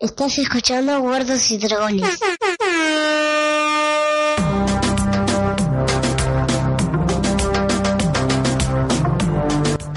Estás 0.00 0.38
escuchando 0.38 1.00
Guardos 1.00 1.50
y 1.50 1.58
Dragones. 1.58 2.20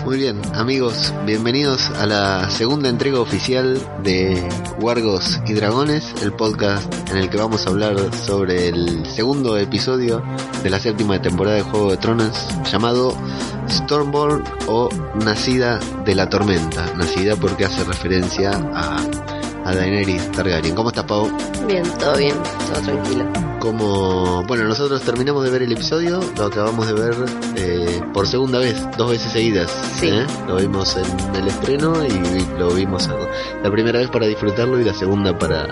Muy 0.03 0.17
bien, 0.17 0.41
amigos, 0.55 1.13
bienvenidos 1.27 1.87
a 1.91 2.07
la 2.07 2.49
segunda 2.49 2.89
entrega 2.89 3.19
oficial 3.19 3.79
de 4.01 4.43
Wargos 4.79 5.39
y 5.45 5.53
Dragones, 5.53 6.15
el 6.23 6.33
podcast 6.33 6.91
en 7.11 7.17
el 7.17 7.29
que 7.29 7.37
vamos 7.37 7.67
a 7.67 7.69
hablar 7.69 7.95
sobre 8.15 8.69
el 8.69 9.05
segundo 9.05 9.55
episodio 9.59 10.23
de 10.63 10.69
la 10.71 10.79
séptima 10.79 11.21
temporada 11.21 11.57
de 11.57 11.61
Juego 11.61 11.91
de 11.91 11.97
Tronos 11.97 12.47
llamado 12.71 13.15
Stormborn 13.69 14.43
o 14.67 14.89
Nacida 15.23 15.79
de 16.05 16.15
la 16.15 16.27
Tormenta. 16.27 16.91
Nacida 16.97 17.35
porque 17.35 17.65
hace 17.65 17.83
referencia 17.83 18.49
a, 18.73 18.97
a 19.71 19.75
Daenerys 19.75 20.31
Targaryen. 20.31 20.75
¿Cómo 20.75 20.89
estás, 20.89 21.05
Pau? 21.05 21.29
Bien, 21.67 21.83
todo 21.99 22.17
bien, 22.17 22.35
todo 22.71 22.81
tranquilo. 22.83 23.25
Como, 23.59 24.43
bueno, 24.47 24.63
nosotros 24.65 25.01
terminamos 25.03 25.43
de 25.43 25.51
ver 25.51 25.61
el 25.61 25.71
episodio, 25.71 26.19
lo 26.35 26.45
acabamos 26.45 26.87
de 26.87 26.93
ver 26.93 27.15
eh, 27.55 28.01
por 28.13 28.27
segunda 28.27 28.57
vez, 28.59 28.75
dos 28.97 29.11
veces 29.11 29.31
seguidas. 29.31 29.71
Sí. 29.99 30.07
¿eh? 30.09 30.25
Lo 30.47 30.55
vimos 30.57 30.97
en 30.97 31.35
el 31.35 31.47
estreno 31.47 31.93
y 32.05 32.57
lo 32.57 32.69
vimos 32.71 33.07
a- 33.07 33.15
la 33.63 33.71
primera 33.71 33.99
vez 33.99 34.09
para 34.09 34.25
disfrutarlo 34.25 34.79
y 34.79 34.83
la 34.83 34.93
segunda 34.93 35.37
para 35.37 35.67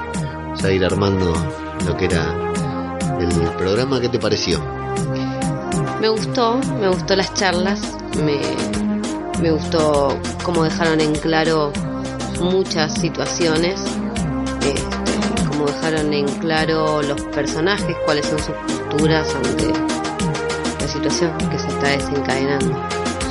ya 0.55 0.71
ir 0.71 0.85
armando 0.85 1.33
lo 1.87 1.97
que 1.97 2.05
era 2.05 2.23
el 3.19 3.29
programa. 3.57 3.99
¿Qué 3.99 4.09
te 4.09 4.19
pareció? 4.19 4.59
Me 5.99 6.07
gustó, 6.09 6.59
me 6.79 6.87
gustó 6.89 7.15
las 7.15 7.33
charlas, 7.33 7.81
me, 8.23 8.39
me 9.41 9.51
gustó 9.51 10.15
cómo 10.43 10.63
dejaron 10.63 11.01
en 11.01 11.13
claro 11.15 11.73
muchas 12.39 12.93
situaciones, 12.93 13.79
este, 14.61 15.47
cómo 15.47 15.65
dejaron 15.65 16.13
en 16.13 16.27
claro 16.39 17.01
los 17.01 17.21
personajes, 17.27 17.95
cuáles 18.05 18.25
son 18.25 18.39
sus 18.39 18.55
posturas 18.55 19.35
ante 19.35 19.67
la 20.79 20.87
situación 20.87 21.37
que 21.49 21.59
se 21.59 21.67
está 21.67 21.87
desencadenando. 21.89 22.77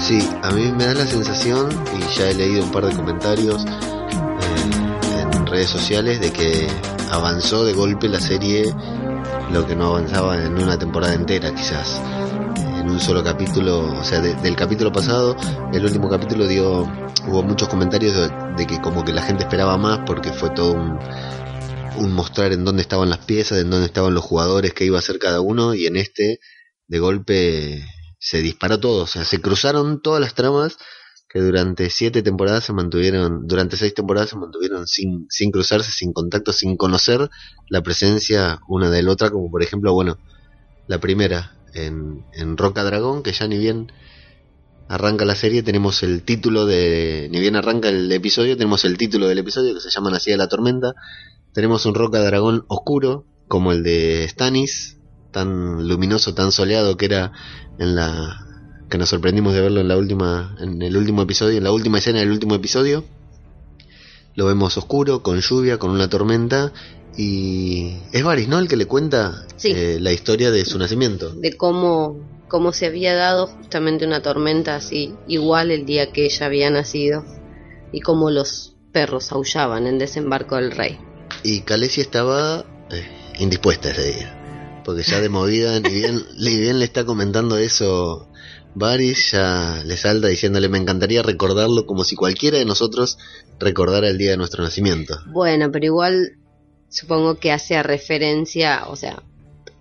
Sí, 0.00 0.28
a 0.42 0.50
mí 0.50 0.72
me 0.72 0.86
da 0.86 0.94
la 0.94 1.06
sensación, 1.06 1.68
y 1.96 2.18
ya 2.18 2.30
he 2.30 2.34
leído 2.34 2.64
un 2.64 2.70
par 2.70 2.86
de 2.86 2.94
comentarios 2.94 3.64
eh, 3.64 5.22
en 5.22 5.46
redes 5.46 5.68
sociales, 5.68 6.20
de 6.20 6.32
que 6.32 6.68
avanzó 7.10 7.64
de 7.64 7.72
golpe 7.72 8.08
la 8.08 8.20
serie 8.20 8.74
lo 9.52 9.66
que 9.66 9.74
no 9.74 9.88
avanzaba 9.88 10.36
en 10.36 10.54
una 10.62 10.78
temporada 10.78 11.14
entera, 11.14 11.54
quizás. 11.54 12.00
Un 12.88 13.00
solo 13.00 13.22
capítulo, 13.22 13.92
o 14.00 14.04
sea, 14.04 14.20
de- 14.20 14.34
del 14.34 14.56
capítulo 14.56 14.90
pasado, 14.92 15.36
el 15.72 15.84
último 15.84 16.08
capítulo 16.08 16.46
dio, 16.46 16.82
hubo 17.28 17.42
muchos 17.42 17.68
comentarios 17.68 18.14
de, 18.14 18.28
de 18.56 18.66
que 18.66 18.80
como 18.80 19.04
que 19.04 19.12
la 19.12 19.22
gente 19.22 19.44
esperaba 19.44 19.76
más 19.76 20.00
porque 20.06 20.32
fue 20.32 20.50
todo 20.50 20.72
un, 20.72 20.98
un 21.98 22.12
mostrar 22.12 22.52
en 22.52 22.64
dónde 22.64 22.82
estaban 22.82 23.10
las 23.10 23.18
piezas, 23.24 23.58
en 23.58 23.70
dónde 23.70 23.86
estaban 23.86 24.14
los 24.14 24.24
jugadores, 24.24 24.72
qué 24.74 24.84
iba 24.84 24.96
a 24.96 25.00
hacer 25.00 25.18
cada 25.18 25.40
uno, 25.40 25.74
y 25.74 25.86
en 25.86 25.96
este, 25.96 26.40
de 26.86 26.98
golpe, 26.98 27.84
se 28.18 28.40
disparó 28.42 28.80
todo, 28.80 29.04
o 29.04 29.06
sea, 29.06 29.24
se 29.24 29.40
cruzaron 29.40 30.00
todas 30.02 30.20
las 30.20 30.34
tramas 30.34 30.76
que 31.28 31.40
durante 31.40 31.90
siete 31.90 32.22
temporadas 32.22 32.64
se 32.64 32.72
mantuvieron, 32.72 33.46
durante 33.46 33.76
seis 33.76 33.94
temporadas 33.94 34.30
se 34.30 34.36
mantuvieron 34.36 34.86
sin, 34.86 35.26
sin 35.28 35.50
cruzarse, 35.50 35.92
sin 35.92 36.12
contacto, 36.12 36.52
sin 36.52 36.76
conocer 36.76 37.28
la 37.68 37.82
presencia 37.82 38.58
una 38.66 38.90
de 38.90 39.02
la 39.02 39.12
otra, 39.12 39.30
como 39.30 39.50
por 39.50 39.62
ejemplo, 39.62 39.92
bueno, 39.92 40.18
la 40.86 40.98
primera 40.98 41.52
en, 41.86 42.24
en 42.32 42.56
Roca 42.56 42.84
Dragón, 42.84 43.22
que 43.22 43.32
ya 43.32 43.46
ni 43.46 43.58
bien 43.58 43.92
arranca 44.88 45.24
la 45.24 45.34
serie, 45.34 45.62
tenemos 45.62 46.02
el 46.02 46.22
título 46.22 46.64
de, 46.66 47.28
ni 47.30 47.40
bien 47.40 47.56
arranca 47.56 47.88
el 47.90 48.10
episodio, 48.10 48.56
tenemos 48.56 48.84
el 48.84 48.96
título 48.96 49.28
del 49.28 49.38
episodio 49.38 49.74
que 49.74 49.80
se 49.80 49.90
llama 49.90 50.10
Nacida 50.10 50.34
de 50.34 50.38
la 50.38 50.48
Tormenta, 50.48 50.94
tenemos 51.52 51.84
un 51.86 51.94
Roca 51.94 52.20
Dragón 52.20 52.64
oscuro, 52.68 53.26
como 53.48 53.72
el 53.72 53.82
de 53.82 54.26
Stannis, 54.28 54.98
tan 55.30 55.86
luminoso, 55.86 56.34
tan 56.34 56.52
soleado 56.52 56.96
que 56.96 57.06
era 57.06 57.32
en 57.78 57.94
la 57.94 58.46
que 58.88 58.96
nos 58.96 59.10
sorprendimos 59.10 59.52
de 59.52 59.60
verlo 59.60 59.80
en 59.80 59.88
la 59.88 59.98
última 59.98 60.56
en 60.60 60.80
el 60.80 60.96
último 60.96 61.22
episodio, 61.22 61.58
en 61.58 61.64
la 61.64 61.72
última 61.72 61.98
escena 61.98 62.20
del 62.20 62.30
último 62.30 62.54
episodio. 62.54 63.04
Lo 64.34 64.46
vemos 64.46 64.78
oscuro, 64.78 65.22
con 65.22 65.40
lluvia, 65.40 65.78
con 65.78 65.90
una 65.90 66.08
tormenta 66.08 66.72
y 67.18 67.96
es 68.12 68.22
Varys, 68.22 68.48
¿no? 68.48 68.58
El 68.60 68.68
que 68.68 68.76
le 68.76 68.86
cuenta 68.86 69.44
Sí. 69.56 69.72
eh, 69.74 69.98
la 70.00 70.12
historia 70.12 70.52
de 70.52 70.64
su 70.64 70.78
nacimiento. 70.78 71.30
De 71.34 71.56
cómo, 71.56 72.20
cómo 72.48 72.72
se 72.72 72.86
había 72.86 73.14
dado 73.16 73.48
justamente 73.48 74.06
una 74.06 74.22
tormenta 74.22 74.76
así, 74.76 75.14
igual 75.26 75.72
el 75.72 75.84
día 75.84 76.12
que 76.12 76.24
ella 76.24 76.46
había 76.46 76.70
nacido, 76.70 77.24
y 77.92 78.00
cómo 78.00 78.30
los 78.30 78.76
perros 78.92 79.32
aullaban 79.32 79.88
en 79.88 79.98
desembarco 79.98 80.54
del 80.56 80.70
rey. 80.70 80.96
Y 81.42 81.60
Khaleesi 81.62 82.00
estaba 82.00 82.64
eh, 82.90 83.04
indispuesta 83.40 83.90
ese 83.90 84.12
día. 84.12 84.82
Porque 84.84 85.02
ya 85.02 85.20
de 85.20 85.28
movida, 85.28 85.80
ni 85.80 85.90
bien, 85.90 86.22
ni 86.38 86.56
bien 86.56 86.78
le 86.78 86.84
está 86.84 87.04
comentando 87.04 87.58
eso 87.58 88.28
Varys, 88.74 89.32
ya 89.32 89.82
le 89.84 89.96
salta 89.96 90.28
diciéndole 90.28 90.68
me 90.68 90.78
encantaría 90.78 91.22
recordarlo 91.22 91.84
como 91.84 92.04
si 92.04 92.14
cualquiera 92.14 92.58
de 92.58 92.64
nosotros 92.64 93.18
recordara 93.58 94.08
el 94.08 94.18
día 94.18 94.30
de 94.30 94.36
nuestro 94.36 94.62
nacimiento. 94.62 95.18
Bueno, 95.32 95.70
pero 95.72 95.86
igual 95.86 96.37
supongo 96.88 97.36
que 97.36 97.52
hace 97.52 97.82
referencia, 97.82 98.84
o 98.88 98.96
sea, 98.96 99.22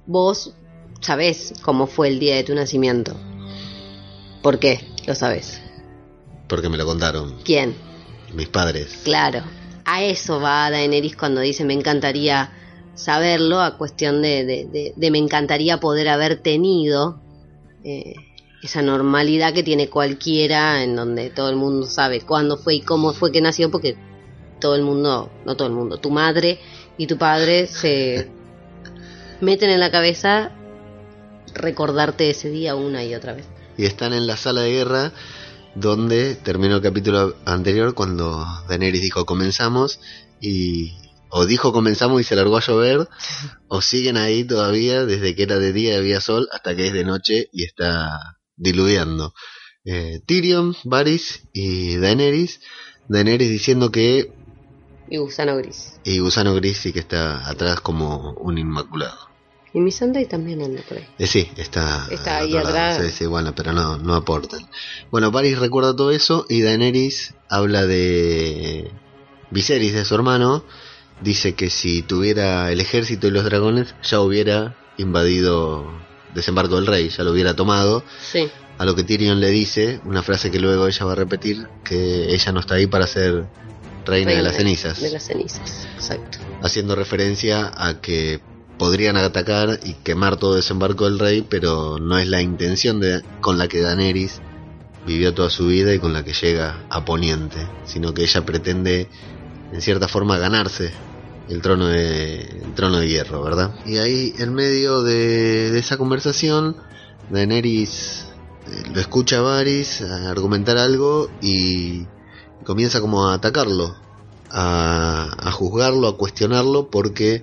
vos 0.05 0.53
sabés 1.01 1.53
cómo 1.61 1.87
fue 1.87 2.07
el 2.09 2.19
día 2.19 2.35
de 2.35 2.43
tu 2.43 2.53
nacimiento. 2.55 3.15
¿Por 4.41 4.59
qué? 4.59 4.81
Lo 5.05 5.15
sabés. 5.15 5.61
Porque 6.47 6.69
me 6.69 6.77
lo 6.77 6.85
contaron 6.85 7.37
¿Quién? 7.43 7.75
mis 8.33 8.47
padres. 8.47 9.01
Claro. 9.03 9.41
A 9.85 10.03
eso 10.03 10.39
va 10.39 10.69
Daenerys 10.69 11.15
cuando 11.15 11.41
dice 11.41 11.63
me 11.65 11.73
encantaría 11.73 12.51
saberlo, 12.93 13.59
a 13.61 13.77
cuestión 13.77 14.21
de, 14.21 14.43
de, 14.45 14.65
de- 14.65 14.93
de 14.95 15.11
me 15.11 15.17
encantaría 15.17 15.79
poder 15.79 16.09
haber 16.09 16.41
tenido 16.41 17.21
eh, 17.83 18.15
esa 18.63 18.81
normalidad 18.81 19.53
que 19.53 19.63
tiene 19.63 19.87
cualquiera 19.89 20.83
en 20.83 20.95
donde 20.95 21.29
todo 21.29 21.49
el 21.49 21.55
mundo 21.55 21.85
sabe 21.85 22.21
cuándo 22.21 22.57
fue 22.57 22.75
y 22.75 22.81
cómo 22.81 23.13
fue 23.13 23.31
que 23.31 23.39
nació, 23.39 23.69
porque 23.71 23.95
todo 24.59 24.75
el 24.75 24.81
mundo, 24.81 25.29
no 25.45 25.55
todo 25.55 25.67
el 25.67 25.73
mundo, 25.73 25.97
tu 25.99 26.09
madre 26.09 26.59
y 26.97 27.07
tu 27.07 27.17
padre 27.17 27.67
se 27.67 28.29
meten 29.41 29.69
en 29.69 29.79
la 29.79 29.91
cabeza 29.91 30.51
recordarte 31.53 32.29
ese 32.29 32.49
día 32.49 32.75
una 32.75 33.03
y 33.03 33.15
otra 33.15 33.33
vez. 33.33 33.45
Y 33.77 33.85
están 33.85 34.13
en 34.13 34.27
la 34.27 34.37
sala 34.37 34.61
de 34.61 34.71
guerra 34.71 35.13
donde 35.75 36.35
terminó 36.35 36.77
el 36.77 36.81
capítulo 36.81 37.35
anterior 37.45 37.93
cuando 37.93 38.45
Daenerys 38.67 39.01
dijo 39.01 39.25
comenzamos 39.25 39.99
y 40.41 40.93
o 41.29 41.45
dijo 41.45 41.71
comenzamos 41.71 42.21
y 42.21 42.23
se 42.23 42.35
largó 42.35 42.57
a 42.57 42.61
llover 42.61 43.07
o 43.67 43.81
siguen 43.81 44.17
ahí 44.17 44.43
todavía 44.43 45.05
desde 45.05 45.35
que 45.35 45.43
era 45.43 45.59
de 45.59 45.73
día 45.73 45.93
y 45.93 45.97
había 45.97 46.21
sol 46.21 46.47
hasta 46.51 46.75
que 46.75 46.87
es 46.87 46.93
de 46.93 47.03
noche 47.03 47.49
y 47.51 47.63
está 47.63 48.39
diluviando. 48.55 49.33
Eh, 49.85 50.19
Tyrion, 50.25 50.75
Varys 50.83 51.43
y 51.53 51.97
Daenerys. 51.97 52.59
Daenerys 53.07 53.49
diciendo 53.49 53.91
que 53.91 54.33
Y 55.09 55.17
gusano 55.17 55.55
gris. 55.57 55.93
y 56.03 56.19
Gusano 56.19 56.53
Gris 56.55 56.77
sí 56.79 56.91
que 56.93 56.99
está 56.99 57.47
atrás 57.47 57.79
como 57.81 58.31
un 58.33 58.57
inmaculado. 58.57 59.27
Y 59.73 59.79
mi 59.79 59.91
Sunday 59.91 60.25
también 60.25 60.61
anda 60.61 60.81
por 60.87 60.97
ahí. 60.97 61.07
Eh, 61.19 61.27
sí, 61.27 61.51
está, 61.55 62.07
Está 62.09 62.37
ahí 62.37 62.55
atrás. 62.57 62.99
Sí, 63.03 63.11
sí, 63.11 63.25
bueno, 63.25 63.53
pero 63.55 63.73
no, 63.73 63.97
no 63.97 64.15
aportan. 64.15 64.67
Bueno, 65.11 65.29
Varys 65.29 65.59
recuerda 65.59 65.95
todo 65.95 66.11
eso 66.11 66.45
y 66.49 66.61
Daenerys 66.61 67.35
habla 67.49 67.85
de 67.85 68.89
Viserys, 69.51 69.93
de 69.93 70.05
su 70.05 70.15
hermano. 70.15 70.63
Dice 71.21 71.53
que 71.53 71.69
si 71.69 72.01
tuviera 72.01 72.71
el 72.71 72.79
ejército 72.79 73.27
y 73.27 73.31
los 73.31 73.43
dragones 73.43 73.93
ya 74.03 74.19
hubiera 74.21 74.77
invadido 74.97 75.85
Desembarco 76.33 76.75
del 76.75 76.87
Rey, 76.87 77.09
ya 77.09 77.23
lo 77.23 77.31
hubiera 77.31 77.55
tomado. 77.55 78.03
Sí. 78.21 78.49
A 78.77 78.85
lo 78.85 78.95
que 78.95 79.03
Tyrion 79.03 79.39
le 79.39 79.49
dice, 79.49 79.99
una 80.05 80.23
frase 80.23 80.49
que 80.51 80.59
luego 80.59 80.87
ella 80.87 81.05
va 81.05 81.11
a 81.13 81.15
repetir, 81.15 81.67
que 81.83 82.33
ella 82.33 82.51
no 82.51 82.59
está 82.59 82.75
ahí 82.75 82.87
para 82.87 83.05
ser 83.07 83.45
reina, 84.07 84.31
de 84.31 84.41
las 84.41 84.55
cenizas 84.55 84.99
De 84.99 85.11
las 85.11 85.23
cenizas, 85.23 85.87
exacto. 85.95 86.39
haciendo 86.63 86.95
referencia 86.95 87.71
a 87.75 88.01
que 88.01 88.41
podrían 88.77 89.17
atacar 89.17 89.79
y 89.83 89.93
quemar 89.93 90.37
todo 90.37 90.55
desembarco 90.55 91.05
del 91.05 91.19
rey, 91.19 91.45
pero 91.47 91.97
no 91.99 92.17
es 92.17 92.27
la 92.27 92.41
intención 92.41 92.99
de, 92.99 93.23
con 93.41 93.57
la 93.57 93.67
que 93.67 93.81
Daenerys 93.81 94.41
vivió 95.05 95.33
toda 95.33 95.49
su 95.49 95.67
vida 95.67 95.93
y 95.93 95.99
con 95.99 96.13
la 96.13 96.23
que 96.23 96.33
llega 96.33 96.85
a 96.89 97.05
Poniente, 97.05 97.67
sino 97.85 98.13
que 98.13 98.23
ella 98.23 98.45
pretende, 98.45 99.07
en 99.71 99.81
cierta 99.81 100.07
forma, 100.07 100.37
ganarse 100.37 100.91
el 101.49 101.61
trono 101.61 101.87
de, 101.87 102.41
el 102.41 102.73
trono 102.75 102.99
de 102.99 103.07
hierro, 103.07 103.41
¿verdad? 103.41 103.73
Y 103.85 103.97
ahí, 103.97 104.33
en 104.37 104.53
medio 104.53 105.01
de, 105.01 105.71
de 105.71 105.79
esa 105.79 105.97
conversación, 105.97 106.75
Daenerys 107.29 108.25
eh, 108.67 108.83
lo 108.93 108.99
escucha 108.99 109.37
a 109.37 109.41
Varys 109.41 110.01
a 110.01 110.29
argumentar 110.29 110.77
algo 110.77 111.29
y 111.41 112.05
comienza 112.65 112.99
como 112.99 113.27
a 113.27 113.35
atacarlo, 113.35 113.95
a, 114.51 115.29
a 115.39 115.51
juzgarlo, 115.51 116.07
a 116.07 116.17
cuestionarlo, 116.17 116.89
porque 116.89 117.41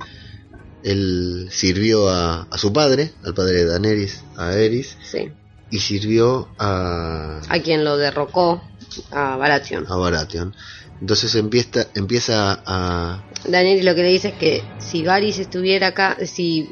él 0.83 1.49
sirvió 1.51 2.09
a, 2.09 2.43
a 2.51 2.59
su 2.59 2.73
padre, 2.73 3.13
al 3.25 3.35
padre 3.35 3.65
de 3.65 3.67
Daenerys, 3.67 4.23
a 4.37 4.53
Eris, 4.55 4.97
Sí. 5.03 5.31
y 5.71 5.79
sirvió 5.79 6.49
a, 6.59 7.41
A 7.49 7.59
quien 7.61 7.85
lo 7.85 7.97
derrocó, 7.97 8.63
a 9.11 9.37
Baratheon. 9.37 9.87
a 9.89 9.97
Baratheon. 9.97 10.55
Entonces 11.01 11.35
empieza, 11.35 11.87
empieza 11.95 12.63
a, 12.67 13.25
Daenerys 13.49 13.85
lo 13.85 13.95
que 13.95 14.03
le 14.03 14.09
dice 14.11 14.29
es 14.29 14.35
que 14.35 14.63
si 14.79 15.03
Varys 15.03 15.39
estuviera 15.39 15.89
acá, 15.89 16.17
si, 16.27 16.69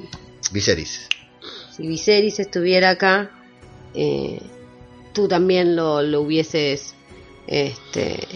Viserys. 0.53 1.09
si 1.77 1.87
Viserys 1.87 2.39
estuviera 2.39 2.91
acá, 2.91 3.31
eh, 3.95 4.41
tú 5.13 5.29
también 5.29 5.75
lo, 5.77 6.01
lo 6.03 6.21
hubieses, 6.23 6.95
este, 7.47 8.27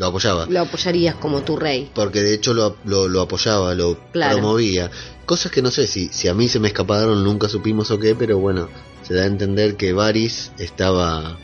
Lo 0.00 0.06
apoyaba. 0.06 0.46
lo 0.48 0.60
apoyarías 0.60 1.14
como 1.16 1.42
tu 1.42 1.56
rey. 1.56 1.90
Porque 1.94 2.22
de 2.22 2.32
hecho 2.34 2.54
lo, 2.54 2.76
lo, 2.84 3.06
lo 3.06 3.20
apoyaba, 3.20 3.74
lo 3.74 3.98
Claro. 4.12 4.38
promovía. 4.38 4.90
Cosas 5.26 5.52
que 5.52 5.60
no 5.62 5.70
sé 5.70 5.86
si, 5.86 6.08
si 6.08 6.26
a 6.26 6.34
mí 6.34 6.48
se 6.48 6.58
me 6.58 6.68
escaparon, 6.68 7.22
nunca 7.22 7.48
supimos 7.50 7.90
o 7.90 7.98
qué, 7.98 8.14
pero 8.14 8.38
bueno, 8.38 8.68
se 9.02 9.12
da 9.14 9.24
a 9.24 9.26
entender 9.26 9.76
que 9.76 9.92
Varys 9.92 10.52
estaba 10.58 11.38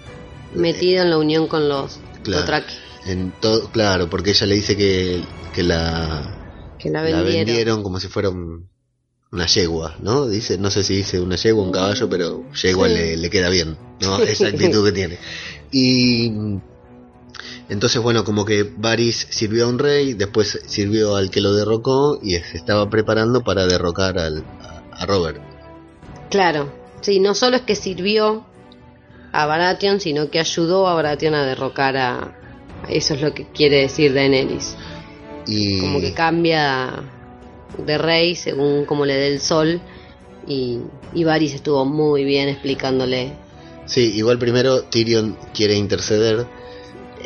Metido 0.55 1.03
en 1.03 1.11
la 1.11 1.19
unión 1.19 1.49
con 1.49 1.69
los 1.69 2.01
Claro. 2.23 2.65
En 3.05 3.31
todo. 3.41 3.69
Claro, 3.71 4.09
porque 4.09 4.31
ella 4.31 4.47
le 4.47 4.55
dice 4.55 4.75
que, 4.77 5.23
que 5.53 5.63
la, 5.63 6.75
que 6.79 6.89
la 6.91 7.03
la 7.03 7.21
vendieron. 7.23 7.83
como 7.83 8.01
si 8.01 8.09
fuera 8.09 8.31
un- 8.31 8.69
una 9.33 9.47
yegua, 9.47 9.97
¿no? 10.01 10.27
Dice, 10.27 10.57
no 10.57 10.71
sé 10.71 10.83
si 10.83 10.97
dice 10.97 11.21
una 11.21 11.37
yegua, 11.37 11.63
un 11.63 11.73
caballo, 11.73 12.09
pero 12.09 12.43
yegua 12.55 12.89
Sí. 12.89 12.95
le, 12.95 13.17
le 13.19 13.29
queda 13.31 13.51
bien, 13.51 13.77
¿no? 14.01 14.19
Esa 14.23 14.49
actitud 14.49 14.83
que 14.85 14.93
tiene. 14.93 15.19
Y 15.71 16.33
entonces, 17.69 18.01
bueno, 18.01 18.25
como 18.25 18.45
que 18.45 18.63
Varys 18.63 19.27
sirvió 19.31 19.65
a 19.67 19.69
un 19.69 19.79
rey, 19.79 20.15
después 20.15 20.61
sirvió 20.67 21.17
al 21.17 21.31
que 21.31 21.41
lo 21.41 21.53
derrocó 21.55 22.19
y 22.23 22.35
se 22.37 22.57
estaba 22.57 22.89
preparando 22.91 23.43
para 23.43 23.67
derrocar 23.67 24.19
al, 24.19 24.45
a, 24.61 24.83
a 24.93 25.07
Robert. 25.07 25.41
Claro, 26.31 26.73
sí, 27.01 27.19
no 27.21 27.35
solo 27.35 27.57
es 27.57 27.63
que 27.63 27.75
sirvió 27.75 28.47
a 29.33 29.47
Baratheon, 29.47 30.01
sino 30.01 30.31
que 30.31 30.39
ayudó 30.41 30.87
a 30.87 30.95
Baratheon 30.95 31.35
a 31.35 31.45
derrocar 31.45 31.97
a... 31.97 32.39
Eso 32.89 33.15
es 33.15 33.23
lo 33.23 33.35
que 33.35 33.47
quiere 33.53 33.81
decir 33.83 34.15
Daenerys. 34.15 34.77
Y 35.47 35.81
Como 35.81 36.01
que 36.01 36.13
cambia 36.15 37.05
de 37.79 37.99
rey 37.99 38.35
según 38.37 38.85
como 38.85 39.05
le 39.05 39.15
dé 39.15 39.29
el 39.29 39.41
sol. 39.41 39.81
Y, 40.47 40.79
y 41.15 41.25
Varys 41.25 41.55
estuvo 41.55 41.85
muy 41.85 42.25
bien 42.25 42.49
explicándole. 42.49 43.33
sí, 43.87 44.13
igual 44.15 44.39
primero 44.39 44.83
Tyrion 44.85 45.37
quiere 45.53 45.75
interceder. 45.75 46.47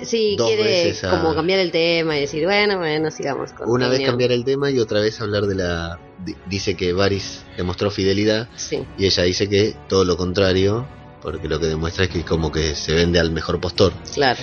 Sí, 0.05 0.37
Dos 0.37 0.49
quiere 0.49 0.63
veces 0.65 1.05
a- 1.05 1.11
como 1.11 1.35
cambiar 1.35 1.61
el 1.61 1.71
tema 1.71 2.17
y 2.17 2.21
decir, 2.21 2.45
bueno, 2.45 2.79
bueno, 2.79 3.11
sigamos 3.11 3.53
con 3.53 3.69
Una 3.71 3.89
vez 3.89 4.01
cambiar 4.03 4.33
el 4.33 4.45
tema 4.45 4.71
y 4.71 4.79
otra 4.79 5.01
vez 5.01 5.21
hablar 5.21 5.47
de 5.47 5.55
la... 5.55 5.99
di- 6.25 6.37
Dice 6.47 6.75
que 6.77 6.93
Varys 6.93 7.45
demostró 7.57 7.91
fidelidad 7.91 8.49
Sí, 8.57 8.85
Y 8.99 9.07
ella 9.07 9.23
dice 9.25 9.49
que 9.49 9.75
todo 9.89 10.05
lo 10.05 10.17
contrario, 10.17 10.87
porque 11.23 11.49
lo 11.49 11.59
que 11.61 11.67
demuestra 11.67 12.05
es 12.05 12.11
que 12.11 12.25
como 12.25 12.51
que 12.53 12.75
se 12.75 12.93
vende 12.95 13.19
al 13.19 13.31
mejor 13.31 13.61
postor. 13.61 13.93
claro. 14.15 14.41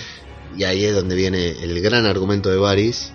Y 0.56 0.64
ahí 0.64 0.84
es 0.84 0.94
donde 0.94 1.14
viene 1.14 1.50
el 1.62 1.80
gran 1.82 2.06
argumento 2.06 2.48
de 2.48 2.56
Varys, 2.56 3.12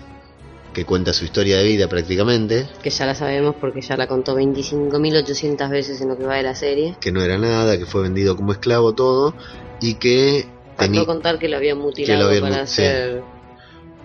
que 0.72 0.84
cuenta 0.84 1.12
su 1.12 1.24
historia 1.24 1.56
de 1.58 1.64
vida 1.64 1.88
prácticamente, 1.88 2.68
Que 2.82 2.90
ya 2.90 3.06
la 3.06 3.14
sabemos 3.14 3.56
porque 3.60 3.80
ya 3.80 3.96
la 3.96 4.06
contó 4.06 4.34
25.800 4.36 5.68
veces 5.70 6.00
en 6.00 6.08
lo 6.08 6.16
que 6.18 6.24
va 6.24 6.36
de 6.36 6.42
la 6.44 6.54
serie. 6.54 6.96
que 7.00 7.12
no 7.12 7.22
era 7.22 7.38
nada, 7.38 7.78
que 7.78 7.86
fue 7.86 8.02
vendido 8.02 8.36
como 8.36 8.52
esclavo 8.52 8.94
todo, 8.94 9.34
y 9.80 9.94
que 9.94 10.46
Teni- 10.78 11.04
contar 11.06 11.38
que 11.38 11.48
lo 11.48 11.56
habían 11.56 11.78
mutilado 11.78 12.26
habían 12.28 12.42
para 12.42 12.66
sí. 12.66 12.82
hacer... 12.82 13.22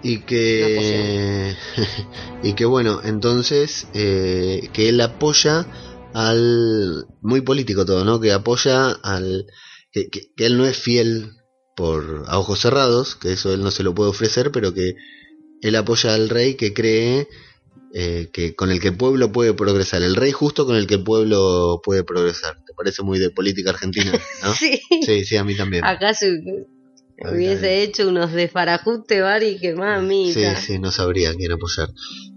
y 0.04 0.20
que 0.26 1.56
y 2.44 2.54
que 2.54 2.66
bueno, 2.66 3.02
entonces 3.04 3.88
eh, 3.94 4.70
que 4.74 4.90
él 4.90 5.02
apoya 5.02 5.66
al 6.14 7.06
muy 7.22 7.42
político 7.42 7.86
todo, 7.86 8.04
¿no? 8.06 8.20
Que 8.20 8.32
apoya 8.32 8.92
al 8.92 9.46
que, 9.92 10.10
que- 10.10 10.32
que 10.36 10.46
él 10.46 10.58
no 10.58 10.66
es 10.66 10.78
fiel 10.78 11.32
por 11.76 12.24
a 12.28 12.40
ojos 12.40 12.60
cerrados, 12.60 13.16
que 13.16 13.34
eso 13.34 13.54
él 13.54 13.62
no 13.62 13.72
se 13.72 13.84
lo 13.84 13.94
puede 13.96 14.10
ofrecer, 14.10 14.52
pero 14.52 14.74
que 14.74 14.96
él 15.62 15.76
apoya 15.76 16.14
al 16.14 16.30
rey 16.30 16.56
que 16.56 16.74
cree 16.74 17.28
eh, 17.94 18.30
que 18.32 18.56
con 18.56 18.72
el 18.72 18.80
que 18.80 18.90
el 18.90 18.98
pueblo 18.98 19.32
puede 19.32 19.54
progresar, 19.54 20.02
el 20.04 20.16
rey 20.16 20.32
justo 20.32 20.66
con 20.66 20.76
el 20.76 20.88
que 20.88 20.96
el 20.96 21.04
pueblo 21.04 21.82
puede 21.84 22.04
progresar. 22.04 22.56
¿Te 22.66 22.74
parece 22.74 23.02
muy 23.04 23.20
de 23.20 23.30
política 23.30 23.72
argentina? 23.72 24.12
¿no? 24.44 24.54
Sí. 24.54 24.80
Sí, 25.06 25.26
sí, 25.26 25.38
a 25.38 25.44
mí 25.44 25.56
también. 25.56 25.84
Acá 25.86 26.14
mí 27.32 27.38
hubiese 27.38 27.56
también. 27.62 27.82
hecho 27.82 28.08
unos 28.08 28.32
desfarajuste, 28.32 29.22
Bari, 29.22 29.58
que 29.60 29.72
Sí, 29.74 29.78
mamita. 29.78 30.56
sí, 30.56 30.80
no 30.80 30.92
sabría 30.92 31.34
quién 31.34 31.52
apoyar. 31.52 31.90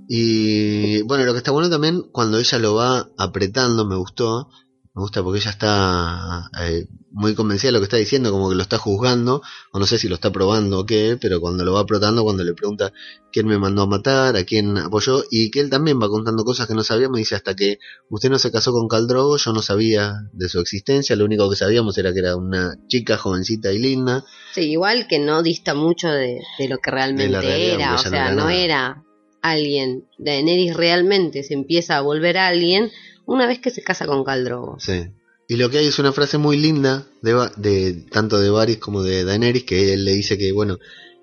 Y 0.08 1.02
bueno, 1.02 1.24
lo 1.24 1.32
que 1.32 1.38
está 1.38 1.52
bueno 1.52 1.70
también, 1.70 2.02
cuando 2.12 2.38
ella 2.38 2.58
lo 2.58 2.74
va 2.74 3.08
apretando, 3.16 3.86
me 3.86 3.96
gustó. 3.96 4.48
Me 4.94 5.00
gusta 5.00 5.22
porque 5.22 5.38
ella 5.38 5.50
está 5.50 6.50
eh, 6.60 6.86
muy 7.10 7.34
convencida 7.34 7.68
de 7.68 7.72
lo 7.72 7.78
que 7.78 7.84
está 7.84 7.96
diciendo, 7.96 8.30
como 8.30 8.50
que 8.50 8.56
lo 8.56 8.62
está 8.62 8.76
juzgando, 8.76 9.40
o 9.72 9.78
no 9.78 9.86
sé 9.86 9.96
si 9.96 10.06
lo 10.06 10.16
está 10.16 10.30
probando 10.30 10.80
o 10.80 10.86
qué, 10.86 11.16
pero 11.18 11.40
cuando 11.40 11.64
lo 11.64 11.72
va 11.72 11.80
apretando, 11.80 12.22
cuando 12.24 12.44
le 12.44 12.52
pregunta 12.52 12.92
quién 13.32 13.46
me 13.46 13.58
mandó 13.58 13.82
a 13.82 13.86
matar, 13.86 14.36
a 14.36 14.44
quién 14.44 14.76
apoyó, 14.76 15.24
y 15.30 15.50
que 15.50 15.60
él 15.60 15.70
también 15.70 15.98
va 15.98 16.08
contando 16.10 16.44
cosas 16.44 16.66
que 16.68 16.74
no 16.74 16.84
sabíamos, 16.84 17.16
dice 17.16 17.36
hasta 17.36 17.56
que 17.56 17.78
usted 18.10 18.28
no 18.28 18.38
se 18.38 18.52
casó 18.52 18.72
con 18.72 18.86
Caldrogo, 18.86 19.38
yo 19.38 19.52
no 19.54 19.62
sabía 19.62 20.28
de 20.34 20.50
su 20.50 20.60
existencia, 20.60 21.16
lo 21.16 21.24
único 21.24 21.48
que 21.48 21.56
sabíamos 21.56 21.96
era 21.96 22.12
que 22.12 22.18
era 22.18 22.36
una 22.36 22.76
chica 22.86 23.16
jovencita 23.16 23.72
y 23.72 23.78
linda, 23.78 24.24
Sí, 24.52 24.72
igual 24.72 25.06
que 25.08 25.18
no 25.18 25.42
dista 25.42 25.72
mucho 25.72 26.08
de, 26.08 26.42
de 26.58 26.68
lo 26.68 26.76
que 26.78 26.90
realmente 26.90 27.40
realidad, 27.40 27.74
era. 27.80 27.94
O 27.94 27.96
ya 27.96 28.04
no 28.04 28.10
sea, 28.10 28.26
era 28.26 28.34
no 28.34 28.50
era 28.50 29.04
alguien. 29.40 30.04
Daenerys 30.18 30.76
realmente 30.76 31.42
se 31.42 31.54
empieza 31.54 31.96
a 31.96 32.02
volver 32.02 32.36
a 32.36 32.48
alguien 32.48 32.90
una 33.26 33.46
vez 33.46 33.58
que 33.60 33.70
se 33.70 33.82
casa 33.82 34.06
con 34.06 34.24
Caldrogo. 34.24 34.76
Sí. 34.80 35.10
Y 35.48 35.56
lo 35.56 35.68
que 35.70 35.78
hay 35.78 35.86
es 35.86 35.98
una 35.98 36.12
frase 36.12 36.38
muy 36.38 36.56
linda 36.56 37.06
de, 37.20 37.34
de 37.56 37.92
tanto 38.10 38.38
de 38.40 38.48
Varys 38.50 38.78
como 38.78 39.02
de 39.02 39.24
Daenerys 39.24 39.64
que 39.64 39.92
él 39.92 40.04
le 40.04 40.12
dice 40.12 40.38
que 40.38 40.52
bueno, 40.52 40.78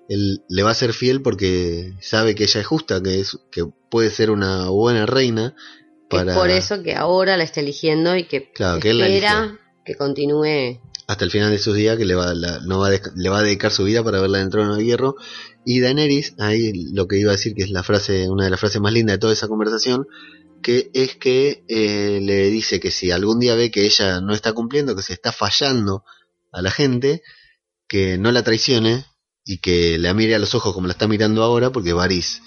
él 0.08 0.42
le 0.48 0.62
va 0.62 0.70
a 0.70 0.74
ser 0.74 0.92
fiel 0.92 1.22
porque 1.22 1.94
sabe 2.00 2.34
que 2.34 2.44
ella 2.44 2.60
es 2.60 2.66
justa, 2.66 3.02
que 3.02 3.20
es 3.20 3.38
que 3.50 3.64
puede 3.90 4.10
ser 4.10 4.30
una 4.30 4.68
buena 4.68 5.06
reina 5.06 5.54
para 6.08 6.32
Es 6.32 6.38
por 6.38 6.50
eso 6.50 6.82
que 6.82 6.94
ahora 6.94 7.36
la 7.36 7.44
está 7.44 7.60
eligiendo 7.60 8.16
y 8.16 8.24
que 8.24 8.50
Claro, 8.52 8.80
que 8.80 8.90
espera 8.90 9.58
que 9.84 9.94
continúe. 9.96 10.80
hasta 11.06 11.24
el 11.24 11.30
final 11.30 11.50
de 11.50 11.58
sus 11.58 11.74
días 11.74 11.96
que 11.96 12.04
le 12.04 12.14
va, 12.14 12.34
la- 12.34 12.60
no 12.60 12.78
va 12.80 12.88
a 12.88 13.00
le 13.16 13.28
va 13.30 13.38
a 13.38 13.42
dedicar 13.42 13.70
su 13.72 13.84
vida 13.84 14.04
para 14.04 14.20
verla 14.20 14.38
en 14.38 14.44
el 14.44 14.50
trono 14.50 14.76
de 14.76 14.84
hierro. 14.84 15.16
Y 15.64 15.80
Daenerys, 15.80 16.34
ahí 16.38 16.72
lo 16.92 17.06
que 17.08 17.18
iba 17.18 17.30
a 17.30 17.36
decir 17.36 17.54
que 17.54 17.62
es 17.64 17.70
la 17.70 17.82
frase, 17.82 18.28
una 18.28 18.44
de 18.44 18.50
las 18.50 18.60
frases 18.60 18.80
más 18.80 18.92
lindas 18.92 19.14
de 19.14 19.18
toda 19.18 19.32
esa 19.32 19.48
conversación, 19.48 20.06
que 20.60 20.90
es 20.94 21.16
que 21.16 21.64
eh, 21.68 22.20
le 22.22 22.50
dice 22.50 22.80
que 22.80 22.90
si 22.90 23.10
algún 23.10 23.40
día 23.40 23.54
ve 23.54 23.70
que 23.70 23.84
ella 23.84 24.20
no 24.20 24.34
está 24.34 24.52
cumpliendo, 24.52 24.96
que 24.96 25.02
se 25.02 25.12
está 25.12 25.32
fallando 25.32 26.04
a 26.52 26.62
la 26.62 26.70
gente, 26.70 27.22
que 27.88 28.18
no 28.18 28.32
la 28.32 28.42
traicione 28.42 29.04
y 29.44 29.58
que 29.58 29.98
la 29.98 30.14
mire 30.14 30.34
a 30.34 30.38
los 30.38 30.54
ojos 30.54 30.74
como 30.74 30.86
la 30.86 30.92
está 30.92 31.08
mirando 31.08 31.42
ahora, 31.42 31.70
porque 31.70 31.92
Varys, 31.92 32.42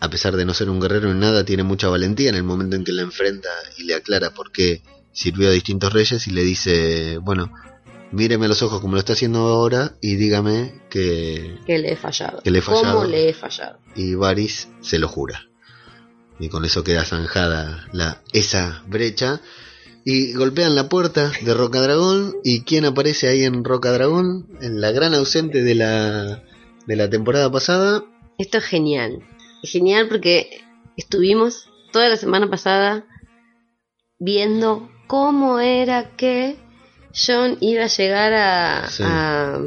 a 0.00 0.08
pesar 0.08 0.36
de 0.36 0.44
no 0.44 0.54
ser 0.54 0.70
un 0.70 0.80
guerrero 0.80 1.10
en 1.10 1.20
nada, 1.20 1.44
tiene 1.44 1.62
mucha 1.62 1.88
valentía 1.88 2.30
en 2.30 2.36
el 2.36 2.44
momento 2.44 2.76
en 2.76 2.84
que 2.84 2.92
la 2.92 3.02
enfrenta 3.02 3.50
y 3.76 3.84
le 3.84 3.94
aclara 3.94 4.30
por 4.30 4.52
qué 4.52 4.82
sirvió 5.12 5.48
a 5.48 5.52
distintos 5.52 5.92
reyes 5.92 6.26
y 6.26 6.30
le 6.30 6.42
dice, 6.42 7.18
bueno, 7.18 7.52
míreme 8.12 8.46
a 8.46 8.48
los 8.48 8.62
ojos 8.62 8.80
como 8.80 8.94
lo 8.94 9.00
está 9.00 9.14
haciendo 9.14 9.40
ahora 9.40 9.96
y 10.00 10.16
dígame 10.16 10.82
que... 10.90 11.58
Que 11.66 11.78
le 11.78 11.92
he 11.92 11.96
fallado. 11.96 12.42
Que 12.42 12.50
le 12.50 12.58
he 12.58 12.62
fallado. 12.62 13.00
¿Cómo 13.00 13.04
le 13.04 13.30
he 13.30 13.34
fallado? 13.34 13.78
Y 13.94 14.14
Varys 14.14 14.68
se 14.80 14.98
lo 14.98 15.08
jura. 15.08 15.46
Y 16.38 16.48
con 16.48 16.64
eso 16.64 16.84
queda 16.84 17.04
zanjada 17.04 17.86
la, 17.92 18.22
esa 18.32 18.82
brecha. 18.86 19.40
Y 20.04 20.34
golpean 20.34 20.74
la 20.76 20.88
puerta 20.88 21.32
de 21.42 21.54
Rocadragón. 21.54 22.36
¿Y 22.44 22.60
quién 22.62 22.84
aparece 22.84 23.28
ahí 23.28 23.42
en 23.44 23.64
Rocadragón? 23.64 24.46
En 24.60 24.80
la 24.80 24.92
gran 24.92 25.14
ausente 25.14 25.62
de 25.62 25.74
la, 25.74 26.42
de 26.86 26.96
la 26.96 27.10
temporada 27.10 27.50
pasada. 27.50 28.04
Esto 28.38 28.58
es 28.58 28.64
genial. 28.64 29.26
Es 29.62 29.70
genial 29.72 30.08
porque 30.08 30.60
estuvimos 30.96 31.68
toda 31.92 32.08
la 32.08 32.16
semana 32.16 32.48
pasada 32.48 33.04
viendo 34.18 34.88
cómo 35.06 35.58
era 35.60 36.16
que 36.16 36.56
John 37.14 37.56
iba 37.60 37.84
a 37.84 37.88
llegar 37.88 38.32
a, 38.34 38.88
Sí. 38.90 39.02
a, 39.04 39.58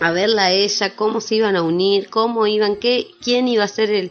a 0.00 0.12
verla 0.12 0.46
a 0.46 0.52
ella, 0.52 0.96
cómo 0.96 1.20
se 1.20 1.36
iban 1.36 1.56
a 1.56 1.62
unir, 1.62 2.08
cómo 2.10 2.46
iban, 2.46 2.76
qué, 2.76 3.06
quién 3.22 3.48
iba 3.48 3.64
a 3.64 3.68
ser 3.68 3.90
el, 3.90 4.10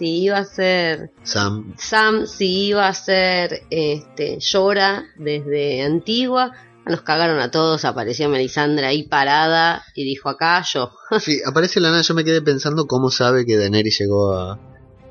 si 0.00 0.22
iba 0.22 0.38
a 0.38 0.44
ser 0.46 1.10
Sam. 1.24 1.74
Sam, 1.76 2.26
si 2.26 2.68
iba 2.68 2.88
a 2.88 2.94
ser 2.94 3.64
este, 3.68 4.38
Llora 4.40 5.04
desde 5.16 5.82
Antigua. 5.82 6.52
Nos 6.86 7.02
cagaron 7.02 7.38
a 7.38 7.50
todos, 7.50 7.84
apareció 7.84 8.30
Melisandre 8.30 8.86
ahí 8.86 9.06
parada 9.06 9.84
y 9.94 10.04
dijo 10.04 10.30
acá 10.30 10.62
yo. 10.62 10.90
Sí, 11.20 11.40
aparece 11.44 11.80
la 11.80 11.90
nada. 11.90 12.00
Yo 12.00 12.14
me 12.14 12.24
quedé 12.24 12.40
pensando 12.40 12.86
cómo 12.86 13.10
sabe 13.10 13.44
que 13.44 13.58
Daenerys 13.58 13.98
llegó 14.00 14.32
a, 14.32 14.58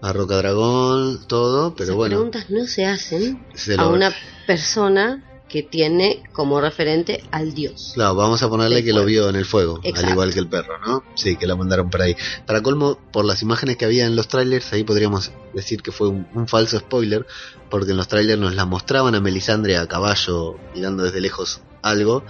a 0.02 0.12
Rocadragón, 0.12 1.28
todo. 1.28 1.76
Pero 1.76 1.84
Esas 1.84 1.96
bueno, 1.96 2.16
preguntas 2.16 2.50
no 2.50 2.66
se 2.66 2.88
hacen 2.88 3.46
se 3.54 3.76
a 3.76 3.88
una 3.88 4.12
persona 4.48 5.29
que 5.50 5.64
tiene 5.64 6.24
como 6.32 6.62
referente 6.62 7.24
al 7.32 7.54
dios. 7.54 7.92
Claro, 7.96 8.16
vamos 8.16 8.42
a 8.44 8.50
ponerle 8.50 8.84
que 8.84 8.94
lo 8.94 9.04
vio 9.04 9.30
en 9.30 9.36
el 9.36 9.46
fuego, 9.46 9.82
al 9.84 10.10
igual 10.10 10.34
que 10.34 10.40
el 10.40 10.48
perro, 10.48 10.78
¿no? 10.86 11.04
Sí, 11.16 11.36
que 11.36 11.48
la 11.48 11.56
mandaron 11.56 11.90
por 11.90 12.02
ahí. 12.02 12.16
Para 12.46 12.62
colmo, 12.62 12.98
por 13.12 13.26
las 13.26 13.42
imágenes 13.42 13.76
que 13.76 13.86
había 13.86 14.06
en 14.06 14.16
los 14.16 14.28
trailers, 14.28 14.72
ahí 14.72 14.84
podríamos 14.84 15.32
decir 15.54 15.82
que 15.82 15.92
fue 15.92 16.08
un, 16.08 16.28
un 16.34 16.48
falso 16.48 16.80
spoiler, 16.80 17.26
porque 17.70 17.92
en 17.92 17.98
los 17.98 18.08
trailers 18.08 18.40
nos 18.40 18.56
la 18.56 18.66
mostraban 18.66 19.16
a 19.16 19.20
Melisandre 19.20 19.78
a 19.78 19.88
caballo 19.88 20.56
mirando 20.76 21.04
desde 21.04 21.20
lejos 21.20 21.62
algo, 21.82 22.24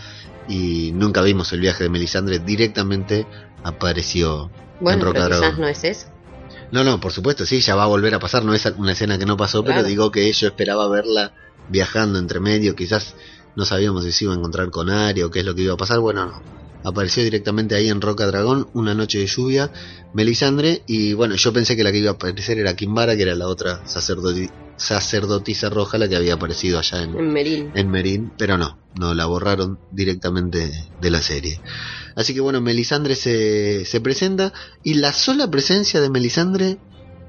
y 0.47 0.91
nunca 0.93 1.21
vimos 1.21 1.51
el 1.53 1.59
viaje 1.59 1.83
de 1.83 1.89
Melisandre, 1.89 2.39
directamente 2.39 3.27
apareció 3.63 4.45
en 4.45 4.83
Bueno, 4.83 5.11
pero 5.13 5.29
quizás 5.29 5.59
no 5.59 5.67
es 5.67 5.83
eso. 5.83 6.07
No, 6.71 6.83
no, 6.83 6.99
por 6.99 7.11
supuesto, 7.11 7.45
sí, 7.45 7.61
ya 7.61 7.75
va 7.75 7.83
a 7.83 7.87
volver 7.87 8.13
a 8.13 8.19
pasar, 8.19 8.45
no 8.45 8.53
es 8.53 8.65
una 8.77 8.93
escena 8.93 9.17
que 9.17 9.25
no 9.25 9.37
pasó, 9.37 9.63
pero 9.63 9.83
digo 9.83 10.11
que 10.11 10.31
yo 10.31 10.47
esperaba 10.47 10.87
verla 10.87 11.33
viajando 11.69 12.19
entre 12.19 12.39
medio, 12.39 12.75
quizás 12.75 13.15
no 13.55 13.65
sabíamos 13.65 14.03
si 14.03 14.11
se 14.11 14.25
iba 14.25 14.33
a 14.33 14.37
encontrar 14.37 14.69
con 14.69 14.89
Ari 14.89 15.21
o 15.23 15.31
qué 15.31 15.39
es 15.39 15.45
lo 15.45 15.55
que 15.55 15.63
iba 15.63 15.73
a 15.73 15.77
pasar, 15.77 15.99
bueno, 15.99 16.25
no. 16.25 16.41
Apareció 16.83 17.23
directamente 17.23 17.75
ahí 17.75 17.89
en 17.89 17.99
Roca 17.99 18.25
Dragón, 18.25 18.69
una 18.73 18.93
noche 18.93 19.19
de 19.19 19.27
lluvia, 19.27 19.69
Melisandre, 20.13 20.81
y 20.87 21.13
bueno, 21.13 21.35
yo 21.35 21.51
pensé 21.51 21.75
que 21.75 21.83
la 21.83 21.91
que 21.91 21.97
iba 21.97 22.11
a 22.11 22.13
aparecer 22.13 22.57
era 22.57 22.73
Kimbara, 22.75 23.15
que 23.17 23.23
era 23.23 23.35
la 23.35 23.47
otra 23.47 23.83
sacerdoti- 23.85 24.49
sacerdotisa 24.77 25.69
roja, 25.69 25.97
la 25.97 26.07
que 26.07 26.15
había 26.15 26.35
aparecido 26.35 26.79
allá 26.79 27.03
en, 27.03 27.17
En 27.17 27.33
Merín. 27.33 27.71
en 27.75 27.91
Merín, 27.91 28.31
pero 28.37 28.57
no, 28.57 28.79
no 28.97 29.13
la 29.13 29.25
borraron 29.25 29.77
directamente 29.91 30.71
de 31.01 31.09
la 31.11 31.21
serie. 31.21 31.59
Así 32.15 32.33
que 32.33 32.39
bueno, 32.39 32.61
Melisandre 32.61 33.15
se, 33.15 33.83
se 33.85 33.99
presenta 33.99 34.53
y 34.81 34.93
la 34.95 35.11
sola 35.11 35.51
presencia 35.51 35.99
de 35.99 36.09
Melisandre 36.09 36.77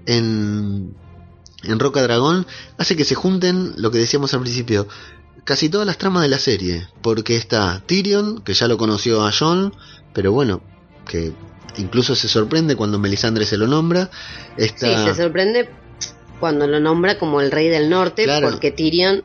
en, 0.06 0.94
en 1.64 1.79
Roca 1.79 2.02
Dragón 2.02 2.47
hace 2.79 2.97
que 2.97 3.05
se 3.05 3.14
junten 3.14 3.75
lo 3.76 3.90
que 3.90 3.99
decíamos 3.99 4.33
al 4.35 4.40
principio, 4.40 4.88
casi 5.45 5.69
todas 5.69 5.87
las 5.87 5.99
tramas 5.99 6.23
de 6.23 6.29
la 6.29 6.38
serie, 6.38 6.88
porque 7.02 7.37
está 7.37 7.83
Tyrion, 7.87 8.43
que 8.43 8.55
ya 8.55 8.69
lo 8.69 8.76
conoció 8.79 9.25
a 9.25 9.33
Jon, 9.33 9.75
pero 10.12 10.33
bueno, 10.33 10.62
que 11.09 11.33
incluso 11.76 12.14
se 12.14 12.29
sorprende 12.29 12.76
cuando 12.76 12.99
Melisandre 12.99 13.47
se 13.47 13.57
lo 13.57 13.67
nombra. 13.67 14.11
Está, 14.57 14.87
Sí, 14.87 15.05
se 15.09 15.23
sorprende 15.23 15.69
cuando 16.38 16.67
lo 16.67 16.81
nombra 16.81 17.19
como 17.19 17.40
el 17.40 17.50
rey 17.50 17.69
del 17.69 17.90
norte, 17.90 18.25
Claro. 18.25 18.50
porque 18.50 18.71
Tyrion 18.71 19.23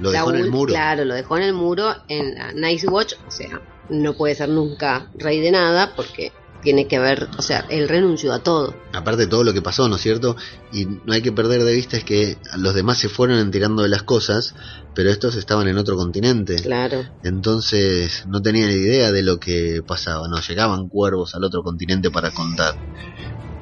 lo 0.00 0.10
dejó 0.10 0.30
en 0.30 0.36
el 0.36 0.50
muro. 0.50 0.72
Claro, 0.72 1.04
lo 1.04 1.14
dejó 1.14 1.36
en 1.36 1.42
el 1.44 1.52
muro 1.52 1.94
en 2.08 2.34
la 2.34 2.52
Nice 2.52 2.86
Watch, 2.88 3.14
o 3.26 3.30
sea, 3.30 3.60
no 3.90 4.14
puede 4.14 4.34
ser 4.34 4.48
nunca 4.48 5.10
rey 5.14 5.40
de 5.40 5.50
nada 5.50 5.94
porque 5.94 6.32
tiene 6.64 6.88
que 6.88 6.98
ver, 6.98 7.28
o 7.38 7.42
sea, 7.42 7.64
él 7.68 7.88
renunció 7.88 8.32
a 8.32 8.40
todo. 8.40 8.74
aparte 8.92 9.22
de 9.22 9.26
todo 9.28 9.44
lo 9.44 9.52
que 9.52 9.62
pasó, 9.62 9.88
¿no 9.88 9.96
es 9.96 10.02
cierto? 10.02 10.36
Y 10.72 10.86
no 10.86 11.12
hay 11.12 11.22
que 11.22 11.30
perder 11.30 11.62
de 11.62 11.72
vista 11.72 11.96
es 11.96 12.04
que 12.04 12.38
los 12.56 12.74
demás 12.74 12.98
se 12.98 13.08
fueron 13.08 13.38
enterando 13.38 13.82
de 13.82 13.88
las 13.88 14.02
cosas, 14.02 14.54
pero 14.94 15.10
estos 15.10 15.36
estaban 15.36 15.68
en 15.68 15.78
otro 15.78 15.96
continente. 15.96 16.56
Claro. 16.56 17.04
Entonces 17.22 18.24
no 18.26 18.42
tenían 18.42 18.70
idea 18.70 19.12
de 19.12 19.22
lo 19.22 19.38
que 19.38 19.82
pasaba, 19.86 20.26
no 20.26 20.40
llegaban 20.40 20.88
cuervos 20.88 21.36
al 21.36 21.44
otro 21.44 21.62
continente 21.62 22.10
para 22.10 22.32
contar. 22.32 22.74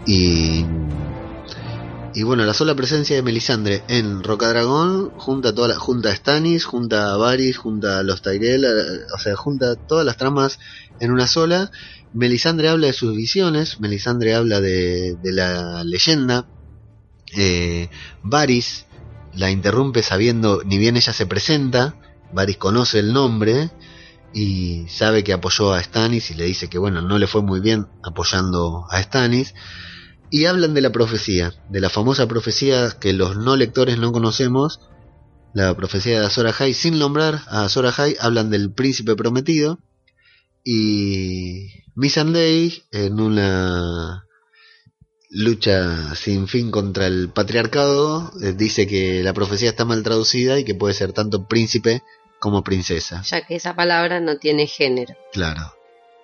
Y 0.06 0.64
y 2.14 2.24
bueno, 2.24 2.44
la 2.44 2.52
sola 2.52 2.74
presencia 2.74 3.16
de 3.16 3.22
Melisandre 3.22 3.82
en 3.88 4.22
Rocadragón 4.22 5.10
junta 5.16 5.54
toda 5.54 5.68
la, 5.68 5.76
junta 5.76 6.10
a 6.10 6.14
Stannis, 6.14 6.66
junta 6.66 7.14
a 7.14 7.16
Varys, 7.16 7.56
junta 7.56 8.00
a 8.00 8.02
los 8.02 8.20
Tyrell, 8.20 8.64
eh, 8.64 8.68
o 9.14 9.18
sea, 9.18 9.34
junta 9.34 9.76
todas 9.76 10.04
las 10.04 10.18
tramas 10.18 10.58
en 11.00 11.10
una 11.10 11.26
sola. 11.26 11.70
Melisandre 12.14 12.68
habla 12.68 12.88
de 12.88 12.92
sus 12.92 13.16
visiones, 13.16 13.80
Melisandre 13.80 14.34
habla 14.34 14.60
de, 14.60 15.16
la 15.22 15.84
leyenda. 15.84 16.46
Eh, 17.36 17.88
Varys 18.22 18.86
la 19.34 19.50
interrumpe 19.50 20.02
sabiendo, 20.02 20.62
ni 20.64 20.76
bien 20.76 20.96
ella 20.96 21.12
se 21.12 21.26
presenta, 21.26 21.96
Varys 22.32 22.58
conoce 22.58 22.98
el 22.98 23.12
nombre 23.12 23.70
y 24.34 24.86
sabe 24.88 25.24
que 25.24 25.32
apoyó 25.32 25.72
a 25.72 25.82
Stannis 25.82 26.30
y 26.30 26.34
le 26.34 26.44
dice 26.44 26.68
que 26.68 26.78
bueno, 26.78 27.02
no 27.02 27.18
le 27.18 27.26
fue 27.26 27.42
muy 27.42 27.60
bien 27.60 27.86
apoyando 28.02 28.86
a 28.90 29.02
Stannis. 29.02 29.54
Y 30.30 30.46
hablan 30.46 30.72
de 30.72 30.80
la 30.80 30.92
profecía, 30.92 31.52
de 31.68 31.80
la 31.80 31.90
famosa 31.90 32.26
profecía 32.26 32.90
que 32.98 33.12
los 33.12 33.36
no 33.36 33.54
lectores 33.54 33.98
no 33.98 34.12
conocemos, 34.12 34.80
la 35.52 35.76
profecía 35.76 36.20
de 36.20 36.26
Azor 36.26 36.46
Ahai, 36.46 36.72
sin 36.72 36.98
nombrar 36.98 37.42
a 37.48 37.64
Azor 37.64 37.86
Ahai, 37.86 38.16
hablan 38.18 38.48
del 38.48 38.72
príncipe 38.72 39.14
prometido. 39.14 39.78
Y 40.64 41.68
Missandei, 41.94 42.82
en 42.92 43.20
una 43.20 44.26
lucha 45.30 46.14
sin 46.14 46.46
fin 46.46 46.70
contra 46.70 47.06
el 47.06 47.30
patriarcado, 47.30 48.32
eh, 48.42 48.52
dice 48.52 48.86
que 48.86 49.22
la 49.22 49.32
profecía 49.32 49.70
está 49.70 49.84
mal 49.84 50.02
traducida 50.02 50.58
y 50.58 50.64
que 50.64 50.74
puede 50.74 50.94
ser 50.94 51.12
tanto 51.12 51.46
príncipe 51.48 52.02
como 52.38 52.62
princesa. 52.62 53.22
Ya 53.22 53.46
que 53.46 53.56
esa 53.56 53.74
palabra 53.74 54.20
no 54.20 54.36
tiene 54.38 54.66
género. 54.66 55.14
Claro. 55.32 55.72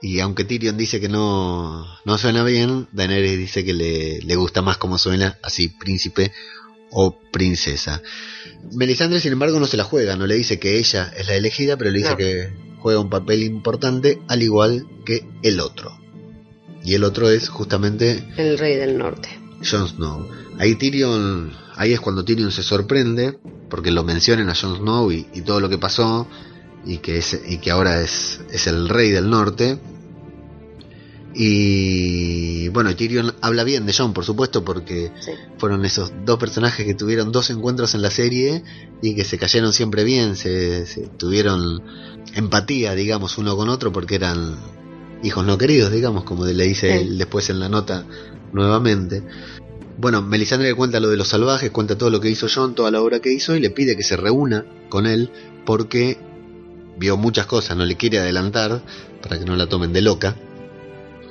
Y 0.00 0.20
aunque 0.20 0.44
Tyrion 0.44 0.76
dice 0.76 1.00
que 1.00 1.08
no, 1.08 1.84
no 2.04 2.18
suena 2.18 2.44
bien, 2.44 2.86
Daenerys 2.92 3.38
dice 3.38 3.64
que 3.64 3.72
le, 3.74 4.20
le 4.20 4.36
gusta 4.36 4.62
más 4.62 4.76
como 4.76 4.96
suena, 4.98 5.38
así 5.42 5.68
príncipe 5.68 6.30
o 6.90 7.18
princesa. 7.32 8.00
Melisandre, 8.72 9.20
sin 9.20 9.32
embargo, 9.32 9.58
no 9.58 9.66
se 9.66 9.76
la 9.76 9.84
juega, 9.84 10.14
no 10.16 10.26
le 10.26 10.36
dice 10.36 10.58
que 10.60 10.78
ella 10.78 11.12
es 11.16 11.26
la 11.26 11.34
elegida, 11.34 11.76
pero 11.76 11.90
le 11.90 11.98
dice 11.98 12.10
No. 12.10 12.16
que 12.16 12.67
juega 12.80 13.00
un 13.00 13.10
papel 13.10 13.42
importante, 13.42 14.20
al 14.28 14.42
igual 14.42 14.86
que 15.04 15.26
el 15.42 15.60
otro. 15.60 15.98
Y 16.84 16.94
el 16.94 17.04
otro 17.04 17.28
es 17.28 17.48
justamente 17.48 18.24
El 18.36 18.58
rey 18.58 18.76
del 18.76 18.96
norte. 18.98 19.28
Jon 19.68 19.88
Snow. 19.88 20.28
Ahí 20.58 20.76
Tyrion, 20.76 21.52
ahí 21.76 21.92
es 21.92 22.00
cuando 22.00 22.24
Tyrion 22.24 22.50
se 22.50 22.62
sorprende, 22.62 23.38
porque 23.68 23.90
lo 23.90 24.04
mencionan 24.04 24.48
a 24.48 24.54
Jon 24.54 24.76
Snow 24.76 25.10
y, 25.12 25.26
y 25.34 25.42
todo 25.42 25.60
lo 25.60 25.68
que 25.68 25.78
pasó, 25.78 26.26
y 26.84 26.98
que, 26.98 27.18
es, 27.18 27.40
y 27.46 27.58
que 27.58 27.70
ahora 27.70 28.00
es, 28.00 28.40
es 28.50 28.66
el 28.66 28.88
rey 28.88 29.10
del 29.10 29.28
norte. 29.28 29.78
Y 31.34 32.68
bueno, 32.68 32.94
Tyrion 32.96 33.34
habla 33.40 33.64
bien 33.64 33.86
de 33.86 33.92
Jon, 33.92 34.12
por 34.12 34.24
supuesto, 34.24 34.64
porque 34.64 35.12
Sí. 35.20 35.32
fueron 35.58 35.84
esos 35.84 36.12
dos 36.24 36.38
personajes 36.38 36.84
que 36.86 36.94
tuvieron 36.94 37.32
dos 37.32 37.50
encuentros 37.50 37.94
en 37.94 38.02
la 38.02 38.10
serie 38.10 38.62
y 39.02 39.14
que 39.14 39.24
se 39.24 39.38
cayeron 39.38 39.72
siempre 39.72 40.04
bien, 40.04 40.36
se, 40.36 40.86
se 40.86 41.08
tuvieron 41.18 41.82
empatía, 42.34 42.94
digamos, 42.94 43.38
uno 43.38 43.56
con 43.56 43.68
otro, 43.68 43.92
porque 43.92 44.16
eran 44.16 44.56
hijos 45.22 45.44
no 45.44 45.58
queridos, 45.58 45.92
digamos, 45.92 46.24
como 46.24 46.44
le 46.46 46.64
dice 46.64 46.92
Sí. 46.92 46.98
él 47.06 47.18
después 47.18 47.50
en 47.50 47.60
la 47.60 47.68
nota 47.68 48.04
nuevamente. 48.52 49.22
Bueno, 49.96 50.22
Melisandre 50.22 50.68
le 50.68 50.74
cuenta 50.74 51.00
lo 51.00 51.08
de 51.08 51.16
los 51.16 51.28
salvajes, 51.28 51.70
cuenta 51.70 51.98
todo 51.98 52.10
lo 52.10 52.20
que 52.20 52.30
hizo 52.30 52.46
John, 52.52 52.74
toda 52.74 52.90
la 52.90 53.00
obra 53.02 53.20
que 53.20 53.32
hizo 53.32 53.56
y 53.56 53.60
le 53.60 53.70
pide 53.70 53.96
que 53.96 54.02
se 54.04 54.16
reúna 54.16 54.64
con 54.88 55.06
él 55.06 55.30
porque 55.66 56.18
vio 56.98 57.16
muchas 57.16 57.46
cosas, 57.46 57.76
no 57.76 57.84
le 57.84 57.96
quiere 57.96 58.18
adelantar 58.18 58.82
para 59.22 59.38
que 59.38 59.44
no 59.44 59.56
la 59.56 59.68
tomen 59.68 59.92
de 59.92 60.00
loca, 60.02 60.36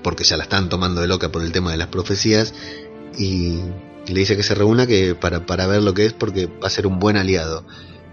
porque 0.07 0.23
ya 0.23 0.37
la 0.37 0.43
están 0.43 0.69
tomando 0.69 1.01
de 1.01 1.07
loca 1.07 1.33
por 1.33 1.43
el 1.43 1.51
tema 1.51 1.71
de 1.71 1.75
las 1.75 1.89
profecías 1.89 2.53
y 3.17 3.59
le 4.07 4.19
dice 4.21 4.37
que 4.37 4.43
se 4.43 4.55
reúna 4.55 4.87
que 4.87 5.15
para, 5.15 5.45
para 5.45 5.67
ver 5.67 5.83
lo 5.83 5.93
que 5.93 6.05
es 6.05 6.13
porque 6.13 6.45
va 6.45 6.67
a 6.67 6.69
ser 6.69 6.87
un 6.87 6.97
buen 6.97 7.17
aliado. 7.17 7.65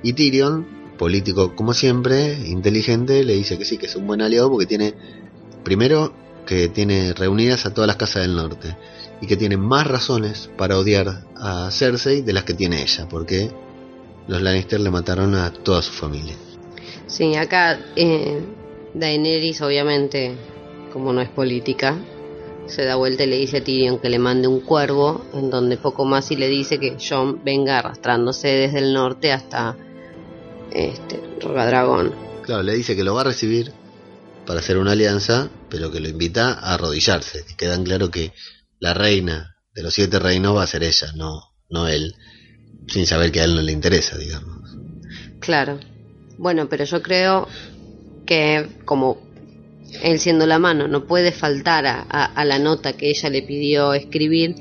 Y 0.02 0.14
Tyrion, 0.14 0.66
político 0.98 1.54
como 1.54 1.72
siempre, 1.72 2.32
inteligente, 2.48 3.22
le 3.22 3.34
dice 3.34 3.58
que 3.58 3.64
sí, 3.64 3.78
que 3.78 3.86
es 3.86 3.94
un 3.94 4.08
buen 4.08 4.22
aliado 4.22 4.50
porque 4.50 4.66
tiene, 4.66 4.94
primero, 5.62 6.12
que 6.48 6.66
tiene 6.66 7.12
reunidas 7.12 7.64
a 7.64 7.72
todas 7.72 7.86
las 7.86 7.94
casas 7.94 8.22
del 8.22 8.34
norte 8.34 8.76
y 9.20 9.28
que 9.28 9.36
tiene 9.36 9.56
más 9.56 9.86
razones 9.86 10.50
para 10.58 10.76
odiar 10.76 11.22
a 11.36 11.70
Cersei 11.70 12.22
de 12.22 12.32
las 12.32 12.42
que 12.42 12.54
tiene 12.54 12.82
ella, 12.82 13.08
porque 13.08 13.52
los 14.26 14.42
Lannister 14.42 14.80
le 14.80 14.90
mataron 14.90 15.36
a 15.36 15.52
toda 15.52 15.80
su 15.80 15.92
familia. 15.92 16.34
Sí, 17.06 17.36
acá 17.36 17.78
eh, 17.94 18.40
Daenerys 18.94 19.62
obviamente, 19.62 20.36
como 20.94 21.12
no 21.12 21.20
es 21.20 21.28
política, 21.28 21.98
se 22.68 22.84
da 22.84 22.94
vuelta 22.94 23.24
y 23.24 23.26
le 23.26 23.36
dice 23.36 23.56
a 23.56 23.64
Tyrion 23.64 23.98
que 23.98 24.08
le 24.08 24.20
mande 24.20 24.46
un 24.46 24.60
cuervo, 24.60 25.26
en 25.34 25.50
donde 25.50 25.76
poco 25.76 26.04
más 26.04 26.30
y 26.30 26.36
le 26.36 26.48
dice 26.48 26.78
que 26.78 26.96
Jon 27.00 27.42
venga 27.44 27.80
arrastrándose 27.80 28.46
desde 28.46 28.78
el 28.78 28.94
norte 28.94 29.32
hasta 29.32 29.76
este 30.70 31.20
Rogadragón. 31.40 32.14
Claro, 32.42 32.62
le 32.62 32.74
dice 32.74 32.94
que 32.94 33.02
lo 33.02 33.12
va 33.12 33.22
a 33.22 33.24
recibir 33.24 33.72
para 34.46 34.60
hacer 34.60 34.78
una 34.78 34.92
alianza, 34.92 35.50
pero 35.68 35.90
que 35.90 35.98
lo 35.98 36.08
invita 36.08 36.52
a 36.52 36.74
arrodillarse. 36.74 37.44
Y 37.50 37.54
quedan 37.56 37.82
claro 37.82 38.12
que 38.12 38.32
la 38.78 38.94
reina 38.94 39.56
de 39.74 39.82
los 39.82 39.94
siete 39.94 40.20
reinos 40.20 40.56
va 40.56 40.62
a 40.62 40.68
ser 40.68 40.84
ella, 40.84 41.08
no, 41.16 41.42
no 41.70 41.88
él, 41.88 42.14
sin 42.86 43.04
saber 43.04 43.32
que 43.32 43.40
a 43.40 43.44
él 43.44 43.56
no 43.56 43.62
le 43.62 43.72
interesa, 43.72 44.16
digamos. 44.16 44.76
Claro. 45.40 45.80
Bueno, 46.38 46.68
pero 46.68 46.84
yo 46.84 47.02
creo 47.02 47.48
que 48.26 48.68
como 48.84 49.33
él 50.02 50.18
siendo 50.18 50.46
la 50.46 50.58
mano 50.58 50.88
no 50.88 51.06
puede 51.06 51.32
faltar 51.32 51.86
a, 51.86 52.04
a- 52.08 52.24
a 52.24 52.44
la 52.44 52.58
nota 52.58 52.92
que 52.94 53.10
ella 53.10 53.30
le 53.30 53.42
pidió 53.42 53.94
escribir, 53.94 54.54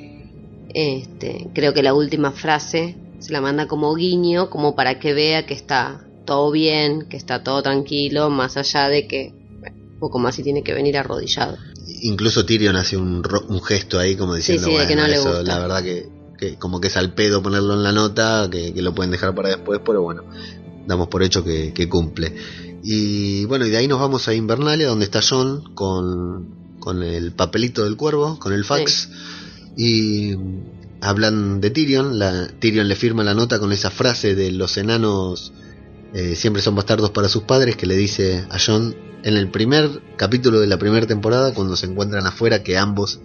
este, 0.74 1.48
creo 1.54 1.74
que 1.74 1.84
la 1.84 1.94
última 1.94 2.32
frase 2.32 2.96
se 3.20 3.32
la 3.34 3.42
manda 3.42 3.68
como 3.68 3.94
guiño, 3.96 4.50
como 4.50 4.76
para 4.76 5.00
que 5.00 5.14
vea 5.14 5.46
que 5.46 5.54
está 5.54 6.02
todo 6.26 6.52
bien, 6.52 7.08
que 7.10 7.18
está 7.18 7.44
todo 7.44 7.62
tranquilo, 7.62 8.30
más 8.30 8.58
allá 8.58 8.90
de 8.90 9.08
que 9.08 9.32
bueno, 9.60 9.76
poco 10.00 10.20
más 10.20 10.36
si 10.36 10.44
tiene 10.44 10.64
que 10.64 10.74
venir 10.74 10.98
arrodillado. 10.98 11.58
Incluso 12.02 12.46
Tyrion 12.46 12.76
hace 12.76 12.98
un, 12.98 13.24
un 13.50 13.62
gesto 13.62 14.00
ahí 14.00 14.16
como 14.16 14.36
diciendo, 14.36 14.68
sí, 14.68 14.72
de 14.74 14.80
que 14.80 14.86
bueno, 14.96 15.02
no 15.04 15.08
le 15.08 15.14
eso, 15.16 15.30
gusta. 15.30 15.44
la 15.44 15.60
verdad 15.60 15.84
que, 15.84 16.08
que 16.38 16.56
como 16.56 16.82
que 16.82 16.88
es 16.88 16.98
al 16.98 17.14
pedo 17.14 17.42
ponerlo 17.44 17.74
en 17.74 17.84
la 17.84 17.92
nota, 17.92 18.48
que, 18.52 18.74
que 18.74 18.82
lo 18.82 18.94
pueden 18.94 19.12
dejar 19.12 19.34
para 19.36 19.50
después, 19.50 19.80
pero 19.86 20.02
bueno, 20.02 20.24
damos 20.88 21.08
por 21.08 21.24
hecho 21.24 21.44
que, 21.44 21.74
que 21.74 21.88
cumple. 21.88 22.34
Y 22.84 23.46
bueno, 23.46 23.66
y 23.66 23.70
de 23.70 23.78
ahí 23.78 23.88
nos 23.88 24.00
vamos 24.00 24.28
a 24.28 24.34
Invernalia, 24.34 24.88
donde 24.88 25.06
está 25.06 25.22
John 25.28 25.74
con, 25.74 26.76
con 26.80 27.02
el 27.02 27.32
papelito 27.32 27.86
del 27.86 27.96
cuervo, 27.96 28.38
con 28.40 28.52
el 28.52 28.66
fax, 28.66 29.10
y 29.78 30.36
hablan 31.02 31.62
de 31.62 31.70
Tyrion, 31.70 32.20
la, 32.20 32.48
Tyrion 32.60 32.88
le 32.88 32.96
firma 32.96 33.24
la 33.24 33.34
nota 33.34 33.60
con 33.60 33.72
esa 33.72 33.90
frase 33.90 34.36
de 34.36 34.52
los 34.52 34.78
enanos 34.78 35.54
eh, 36.14 36.36
siempre 36.36 36.62
son 36.62 36.76
bastardos 36.76 37.10
para 37.10 37.28
sus 37.28 37.44
padres, 37.44 37.76
que 37.76 37.88
le 37.88 37.96
dice 37.96 38.46
a 38.50 38.58
John 38.64 38.96
en 39.24 39.36
el 39.36 39.50
primer 39.50 40.02
capítulo 40.16 40.60
de 40.60 40.68
la 40.68 40.78
primera 40.78 41.08
temporada, 41.08 41.54
cuando 41.54 41.76
se 41.76 41.88
encuentran 41.88 42.28
afuera, 42.28 42.62
que 42.62 42.78
ambos 42.78 43.20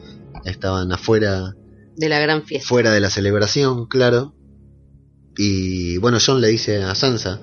estaban 0.44 0.90
afuera 0.90 1.54
De 1.96 2.08
la 2.08 2.18
gran 2.18 2.44
fiesta. 2.44 2.66
fuera 2.66 2.92
de 2.92 3.00
la 3.00 3.10
celebración, 3.10 3.86
claro. 3.86 4.34
Y 5.36 5.98
bueno, 5.98 6.18
John 6.24 6.40
le 6.40 6.48
dice 6.48 6.82
a 6.82 6.94
Sansa, 6.94 7.42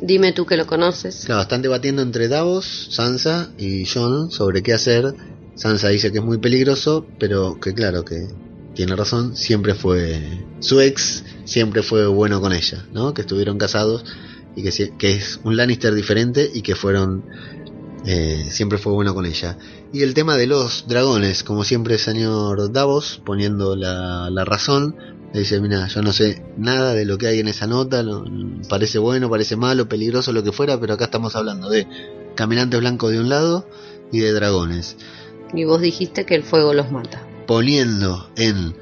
Dime 0.00 0.32
tú 0.32 0.46
que 0.46 0.56
lo 0.56 0.66
conoces. 0.66 1.24
claro, 1.26 1.42
están 1.42 1.62
debatiendo 1.62 2.02
entre 2.02 2.28
Davos, 2.28 2.88
Sansa 2.90 3.50
y 3.58 3.86
John 3.86 4.30
sobre 4.30 4.62
qué 4.62 4.72
hacer. 4.72 5.14
Sansa 5.54 5.88
dice 5.88 6.10
que 6.10 6.18
es 6.18 6.24
muy 6.24 6.38
peligroso, 6.38 7.06
pero 7.18 7.58
que 7.60 7.74
claro, 7.74 8.04
que 8.04 8.28
tiene 8.74 8.96
razón, 8.96 9.36
siempre 9.36 9.74
fue 9.74 10.20
su 10.60 10.80
ex, 10.80 11.24
siempre 11.44 11.82
fue 11.82 12.06
bueno 12.06 12.40
con 12.40 12.52
ella, 12.52 12.86
¿no? 12.92 13.14
Que 13.14 13.22
estuvieron 13.22 13.58
casados 13.58 14.04
y 14.56 14.62
que, 14.62 14.92
que 14.96 15.12
es 15.12 15.40
un 15.44 15.56
Lannister 15.56 15.94
diferente 15.94 16.50
y 16.52 16.62
que 16.62 16.74
fueron 16.74 17.24
eh, 18.04 18.46
siempre 18.50 18.78
fue 18.78 18.92
bueno 18.92 19.14
con 19.14 19.26
ella. 19.26 19.56
Y 19.92 20.02
el 20.02 20.14
tema 20.14 20.36
de 20.36 20.46
los 20.46 20.86
dragones, 20.88 21.42
como 21.44 21.64
siempre 21.64 21.94
el 21.94 22.00
señor 22.00 22.72
Davos, 22.72 23.20
poniendo 23.24 23.76
la, 23.76 24.30
la 24.30 24.44
razón, 24.44 24.96
le 25.32 25.40
dice, 25.40 25.60
mira, 25.60 25.86
yo 25.88 26.02
no 26.02 26.12
sé 26.12 26.42
nada 26.56 26.92
de 26.94 27.04
lo 27.04 27.18
que 27.18 27.26
hay 27.28 27.38
en 27.40 27.48
esa 27.48 27.66
nota, 27.66 28.02
no- 28.02 28.24
parece 28.68 28.98
bueno, 28.98 29.28
parece 29.30 29.56
malo, 29.56 29.88
peligroso, 29.88 30.32
lo 30.32 30.42
que 30.42 30.52
fuera, 30.52 30.78
pero 30.80 30.94
acá 30.94 31.04
estamos 31.04 31.36
hablando 31.36 31.68
de 31.68 31.86
caminantes 32.34 32.80
blancos 32.80 33.12
de 33.12 33.20
un 33.20 33.28
lado 33.28 33.66
y 34.12 34.20
de 34.20 34.32
dragones. 34.32 34.96
Y 35.52 35.64
vos 35.64 35.80
dijiste 35.80 36.24
que 36.26 36.34
el 36.36 36.42
fuego 36.42 36.74
los 36.74 36.90
mata. 36.90 37.26
Poniendo 37.46 38.30
en, 38.36 38.74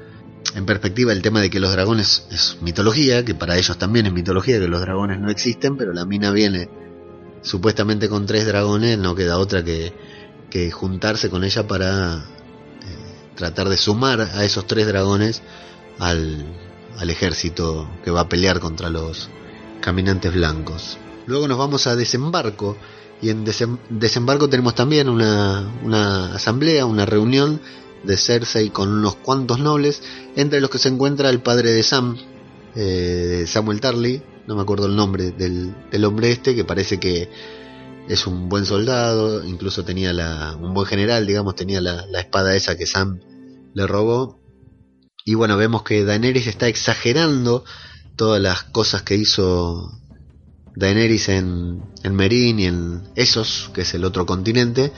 en 0.55 0.65
perspectiva 0.65 1.11
el 1.11 1.21
tema 1.21 1.41
de 1.41 1.49
que 1.49 1.59
los 1.59 1.71
dragones 1.71 2.27
es 2.31 2.57
mitología, 2.61 3.25
que 3.25 3.33
para 3.35 3.57
ellos 3.57 3.77
también 3.77 4.05
es 4.05 4.13
mitología, 4.13 4.59
que 4.59 4.67
los 4.67 4.81
dragones 4.81 5.19
no 5.19 5.29
existen, 5.31 5.75
pero 5.77 5.93
la 5.93 6.05
mina 6.05 6.31
viene 6.31 6.69
supuestamente 7.41 8.09
con 8.09 8.25
tres 8.25 8.45
dragones, 8.45 8.97
no 8.97 9.15
queda 9.15 9.37
otra 9.37 9.63
que, 9.63 9.93
que 10.49 10.71
juntarse 10.71 11.29
con 11.29 11.43
ella 11.43 11.67
para 11.67 12.15
eh, 12.15 12.21
tratar 13.35 13.69
de 13.69 13.77
sumar 13.77 14.21
a 14.21 14.43
esos 14.43 14.65
tres 14.67 14.87
dragones 14.87 15.41
al, 15.99 16.45
al 16.97 17.09
ejército 17.09 17.89
que 18.03 18.11
va 18.11 18.21
a 18.21 18.29
pelear 18.29 18.59
contra 18.59 18.89
los 18.89 19.29
caminantes 19.81 20.33
blancos. 20.33 20.97
Luego 21.25 21.47
nos 21.47 21.57
vamos 21.57 21.87
a 21.87 21.95
desembarco 21.95 22.75
y 23.21 23.29
en 23.29 23.45
desem- 23.45 23.79
desembarco 23.89 24.49
tenemos 24.49 24.75
también 24.75 25.09
una, 25.09 25.69
una 25.83 26.35
asamblea, 26.35 26.85
una 26.85 27.05
reunión 27.05 27.61
de 28.03 28.15
Cersei 28.17 28.69
con 28.69 28.89
unos 28.89 29.15
cuantos 29.15 29.59
nobles, 29.59 30.01
entre 30.35 30.61
los 30.61 30.69
que 30.69 30.77
se 30.77 30.87
encuentra 30.87 31.29
el 31.29 31.41
padre 31.41 31.71
de 31.71 31.83
Sam, 31.83 32.17
eh, 32.75 33.43
Samuel 33.45 33.81
Tarly, 33.81 34.21
no 34.49 34.55
me 34.55 34.63
acuerdo 34.63 34.87
el 34.87 34.95
nombre 34.95 35.29
del, 35.29 35.75
del 35.91 36.05
hombre 36.05 36.31
este, 36.31 36.55
que 36.55 36.65
parece 36.65 36.99
que 36.99 37.29
es 38.07 38.25
un 38.25 38.49
buen 38.49 38.65
soldado, 38.65 39.45
incluso 39.45 39.85
tenía 39.85 40.11
la, 40.11 40.57
un 40.59 40.73
buen 40.73 40.87
general, 40.87 41.27
digamos, 41.27 41.55
tenía 41.55 41.79
la, 41.81 42.07
la 42.07 42.19
espada 42.19 42.55
esa 42.55 42.75
que 42.75 42.87
Sam 42.87 43.19
le 43.75 43.85
robó. 43.85 44.39
Y 45.23 45.35
bueno, 45.35 45.55
vemos 45.55 45.83
que 45.83 46.03
Daenerys 46.03 46.47
está 46.47 46.67
exagerando 46.67 47.63
todas 48.15 48.41
las 48.41 48.63
cosas 48.63 49.03
que 49.03 49.13
hizo 49.13 49.91
Daenerys 50.75 51.29
en, 51.29 51.83
en 52.01 52.15
Meereen 52.15 52.59
y 52.59 52.65
en 52.65 53.03
Essos, 53.15 53.69
que 53.71 53.81
es 53.81 53.93
el 53.93 54.03
otro 54.03 54.25
continente. 54.25 54.91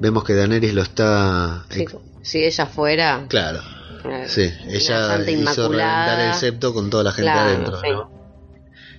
Vemos 0.00 0.24
que 0.24 0.32
Daenerys 0.32 0.72
lo 0.72 0.80
está... 0.80 1.66
Sí, 1.68 1.84
si 2.22 2.42
ella 2.42 2.64
fuera. 2.64 3.26
Claro, 3.28 3.60
eh, 4.06 4.24
sí, 4.28 4.50
ella 4.66 5.20
hizo 5.30 5.68
reventar 5.68 6.20
el 6.20 6.34
septo 6.36 6.72
con 6.72 6.88
toda 6.88 7.04
la 7.04 7.12
gente 7.12 7.30
Claro, 7.30 7.50
adentro. 7.50 7.80
sí. 7.82 7.90
¿no? 7.90 8.23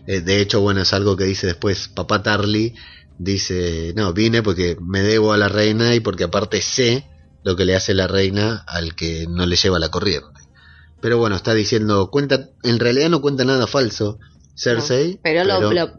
Eh, 0.08 0.22
de 0.22 0.42
hecho, 0.42 0.62
bueno, 0.62 0.82
es 0.82 0.94
algo 0.94 1.16
que 1.16 1.24
dice 1.26 1.48
después 1.48 1.88
papá 1.88 2.22
Tarly. 2.24 2.76
Dice, 3.18 3.94
no, 3.96 4.12
vine 4.14 4.44
porque 4.44 4.76
me 4.82 5.02
debo 5.02 5.32
a 5.32 5.38
la 5.38 5.48
reina 5.48 5.96
y 5.96 6.02
porque 6.02 6.26
aparte 6.26 6.62
sé 6.62 7.06
lo 7.44 7.56
que 7.56 7.64
le 7.66 7.76
hace 7.76 7.94
la 7.94 8.08
reina 8.08 8.64
al 8.68 8.94
que 8.96 9.26
no 9.30 9.46
le 9.46 9.56
lleva 9.56 9.80
la 9.80 9.90
corriente. 9.90 10.28
Pero 11.02 11.18
bueno, 11.18 11.36
está 11.36 11.54
diciendo, 11.54 12.10
cuenta, 12.12 12.50
en 12.64 12.80
realidad 12.80 13.10
no 13.10 13.22
cuenta 13.22 13.46
nada 13.46 13.68
falso, 13.68 14.20
Cersei. 14.56 15.14
No, 15.14 15.20
pero, 15.24 15.44
Lo, 15.46 15.72
lo, 15.72 15.94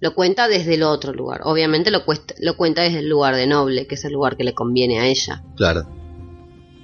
lo 0.00 0.14
cuenta 0.14 0.48
desde 0.48 0.74
el 0.74 0.82
otro 0.82 1.12
lugar. 1.12 1.42
Obviamente 1.44 1.90
lo, 1.92 2.04
cuesta, 2.04 2.34
lo 2.40 2.56
cuenta 2.56 2.82
desde 2.82 3.00
el 3.00 3.08
lugar 3.08 3.36
de 3.36 3.46
noble, 3.46 3.86
que 3.86 3.94
es 3.94 4.04
el 4.04 4.14
lugar 4.14 4.36
que 4.36 4.44
le 4.44 4.54
conviene 4.54 4.98
a 5.00 5.06
ella. 5.06 5.44
Claro. 5.56 5.88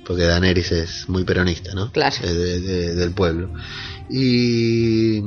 Porque 0.07 0.23
Daenerys 0.25 0.71
es 0.73 1.09
muy 1.09 1.25
peronista, 1.25 1.75
¿no? 1.75 1.91
Claro. 1.91 2.15
De- 2.23 2.61
de- 2.61 2.95
del 2.95 3.11
pueblo. 3.13 3.51
Y 4.11 5.21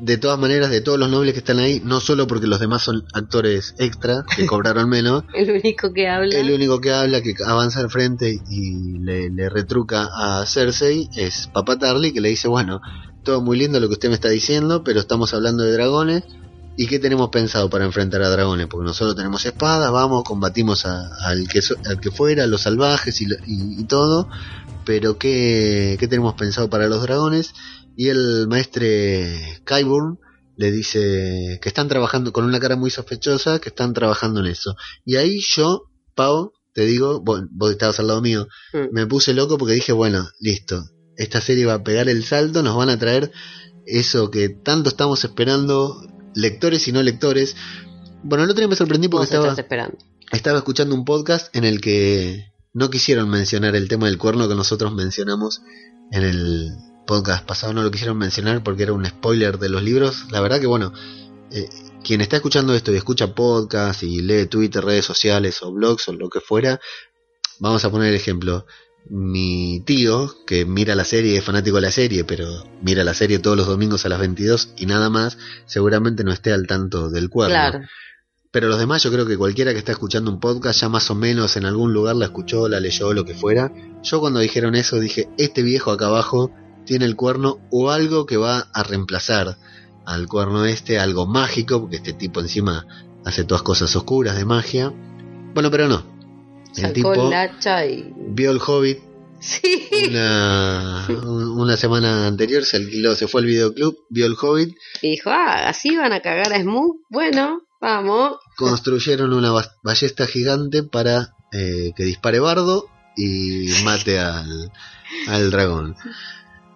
de 0.00 0.16
todas 0.16 0.38
maneras, 0.38 0.70
de 0.70 0.80
todos 0.80 0.98
los 0.98 1.10
nobles 1.10 1.32
que 1.32 1.40
están 1.40 1.58
ahí, 1.58 1.80
no 1.84 2.00
solo 2.00 2.26
porque 2.26 2.46
los 2.46 2.60
demás 2.60 2.82
son 2.82 3.04
actores 3.12 3.74
extra, 3.78 4.24
que 4.36 4.46
cobraron 4.46 4.88
menos, 4.88 5.24
El 5.34 5.50
único 5.50 5.92
que 5.92 6.08
habla. 6.08 6.36
el 6.38 6.50
único 6.50 6.80
que 6.80 6.92
habla, 6.92 7.20
que 7.20 7.34
avanza 7.46 7.80
al 7.80 7.90
frente 7.90 8.40
y 8.48 8.98
le, 9.00 9.30
le 9.30 9.48
retruca 9.48 10.08
a 10.14 10.44
Cersei 10.46 11.08
es 11.16 11.48
Papá 11.52 11.78
Tarly, 11.78 12.12
que 12.12 12.20
le 12.20 12.28
dice, 12.28 12.48
bueno, 12.48 12.80
todo 13.24 13.40
muy 13.42 13.58
lindo 13.58 13.80
lo 13.80 13.88
que 13.88 13.94
usted 13.94 14.08
me 14.08 14.14
está 14.14 14.28
diciendo, 14.28 14.82
pero 14.84 15.00
estamos 15.00 15.34
hablando 15.34 15.64
de 15.64 15.72
dragones. 15.72 16.22
¿Y 16.80 16.86
qué 16.86 17.00
tenemos 17.00 17.30
pensado 17.30 17.68
para 17.68 17.84
enfrentar 17.84 18.22
a 18.22 18.28
dragones? 18.30 18.68
Porque 18.68 18.86
nosotros 18.86 19.16
tenemos 19.16 19.44
espadas, 19.44 19.90
vamos, 19.90 20.22
combatimos 20.22 20.86
a- 20.86 21.08
al, 21.26 21.48
que, 21.48 21.60
so- 21.60 21.74
al 21.84 21.98
que 22.00 22.12
fuera, 22.12 22.44
a 22.44 22.46
los 22.46 22.60
salvajes 22.62 23.20
y, 23.20 23.24
y- 23.24 23.80
y 23.80 23.84
todo. 23.84 24.28
Pero 24.84 25.18
¿qué, 25.18 25.96
¿qué 25.98 26.06
tenemos 26.06 26.34
pensado 26.34 26.70
para 26.70 26.86
los 26.88 27.02
dragones? 27.02 27.52
Y 27.98 28.10
el 28.10 28.46
maestre 28.46 29.60
Kyburn 29.64 30.20
le 30.56 30.70
dice 30.70 31.58
que 31.60 31.68
están 31.68 31.88
trabajando 31.88 32.32
con 32.32 32.44
una 32.44 32.60
cara 32.60 32.76
muy 32.76 32.90
sospechosa, 32.90 33.58
que 33.58 33.70
están 33.70 33.92
trabajando 33.92 34.38
en 34.38 34.46
eso. 34.46 34.76
Y 35.04 35.16
ahí 35.16 35.40
yo, 35.40 35.90
Pau, 36.14 36.52
te 36.74 36.82
digo, 36.86 37.20
vos, 37.20 37.42
vos 37.50 37.72
estabas 37.72 37.98
al 37.98 38.06
lado 38.06 38.22
mío, 38.22 38.46
Mm. 38.72 38.92
me 38.92 39.06
puse 39.08 39.34
loco 39.34 39.58
porque 39.58 39.74
dije, 39.74 39.90
bueno, 39.92 40.28
listo, 40.38 40.84
esta 41.16 41.40
serie 41.40 41.66
va 41.66 41.74
a 41.74 41.82
pegar 41.82 42.08
el 42.08 42.24
salto, 42.24 42.62
nos 42.62 42.76
van 42.76 42.88
a 42.90 42.98
traer 43.00 43.32
eso 43.84 44.30
que 44.30 44.48
tanto 44.48 44.90
estamos 44.90 45.24
esperando, 45.24 46.00
lectores 46.36 46.86
y 46.86 46.92
no 46.92 47.02
lectores. 47.02 47.56
Bueno, 48.22 48.44
el 48.44 48.50
otro 48.50 48.60
día 48.60 48.68
me 48.68 48.76
sorprendí 48.76 49.08
porque 49.08 49.24
esperando. 49.26 49.98
estaba 50.30 50.58
escuchando 50.58 50.94
un 50.94 51.04
podcast 51.04 51.54
en 51.56 51.64
el 51.64 51.80
que 51.80 52.52
no 52.72 52.90
quisieron 52.90 53.28
mencionar 53.28 53.74
el 53.74 53.88
tema 53.88 54.06
del 54.06 54.18
cuerno 54.18 54.48
que 54.48 54.54
nosotros 54.54 54.94
mencionamos 54.94 55.62
en 56.12 56.22
el 56.22 56.70
podcast 57.08 57.46
pasado, 57.46 57.72
no 57.72 57.82
lo 57.82 57.90
quisieron 57.90 58.18
mencionar 58.18 58.62
porque 58.62 58.82
era 58.82 58.92
un 58.92 59.06
spoiler 59.06 59.58
de 59.58 59.70
los 59.70 59.82
libros. 59.82 60.26
La 60.30 60.42
verdad 60.42 60.60
que 60.60 60.66
bueno, 60.66 60.92
eh, 61.50 61.66
quien 62.04 62.20
está 62.20 62.36
escuchando 62.36 62.74
esto 62.74 62.92
y 62.92 62.96
escucha 62.96 63.34
podcast 63.34 64.02
y 64.02 64.20
lee 64.20 64.44
Twitter, 64.44 64.84
redes 64.84 65.06
sociales 65.06 65.62
o 65.62 65.72
blogs 65.72 66.06
o 66.08 66.12
lo 66.12 66.28
que 66.28 66.40
fuera, 66.40 66.78
vamos 67.60 67.82
a 67.86 67.90
poner 67.90 68.10
el 68.10 68.14
ejemplo. 68.14 68.66
Mi 69.08 69.80
tío, 69.86 70.36
que 70.46 70.66
mira 70.66 70.94
la 70.94 71.04
serie, 71.04 71.38
es 71.38 71.42
fanático 71.44 71.76
de 71.76 71.82
la 71.82 71.90
serie, 71.90 72.24
pero 72.24 72.46
mira 72.82 73.02
la 73.04 73.14
serie 73.14 73.38
todos 73.38 73.56
los 73.56 73.66
domingos 73.66 74.04
a 74.04 74.10
las 74.10 74.18
22 74.18 74.74
y 74.76 74.84
nada 74.84 75.08
más, 75.08 75.38
seguramente 75.64 76.24
no 76.24 76.32
esté 76.32 76.52
al 76.52 76.66
tanto 76.66 77.08
del 77.08 77.30
cuerno. 77.30 77.54
Claro. 77.54 77.80
Pero 78.50 78.68
los 78.68 78.78
demás, 78.78 79.02
yo 79.02 79.10
creo 79.10 79.24
que 79.24 79.38
cualquiera 79.38 79.72
que 79.72 79.78
está 79.78 79.92
escuchando 79.92 80.30
un 80.30 80.40
podcast 80.40 80.78
ya 80.78 80.90
más 80.90 81.10
o 81.10 81.14
menos 81.14 81.56
en 81.56 81.64
algún 81.64 81.94
lugar 81.94 82.16
la 82.16 82.26
escuchó, 82.26 82.68
la 82.68 82.80
leyó, 82.80 83.14
lo 83.14 83.24
que 83.24 83.34
fuera. 83.34 83.72
Yo 84.02 84.20
cuando 84.20 84.40
dijeron 84.40 84.74
eso 84.74 85.00
dije, 85.00 85.30
este 85.38 85.62
viejo 85.62 85.90
acá 85.90 86.06
abajo 86.06 86.52
tiene 86.88 87.04
el 87.04 87.14
cuerno 87.14 87.58
o 87.70 87.90
algo 87.90 88.26
que 88.26 88.36
va 88.36 88.66
a 88.72 88.82
reemplazar 88.82 89.56
al 90.06 90.26
cuerno 90.26 90.64
este, 90.64 90.98
algo 90.98 91.26
mágico, 91.26 91.80
porque 91.82 91.96
este 91.96 92.14
tipo 92.14 92.40
encima 92.40 92.86
hace 93.24 93.44
todas 93.44 93.62
cosas 93.62 93.94
oscuras 93.94 94.36
de 94.36 94.44
magia. 94.44 94.92
Bueno, 95.54 95.70
pero 95.70 95.86
no. 95.86 96.02
El 96.70 96.74
Sacó 96.82 96.92
tipo 96.94 97.12
el 97.14 97.90
y. 97.90 98.14
vio 98.30 98.50
el 98.50 98.60
Hobbit 98.66 98.98
Sí. 99.40 99.88
una, 100.10 101.06
un- 101.10 101.60
una 101.60 101.76
semana 101.76 102.26
anterior, 102.26 102.64
se 102.64 102.78
alquiló, 102.78 103.14
se 103.14 103.28
fue 103.28 103.42
al 103.42 103.46
videoclub, 103.46 103.96
vio 104.10 104.26
el 104.26 104.34
Hobbit, 104.40 104.74
Y 105.02 105.10
dijo, 105.10 105.30
ah, 105.30 105.68
así 105.68 105.94
van 105.96 106.12
a 106.12 106.20
cagar 106.20 106.52
a 106.52 106.60
Smoot. 106.60 106.96
Bueno, 107.10 107.62
vamos. 107.80 108.38
construyeron 108.56 109.32
una 109.32 109.52
ba- 109.52 109.70
ballesta 109.84 110.26
gigante 110.26 110.82
para 110.82 111.34
eh, 111.52 111.92
que 111.96 112.02
dispare 112.04 112.40
Bardo 112.40 112.86
y 113.16 113.68
mate 113.84 114.18
al, 114.18 114.72
al 115.28 115.50
dragón. 115.52 115.94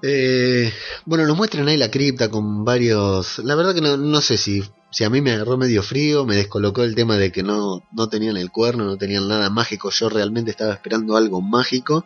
Eh, 0.02 0.72
bueno, 1.04 1.26
nos 1.26 1.36
muestran 1.36 1.68
ahí 1.68 1.76
la 1.76 1.90
cripta 1.90 2.28
con 2.28 2.64
varios... 2.64 3.38
La 3.38 3.54
verdad 3.54 3.74
que 3.74 3.80
no, 3.80 3.96
no 3.96 4.20
sé 4.20 4.36
si, 4.36 4.62
si 4.90 5.04
a 5.04 5.10
mí 5.10 5.20
me 5.20 5.32
agarró 5.32 5.56
medio 5.56 5.82
frío, 5.82 6.26
me 6.26 6.36
descolocó 6.36 6.82
el 6.82 6.94
tema 6.94 7.16
de 7.16 7.30
que 7.30 7.42
no, 7.42 7.82
no 7.92 8.08
tenían 8.08 8.36
el 8.36 8.50
cuerno, 8.50 8.84
no 8.84 8.98
tenían 8.98 9.28
nada 9.28 9.48
mágico. 9.48 9.90
Yo 9.90 10.08
realmente 10.08 10.50
estaba 10.50 10.72
esperando 10.72 11.16
algo 11.16 11.40
mágico. 11.40 12.04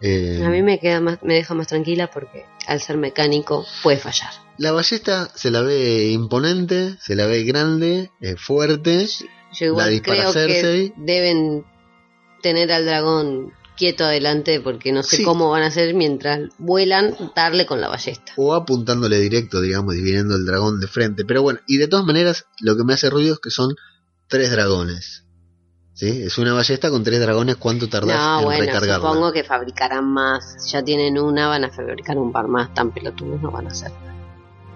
Eh, 0.00 0.42
A 0.44 0.50
mí 0.50 0.62
me 0.62 0.78
queda 0.78 1.00
más, 1.00 1.18
me 1.22 1.34
deja 1.34 1.54
más 1.54 1.66
tranquila 1.66 2.10
porque 2.12 2.44
al 2.66 2.80
ser 2.80 2.96
mecánico 2.96 3.66
puede 3.82 3.96
fallar. 3.96 4.30
La 4.58 4.72
ballesta 4.72 5.30
se 5.34 5.50
la 5.50 5.62
ve 5.62 6.10
imponente, 6.10 6.96
se 7.00 7.16
la 7.16 7.26
ve 7.26 7.44
grande, 7.44 8.10
eh, 8.20 8.36
fuerte. 8.36 9.06
Yo 9.52 9.66
igual 9.66 9.90
dispara 9.90 10.30
creo 10.32 10.46
que 10.46 10.92
deben 10.96 11.64
tener 12.42 12.70
al 12.72 12.84
dragón 12.84 13.52
quieto 13.76 14.04
adelante 14.04 14.60
porque 14.60 14.90
no 14.92 15.02
sé 15.02 15.18
Sí. 15.18 15.22
cómo 15.24 15.50
van 15.50 15.62
a 15.62 15.66
hacer 15.66 15.94
mientras 15.94 16.40
vuelan 16.58 17.14
darle 17.34 17.66
con 17.66 17.80
la 17.80 17.88
ballesta. 17.88 18.32
o 18.36 18.54
apuntándole 18.54 19.18
directo, 19.18 19.60
digamos, 19.60 19.94
dividiendo 19.94 20.34
el 20.34 20.44
dragón 20.46 20.80
de 20.80 20.86
frente. 20.86 21.24
Pero 21.24 21.42
bueno, 21.42 21.60
y 21.66 21.76
de 21.76 21.88
todas 21.88 22.04
maneras, 22.06 22.46
lo 22.60 22.76
que 22.76 22.84
me 22.84 22.94
hace 22.94 23.10
ruido 23.10 23.34
es 23.34 23.40
que 23.40 23.50
son 23.50 23.74
tres 24.28 24.50
dragones. 24.50 25.22
¿sí? 25.94 26.22
Es 26.24 26.36
una 26.36 26.52
ballesta 26.52 26.90
con 26.90 27.02
tres 27.04 27.20
dragones, 27.20 27.56
¿cuánto 27.56 27.88
tardás 27.88 28.16
No, 28.18 28.38
en 28.40 28.44
bueno, 28.44 28.60
recargarla? 28.66 29.08
supongo 29.08 29.32
que 29.32 29.44
fabricarán 29.44 30.04
más. 30.12 30.70
Ya 30.70 30.82
tienen 30.82 31.18
una, 31.18 31.48
van 31.48 31.64
a 31.64 31.70
fabricar 31.70 32.18
un 32.18 32.32
par 32.32 32.48
más. 32.48 32.74
Tan 32.74 32.92
pelotudos 32.92 33.40
no 33.40 33.50
van 33.50 33.68
a 33.68 33.74
ser. 33.74 33.92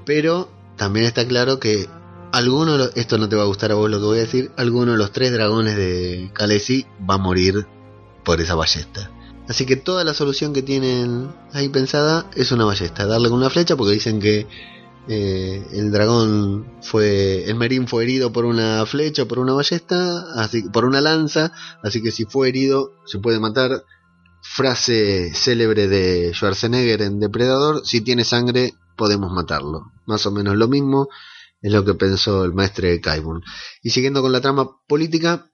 Pero 0.06 0.48
también 0.76 1.04
está 1.06 1.26
claro 1.28 1.60
que 1.60 1.86
alguno, 2.32 2.76
esto 2.94 3.18
no 3.18 3.28
te 3.28 3.36
va 3.36 3.42
a 3.42 3.46
gustar 3.46 3.70
a 3.72 3.74
vos 3.74 3.90
lo 3.90 3.98
que 3.98 4.04
voy 4.06 4.18
a 4.18 4.22
decir, 4.22 4.50
alguno 4.56 4.92
de 4.92 4.98
los 4.98 5.12
tres 5.12 5.32
dragones 5.32 5.76
de 5.76 6.30
Khaleesi 6.32 6.86
va 7.08 7.14
a 7.14 7.18
morir 7.18 7.66
por 8.24 8.40
esa 8.40 8.54
ballesta. 8.54 9.10
Así 9.48 9.66
que 9.66 9.76
toda 9.76 10.04
la 10.04 10.14
solución 10.14 10.52
que 10.52 10.62
tienen 10.62 11.34
ahí 11.52 11.68
pensada 11.68 12.30
es 12.36 12.52
una 12.52 12.64
ballesta, 12.64 13.06
darle 13.06 13.28
con 13.28 13.38
una 13.38 13.50
flecha 13.50 13.76
porque 13.76 13.94
dicen 13.94 14.20
que 14.20 14.46
eh, 15.08 15.66
el 15.72 15.90
dragón 15.90 16.78
fue, 16.82 17.44
el 17.44 17.56
merín 17.56 17.88
fue 17.88 18.04
herido 18.04 18.32
por 18.32 18.44
una 18.44 18.86
flecha, 18.86 19.24
o 19.24 19.26
por 19.28 19.40
una 19.40 19.54
ballesta, 19.54 20.24
así, 20.36 20.62
por 20.70 20.84
una 20.84 21.00
lanza, 21.00 21.52
así 21.82 22.00
que 22.00 22.12
si 22.12 22.26
fue 22.26 22.48
herido 22.48 22.92
se 23.06 23.18
puede 23.18 23.40
matar. 23.40 23.84
Frase 24.42 25.34
célebre 25.34 25.86
de 25.86 26.32
Schwarzenegger 26.32 27.02
en 27.02 27.20
Depredador, 27.20 27.82
si 27.84 28.00
tiene 28.00 28.24
sangre 28.24 28.72
podemos 28.96 29.32
matarlo. 29.32 29.92
Más 30.06 30.24
o 30.26 30.30
menos 30.30 30.56
lo 30.56 30.66
mismo 30.66 31.08
es 31.60 31.72
lo 31.72 31.84
que 31.84 31.94
pensó 31.94 32.44
el 32.44 32.54
maestre 32.54 33.00
Kaibun. 33.00 33.42
Y 33.82 33.90
siguiendo 33.90 34.22
con 34.22 34.32
la 34.32 34.40
trama 34.40 34.70
política, 34.86 35.49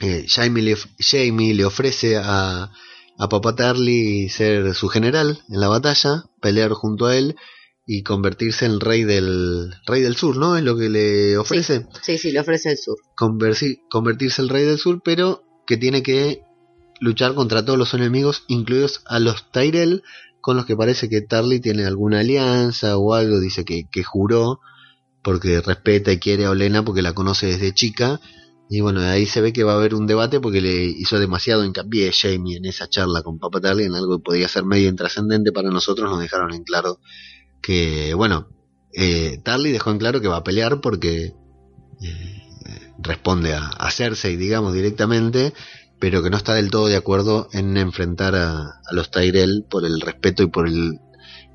eh, 0.00 0.26
Jaime, 0.28 0.62
le, 0.62 0.76
Jaime 0.98 1.54
le 1.54 1.64
ofrece 1.64 2.16
a, 2.16 2.70
a 3.18 3.28
Papá 3.28 3.54
Tarly 3.54 4.28
ser 4.28 4.74
su 4.74 4.88
general 4.88 5.40
en 5.48 5.60
la 5.60 5.68
batalla, 5.68 6.24
pelear 6.40 6.72
junto 6.72 7.06
a 7.06 7.16
él 7.16 7.36
y 7.86 8.02
convertirse 8.02 8.66
en 8.66 8.80
rey 8.80 9.04
del 9.04 9.72
rey 9.86 10.00
del 10.02 10.16
sur, 10.16 10.36
¿no? 10.36 10.56
Es 10.56 10.62
lo 10.62 10.76
que 10.76 10.88
le 10.88 11.36
ofrece. 11.38 11.86
Sí, 12.02 12.18
sí, 12.18 12.30
le 12.32 12.40
ofrece 12.40 12.70
el 12.70 12.78
sur. 12.78 12.96
Conversi- 13.16 13.80
convertirse 13.90 14.42
en 14.42 14.48
rey 14.48 14.64
del 14.64 14.78
sur, 14.78 15.00
pero 15.04 15.42
que 15.66 15.76
tiene 15.76 16.02
que 16.02 16.42
luchar 17.00 17.34
contra 17.34 17.64
todos 17.64 17.78
los 17.78 17.94
enemigos, 17.94 18.44
incluidos 18.48 19.02
a 19.06 19.18
los 19.18 19.50
Tyrell, 19.50 20.02
con 20.40 20.56
los 20.56 20.66
que 20.66 20.76
parece 20.76 21.08
que 21.08 21.20
Tarly 21.20 21.60
tiene 21.60 21.84
alguna 21.84 22.20
alianza 22.20 22.96
o 22.96 23.14
algo, 23.14 23.40
dice 23.40 23.64
que, 23.64 23.88
que 23.90 24.04
juró, 24.04 24.60
porque 25.22 25.60
respeta 25.60 26.12
y 26.12 26.18
quiere 26.18 26.46
a 26.46 26.50
Olena 26.50 26.84
porque 26.84 27.02
la 27.02 27.12
conoce 27.14 27.46
desde 27.46 27.74
chica. 27.74 28.20
Y 28.72 28.82
bueno, 28.82 29.00
ahí 29.00 29.26
se 29.26 29.40
ve 29.40 29.52
que 29.52 29.64
va 29.64 29.72
a 29.72 29.74
haber 29.74 29.96
un 29.96 30.06
debate 30.06 30.38
porque 30.38 30.60
le 30.60 30.84
hizo 30.84 31.18
demasiado 31.18 31.64
hincapié 31.64 32.12
Jamie 32.12 32.58
en 32.58 32.66
esa 32.66 32.88
charla 32.88 33.20
con 33.24 33.40
Papa 33.40 33.60
Tarly 33.60 33.82
en 33.82 33.96
algo 33.96 34.18
que 34.18 34.22
podía 34.22 34.46
ser 34.46 34.64
medio 34.64 34.88
intrascendente 34.88 35.50
para 35.50 35.70
nosotros, 35.70 36.08
nos 36.08 36.20
dejaron 36.20 36.54
en 36.54 36.62
claro 36.62 37.00
que, 37.60 38.14
bueno, 38.14 38.46
eh, 38.92 39.40
Tarly 39.42 39.72
dejó 39.72 39.90
en 39.90 39.98
claro 39.98 40.20
que 40.20 40.28
va 40.28 40.36
a 40.36 40.44
pelear 40.44 40.80
porque 40.80 41.34
eh, 42.00 42.42
responde 42.98 43.54
a, 43.54 43.66
a 43.66 43.90
Cersei, 43.90 44.36
digamos, 44.36 44.72
directamente, 44.72 45.52
pero 45.98 46.22
que 46.22 46.30
no 46.30 46.36
está 46.36 46.54
del 46.54 46.70
todo 46.70 46.86
de 46.86 46.96
acuerdo 46.96 47.48
en 47.52 47.76
enfrentar 47.76 48.36
a, 48.36 48.60
a 48.60 48.92
los 48.92 49.10
Tyrell 49.10 49.64
por 49.68 49.84
el 49.84 50.00
respeto 50.00 50.44
y 50.44 50.46
por 50.46 50.68
el, 50.68 51.00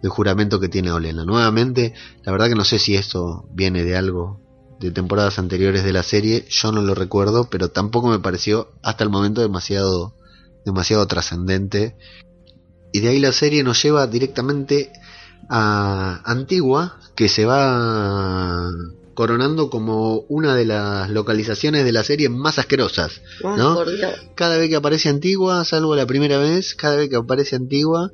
el 0.03 0.09
juramento 0.09 0.59
que 0.59 0.67
tiene 0.67 0.91
Olena. 0.91 1.23
Nuevamente, 1.23 1.93
la 2.25 2.33
verdad 2.33 2.49
que 2.49 2.55
no 2.55 2.65
sé 2.65 2.77
si 2.77 2.95
esto 2.95 3.47
viene 3.53 3.85
de 3.85 3.95
algo 3.95 4.44
de 4.79 4.91
temporadas 4.91 5.39
anteriores 5.39 5.83
de 5.83 5.93
la 5.93 6.03
serie, 6.03 6.45
yo 6.49 6.71
no 6.71 6.81
lo 6.81 6.95
recuerdo, 6.95 7.49
pero 7.49 7.69
tampoco 7.69 8.09
me 8.09 8.19
pareció 8.19 8.69
hasta 8.81 9.03
el 9.03 9.09
momento 9.09 9.41
demasiado 9.41 10.13
demasiado 10.65 11.05
trascendente. 11.07 11.95
Y 12.91 12.99
de 12.99 13.09
ahí 13.09 13.19
la 13.19 13.31
serie 13.31 13.63
nos 13.63 13.81
lleva 13.81 14.07
directamente 14.07 14.91
a 15.49 16.21
Antigua, 16.25 16.97
que 17.15 17.29
se 17.29 17.45
va 17.45 18.69
coronando 19.13 19.69
como 19.69 20.25
una 20.27 20.55
de 20.55 20.65
las 20.65 21.09
localizaciones 21.09 21.85
de 21.85 21.91
la 21.93 22.03
serie 22.03 22.27
más 22.29 22.59
asquerosas. 22.59 23.21
Ay, 23.43 23.57
¿No? 23.57 23.77
Cada 24.33 24.57
vez 24.57 24.69
que 24.69 24.75
aparece 24.75 25.07
Antigua, 25.07 25.63
salvo 25.63 25.95
la 25.95 26.05
primera 26.05 26.37
vez, 26.39 26.75
cada 26.75 26.97
vez 26.97 27.09
que 27.09 27.15
aparece 27.15 27.55
Antigua, 27.55 28.11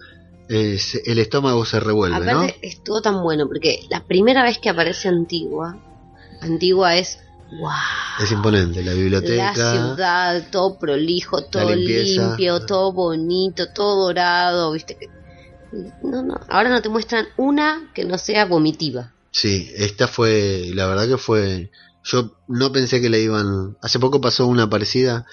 eh, 0.49 0.79
el 1.05 1.19
estómago 1.19 1.65
se 1.65 1.79
revuelve, 1.79 2.19
¿no? 2.19 2.41
Aparte, 2.41 2.59
estuvo 2.61 3.01
tan 3.01 3.23
bueno 3.23 3.47
porque 3.47 3.79
la 3.89 4.05
primera 4.05 4.43
vez 4.43 4.59
que 4.59 4.69
aparece 4.69 5.07
Antigua, 5.07 5.77
Antigua 6.41 6.95
es 6.95 7.19
wow. 7.59 8.23
Es 8.23 8.31
imponente, 8.31 8.83
la 8.83 8.93
biblioteca. 8.93 9.53
La 9.55 9.71
ciudad, 9.71 10.47
todo 10.51 10.77
prolijo, 10.77 11.45
todo 11.45 11.73
limpio, 11.75 12.65
todo 12.65 12.91
bonito, 12.91 13.71
todo 13.73 14.07
dorado, 14.07 14.71
viste 14.71 14.97
que. 14.97 15.07
No, 16.03 16.21
no. 16.21 16.39
Ahora 16.49 16.69
no 16.69 16.81
te 16.81 16.89
muestran 16.89 17.27
una 17.37 17.91
que 17.93 18.03
no 18.03 18.17
sea 18.17 18.45
vomitiva. 18.45 19.13
Sí, 19.31 19.71
esta 19.75 20.07
fue, 20.07 20.71
la 20.73 20.87
verdad 20.87 21.07
que 21.07 21.17
fue, 21.17 21.71
yo 22.03 22.35
no 22.47 22.73
pensé 22.73 22.99
que 22.99 23.09
le 23.09 23.21
iban, 23.21 23.77
hace 23.81 23.99
poco 23.99 24.19
pasó 24.19 24.45
una 24.47 24.69
parecida 24.69 25.25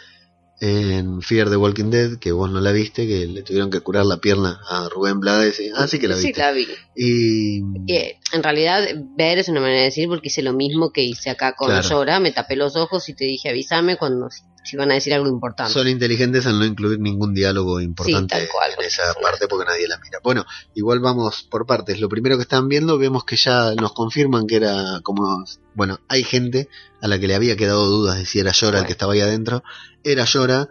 en 0.60 1.22
Fear 1.22 1.50
the 1.50 1.56
Walking 1.56 1.90
Dead, 1.90 2.18
que 2.18 2.32
vos 2.32 2.50
no 2.50 2.60
la 2.60 2.72
viste, 2.72 3.06
que 3.06 3.26
le 3.26 3.42
tuvieron 3.42 3.70
que 3.70 3.80
curar 3.80 4.04
la 4.06 4.16
pierna 4.18 4.60
a 4.68 4.88
Rubén 4.88 5.20
Blades, 5.20 5.60
ah, 5.76 5.86
sí 5.86 5.98
que 5.98 6.08
la 6.08 6.16
Sí, 6.16 6.26
viste. 6.28 6.40
la 6.40 6.52
vi. 6.52 6.66
Y 6.96 7.60
Eh, 7.92 8.18
en 8.32 8.42
realidad, 8.42 8.82
ver 9.16 9.38
es 9.38 9.48
una 9.48 9.60
manera 9.60 9.78
de 9.80 9.84
decir 9.86 10.08
porque 10.08 10.28
hice 10.28 10.42
lo 10.42 10.52
mismo 10.52 10.90
que 10.92 11.02
hice 11.04 11.30
acá 11.30 11.54
con 11.54 11.68
Claro. 11.68 11.88
Llora. 11.88 12.18
Me 12.20 12.32
tapé 12.32 12.56
los 12.56 12.74
ojos 12.76 13.08
y 13.08 13.14
te 13.14 13.24
dije 13.24 13.50
avísame 13.50 13.96
cuando 13.96 14.28
si 14.64 14.76
van 14.76 14.90
a 14.90 14.94
decir 14.94 15.14
algo 15.14 15.28
importante. 15.28 15.72
son 15.72 15.88
inteligentes 15.88 16.44
al 16.46 16.58
no 16.58 16.66
incluir 16.66 16.98
ningún 17.00 17.32
diálogo 17.32 17.80
importante 17.80 18.46
cual, 18.52 18.72
en 18.78 18.84
esa 18.84 19.12
sí. 19.14 19.18
parte 19.22 19.48
porque 19.48 19.64
nadie 19.64 19.88
la 19.88 19.98
mira. 19.98 20.18
Bueno, 20.22 20.44
igual 20.74 20.98
vamos 21.00 21.44
por 21.50 21.64
partes. 21.66 22.00
Lo 22.00 22.08
primero 22.10 22.36
que 22.36 22.42
están 22.42 22.68
viendo, 22.68 22.98
vemos 22.98 23.24
que 23.24 23.36
ya 23.36 23.72
nos 23.76 23.92
confirman 23.94 24.46
que 24.46 24.56
era 24.56 25.00
como, 25.02 25.42
bueno, 25.74 26.00
hay 26.08 26.22
gente 26.22 26.68
a 27.00 27.08
la 27.08 27.18
que 27.18 27.28
le 27.28 27.34
había 27.36 27.56
quedado 27.56 27.86
dudas 27.86 28.18
de 28.18 28.26
si 28.26 28.40
era 28.40 28.52
Llora 28.52 28.80
el 28.80 28.86
que 28.86 28.92
estaba 28.92 29.14
ahí 29.14 29.20
adentro. 29.20 29.62
Era 30.04 30.24
Llora. 30.24 30.68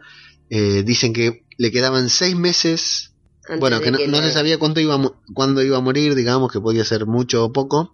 Eh, 0.49 0.83
dicen 0.83 1.13
que 1.13 1.45
le 1.57 1.71
quedaban 1.71 2.09
seis 2.09 2.35
meses. 2.35 3.13
Antes 3.47 3.59
bueno, 3.61 3.79
que 3.79 3.91
no, 4.07 4.17
se 4.21 4.31
sabía 4.31 4.57
cuánto 4.57 4.79
iba, 4.81 4.99
cuándo 5.33 5.61
iba 5.63 5.77
a 5.77 5.81
morir, 5.81 6.15
digamos 6.15 6.51
que 6.51 6.59
podía 6.59 6.83
ser 6.83 7.05
mucho 7.05 7.45
o 7.45 7.53
poco. 7.53 7.93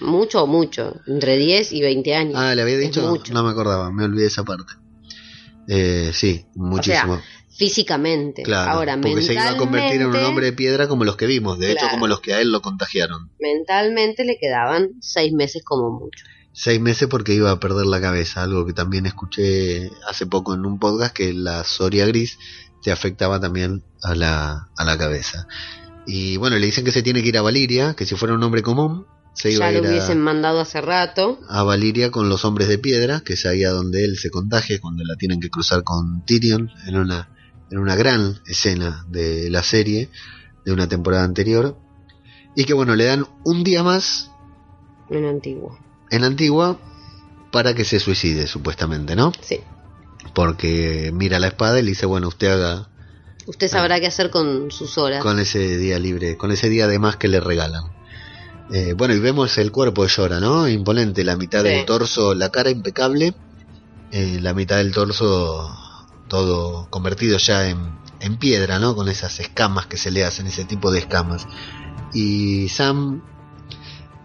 Mucho 0.00 0.44
o 0.44 0.46
mucho. 0.46 1.00
Entre 1.06 1.36
10 1.38 1.72
y 1.72 1.80
20 1.80 2.14
años. 2.14 2.34
Ah, 2.36 2.54
le 2.54 2.62
había 2.62 2.76
dicho, 2.76 3.18
no 3.32 3.42
me 3.42 3.50
acordaba, 3.50 3.90
me 3.90 4.04
olvidé 4.04 4.26
esa 4.26 4.44
parte. 4.44 4.74
Eh, 5.68 6.10
sí, 6.14 6.46
muchísimo. 6.54 7.20
Físicamente. 7.50 8.42
Claro, 8.44 8.70
Ahora, 8.72 8.98
porque 9.00 9.20
se 9.22 9.32
iba 9.34 9.50
a 9.50 9.56
convertir 9.56 9.96
en 10.00 10.06
un 10.06 10.12
mentalmente- 10.12 10.28
hombre 10.28 10.46
de 10.46 10.52
piedra 10.52 10.86
como 10.86 11.04
los 11.04 11.16
que 11.16 11.26
vimos, 11.26 11.58
de 11.58 11.72
hecho 11.72 11.86
como 11.90 12.06
los 12.06 12.20
que 12.20 12.34
a 12.34 12.40
él 12.40 12.52
lo 12.52 12.62
contagiaron. 12.62 13.30
Mentalmente 13.40 14.24
le 14.24 14.38
quedaban 14.38 14.90
6 15.00 15.32
meses 15.32 15.62
como 15.64 15.90
mucho. 15.98 16.24
Seis 16.60 16.80
meses 16.80 17.06
porque 17.06 17.34
iba 17.34 17.52
a 17.52 17.60
perder 17.60 17.86
la 17.86 18.00
cabeza, 18.00 18.42
algo 18.42 18.66
que 18.66 18.72
también 18.72 19.06
escuché 19.06 19.92
hace 20.08 20.26
poco 20.26 20.54
en 20.54 20.66
un 20.66 20.80
podcast, 20.80 21.14
que 21.14 21.32
la 21.32 21.62
psoria 21.62 22.04
gris 22.04 22.36
te 22.82 22.90
afectaba 22.90 23.38
también 23.38 23.84
a 24.02 24.16
la, 24.16 24.68
a 24.76 24.84
la 24.84 24.98
cabeza. 24.98 25.46
Y 26.04 26.36
bueno, 26.36 26.56
le 26.56 26.66
dicen 26.66 26.84
que 26.84 26.90
se 26.90 27.04
tiene 27.04 27.22
que 27.22 27.28
ir 27.28 27.38
a 27.38 27.42
Valiria, 27.42 27.94
que 27.94 28.06
si 28.06 28.16
fuera 28.16 28.34
un 28.34 28.42
hombre 28.42 28.62
común, 28.62 29.06
se 29.34 29.52
iba 29.52 29.60
Ya 29.60 29.68
a 29.68 29.70
lo 29.70 29.78
ir 29.78 29.88
hubiesen 29.88 30.18
a, 30.18 30.24
mandado 30.24 30.58
hace 30.58 30.80
rato. 30.80 31.38
a 31.48 31.62
Valiria 31.62 32.10
con 32.10 32.28
los 32.28 32.44
hombres 32.44 32.66
de 32.66 32.78
piedra, 32.78 33.20
que 33.20 33.34
es 33.34 33.46
ahí 33.46 33.62
a 33.62 33.70
donde 33.70 34.02
él 34.04 34.18
se 34.18 34.30
contagia, 34.30 34.80
cuando 34.80 35.04
la 35.04 35.14
tienen 35.14 35.38
que 35.38 35.50
cruzar 35.50 35.84
con 35.84 36.24
Tyrion, 36.24 36.72
en 36.88 36.96
una, 36.96 37.28
en 37.70 37.78
una 37.78 37.94
gran 37.94 38.40
escena 38.46 39.06
de 39.08 39.48
la 39.48 39.62
serie, 39.62 40.10
de 40.64 40.72
una 40.72 40.88
temporada 40.88 41.22
anterior. 41.22 41.78
Y 42.56 42.64
que 42.64 42.74
bueno, 42.74 42.96
le 42.96 43.04
dan 43.04 43.26
un 43.44 43.62
día 43.62 43.84
más 43.84 44.32
En 45.08 45.24
antiguo. 45.24 45.78
En 46.10 46.24
Antigua 46.24 46.78
para 47.50 47.74
que 47.74 47.84
se 47.84 48.00
suicide, 48.00 48.46
supuestamente, 48.46 49.16
¿no? 49.16 49.32
Sí. 49.40 49.60
Porque 50.34 51.10
mira 51.14 51.38
la 51.38 51.48
espada 51.48 51.78
y 51.78 51.82
le 51.82 51.90
dice, 51.90 52.06
bueno, 52.06 52.28
usted 52.28 52.48
haga 52.52 52.88
Usted 53.46 53.68
sabrá 53.68 53.98
qué 53.98 54.06
hacer 54.06 54.30
con 54.30 54.70
sus 54.70 54.98
horas. 54.98 55.22
con 55.22 55.38
ese 55.38 55.78
día 55.78 55.98
libre, 55.98 56.36
con 56.36 56.52
ese 56.52 56.68
día 56.68 56.86
de 56.86 56.98
más 56.98 57.16
que 57.16 57.28
le 57.28 57.40
regalan. 57.40 57.84
Eh, 58.70 58.92
bueno, 58.94 59.14
y 59.14 59.18
vemos 59.20 59.56
el 59.56 59.72
cuerpo 59.72 60.02
de 60.02 60.10
Llora, 60.10 60.38
¿no? 60.40 60.68
Imponente, 60.68 61.24
la 61.24 61.36
mitad 61.36 61.62
Sí. 61.62 61.68
del 61.68 61.86
torso, 61.86 62.34
la 62.34 62.50
cara 62.50 62.68
impecable, 62.68 63.32
eh, 64.12 64.38
la 64.42 64.52
mitad 64.52 64.76
del 64.76 64.92
torso 64.92 65.74
todo 66.28 66.88
convertido 66.90 67.38
ya 67.38 67.70
en, 67.70 67.78
en 68.20 68.36
piedra, 68.36 68.78
¿no? 68.78 68.94
Con 68.94 69.08
esas 69.08 69.40
escamas 69.40 69.86
que 69.86 69.96
se 69.96 70.10
le 70.10 70.24
hacen, 70.26 70.46
ese 70.46 70.66
tipo 70.66 70.90
de 70.90 70.98
escamas. 70.98 71.46
Y 72.12 72.68
Sam, 72.68 73.22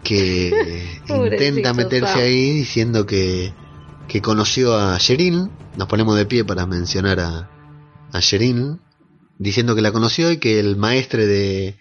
que 0.04 0.52
intenta 1.08 1.72
meterse 1.74 2.20
ahí 2.20 2.50
diciendo 2.52 3.06
que, 3.06 3.52
que 4.08 4.22
conoció 4.22 4.76
a 4.76 4.96
Sherin, 4.98 5.50
nos 5.76 5.88
ponemos 5.88 6.16
de 6.16 6.26
pie 6.26 6.44
para 6.44 6.66
mencionar 6.66 7.18
a, 7.20 7.50
a 8.12 8.20
Sherin, 8.20 8.80
diciendo 9.38 9.74
que 9.74 9.82
la 9.82 9.90
conoció 9.92 10.30
y 10.30 10.36
que 10.38 10.60
el 10.60 10.76
maestre 10.76 11.26
de, 11.26 11.76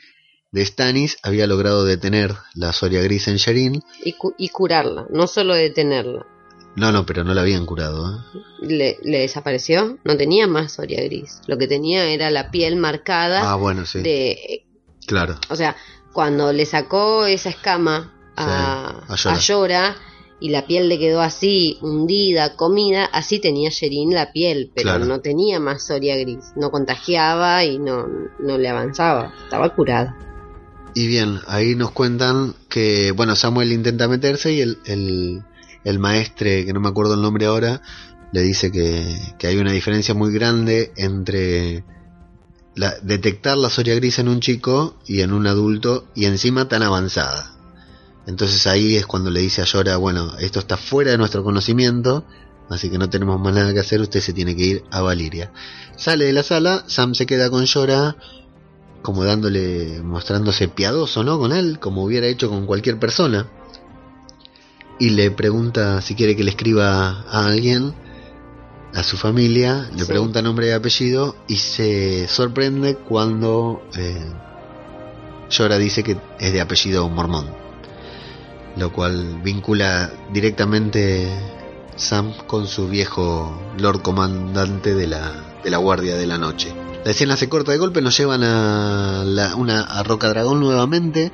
de 0.51 0.65
Stannis 0.65 1.17
había 1.21 1.45
logrado 1.47 1.85
detener 1.85 2.33
la 2.55 2.73
Soria 2.73 3.01
Gris 3.01 3.27
en 3.27 3.35
Sherin. 3.35 3.83
Y, 4.03 4.13
cu- 4.13 4.33
y 4.37 4.49
curarla, 4.49 5.05
no 5.11 5.27
solo 5.27 5.53
detenerla. 5.53 6.25
No, 6.75 6.91
no, 6.91 7.05
pero 7.05 7.23
no 7.23 7.35
la 7.35 7.41
habían 7.41 7.67
curado. 7.67 8.09
¿eh? 8.09 8.39
Le, 8.61 8.97
le 9.03 9.19
desapareció, 9.19 9.99
no 10.03 10.17
tenía 10.17 10.47
más 10.47 10.71
Soria 10.73 11.03
gris. 11.03 11.39
Lo 11.45 11.59
que 11.59 11.67
tenía 11.67 12.05
era 12.09 12.31
la 12.31 12.49
piel 12.49 12.77
marcada 12.77 13.51
Ah, 13.51 13.55
bueno, 13.55 13.85
sí. 13.85 14.01
de... 14.01 14.65
Claro. 15.05 15.37
O 15.49 15.55
sea, 15.55 15.75
cuando 16.13 16.51
le 16.51 16.65
sacó 16.65 17.27
esa 17.27 17.49
escama 17.49 18.12
a, 18.35 18.95
Sí, 19.07 19.13
a 19.13 19.17
Jorah. 19.17 19.35
a 19.35 19.41
Jorah 19.41 19.95
y 20.39 20.49
la 20.49 20.65
piel 20.67 20.89
le 20.89 20.99
quedó 20.99 21.21
así, 21.21 21.77
hundida, 21.81 22.55
comida, 22.57 23.05
así 23.05 23.39
tenía 23.39 23.69
Sherin 23.69 24.13
la 24.13 24.31
piel, 24.33 24.71
pero 24.75 24.89
Claro. 24.89 25.05
no 25.05 25.21
tenía 25.21 25.59
más 25.59 25.85
Soria 25.87 26.17
gris, 26.17 26.51
no 26.57 26.69
contagiaba 26.69 27.63
y 27.63 27.79
no, 27.79 28.05
no 28.39 28.57
le 28.57 28.67
avanzaba, 28.67 29.33
estaba 29.43 29.73
curada. 29.73 30.17
Y 30.95 31.07
bien, 31.07 31.39
ahí 31.47 31.75
nos 31.75 31.91
cuentan 31.91 32.55
que, 32.69 33.11
bueno, 33.13 33.35
Samuel 33.35 33.71
intenta 33.71 34.07
meterse 34.07 34.51
y 34.53 34.61
el, 34.61 34.79
el, 34.85 35.43
el 35.85 35.99
maestre, 35.99 36.65
que 36.65 36.73
no 36.73 36.79
me 36.81 36.89
acuerdo 36.89 37.13
el 37.13 37.21
nombre 37.21 37.45
ahora, 37.45 37.81
le 38.33 38.41
dice 38.41 38.69
que, 38.71 39.15
que 39.39 39.47
hay 39.47 39.57
una 39.57 39.71
diferencia 39.71 40.13
muy 40.13 40.33
grande 40.33 40.91
entre 40.97 41.83
la- 42.75 42.95
detectar 43.01 43.57
la 43.57 43.69
soria 43.69 43.95
gris 43.95 44.19
en 44.19 44.27
un 44.27 44.39
chico 44.41 44.95
y 45.07 45.21
en 45.21 45.31
un 45.31 45.47
adulto 45.47 46.05
y 46.15 46.25
encima 46.25 46.67
tan 46.67 46.83
avanzada. 46.83 47.51
Entonces 48.25 48.65
ahí 48.67 48.95
es 48.95 49.05
cuando 49.05 49.29
le 49.29 49.41
dice 49.41 49.61
a 49.61 49.65
Yora, 49.65 49.97
bueno, 49.97 50.37
esto 50.39 50.59
está 50.59 50.77
fuera 50.77 51.11
de 51.11 51.17
nuestro 51.17 51.43
conocimiento, 51.43 52.25
así 52.69 52.89
que 52.89 52.97
no 52.97 53.09
tenemos 53.09 53.39
más 53.39 53.53
nada 53.53 53.73
que 53.73 53.79
hacer, 53.79 53.99
usted 54.01 54.21
se 54.21 54.33
tiene 54.33 54.55
que 54.55 54.63
ir 54.63 54.83
a 54.91 55.01
Valiria. 55.01 55.51
Sale 55.97 56.25
de 56.25 56.33
la 56.33 56.43
sala, 56.43 56.83
Sam 56.87 57.15
se 57.15 57.25
queda 57.25 57.49
con 57.49 57.65
Yora, 57.65 58.15
como 59.01 59.25
dándole, 59.25 60.01
mostrándose 60.01 60.69
piadoso, 60.69 61.23
¿no? 61.23 61.37
Con 61.37 61.51
él, 61.51 61.79
como 61.79 62.03
hubiera 62.03 62.27
hecho 62.27 62.49
con 62.49 62.65
cualquier 62.65 62.97
persona. 62.97 63.47
Y 64.99 65.09
le 65.09 65.29
pregunta 65.31 66.01
si 66.01 66.15
quiere 66.15 66.35
que 66.35 66.43
le 66.45 66.51
escriba 66.51 67.25
a 67.29 67.45
alguien, 67.45 67.93
a 68.93 69.03
su 69.03 69.17
familia, 69.17 69.89
le 69.95 70.05
Sí. 70.05 70.11
pregunta 70.11 70.41
nombre 70.41 70.67
y 70.67 70.71
apellido 70.71 71.35
y 71.47 71.57
se 71.57 72.27
sorprende 72.27 72.95
cuando 72.95 73.81
eh, 73.97 74.25
Yora 75.49 75.77
dice 75.77 76.03
que 76.03 76.15
es 76.39 76.53
de 76.53 76.61
apellido 76.61 77.09
mormón. 77.09 77.47
Lo 78.77 78.91
cual 78.91 79.41
vincula 79.43 80.11
directamente 80.31 81.29
Sam 81.95 82.33
con 82.47 82.67
su 82.67 82.87
viejo 82.89 83.55
Lord 83.77 84.01
Comandante 84.01 84.95
de 84.95 85.07
la, 85.07 85.31
de 85.63 85.69
la 85.69 85.77
Guardia 85.77 86.15
de 86.15 86.25
la 86.25 86.37
Noche. 86.39 86.73
La 87.05 87.11
escena 87.11 87.35
se 87.35 87.49
corta 87.49 87.71
de 87.71 87.77
golpe, 87.77 88.01
nos 88.01 88.17
llevan 88.17 88.43
a, 88.43 89.23
la- 89.25 89.55
una, 89.55 89.81
a 89.81 90.01
Roca 90.03 90.29
Dragón 90.29 90.59
nuevamente, 90.59 91.31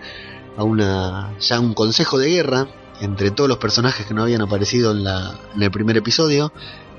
a 0.57 0.63
una 0.63 1.33
ya 1.39 1.59
un 1.59 1.73
consejo 1.73 2.17
de 2.17 2.29
guerra 2.29 2.67
entre 3.01 3.31
todos 3.31 3.47
los 3.47 3.59
personajes 3.59 4.05
que 4.05 4.13
no 4.13 4.23
habían 4.23 4.41
aparecido 4.41 4.91
en, 4.91 5.03
la, 5.05 5.39
en 5.55 5.61
el 5.63 5.71
primer 5.71 5.95
episodio. 5.95 6.51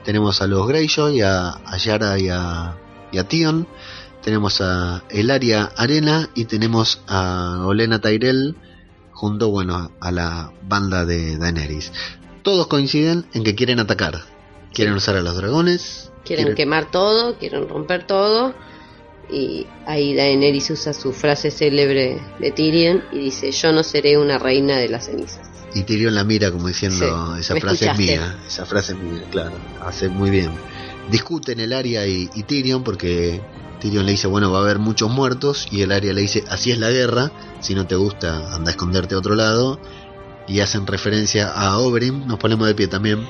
Tenemos 0.05 0.41
a 0.41 0.47
los 0.47 0.67
Greyjoy, 0.67 1.21
a, 1.21 1.51
a 1.51 1.77
Yara 1.77 2.19
y 2.19 2.29
a, 2.31 2.77
y 3.13 3.19
a 3.19 3.29
Tion. 3.29 3.67
Tenemos 4.23 4.61
a 4.63 5.03
Elaria 5.11 5.71
Arena 5.77 6.31
y 6.35 6.47
tenemos 6.47 7.01
a 7.09 7.65
Olena 7.67 8.01
Tyrell 8.01 8.57
junto 9.21 9.51
bueno 9.51 9.91
a 10.01 10.11
la 10.13 10.51
banda 10.63 11.05
de 11.05 11.37
Daenerys. 11.37 11.93
Todos 12.43 12.69
coinciden 12.69 13.27
en 13.35 13.45
que 13.45 13.55
quieren 13.55 13.79
atacar. 13.79 14.19
Quieren 14.73 14.95
usar 14.95 15.15
a 15.17 15.21
los 15.21 15.37
dragones. 15.37 16.11
Quieren 16.25 16.55
quemar 16.55 16.91
todo, 16.91 17.37
quieren 17.37 17.69
romper 17.69 18.07
todo. 18.07 18.55
Y 19.31 19.67
ahí 19.87 20.15
Daenerys 20.15 20.71
usa 20.71 20.95
su 20.95 21.13
frase 21.13 21.51
célebre 21.51 22.19
de 22.39 22.51
Tyrion 22.51 23.05
y 23.13 23.19
dice, 23.19 23.53
yo 23.53 23.73
no 23.73 23.83
seré 23.83 24.17
una 24.17 24.39
reina 24.39 24.79
de 24.79 24.89
las 24.89 25.05
cenizas. 25.05 25.47
Y 25.75 25.83
Tyrion 25.83 26.15
la 26.15 26.25
mira 26.25 26.51
como 26.51 26.69
diciendo, 26.69 27.35
Sí, 27.35 27.41
esa 27.41 27.57
frase 27.57 27.91
es 27.91 27.99
mía, 27.99 28.39
esa 28.47 28.65
frase 28.65 28.95
es 28.95 28.99
mía, 28.99 29.23
claro, 29.31 29.53
hace 29.83 30.09
muy 30.09 30.31
bien. 30.31 30.51
Discuten 31.11 31.61
el 31.61 31.75
área 31.75 32.07
y, 32.07 32.31
y 32.35 32.43
Tyrion 32.45 32.83
porque 32.83 33.43
Tyrion 33.81 34.05
le 34.07 34.13
dice, 34.13 34.27
bueno, 34.27 34.53
va 34.53 34.59
a 34.59 34.63
haber 34.63 34.79
muchos 34.79 35.11
muertos 35.11 35.67
y 35.71 35.83
el 35.83 35.93
área 35.93 36.13
le 36.13 36.21
dice, 36.21 36.45
así 36.49 36.71
es 36.71 36.79
la 36.79 36.91
guerra, 36.91 37.33
si 37.61 37.75
no 37.75 37.87
te 37.87 37.95
gusta, 37.97 38.55
anda 38.55 38.71
a 38.71 38.73
esconderte 38.73 39.15
a 39.15 39.19
otro 39.19 39.35
lado. 39.35 39.81
Y 40.47 40.61
hacen 40.61 40.87
referencia 40.87 41.49
a 41.49 41.79
Oberyn, 41.79 42.27
nos 42.27 42.39
ponemos 42.39 42.67
de 42.67 42.75
pie 42.75 42.89
también 42.89 43.25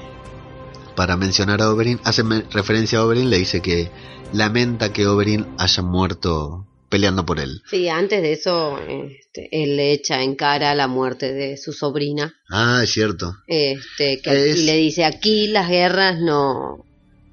para 0.97 1.17
mencionar 1.17 1.61
a 1.63 1.71
Oberyn. 1.71 2.01
Hacen 2.05 2.29
referencia 2.51 2.99
a 2.99 3.05
Oberyn, 3.05 3.29
le 3.31 3.39
dice 3.39 3.61
que 3.61 3.91
lamenta 4.33 4.93
que 4.93 5.07
Oberyn 5.07 5.47
haya 5.59 5.83
muerto 5.83 6.67
peleando 6.89 7.25
por 7.27 7.39
él. 7.39 7.63
Sí, 7.71 7.89
antes 7.89 8.21
de 8.23 8.33
eso, 8.33 8.79
este, 8.89 9.49
él 9.53 9.77
le 9.77 9.93
echa 9.93 10.23
en 10.23 10.35
cara 10.35 10.75
la 10.75 10.89
muerte 10.89 11.33
de 11.33 11.57
su 11.57 11.73
sobrina. 11.73 12.35
Ah, 12.51 12.81
es 12.83 12.91
cierto. 12.93 13.37
Este, 13.47 14.21
que, 14.23 14.51
Es- 14.51 14.65
le 14.65 14.75
dice, 14.77 15.05
aquí 15.05 15.47
las 15.49 15.69
guerras 15.69 16.19
no, 16.21 16.85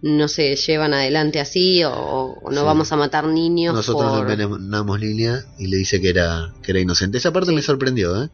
no 0.01 0.27
se 0.27 0.55
llevan 0.55 0.93
adelante 0.93 1.39
así 1.39 1.83
o, 1.83 1.91
o 1.91 2.51
no 2.51 2.59
Sí. 2.61 2.65
vamos 2.65 2.91
a 2.91 2.97
matar 2.97 3.25
niños. 3.27 3.73
Nosotros 3.73 4.11
por... 4.19 4.29
envenenamos 4.31 4.99
línea 4.99 5.43
y 5.57 5.67
le 5.67 5.77
dice 5.77 5.99
que 6.01 6.09
era, 6.09 6.53
que 6.61 6.71
era 6.71 6.79
inocente. 6.79 7.17
Esa 7.17 7.33
parte 7.33 7.51
me 7.51 7.61
sorprendió, 7.61 8.23
¿eh? 8.23 8.29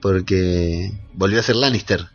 Porque 0.00 0.92
volvió 1.14 1.40
a 1.40 1.42
ser 1.42 1.56
Lannister. 1.56 2.06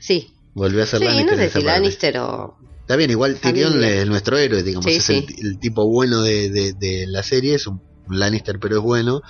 Sí, 0.00 0.34
Volvió 0.54 0.82
a 0.82 0.86
ser 0.86 1.00
sí 1.00 1.04
Lannister. 1.06 1.36
no 1.38 1.42
sé 1.44 1.50
si. 1.60 1.62
Lannister 1.64 2.18
o... 2.18 2.56
Está 2.80 2.96
bien, 2.96 3.10
igual 3.10 3.36
Tyrion 3.36 3.82
es 3.84 4.06
nuestro 4.06 4.38
héroe, 4.38 4.62
digamos. 4.62 4.86
Es 4.86 5.10
el, 5.10 5.58
tipo 5.60 5.86
bueno 5.86 6.22
de, 6.22 6.48
de- 6.50 6.72
de 6.72 7.06
la 7.06 7.22
serie. 7.22 7.54
Es 7.54 7.66
un 7.66 7.82
Lannister, 8.08 8.58
pero 8.58 8.76
es 8.78 8.82
bueno. 8.82 9.22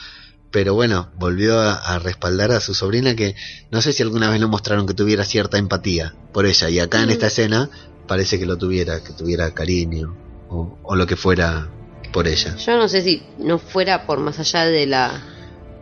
Pero 0.50 0.74
bueno, 0.74 1.11
volvió 1.18 1.58
a, 1.61 1.74
a 1.74 1.98
respaldar 1.98 2.52
a 2.52 2.61
su 2.61 2.72
sobrina 2.72 3.14
que 3.16 3.34
no 3.70 3.82
sé 3.82 3.92
si 3.92 4.02
alguna 4.02 4.30
vez 4.30 4.40
lo 4.40 4.48
mostraron 4.48 4.87
que 4.87 4.94
tuviera 4.94 5.24
cierta 5.24 5.58
empatía 5.58 6.14
por 6.32 6.46
ella. 6.46 6.70
Y 6.70 6.78
acá 6.78 7.02
en 7.02 7.08
Mm. 7.08 7.12
esta 7.12 7.26
escena 7.26 7.68
parece 8.08 8.38
que 8.38 8.46
lo 8.46 8.56
tuviera, 8.56 9.04
que 9.04 9.12
tuviera 9.12 9.54
cariño 9.54 10.16
o, 10.48 10.78
o 10.82 10.96
lo 10.96 11.06
que 11.06 11.14
fuera 11.14 11.68
por 12.12 12.26
ella. 12.26 12.56
Yo 12.56 12.76
no 12.76 12.88
sé 12.88 13.02
si 13.02 13.22
no 13.38 13.58
fuera 13.58 14.06
por 14.06 14.18
más 14.18 14.40
allá 14.40 14.64
de 14.64 14.86
la 14.86 15.22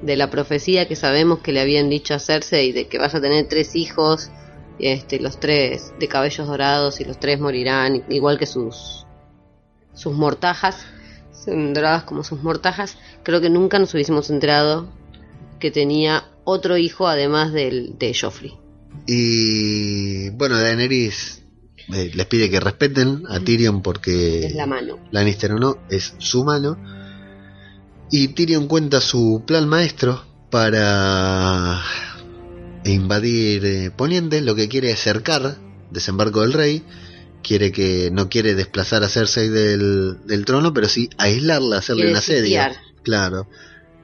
de 0.03 0.17
la 0.17 0.31
profecía 0.31 0.87
que 0.87 0.95
sabemos 0.95 1.39
que 1.39 1.53
le 1.53 1.61
habían 1.61 1.89
dicho 1.89 2.13
a 2.13 2.19
Cersei 2.19 2.73
de 2.73 2.87
que 2.87 2.99
vaya 2.99 3.19
a 3.19 3.23
tener 3.23 3.49
tres 3.49 3.75
hijos, 3.75 4.31
este, 4.79 5.19
los 5.21 5.41
tres 5.41 5.95
de 5.99 6.07
cabellos 6.07 6.47
dorados 6.47 7.01
y 7.01 7.05
los 7.05 7.19
tres 7.19 7.41
morirán 7.41 8.05
igual 8.11 8.39
que 8.39 8.45
sus 8.45 9.07
sus 9.95 10.13
mortajas, 10.13 10.85
doradas 11.47 12.05
como 12.05 12.23
sus 12.23 12.43
mortajas. 12.43 12.99
Creo 13.23 13.41
que 13.41 13.49
nunca 13.49 13.79
nos 13.79 13.95
hubiésemos 13.95 14.29
enterado 14.29 14.93
que 15.59 15.71
tenía 15.71 16.29
otro 16.45 16.77
hijo 16.77 17.09
además 17.09 17.53
del 17.53 17.99
de 17.99 18.15
Joffrey. 18.15 18.59
Y 19.07 20.31
bueno, 20.31 20.59
Daenerys 20.59 21.46
eh, 21.93 22.11
les 22.15 22.27
pide 22.27 22.51
que 22.51 22.61
respeten 22.61 23.23
a 23.29 23.39
Tyrion 23.41 23.83
porque 23.83 24.47
Es 24.47 24.55
la 24.55 24.67
mano. 24.67 24.99
Lannister 25.11 25.53
o 25.53 25.59
no, 25.59 25.79
es 25.91 26.15
su 26.19 26.45
mano. 26.45 26.77
Y 28.11 28.29
Tyrion 28.29 28.67
cuenta 28.69 29.01
su 29.01 29.43
plan 29.47 29.69
maestro 29.69 30.23
para 30.51 31.83
invadir 32.85 33.65
eh, 33.65 33.91
Poniente, 33.91 34.41
lo 34.41 34.55
que 34.55 34.69
quiere 34.69 34.91
es 34.93 35.01
cercar 35.01 35.57
desembarco 35.91 36.43
del 36.43 36.53
rey, 36.53 36.85
quiere 37.43 37.73
que 37.73 38.11
no 38.13 38.29
quiere 38.29 38.55
desplazar 38.55 39.03
a 39.03 39.09
Cersei 39.09 39.49
del, 39.49 40.19
del 40.25 40.45
trono, 40.45 40.73
pero 40.73 40.89
sí 40.89 41.11
aislarla, 41.19 41.79
hacerle 41.79 42.03
Quiere 42.03 42.13
un 42.13 42.19
asedio. 42.19 42.45
sitiar. 42.45 42.77
Claro, 43.03 43.49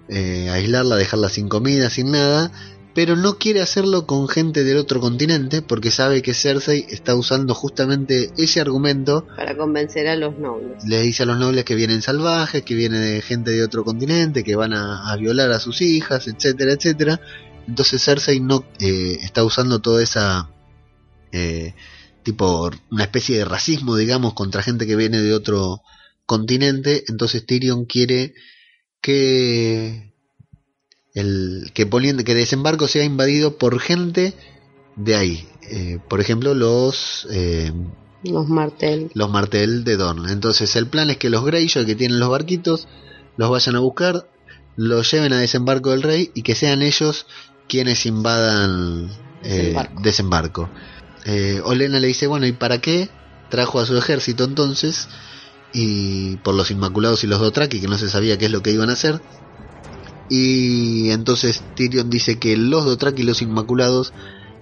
Eh, 0.08 0.50
aislarla, 0.50 0.96
dejarla 0.96 1.28
sin 1.28 1.48
comida, 1.48 1.88
sin 1.88 2.10
nada, 2.10 2.50
pero 2.94 3.16
no 3.16 3.38
quiere 3.38 3.60
hacerlo 3.60 4.06
con 4.06 4.28
gente 4.28 4.64
del 4.64 4.76
otro 4.76 5.00
continente 5.00 5.62
porque 5.62 5.90
sabe 5.90 6.22
que 6.22 6.34
Cersei 6.34 6.86
está 6.88 7.14
usando 7.14 7.54
justamente 7.54 8.30
ese 8.36 8.60
argumento 8.60 9.26
Para 9.36 9.56
convencer 9.56 10.08
a 10.08 10.16
los 10.16 10.38
nobles. 10.38 10.84
le 10.84 11.00
dice 11.00 11.22
a 11.22 11.26
los 11.26 11.38
nobles 11.38 11.64
que 11.64 11.74
vienen 11.74 12.02
salvajes, 12.02 12.62
que 12.62 12.74
viene 12.74 12.98
de 12.98 13.22
gente 13.22 13.50
de 13.50 13.64
otro 13.64 13.84
continente, 13.84 14.44
que 14.44 14.56
van 14.56 14.74
a, 14.74 15.10
a 15.10 15.16
violar 15.16 15.50
a 15.52 15.60
sus 15.60 15.80
hijas, 15.80 16.28
etcétera, 16.28 16.72
etcétera. 16.72 17.20
Entonces 17.66 18.02
Cersei 18.02 18.40
no 18.40 18.64
eh, 18.80 19.18
está 19.22 19.44
usando 19.44 19.80
toda 19.80 20.02
esa 20.02 20.50
eh, 21.30 21.74
tipo 22.22 22.70
una 22.90 23.04
especie 23.04 23.38
de 23.38 23.44
racismo, 23.44 23.96
digamos, 23.96 24.34
contra 24.34 24.62
gente 24.62 24.86
que 24.86 24.96
viene 24.96 25.20
de 25.20 25.34
otro 25.34 25.82
continente. 26.26 27.04
Entonces 27.08 27.46
Tyrion 27.46 27.84
quiere 27.84 28.34
que 29.00 30.11
el 31.14 31.70
que 31.74 31.86
Poniente, 31.86 32.24
que 32.24 32.34
desembarco 32.34 32.88
sea 32.88 33.04
invadido 33.04 33.56
por 33.58 33.78
gente 33.80 34.34
de 34.96 35.14
ahí. 35.14 35.48
Eh, 35.70 35.98
por 36.08 36.20
ejemplo, 36.20 36.54
los 36.54 37.26
eh, 37.30 37.72
Los 38.24 38.48
martel. 38.48 39.10
los 39.14 39.30
Martel 39.30 39.84
de 39.84 39.96
Dorne. 39.96 40.32
Entonces 40.32 40.74
el 40.76 40.86
plan 40.86 41.10
es 41.10 41.16
que 41.18 41.30
los 41.30 41.44
Greyjoy 41.44 41.86
que 41.86 41.94
tienen 41.94 42.20
los 42.20 42.30
barquitos 42.30 42.88
los 43.36 43.50
vayan 43.50 43.76
a 43.76 43.80
buscar, 43.80 44.28
los 44.76 45.10
lleven 45.10 45.32
a 45.32 45.38
desembarco 45.38 45.90
del 45.90 46.02
rey 46.02 46.30
y 46.34 46.42
que 46.42 46.54
sean 46.54 46.82
ellos 46.82 47.26
quienes 47.68 48.04
invadan 48.06 49.08
eh, 49.42 49.48
Desembarco. 49.74 50.02
desembarco. 50.02 50.70
Eh, 51.24 51.60
Olena 51.64 52.00
le 52.00 52.08
dice, 52.08 52.26
bueno, 52.26 52.46
¿y 52.46 52.52
para 52.52 52.80
qué? 52.80 53.08
Trajo 53.50 53.80
a 53.80 53.86
su 53.86 53.96
ejército 53.96 54.44
entonces 54.44 55.08
y 55.72 56.36
por 56.38 56.54
los 56.54 56.70
Inmaculados 56.70 57.24
y 57.24 57.26
los 57.26 57.40
Dothraki 57.40 57.80
que 57.80 57.88
no 57.88 57.96
se 57.98 58.08
sabía 58.10 58.36
qué 58.38 58.46
es 58.46 58.50
lo 58.50 58.62
que 58.62 58.72
iban 58.72 58.90
a 58.90 58.94
hacer. 58.94 59.20
Y 60.34 61.10
entonces 61.10 61.62
Tyrion 61.76 62.08
dice 62.08 62.38
que 62.38 62.56
los 62.56 62.86
Dothraki 62.86 63.20
y 63.20 63.24
los 63.26 63.42
Inmaculados 63.42 64.14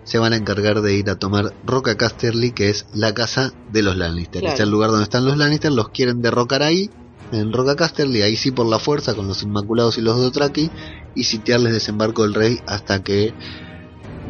se 0.03 0.19
van 0.19 0.33
a 0.33 0.37
encargar 0.37 0.81
de 0.83 0.95
ir 0.97 1.09
a 1.09 1.15
tomar 1.17 1.55
Roca 1.65 1.97
Casterly, 1.97 2.51
que 2.51 2.71
es 2.71 2.87
la 2.93 3.15
casa 3.15 3.53
de 3.71 3.83
los 3.85 3.97
Lannister. 3.97 4.41
Claro. 4.41 4.55
Es 4.55 4.61
el 4.61 4.69
lugar 4.69 4.91
donde 4.91 5.05
están 5.05 5.25
los 5.25 5.37
Lannister, 5.37 5.71
los 5.71 5.91
quieren 5.91 6.23
derrocar 6.23 6.65
ahí, 6.65 6.91
en 7.31 7.53
Roca 7.53 7.77
Casterly, 7.77 8.23
ahí 8.23 8.35
sí 8.35 8.51
por 8.51 8.67
la 8.67 8.81
fuerza, 8.81 9.15
con 9.15 9.29
los 9.29 9.45
Inmaculados 9.45 9.97
y 9.97 10.01
los 10.01 10.17
Dothraki, 10.17 10.73
y 11.15 11.23
sitiarles 11.23 11.73
desembarco 11.73 12.23
del 12.25 12.35
rey 12.35 12.59
hasta 12.67 13.05
que 13.05 13.33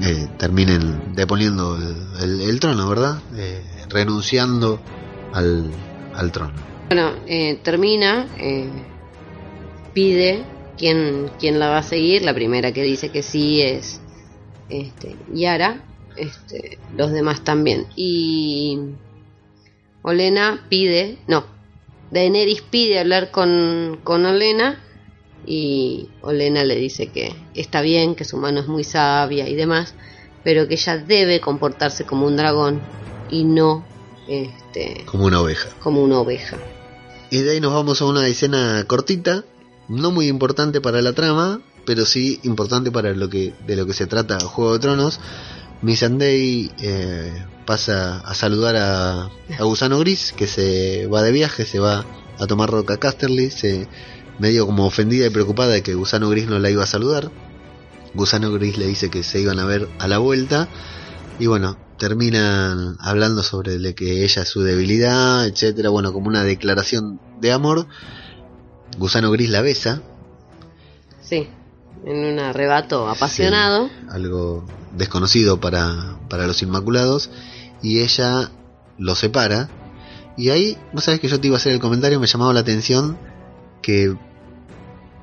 eh, 0.03 0.29
terminen 0.39 1.15
deponiendo 1.15 1.77
el, 1.77 2.23
el- 2.23 2.41
el 2.51 2.61
trono, 2.61 2.87
¿verdad? 2.87 3.19
Eh, 3.35 3.63
renunciando 3.89 4.79
al, 5.33 5.71
al 6.15 6.33
trono. 6.33 6.53
Bueno, 6.91 7.13
eh, 7.27 7.59
termina, 7.65 8.27
eh, 8.39 8.69
pide 9.95 10.45
quién, 10.81 11.31
quién 11.39 11.59
la 11.61 11.69
va 11.69 11.79
a 11.79 11.83
seguir. 11.83 12.23
La 12.23 12.35
primera 12.35 12.73
que 12.73 12.83
dice 12.83 13.11
que 13.11 13.23
sí 13.23 13.61
es 13.61 14.01
este, 14.71 15.15
Yara, 15.33 15.85
este, 16.17 16.79
los 16.97 17.13
demás 17.13 17.45
también. 17.45 17.87
Y 17.95 18.79
Olena 20.03 20.67
pide, 20.71 21.19
no, 21.29 21.45
Daenerys 22.11 22.63
pide 22.63 22.99
hablar 22.99 23.31
con, 23.31 24.01
con 24.03 24.25
Olena 24.25 24.83
y 25.47 26.09
Olena 26.23 26.65
le 26.65 26.77
dice 26.77 27.09
que 27.09 27.35
está 27.55 27.83
bien, 27.83 28.15
que 28.15 28.25
su 28.25 28.39
mano 28.39 28.61
es 28.61 28.67
muy 28.67 28.83
sabia 28.85 29.49
y 29.49 29.55
demás, 29.55 29.95
pero 30.43 30.67
que 30.67 30.75
ella 30.75 30.97
debe 30.97 31.41
comportarse 31.41 32.05
como 32.07 32.27
un 32.27 32.37
dragón 32.37 32.81
y 33.31 33.45
no 33.45 33.85
este, 34.29 35.05
Como 35.05 35.25
una 35.27 35.41
oveja. 35.41 35.69
como 35.83 36.03
una 36.03 36.19
oveja. 36.21 36.57
Y 37.31 37.43
de 37.43 37.53
ahí 37.53 37.61
nos 37.61 37.73
vamos 37.75 38.01
a 38.01 38.07
una 38.07 38.27
escena 38.27 38.85
cortita, 38.87 39.45
no 39.91 40.11
muy 40.13 40.29
importante 40.29 40.81
para 40.81 41.03
la 41.03 41.13
trama, 41.13 41.61
pero 41.85 42.07
sí 42.07 42.41
importante 42.45 42.91
para 42.91 43.13
lo 43.13 43.29
que 43.29 43.53
de 43.67 43.77
lo 43.77 43.87
que 43.87 43.93
se 43.93 44.07
trata 44.07 44.41
Juego 44.41 44.75
de 44.75 44.79
Tronos. 44.79 45.21
Missandei 45.83 46.71
eh, 46.81 47.45
pasa 47.67 48.21
a 48.21 48.35
saludar 48.35 48.77
a, 48.77 49.31
Gusano 49.61 49.99
Gris, 49.99 50.33
que 50.37 50.47
se 50.47 51.07
va 51.07 51.23
de 51.23 51.33
viaje, 51.33 51.65
se 51.65 51.81
va 51.81 52.05
a 52.39 52.47
tomar 52.47 52.71
roca 52.71 52.99
Casterly, 52.99 53.51
se 53.51 53.89
medio 54.39 54.67
como 54.67 54.87
ofendida 54.87 55.27
y 55.27 55.31
preocupada 55.31 55.73
de 55.73 55.83
que 55.83 55.95
Gusano 55.95 56.29
Gris 56.31 56.47
no 56.47 56.59
la 56.59 56.71
iba 56.71 56.85
a 56.85 56.87
saludar. 56.87 57.31
Gusano 58.15 58.53
Gris 58.53 58.79
le 58.79 58.87
dice 58.87 59.11
que 59.11 59.23
se 59.23 59.41
iban 59.41 59.59
a 59.59 59.65
ver 59.65 59.89
a 59.99 60.07
la 60.09 60.19
vuelta 60.19 60.69
y 61.39 61.47
bueno, 61.47 61.79
terminan 61.99 62.97
hablando 63.01 63.43
sobre 63.43 63.95
que 63.95 64.25
ella 64.25 64.43
es 64.43 64.49
su 64.49 64.63
debilidad, 64.63 65.47
etcétera, 65.47 65.89
bueno, 65.89 66.13
como 66.13 66.29
una 66.29 66.45
declaración 66.45 67.21
de 67.41 67.53
amor. 67.53 67.87
Gusano 68.99 69.31
Gris 69.31 69.51
la 69.51 69.63
besa, 69.63 70.03
Sí, 71.31 71.49
en 72.05 72.25
un 72.25 72.41
arrebato 72.41 73.09
apasionado. 73.09 73.87
Sí, 73.87 73.95
algo 74.11 74.67
desconocido 74.97 75.61
para, 75.61 76.19
para 76.29 76.49
los 76.49 76.61
Inmaculados, 76.61 77.31
y 77.83 78.01
ella 78.01 78.51
lo 78.99 79.15
separa. 79.15 79.69
Y 80.37 80.51
ahí, 80.51 80.77
vos 80.93 81.05
sabés 81.05 81.21
que 81.21 81.29
yo 81.29 81.41
te 81.41 81.47
iba 81.47 81.57
a 81.57 81.59
hacer 81.59 81.73
el 81.73 81.79
comentario, 81.79 82.19
me 82.19 82.27
llamaba 82.27 82.53
la 82.53 82.61
atención 82.61 83.17
que 83.81 84.17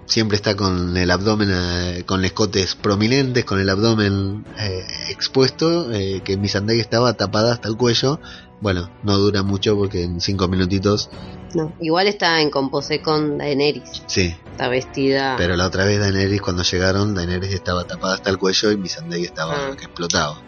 siempre 0.06 0.38
está 0.38 0.56
con 0.56 0.96
el 0.96 1.12
abdomen, 1.12 1.50
eh, 1.52 2.04
con 2.06 2.24
escotes 2.24 2.76
prominentes, 2.76 3.44
con 3.44 3.60
el 3.60 3.70
abdomen 3.70 4.46
eh, 4.58 4.86
expuesto, 5.10 5.92
eh, 5.92 6.22
que 6.24 6.38
Missandei 6.38 6.80
estaba 6.80 7.14
tapada 7.14 7.52
hasta 7.52 7.68
el 7.68 7.76
cuello. 7.76 8.22
Bueno, 8.60 8.90
no 9.04 9.18
dura 9.18 9.44
mucho 9.44 9.76
porque 9.76 10.04
en 10.04 10.20
cinco 10.20 10.48
minutitos, 10.48 11.10
No, 11.54 11.74
igual 11.80 12.08
está 12.08 12.42
en 12.42 12.50
composé 12.50 13.02
con 13.02 13.38
Daenerys. 13.38 14.04
sí. 14.08 14.36
Está 14.52 14.68
vestida. 14.70 15.36
Pero 15.38 15.56
la 15.56 15.68
otra 15.68 15.86
vez 15.86 16.00
Daenerys 16.00 16.42
cuando 16.42 16.64
llegaron, 16.64 17.14
Daenerys 17.14 17.54
estaba 17.54 17.84
tapada 17.86 18.16
hasta 18.16 18.32
el 18.32 18.40
cuello 18.40 18.72
y 18.72 18.78
Missandei 18.78 19.24
estaba 19.24 19.54
Ah. 19.54 19.76
que 19.78 19.86
explotaba. 19.86 20.42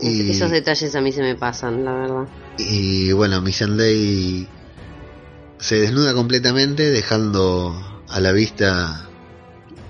Y, 0.00 0.30
Esos 0.32 0.50
detalles 0.50 0.94
a 0.96 1.00
mí 1.00 1.12
se 1.12 1.22
me 1.22 1.36
pasan, 1.36 1.84
la 1.84 1.92
verdad. 1.94 2.26
y 2.58 3.12
bueno, 3.12 3.40
Missandei 3.40 4.48
se 5.58 5.76
desnuda 5.80 6.12
completamente 6.14 6.90
dejando 6.90 8.02
a 8.08 8.18
la 8.18 8.32
vista 8.32 9.08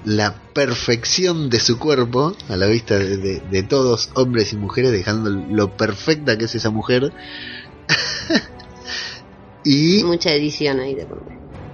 la 0.04 0.34
perfección 0.54 1.48
de 1.50 1.60
su 1.60 1.78
cuerpo, 1.78 2.36
a 2.48 2.56
la 2.56 2.66
vista 2.66 2.98
de, 2.98 3.16
de- 3.16 3.40
de 3.40 3.62
todos, 3.62 4.10
hombres 4.14 4.52
y 4.52 4.56
mujeres, 4.56 4.90
dejando 4.92 5.30
lo 5.30 5.76
perfecta 5.76 6.36
que 6.38 6.44
es 6.46 6.54
esa 6.54 6.70
mujer. 6.70 7.12
y 9.64 10.02
Mucha 10.04 10.32
edición 10.32 10.80
ahí 10.80 10.94
de 10.94 11.06
por. 11.06 11.24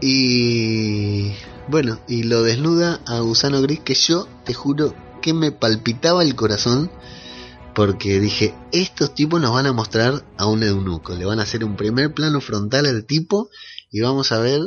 Y 0.01 1.33
bueno, 1.69 1.99
y 2.07 2.23
lo 2.25 2.43
desnuda 2.43 3.01
a 3.07 3.21
Gusano 3.21 3.61
Gris 3.63 3.81
que 3.81 3.95
yo 3.95 4.29
te 4.45 4.55
juro 4.55 4.95
que 5.23 5.35
me 5.35 5.51
palpitaba 5.51 6.23
el 6.23 6.35
corazón 6.37 6.91
porque 7.75 8.19
dije, 8.21 8.55
estos 8.73 9.15
tipos 9.15 9.41
nos 9.41 9.53
van 9.53 9.67
a 9.67 9.73
mostrar 9.73 10.25
a 10.37 10.47
un 10.47 10.63
eunuco, 10.63 11.15
le 11.15 11.25
van 11.25 11.39
a 11.41 11.45
hacer 11.45 11.65
un 11.65 11.77
primer 11.77 12.13
plano 12.13 12.41
frontal 12.41 12.87
al 12.87 13.05
tipo 13.05 13.51
y 13.91 14.01
vamos 14.01 14.33
a 14.33 14.39
ver 14.41 14.61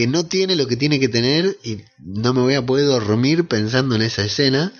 que 0.00 0.06
no 0.06 0.24
tiene 0.24 0.56
lo 0.56 0.66
que 0.66 0.78
tiene 0.78 0.98
que 0.98 1.10
tener 1.10 1.58
y 1.62 1.82
no 1.98 2.32
me 2.32 2.40
voy 2.40 2.54
a 2.54 2.64
poder 2.64 2.86
dormir 2.86 3.46
pensando 3.46 3.96
en 3.96 4.00
esa 4.00 4.24
escena. 4.24 4.72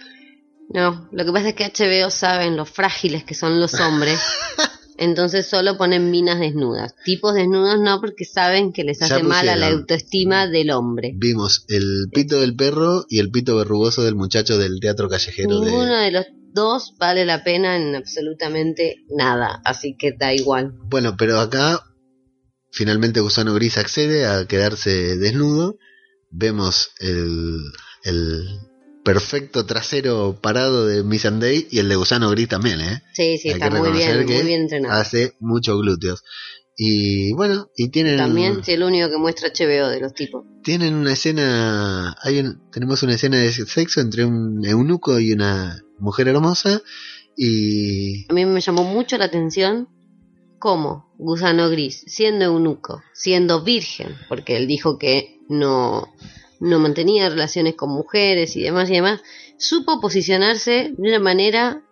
No, 0.70 1.10
lo 1.12 1.24
que 1.26 1.30
pasa 1.30 1.50
es 1.50 1.54
que 1.54 1.66
HBO 1.66 2.10
saben 2.10 2.56
lo 2.56 2.64
frágiles 2.64 3.22
que 3.24 3.34
son 3.34 3.60
los 3.60 3.74
hombres. 3.74 4.18
entonces 4.96 5.46
solo 5.46 5.76
ponen 5.76 6.10
minas 6.10 6.40
desnudas. 6.40 6.94
Tipos 7.04 7.34
desnudos 7.34 7.78
no, 7.78 8.00
porque 8.00 8.24
saben 8.24 8.72
que 8.72 8.82
les 8.82 9.02
hace 9.02 9.22
mal 9.22 9.46
a 9.50 9.56
la 9.56 9.68
autoestima 9.68 10.46
del 10.46 10.70
hombre. 10.70 11.12
Vimos 11.16 11.66
el 11.68 12.06
pito 12.10 12.40
del 12.40 12.56
perro 12.56 13.04
y 13.10 13.18
el 13.18 13.30
pito 13.30 13.56
verrugoso 13.56 14.02
del 14.02 14.14
muchacho 14.14 14.56
del 14.56 14.80
teatro 14.80 15.10
callejero 15.10 15.60
de... 15.60 15.66
Ninguno 15.66 15.96
de 15.98 16.12
los 16.12 16.24
dos 16.54 16.94
vale 16.98 17.26
la 17.26 17.44
pena 17.44 17.76
en 17.76 17.94
absolutamente 17.94 19.04
nada, 19.10 19.60
así 19.66 19.96
que 19.98 20.12
da 20.18 20.32
igual. 20.32 20.72
Bueno, 20.88 21.14
pero 21.18 21.40
acá 21.40 21.84
finalmente 22.70 23.20
Gusano 23.20 23.54
Gris 23.54 23.76
accede 23.78 24.26
a 24.26 24.46
quedarse 24.46 25.16
desnudo. 25.18 25.76
Vemos 26.30 26.90
el, 27.00 27.58
el 28.04 28.44
perfecto 29.04 29.66
trasero 29.66 30.38
parado 30.40 30.86
de 30.86 31.02
Missandei 31.02 31.66
y 31.70 31.78
el 31.80 31.88
de 31.88 31.96
Gusano 31.96 32.30
Gris 32.30 32.48
también, 32.48 32.80
¿eh? 32.80 33.02
Sí, 33.14 33.38
sí, 33.38 33.48
Hay 33.48 33.54
está 33.54 33.70
muy 33.70 33.90
bien, 33.92 34.16
muy 34.26 34.42
bien 34.44 34.62
entrenado. 34.62 34.94
Hace 35.00 35.34
muchos 35.40 35.80
glúteos. 35.80 36.22
Y 36.82 37.32
bueno, 37.34 37.68
y 37.76 37.90
tienen, 37.90 38.16
También, 38.16 38.64
sí, 38.64 38.72
el 38.72 38.82
único 38.84 39.10
que 39.10 39.18
muestra 39.18 39.48
HBO 39.48 39.88
de 39.88 40.00
los 40.00 40.14
tipos. 40.14 40.44
tienen 40.62 40.94
una 40.94 41.12
escena, 41.12 42.16
hay 42.22 42.38
un- 42.38 42.70
tenemos 42.70 43.02
una 43.02 43.14
escena 43.14 43.36
de 43.38 43.52
sexo 43.52 44.00
entre 44.00 44.24
un 44.24 44.64
eunuco 44.64 45.18
y 45.20 45.32
una 45.32 45.82
mujer 45.98 46.28
hermosa 46.28 46.80
y 47.36 48.24
A 48.30 48.32
mí 48.34 48.46
me 48.46 48.60
llamó 48.62 48.84
mucho 48.84 49.18
la 49.18 49.26
atención 49.26 49.88
cómo 50.58 51.09
Gusano 51.20 51.68
Gris, 51.68 52.02
siendo 52.06 52.44
eunuco, 52.46 53.02
siendo 53.12 53.62
virgen, 53.62 54.16
porque 54.28 54.56
él 54.56 54.66
dijo 54.66 54.98
que 54.98 55.38
no, 55.48 56.12
no 56.60 56.78
mantenía 56.78 57.28
relaciones 57.28 57.74
con 57.74 57.90
mujeres 57.90 58.56
y 58.56 58.62
demás 58.62 58.88
y 58.90 58.94
demás, 58.94 59.20
supo 59.58 60.00
posicionarse 60.00 60.92
de 60.96 61.08
una 61.10 61.18
manera 61.18 61.82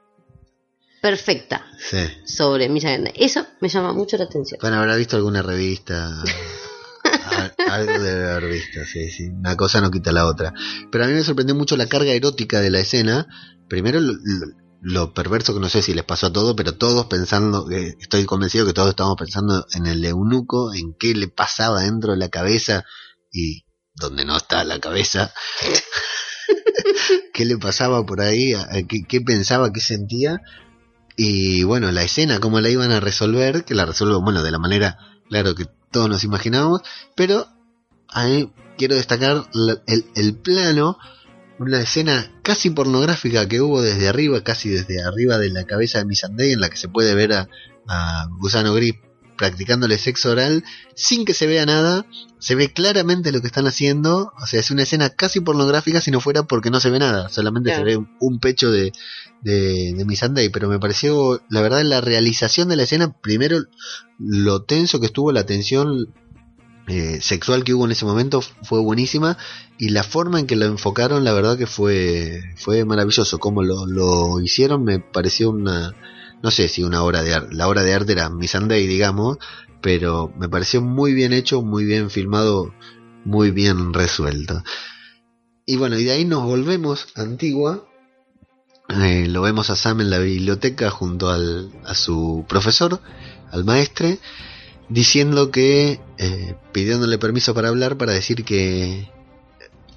perfecta 1.01 1.65
sí. 1.79 1.99
sobre 2.25 2.69
Missandei. 2.69 3.13
Eso 3.17 3.47
me 3.61 3.69
llama 3.69 3.93
mucho 3.93 4.17
la 4.17 4.25
atención. 4.25 4.59
Bueno, 4.61 4.79
habrá 4.79 4.97
visto 4.97 5.17
alguna 5.17 5.43
revista. 5.43 6.23
Al- 7.31 7.55
Algo 7.71 8.03
debe 8.03 8.31
haber 8.31 8.51
visto, 8.51 8.81
sí, 8.85 9.11
sí. 9.11 9.29
Una 9.29 9.57
cosa 9.57 9.81
no 9.81 9.91
quita 9.91 10.11
la 10.13 10.27
otra. 10.27 10.53
Pero 10.91 11.05
a 11.05 11.07
mí 11.07 11.13
me 11.13 11.23
sorprendió 11.23 11.55
mucho 11.55 11.77
la 11.77 11.87
carga 11.87 12.13
erótica 12.13 12.61
de 12.61 12.71
la 12.71 12.81
escena. 12.81 13.27
Primero, 13.69 14.01
lo, 14.01 14.13
lo- 14.15 14.68
lo 14.81 15.13
perverso 15.13 15.55
que 15.55 15.61
no 15.61 15.69
sé 15.69 15.83
si 15.83 15.95
les 15.95 16.05
pasó 16.05 16.27
a 16.27 16.33
todos, 16.33 16.55
pero 16.57 16.75
todos 16.75 17.07
pensando, 17.07 17.67
que 17.67 17.97
estoy 18.01 18.25
convencido 18.25 18.67
que 18.67 18.73
todos 18.73 18.91
estábamos 18.91 19.17
pensando 19.19 19.67
en 19.75 19.87
el 19.87 20.05
eunuco, 20.05 20.73
en 20.73 20.95
qué 20.95 21.15
le 21.15 21.29
pasaba 21.29 21.83
dentro 21.83 22.13
de 22.13 22.19
la 22.19 22.29
cabeza 22.29 22.85
y 23.33 23.65
donde 23.95 24.25
no 24.25 24.37
está 24.37 24.65
la 24.65 24.79
cabeza. 24.79 25.33
qué 27.35 27.45
le 27.45 27.59
pasaba 27.59 28.07
por 28.07 28.21
ahí, 28.21 28.55
qué, 29.09 29.21
pensaba, 29.21 29.73
qué 29.73 29.81
sentía. 29.81 30.41
Y 31.17 31.65
bueno, 31.65 31.91
la 31.91 32.05
escena, 32.05 32.39
cómo 32.39 32.61
la 32.61 32.69
iban 32.69 32.93
a 32.93 33.01
resolver, 33.01 33.65
que 33.65 33.75
la 33.75 33.87
resuelven, 33.87 34.23
bueno, 34.23 34.45
de 34.45 34.53
la 34.53 34.59
manera, 34.59 34.99
claro, 35.29 35.57
que 35.57 35.67
todos 35.91 36.09
nos 36.09 36.23
imaginábamos, 36.23 36.83
pero 37.17 37.49
ahí 38.09 38.53
quiero 38.77 38.95
destacar 38.95 39.49
el 40.15 40.37
plano, 40.37 40.97
una 41.59 41.81
escena 41.81 42.33
casi 42.43 42.71
pornográfica 42.71 43.49
que 43.49 43.61
hubo 43.61 43.83
desde 43.83 44.09
arriba, 44.09 44.43
casi 44.43 44.69
desde 44.69 45.03
arriba 45.03 45.39
de 45.39 45.51
la 45.51 45.65
cabeza 45.65 45.99
de 45.99 46.05
Missandei, 46.05 46.53
en 46.53 46.61
la 46.61 46.69
que 46.69 46.77
se 46.77 46.89
puede 46.89 47.15
ver 47.15 47.33
a, 47.33 47.49
a 47.87 48.29
Gusano 48.39 48.75
Gris 48.75 48.95
practicándole 49.39 49.97
sexo 49.99 50.33
oral 50.33 50.65
sin 50.95 51.25
que 51.25 51.33
se 51.33 51.47
vea 51.47 51.65
nada, 51.65 52.05
se 52.41 52.57
ve 52.57 52.73
claramente 52.73 53.33
lo 53.33 53.41
que 53.41 53.47
están 53.47 53.67
haciendo, 53.67 54.33
o 54.39 54.47
sea, 54.47 54.61
es 54.61 54.71
una 54.71 54.83
escena 54.83 55.11
casi 55.11 55.41
pornográfica 55.41 56.01
si 56.01 56.11
no 56.11 56.21
fuera 56.21 56.43
porque 56.43 56.71
no 56.71 56.81
se 56.81 56.91
ve 56.91 56.99
nada, 56.99 57.29
solamente 57.31 57.71
Claro. 57.71 57.85
se 57.85 57.97
ve 57.97 58.07
un, 58.21 58.41
pecho 58.41 58.71
de, 58.71 58.93
de, 59.43 59.95
de 59.97 60.05
Missandei, 60.05 60.49
pero 60.51 60.69
me 60.69 60.81
pareció, 60.81 61.41
la 61.49 61.63
verdad, 61.63 61.83
la 61.85 62.01
realización 62.01 62.69
de 62.69 62.77
la 62.77 62.83
escena, 62.83 63.17
primero 63.23 63.61
lo 64.19 64.65
tenso 64.65 64.99
que 64.99 65.07
estuvo, 65.07 65.31
la 65.31 65.47
tensión 65.47 66.13
eh, 66.89 67.21
sexual 67.21 67.65
que 67.65 67.75
hubo 67.75 67.85
en 67.85 67.93
ese 67.93 68.07
momento 68.07 68.41
fue 68.41 68.81
buenísima 68.81 69.37
y 69.79 69.91
la 69.91 70.03
forma 70.03 70.41
en 70.41 70.47
que 70.47 70.57
lo 70.57 70.65
enfocaron, 70.65 71.23
la 71.23 71.35
verdad 71.35 71.59
que 71.59 71.67
fue, 71.67 72.43
fue 72.57 72.85
maravilloso, 72.85 73.39
como 73.39 73.63
lo, 73.63 73.87
lo 73.87 74.41
hicieron 74.41 74.85
me 74.85 74.99
pareció 74.99 75.51
una, 75.51 75.95
no 76.43 76.51
sé 76.51 76.69
si 76.69 76.83
una 76.83 77.03
obra 77.03 77.23
de 77.23 77.35
arte, 77.35 77.55
la 77.55 77.69
obra 77.69 77.83
de 77.83 77.93
arte 77.93 78.13
era 78.13 78.31
Missandei, 78.31 78.87
digamos, 78.87 79.37
pero 79.83 80.33
me 80.39 80.49
pareció 80.49 80.81
muy 80.81 81.13
bien 81.13 81.33
hecho, 81.33 81.63
muy 81.63 81.85
bien 81.85 82.11
filmado, 82.11 82.73
muy 83.25 83.51
bien 83.51 83.93
resuelto. 83.93 84.63
Y 85.67 85.77
bueno, 85.77 85.99
y 85.99 86.05
de 86.05 86.13
ahí 86.13 86.25
nos 86.25 86.45
volvemos 86.45 87.09
a 87.15 87.21
Antigua, 87.21 87.87
eh, 88.89 89.27
lo 89.29 89.43
vemos 89.43 89.69
a 89.69 89.77
Sam 89.77 90.01
en 90.01 90.09
la 90.09 90.19
biblioteca 90.19 90.91
junto 90.91 91.29
al, 91.29 91.71
a 91.85 91.95
su 91.95 92.47
profesor, 92.49 93.01
al 93.53 93.65
maestre, 93.65 94.19
diciendo 94.89 95.51
que, 95.51 96.01
eh, 96.19 96.55
pidiéndole 96.73 97.19
permiso 97.19 97.55
para 97.55 97.69
hablar, 97.69 97.97
para 97.97 98.13
decir 98.13 98.45
que 98.45 99.11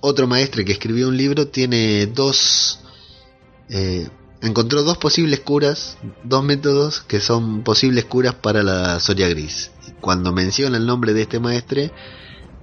otro 0.01 0.27
maestre 0.27 0.65
que 0.65 0.73
escribió 0.73 1.07
un 1.07 1.17
libro 1.17 1.47
tiene 1.47 2.07
dos, 2.07 2.79
eh, 3.69 4.09
encontró 4.41 4.83
dos 4.83 4.97
posibles 4.97 5.39
curas, 5.39 5.97
dos 6.23 6.43
métodos 6.43 7.01
que 7.01 7.19
son 7.19 7.63
posibles 7.63 8.05
curas 8.05 8.35
para 8.35 8.63
la 8.63 8.99
soria 8.99 9.29
gris. 9.29 9.71
Cuando 10.01 10.33
menciona 10.33 10.77
el 10.77 10.85
nombre 10.85 11.13
de 11.13 11.21
este 11.21 11.39
maestre, 11.39 11.91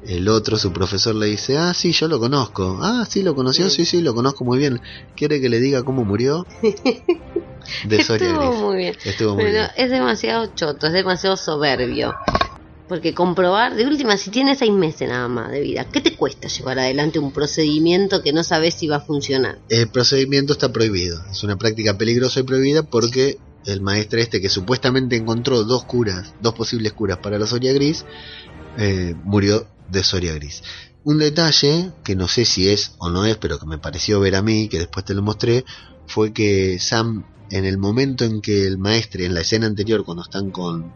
el 0.06 0.28
otro, 0.28 0.56
su 0.56 0.72
profesor, 0.72 1.14
le 1.14 1.26
dice, 1.26 1.58
ah, 1.58 1.74
sí, 1.74 1.92
yo 1.92 2.08
lo 2.08 2.18
conozco. 2.20 2.78
Ah, 2.80 3.06
sí, 3.08 3.22
lo 3.22 3.34
conoció, 3.34 3.68
sí, 3.68 3.84
sí, 3.84 4.00
lo 4.00 4.14
conozco 4.14 4.44
muy 4.44 4.58
bien. 4.58 4.80
¿Quiere 5.16 5.40
que 5.40 5.48
le 5.48 5.60
diga 5.60 5.82
cómo 5.82 6.04
murió? 6.04 6.46
De 7.84 8.02
Soria 8.02 8.28
Estuvo 8.28 8.48
Gris. 8.50 8.60
muy 8.60 8.76
bien. 8.76 8.94
Estuvo 9.04 9.34
muy 9.34 9.44
Pero 9.44 9.58
bien. 9.58 9.70
es 9.76 9.90
demasiado 9.90 10.46
choto, 10.54 10.86
es 10.86 10.92
demasiado 10.92 11.36
soberbio. 11.36 12.14
Porque 12.88 13.12
comprobar, 13.12 13.74
de 13.74 13.84
última, 13.84 14.16
si 14.16 14.30
tienes 14.30 14.58
seis 14.60 14.72
meses 14.72 15.08
nada 15.10 15.28
más 15.28 15.50
de 15.50 15.60
vida, 15.60 15.84
¿qué 15.92 16.00
te 16.00 16.16
cuesta 16.16 16.48
llevar 16.48 16.78
adelante 16.78 17.18
un 17.18 17.32
procedimiento 17.32 18.22
que 18.22 18.32
no 18.32 18.42
sabes 18.42 18.74
si 18.74 18.86
va 18.88 18.96
a 18.96 19.00
funcionar? 19.00 19.58
El 19.68 19.88
procedimiento 19.90 20.54
está 20.54 20.72
prohibido. 20.72 21.22
Es 21.30 21.42
una 21.44 21.56
práctica 21.56 21.98
peligrosa 21.98 22.40
y 22.40 22.44
prohibida 22.44 22.82
porque 22.84 23.36
el 23.66 23.82
maestro 23.82 24.18
este 24.20 24.40
que 24.40 24.48
supuestamente 24.48 25.16
encontró 25.16 25.64
dos 25.64 25.84
curas, 25.84 26.32
dos 26.40 26.54
posibles 26.54 26.94
curas 26.94 27.18
para 27.18 27.38
la 27.38 27.46
Soria 27.46 27.74
Gris, 27.74 28.06
eh, 28.76 29.14
murió 29.24 29.66
de 29.88 30.04
Soria 30.04 30.34
Gris. 30.34 30.62
Un 31.04 31.18
detalle 31.18 31.92
que 32.04 32.14
no 32.16 32.28
sé 32.28 32.44
si 32.44 32.68
es 32.68 32.92
o 32.98 33.08
no 33.08 33.24
es, 33.24 33.36
pero 33.36 33.58
que 33.58 33.66
me 33.66 33.78
pareció 33.78 34.20
ver 34.20 34.36
a 34.36 34.42
mí, 34.42 34.68
que 34.68 34.78
después 34.78 35.04
te 35.04 35.14
lo 35.14 35.22
mostré, 35.22 35.64
fue 36.06 36.32
que 36.32 36.78
Sam, 36.78 37.24
en 37.50 37.64
el 37.64 37.78
momento 37.78 38.24
en 38.24 38.40
que 38.42 38.66
el 38.66 38.78
maestre, 38.78 39.24
en 39.24 39.34
la 39.34 39.40
escena 39.40 39.66
anterior, 39.66 40.04
cuando 40.04 40.22
están 40.22 40.50
con, 40.50 40.92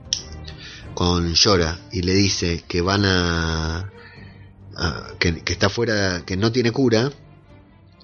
con 0.94 1.32
Yora 1.32 1.78
y 1.92 2.02
le 2.02 2.12
dice 2.14 2.62
que 2.68 2.82
van 2.82 3.04
a, 3.06 3.90
a- 4.76 5.06
que, 5.18 5.42
que 5.42 5.52
está 5.54 5.68
fuera, 5.70 6.24
que 6.26 6.36
no 6.36 6.52
tiene 6.52 6.72
cura, 6.72 7.10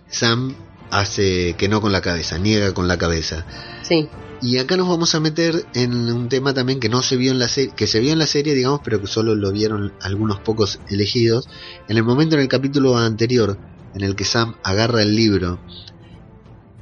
Sam 0.09 0.55
hace 0.91 1.55
que 1.57 1.69
no 1.69 1.81
con 1.81 1.93
la 1.93 2.01
cabeza, 2.01 2.39
niega 2.39 2.73
con 2.75 2.89
la 2.89 2.99
cabeza. 2.99 3.45
Sí, 3.83 4.09
Y 4.41 4.59
acá 4.59 4.77
nos 4.77 4.89
vamos 4.89 5.15
a 5.15 5.21
meter 5.21 5.67
en 5.75 5.93
un 6.13 6.29
tema 6.29 6.55
también 6.55 6.79
que 6.81 6.89
no 6.89 7.03
se 7.03 7.17
vio 7.17 7.33
en 7.33 7.39
la 7.41 7.49
serie, 7.49 7.73
que 7.75 7.87
se 7.89 7.99
vio 8.01 8.13
en 8.13 8.19
la 8.21 8.27
serie, 8.27 8.55
digamos, 8.55 8.81
pero 8.85 9.01
que 9.01 9.07
solo 9.09 9.35
lo 9.35 9.51
vieron 9.51 9.93
algunos 10.01 10.39
pocos 10.41 10.79
elegidos. 10.89 11.49
En 11.89 11.97
el 11.97 12.05
momento 12.05 12.37
en 12.37 12.43
el 12.43 12.49
capítulo 12.49 12.97
anterior, 12.97 13.59
en 13.95 14.03
el 14.05 14.15
que 14.15 14.25
Sam 14.25 14.55
agarra 14.63 15.03
el 15.03 15.17
libro 15.17 15.59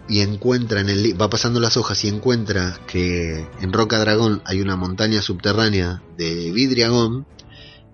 y 0.08 0.20
encuentra 0.20 0.80
en 0.80 0.88
el 0.88 1.02
li- 1.02 1.12
va 1.14 1.28
pasando 1.30 1.58
las 1.58 1.76
hojas 1.76 2.04
y 2.04 2.08
encuentra 2.08 2.78
que 2.86 3.46
en 3.60 3.72
Roca 3.72 3.98
Dragón 3.98 4.42
hay 4.44 4.60
una 4.60 4.76
montaña 4.76 5.20
subterránea 5.22 6.02
de 6.16 6.52
Vidriagón, 6.52 7.26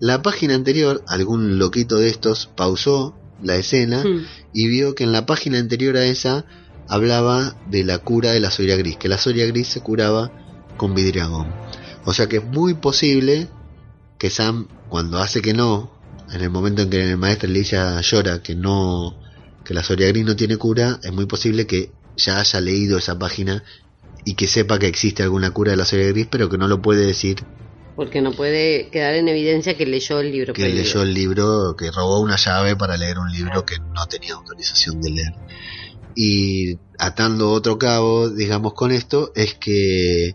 la 0.00 0.20
página 0.22 0.54
anterior, 0.54 1.02
algún 1.06 1.58
loquito 1.58 1.96
de 1.96 2.08
estos 2.08 2.50
pausó 2.56 3.14
la 3.42 3.54
escena 3.56 4.02
Hmm. 4.02 4.24
Y 4.52 4.68
vio 4.68 4.94
que 4.94 5.04
en 5.04 5.12
la 5.12 5.26
página 5.26 5.58
anterior 5.58 5.96
a 5.96 6.04
esa 6.04 6.44
hablaba 6.88 7.56
de 7.70 7.84
la 7.84 7.98
cura 7.98 8.32
de 8.32 8.40
la 8.40 8.50
soria 8.50 8.76
gris, 8.76 8.96
que 8.96 9.08
la 9.08 9.18
soria 9.18 9.46
gris 9.46 9.68
se 9.68 9.80
curaba 9.80 10.30
con 10.76 10.94
vidriagón. 10.94 11.52
O 12.04 12.12
sea 12.12 12.28
que 12.28 12.38
es 12.38 12.44
muy 12.44 12.74
posible 12.74 13.48
que 14.18 14.30
Sam, 14.30 14.68
cuando 14.88 15.18
hace 15.18 15.40
que 15.40 15.54
no, 15.54 15.92
en 16.32 16.40
el 16.40 16.50
momento 16.50 16.82
en 16.82 16.90
que 16.90 17.10
el 17.10 17.16
maestro 17.16 17.48
le 17.48 17.60
dice 17.60 17.76
Llora 18.02 18.42
que 18.42 18.54
no, 18.54 19.18
que 19.64 19.74
la 19.74 19.82
soria 19.82 20.08
gris 20.08 20.24
no 20.24 20.36
tiene 20.36 20.56
cura, 20.56 20.98
es 21.02 21.12
muy 21.12 21.26
posible 21.26 21.66
que 21.66 21.92
ya 22.16 22.40
haya 22.40 22.60
leído 22.60 22.98
esa 22.98 23.18
página 23.18 23.62
y 24.24 24.34
que 24.34 24.48
sepa 24.48 24.78
que 24.78 24.86
existe 24.86 25.22
alguna 25.22 25.50
cura 25.50 25.72
de 25.72 25.76
la 25.76 25.84
soria 25.84 26.08
gris, 26.08 26.26
pero 26.30 26.48
que 26.48 26.58
no 26.58 26.68
lo 26.68 26.82
puede 26.82 27.06
decir 27.06 27.44
porque 27.96 28.22
no 28.22 28.32
puede 28.32 28.88
quedar 28.88 29.14
en 29.14 29.28
evidencia 29.28 29.76
que 29.76 29.86
leyó 29.86 30.20
el 30.20 30.32
libro. 30.32 30.54
que 30.54 30.68
leyó 30.68 31.02
el 31.02 31.12
libro, 31.12 31.76
que 31.76 31.90
robó 31.90 32.20
una 32.20 32.36
llave 32.36 32.76
para 32.76 32.96
leer 32.96 33.18
un 33.18 33.30
libro 33.30 33.64
que 33.64 33.78
no 33.78 34.06
tenía 34.06 34.34
autorización 34.34 35.00
de 35.00 35.10
leer. 35.10 35.34
Y 36.14 36.78
atando 36.98 37.50
otro 37.50 37.78
cabo, 37.78 38.30
digamos, 38.30 38.74
con 38.74 38.92
esto, 38.92 39.32
es 39.34 39.54
que 39.54 40.34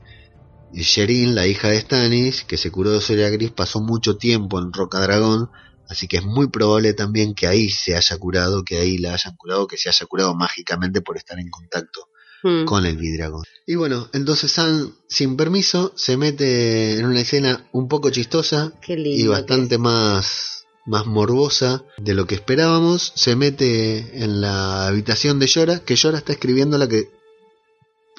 Sherin, 0.74 1.36
la 1.36 1.48
hija 1.48 1.70
de 1.70 1.80
Stannis, 1.80 2.44
que 2.44 2.58
se 2.58 2.72
curó 2.72 2.92
de 2.92 3.02
Soria 3.02 3.30
Gris, 3.30 3.52
pasó 3.52 3.82
mucho 3.82 4.18
tiempo 4.18 4.60
en 4.60 4.74
Roca 4.74 5.00
Dragón, 5.00 5.50
así 5.90 6.08
que 6.08 6.18
es 6.18 6.26
muy 6.26 6.50
probable 6.50 6.94
también 6.94 7.34
que 7.34 7.48
ahí 7.48 7.70
se 7.70 7.96
haya 7.96 8.18
curado, 8.18 8.64
que 8.64 8.78
ahí 8.78 8.98
la 8.98 9.14
hayan 9.14 9.36
curado, 9.36 9.68
que 9.68 9.78
se 9.78 9.90
haya 9.90 10.06
curado 10.06 10.36
mágicamente 10.36 11.02
por 11.02 11.18
estar 11.18 11.40
en 11.40 11.50
contacto 11.50 12.07
Hmm. 12.44 12.66
con 12.66 12.86
el 12.86 12.98
Vidragón. 12.98 13.44
Y 13.66 13.76
bueno, 13.76 14.10
entonces 14.14 14.52
Sam, 14.52 14.94
sin 15.08 15.38
permiso, 15.38 15.92
se 15.96 16.18
mete 16.18 17.00
en 17.00 17.06
una 17.06 17.22
escena 17.22 17.68
un 17.72 17.88
poco 17.88 18.12
chistosa 18.12 18.74
y 18.88 19.26
bastante 19.26 19.78
más, 19.78 20.66
más 20.86 21.06
morbosa 21.08 21.84
de 21.98 22.14
lo 22.14 22.28
que 22.28 22.36
esperábamos. 22.36 23.12
Se 23.16 23.36
mete 23.36 24.24
en 24.24 24.40
la 24.40 24.88
habitación 24.88 25.40
de 25.40 25.48
Llora, 25.48 25.80
que 25.80 25.96
Llora 25.96 26.20
está 26.20 26.34
escribiendo 26.34 26.78
la 26.78 26.88
que 26.88 27.10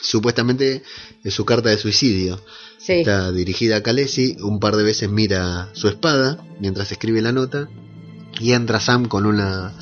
supuestamente 0.02 0.82
es 1.22 1.32
su 1.32 1.44
carta 1.44 1.70
de 1.70 1.78
suicidio. 1.78 2.40
Sí. 2.78 2.94
Está 2.94 3.30
dirigida 3.32 3.76
a 3.76 3.82
Khaleesi, 3.82 4.36
un 4.40 4.58
par 4.58 4.76
de 4.76 4.82
veces 4.82 5.08
mira 5.08 5.70
su 5.74 5.88
espada 5.88 6.44
mientras 6.60 6.90
escribe 6.90 7.22
la 7.22 7.32
nota 7.32 7.68
y 8.40 8.52
entra 8.52 8.80
Sam 8.80 9.06
con 9.06 9.26
una 9.26 9.74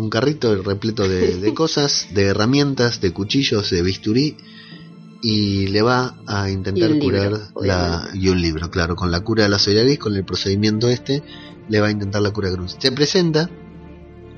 un 0.00 0.10
carrito 0.10 0.62
repleto 0.62 1.08
de, 1.08 1.36
de 1.36 1.54
cosas, 1.54 2.08
de 2.12 2.24
herramientas, 2.24 3.00
de 3.00 3.12
cuchillos, 3.12 3.70
de 3.70 3.82
bisturí 3.82 4.36
y 5.22 5.66
le 5.68 5.82
va 5.82 6.16
a 6.26 6.50
intentar 6.50 6.90
libro, 6.90 7.04
curar 7.04 7.40
la 7.60 8.08
y 8.14 8.28
un 8.28 8.40
libro, 8.40 8.70
claro, 8.70 8.96
con 8.96 9.10
la 9.10 9.20
cura 9.20 9.44
de 9.44 9.50
la 9.50 9.58
Soyaris, 9.58 9.98
con 9.98 10.16
el 10.16 10.24
procedimiento 10.24 10.88
este, 10.88 11.22
le 11.68 11.80
va 11.80 11.88
a 11.88 11.90
intentar 11.90 12.22
la 12.22 12.30
cura 12.30 12.50
Cruz. 12.50 12.76
Se 12.78 12.92
presenta, 12.92 13.50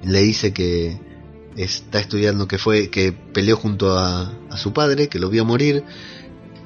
le 0.03 0.21
dice 0.21 0.53
que 0.53 1.01
está 1.57 2.01
estudiando, 2.01 2.49
que 2.49 2.59
fue, 2.59 2.91
que 2.91 3.13
peleó 3.13 3.57
junto 3.57 3.97
a, 3.97 4.33
a 4.51 4.57
su 4.57 4.73
padre, 4.73 5.09
que 5.09 5.19
lo 5.19 5.31
vio 5.31 5.45
morir, 5.45 5.85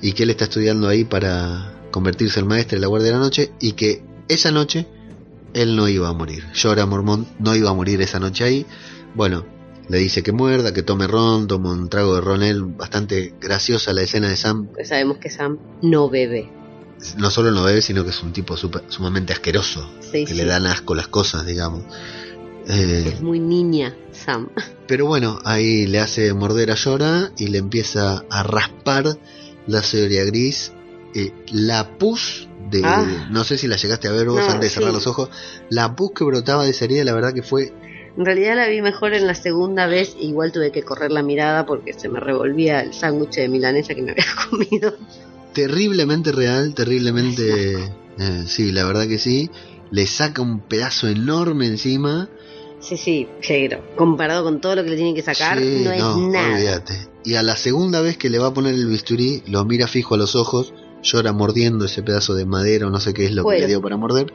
y 0.00 0.12
que 0.12 0.22
él 0.22 0.30
está 0.30 0.44
estudiando 0.44 0.88
ahí 0.88 1.04
para 1.04 1.88
convertirse 1.90 2.40
en 2.40 2.46
maestre 2.46 2.76
de 2.76 2.82
la 2.82 2.86
Guardia 2.86 3.08
de 3.08 3.14
la 3.14 3.20
Noche, 3.20 3.52
y 3.60 3.72
que 3.72 4.02
esa 4.28 4.50
noche 4.50 4.86
él 5.54 5.76
no 5.76 5.88
iba 5.88 6.08
a 6.08 6.12
morir. 6.12 6.44
Llora 6.54 6.86
Mormont 6.86 7.26
no 7.38 7.54
iba 7.54 7.70
a 7.70 7.74
morir 7.74 8.00
esa 8.02 8.18
noche 8.20 8.44
ahí. 8.44 8.66
Bueno, 9.14 9.44
le 9.88 9.98
dice 9.98 10.22
que 10.22 10.32
muerda, 10.32 10.72
que 10.74 10.82
tome 10.82 11.06
ron, 11.06 11.46
toma 11.46 11.72
un 11.72 11.88
trago 11.88 12.14
de 12.16 12.20
ron 12.20 12.42
él, 12.42 12.62
bastante 12.64 13.34
graciosa 13.40 13.92
la 13.92 14.02
escena 14.02 14.28
de 14.28 14.36
Sam. 14.36 14.66
Pues 14.74 14.88
sabemos 14.88 15.18
que 15.18 15.30
Sam 15.30 15.58
no 15.82 16.08
bebe. 16.10 16.50
No 17.18 17.30
solo 17.30 17.50
no 17.50 17.62
bebe, 17.64 17.82
sino 17.82 18.04
que 18.04 18.10
es 18.10 18.22
un 18.22 18.32
tipo 18.32 18.56
super- 18.56 18.82
sumamente 18.88 19.32
asqueroso, 19.32 19.88
Sí, 20.00 20.24
que 20.24 20.32
sí. 20.32 20.34
le 20.34 20.44
dan 20.46 20.66
asco 20.66 20.94
las 20.94 21.08
cosas, 21.08 21.44
digamos. 21.46 21.84
Eh, 22.68 23.12
Es 23.14 23.20
muy 23.22 23.38
niña, 23.38 23.94
Sam. 24.12 24.48
Pero 24.88 25.06
bueno, 25.06 25.38
ahí 25.44 25.86
le 25.86 26.00
hace 26.00 26.32
morder 26.34 26.70
a 26.72 26.74
Llora 26.74 27.30
y 27.38 27.48
le 27.48 27.58
empieza 27.58 28.24
a 28.28 28.42
raspar 28.42 29.18
la 29.66 29.82
cebolla 29.82 30.24
gris. 30.24 30.72
Eh, 31.14 31.32
la 31.52 31.96
pus 31.98 32.45
de. 32.70 32.82
Ah. 32.84 33.26
No 33.30 33.44
sé 33.44 33.58
si 33.58 33.66
la 33.68 33.76
llegaste 33.76 34.08
a 34.08 34.12
ver 34.12 34.26
vos 34.26 34.38
No, 34.40 34.44
antes 34.46 34.60
de 34.60 34.68
cerrar 34.70 34.90
sí. 34.90 34.94
los 34.96 35.06
ojos. 35.06 35.28
La 35.70 35.94
pus 35.96 36.12
que 36.14 36.24
brotaba 36.24 36.64
de 36.64 36.70
esa 36.70 36.84
herida, 36.86 37.04
la 37.04 37.14
verdad 37.14 37.32
que 37.34 37.42
fue. 37.42 37.72
En 38.16 38.24
realidad 38.24 38.56
la 38.56 38.66
vi 38.68 38.80
mejor 38.80 39.12
en 39.12 39.26
la 39.26 39.34
segunda 39.34 39.86
vez, 39.86 40.16
igual 40.18 40.50
tuve 40.50 40.72
que 40.72 40.82
correr 40.82 41.10
la 41.12 41.22
mirada 41.22 41.66
porque 41.66 41.92
se 41.92 42.08
me 42.08 42.18
revolvía 42.18 42.80
el 42.80 42.94
sándwich 42.94 43.36
de 43.36 43.48
milanesa 43.48 43.94
que 43.94 44.00
me 44.02 44.10
había 44.12 44.24
comido. 44.50 44.94
terriblemente 45.52 46.32
real, 46.32 46.74
terriblemente. 46.74 47.74
eh, 48.18 48.44
sí, 48.46 48.72
la 48.72 48.84
verdad 48.84 49.06
que 49.06 49.18
sí. 49.18 49.50
Le 49.90 50.06
saca 50.06 50.42
un 50.42 50.60
pedazo 50.60 51.08
enorme 51.08 51.66
encima. 51.66 52.28
Sí, 52.80 52.96
sí, 52.96 53.28
pero 53.46 53.82
comparado 53.96 54.44
con 54.44 54.60
todo 54.60 54.76
lo 54.76 54.84
que 54.84 54.90
le 54.90 54.96
tienen 54.96 55.14
que 55.14 55.22
sacar, 55.22 55.58
Sí, 55.58 55.82
no 55.84 55.92
es 55.92 56.16
nada. 56.16 56.82
Y 57.24 57.34
a 57.34 57.42
la 57.42 57.56
segunda 57.56 58.00
vez 58.00 58.16
que 58.16 58.30
le 58.30 58.38
va 58.38 58.48
a 58.48 58.54
poner 58.54 58.74
el 58.74 58.86
bisturí, 58.86 59.42
lo 59.46 59.64
mira 59.64 59.86
fijo 59.88 60.14
a 60.14 60.18
los 60.18 60.36
ojos, 60.36 60.72
llora 61.12 61.32
mordiendo 61.32 61.84
ese 61.86 62.02
pedazo 62.02 62.34
de 62.34 62.44
madera 62.46 62.86
o 62.86 62.90
no 62.90 63.00
sé 63.00 63.14
qué 63.14 63.24
es 63.26 63.32
lo 63.32 63.44
que 63.44 63.58
le 63.60 63.66
dio 63.66 63.80
para 63.80 63.96
morder. 63.96 64.32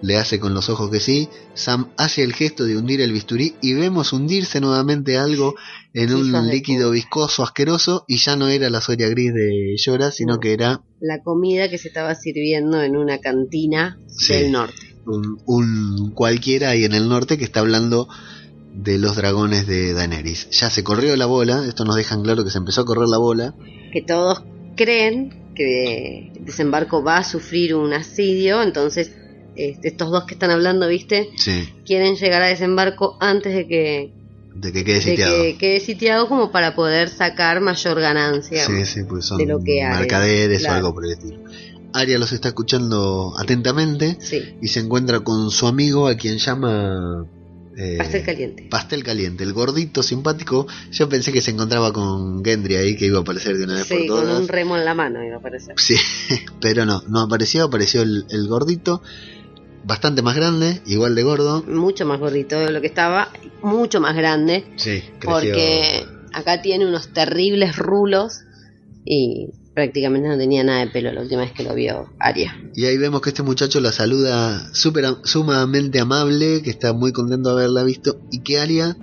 Le 0.00 0.16
hace 0.16 0.38
con 0.38 0.54
los 0.54 0.68
ojos 0.68 0.90
que 0.90 1.00
sí. 1.00 1.28
Sam 1.54 1.88
hace 1.96 2.22
el 2.22 2.32
gesto 2.32 2.64
de 2.64 2.76
hundir 2.76 3.00
el 3.00 3.12
bisturí 3.12 3.56
y 3.60 3.74
vemos 3.74 4.12
hundirse 4.12 4.60
nuevamente 4.60 5.18
algo 5.18 5.56
en 5.92 6.14
un 6.14 6.30
líquido 6.48 6.92
viscoso, 6.92 7.42
asqueroso, 7.42 8.04
y 8.06 8.18
ya 8.18 8.36
no 8.36 8.46
era 8.46 8.70
la 8.70 8.80
soria 8.80 9.08
gris 9.08 9.34
de 9.34 9.74
llora, 9.76 10.12
sino 10.12 10.34
No. 10.34 10.40
que 10.40 10.52
era 10.52 10.82
La 11.00 11.20
comida 11.24 11.68
que 11.68 11.78
se 11.78 11.88
estaba 11.88 12.14
sirviendo 12.14 12.80
en 12.82 12.96
una 12.96 13.18
cantina 13.18 13.98
Sí. 14.06 14.34
del 14.34 14.52
norte. 14.52 14.76
un, 15.06 15.40
un 15.46 16.10
cualquiera 16.14 16.70
ahí 16.70 16.84
en 16.84 16.92
el 16.94 17.08
norte 17.08 17.36
que 17.38 17.44
está 17.44 17.60
hablando 17.60 18.08
de 18.74 18.98
los 18.98 19.16
dragones 19.16 19.66
de 19.66 19.94
Daenerys. 19.94 20.50
Ya 20.50 20.70
se 20.70 20.84
corrió 20.84 21.16
la 21.16 21.26
bola, 21.26 21.64
esto 21.66 21.84
nos 21.84 21.96
dejan 21.96 22.22
claro 22.22 22.44
que 22.44 22.50
se 22.50 22.58
empezó 22.58 22.82
a 22.82 22.84
correr 22.84 23.08
la 23.08 23.18
bola. 23.18 23.54
Que 23.92 24.02
todos 24.02 24.44
creen 24.76 25.37
que 25.58 26.32
desembarco 26.40 27.02
va 27.02 27.18
a 27.18 27.24
sufrir 27.24 27.74
un 27.74 27.92
asidio, 27.92 28.62
entonces 28.62 29.10
este, 29.56 29.88
estos 29.88 30.10
dos 30.10 30.24
que 30.24 30.34
están 30.34 30.50
hablando, 30.50 30.86
¿viste? 30.88 31.28
Sí. 31.36 31.68
Quieren 31.84 32.14
llegar 32.14 32.42
a 32.42 32.46
desembarco 32.46 33.18
antes 33.20 33.52
de 33.52 33.66
que 33.66 34.12
De 34.54 34.72
que 34.72 34.84
quede 34.84 34.94
de 34.96 35.02
sitiado. 35.02 35.42
que 35.42 35.58
quede 35.58 35.80
sitiado 35.80 36.28
como 36.28 36.52
para 36.52 36.74
poder 36.76 37.08
sacar 37.08 37.60
mayor 37.60 38.00
ganancia. 38.00 38.64
Sí, 38.64 38.84
sí, 38.84 39.00
pues 39.08 39.26
son 39.26 39.38
de 39.38 39.46
lo 39.46 39.58
que 39.62 39.82
hay, 39.82 39.98
mercaderes 39.98 40.60
claro. 40.60 40.74
o 40.74 40.76
algo 40.78 40.94
por 40.94 41.04
el 41.06 41.12
estilo. 41.12 41.40
Aria 41.92 42.18
los 42.18 42.32
está 42.32 42.48
escuchando 42.48 43.32
atentamente 43.38 44.18
Sí, 44.20 44.40
y 44.62 44.68
se 44.68 44.80
encuentra 44.80 45.20
con 45.20 45.50
su 45.50 45.66
amigo 45.66 46.06
a 46.06 46.14
quien 46.16 46.38
llama 46.38 47.26
eh, 47.78 47.96
pastel 47.96 48.24
caliente. 48.24 48.66
Pastel 48.68 49.04
Caliente, 49.04 49.44
el 49.44 49.52
gordito 49.52 50.02
simpático. 50.02 50.66
Yo 50.90 51.08
pensé 51.08 51.32
que 51.32 51.40
se 51.40 51.52
encontraba 51.52 51.92
con 51.92 52.44
Gendry 52.44 52.74
ahí, 52.76 52.96
que 52.96 53.06
iba 53.06 53.18
a 53.18 53.22
aparecer 53.22 53.56
de 53.56 53.64
una 53.64 53.74
vez 53.74 53.86
Sí, 53.86 53.94
por 53.94 54.06
con 54.08 54.24
todas. 54.26 54.40
un 54.40 54.48
remo 54.48 54.76
en 54.76 54.84
la 54.84 54.94
mano 54.94 55.24
iba 55.24 55.36
a 55.36 55.38
aparecer. 55.38 55.74
Sí, 55.78 55.94
pero 56.60 56.84
no, 56.84 57.02
no 57.08 57.20
apareció, 57.20 57.64
apareció 57.64 58.02
el, 58.02 58.26
el 58.30 58.48
gordito, 58.48 59.00
bastante 59.84 60.22
más 60.22 60.34
grande, 60.34 60.80
igual 60.86 61.14
de 61.14 61.22
gordo. 61.22 61.62
Mucho 61.68 62.04
más 62.04 62.18
gordito 62.18 62.58
de 62.58 62.72
lo 62.72 62.80
que 62.80 62.88
estaba, 62.88 63.30
mucho 63.62 64.00
más 64.00 64.16
grande, 64.16 64.64
Sí, 64.76 65.02
porque 65.22 66.04
acá 66.32 66.60
tiene 66.60 66.84
unos 66.86 67.12
terribles 67.12 67.76
rulos 67.76 68.40
y 69.04 69.50
prácticamente 69.78 70.28
no 70.28 70.36
tenía 70.36 70.64
nada 70.64 70.80
de 70.80 70.88
pelo 70.88 71.12
la 71.12 71.20
última 71.20 71.42
vez 71.42 71.52
que 71.52 71.62
lo 71.62 71.72
vio 71.72 72.10
Aria. 72.18 72.52
Y 72.74 72.86
ahí 72.86 72.98
vemos 72.98 73.20
que 73.20 73.30
este 73.30 73.44
muchacho 73.44 73.78
la 73.78 73.92
saluda 73.92 74.66
súper 74.72 75.04
am- 75.06 75.18
sumamente 75.22 76.00
amable, 76.00 76.62
que 76.62 76.70
está 76.70 76.92
muy 76.92 77.12
contento 77.12 77.50
de 77.50 77.62
haberla 77.62 77.84
visto, 77.84 78.18
y 78.32 78.40
que 78.42 78.58
Aria, 78.58 78.96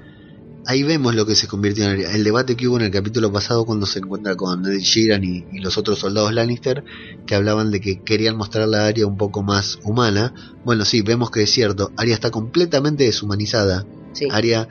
ahí 0.65 0.83
vemos 0.83 1.15
lo 1.15 1.25
que 1.25 1.35
se 1.35 1.47
convirtió 1.47 1.85
en 1.85 1.91
Aria. 1.91 2.11
El 2.11 2.25
debate 2.25 2.57
que 2.57 2.67
hubo 2.67 2.75
en 2.75 2.83
el 2.83 2.91
capítulo 2.91 3.31
pasado 3.31 3.63
cuando 3.65 3.85
se 3.85 3.99
encuentra 3.99 4.35
con 4.35 4.65
Ed 4.65 4.79
Sheeran 4.79 5.23
y, 5.23 5.45
y 5.53 5.59
los 5.61 5.77
otros 5.77 5.99
soldados 5.99 6.33
Lannister, 6.33 6.83
que 7.25 7.35
hablaban 7.35 7.71
de 7.71 7.79
que 7.79 8.03
querían 8.03 8.35
mostrarle 8.35 8.75
a 8.75 8.87
Aria 8.87 9.07
un 9.07 9.15
poco 9.15 9.43
más 9.43 9.79
humana. 9.85 10.33
Bueno, 10.65 10.83
sí, 10.83 11.03
vemos 11.03 11.31
que 11.31 11.43
es 11.43 11.51
cierto, 11.51 11.93
Aria 11.95 12.15
está 12.15 12.31
completamente 12.31 13.05
deshumanizada. 13.05 13.85
Sí, 14.11 14.27
Aria 14.29 14.67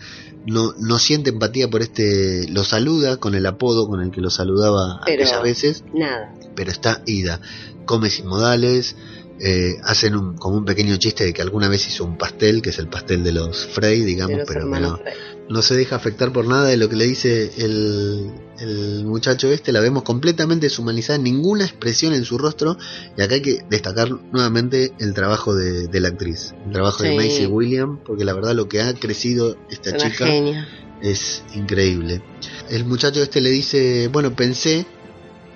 no, 0.47 0.74
no 0.78 0.99
siente 0.99 1.30
empatía 1.30 1.68
por 1.68 1.82
este, 1.82 2.47
lo 2.49 2.64
saluda 2.64 3.16
con 3.18 3.34
el 3.34 3.47
apodo 3.47 3.88
con 3.88 4.01
el 4.03 4.11
que 4.11 4.20
lo 4.20 4.30
saludaba 4.30 5.01
Pero- 5.07 5.24
aquellas 5.24 5.42
veces 5.42 5.84
nada. 5.95 6.34
pero 6.55 6.70
está 6.70 7.03
ida. 7.07 7.40
Come 7.86 8.11
sin 8.11 8.26
modales, 8.26 8.97
eh, 9.40 9.76
hacen 9.84 10.14
un, 10.16 10.36
como 10.36 10.57
un 10.57 10.64
pequeño 10.64 10.97
chiste 10.97 11.24
de 11.24 11.32
que 11.32 11.42
alguna 11.42 11.68
vez 11.68 11.86
hizo 11.88 12.05
un 12.05 12.16
pastel, 12.16 12.62
que 12.62 12.70
es 12.70 12.78
el 12.78 12.88
pastel 12.88 13.24
de 13.24 13.32
los 13.32 13.66
Frey, 13.66 14.03
digamos, 14.03 14.32
de 14.32 14.38
los 14.38 14.49
pero 14.49 14.64
que 14.70 14.80
no. 14.80 14.99
No 15.49 15.61
se 15.62 15.74
deja 15.76 15.97
afectar 15.97 16.32
por 16.32 16.47
nada 16.47 16.68
de 16.68 16.76
lo 16.76 16.88
que 16.88 16.97
le 16.97 17.05
dice 17.07 17.51
el, 17.59 18.30
el 18.59 19.05
muchacho 19.05 19.49
este. 19.53 19.72
La 19.72 19.80
vemos 19.80 20.03
completamente 20.03 20.66
deshumanizada, 20.66 21.18
ninguna 21.18 21.64
expresión 21.64 22.14
en 22.14 22.24
su 22.24 22.38
rostro. 22.38 22.78
Y 23.16 23.22
acá 23.22 23.34
hay 23.34 23.42
que 23.42 23.64
destacar 23.68 24.09
nuevamente 24.32 24.92
el 24.99 25.12
trabajo 25.14 25.55
de, 25.55 25.86
de 25.88 26.01
la 26.01 26.09
actriz, 26.09 26.55
el 26.66 26.72
trabajo 26.72 27.03
de 27.03 27.11
Sí. 27.11 27.16
Macy 27.16 27.47
William, 27.47 27.99
porque 28.05 28.24
la 28.24 28.32
verdad 28.32 28.55
lo 28.55 28.68
que 28.68 28.80
ha 28.80 28.95
crecido 28.95 29.57
esta 29.70 29.90
una 29.90 29.99
chica 29.99 30.26
genia. 30.26 30.68
es 31.03 31.42
increíble. 31.55 32.22
El 32.70 32.84
muchacho 32.86 33.22
este 33.22 33.40
le 33.40 33.51
dice, 33.51 34.09
bueno, 34.09 34.34
pensé, 34.34 34.86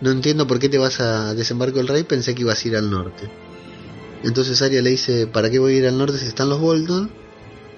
no 0.03 0.11
entiendo 0.11 0.47
por 0.47 0.59
qué 0.59 0.69
te 0.69 0.77
vas 0.79 1.01
a 1.01 1.35
desembarco 1.35 1.79
del 1.79 1.89
rey, 1.89 2.03
pensé 2.05 2.35
que 2.35 2.43
ibas 2.43 2.63
a 2.65 2.69
ir 2.69 2.77
al 2.77 2.91
norte. 2.91 3.29
Entonces 4.23 4.61
Arya 4.63 4.83
le 4.83 4.91
dice, 4.91 5.27
¿para 5.27 5.49
qué 5.51 5.59
voy 5.59 5.75
a 5.75 5.77
ir 5.79 5.87
al 5.87 5.97
norte 5.97 6.19
si 6.19 6.27
están 6.27 6.49
los 6.49 6.61
Bolton? 6.61 7.11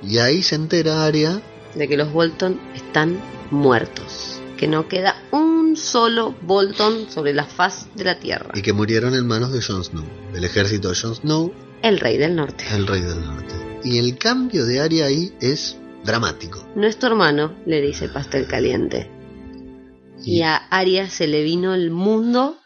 Y 0.03 0.19
ahí 0.19 0.43
se 0.43 0.55
entera 0.55 1.05
Arya, 1.05 1.43
de 1.75 1.89
que 1.89 1.97
los 1.97 2.13
Bolton 2.13 2.61
están 2.75 3.21
muertos, 3.51 4.41
que 4.57 4.67
no 4.69 4.89
queda 4.89 5.17
un 5.33 5.77
solo 5.77 6.35
Bolton 6.43 7.11
sobre 7.11 7.33
la 7.33 7.45
faz 7.45 7.87
de 7.95 8.05
la 8.05 8.19
tierra. 8.19 8.51
y 8.55 8.63
que 8.63 8.73
murieron 8.73 9.15
en 9.15 9.27
manos 9.27 9.53
de 9.53 9.63
Jon 9.63 9.85
Snow, 9.85 10.05
del 10.33 10.45
ejército 10.45 10.89
de 10.91 10.97
Jon 10.97 11.15
Snow, 11.15 11.53
El 11.83 11.99
rey 12.01 12.19
del 12.19 12.35
norte. 12.37 12.65
el 12.75 12.87
rey 12.87 13.01
del 13.03 13.21
norte. 13.25 13.55
Y 13.85 13.99
el 13.99 14.19
cambio 14.19 14.67
de 14.67 14.81
Arya 14.81 15.07
ahí 15.07 15.33
es 15.41 15.77
dramático. 16.05 16.67
No 16.75 16.87
es 16.87 16.99
tu 16.99 17.07
hermano, 17.07 17.55
le 17.67 17.81
dice 17.81 18.09
pastel 18.09 18.47
caliente. 18.47 19.11
Y 20.25 20.43
a 20.43 20.57
Arya 20.57 21.09
se 21.09 21.27
le 21.27 21.43
vino 21.43 21.73
el 21.75 21.91
mundo 21.91 22.57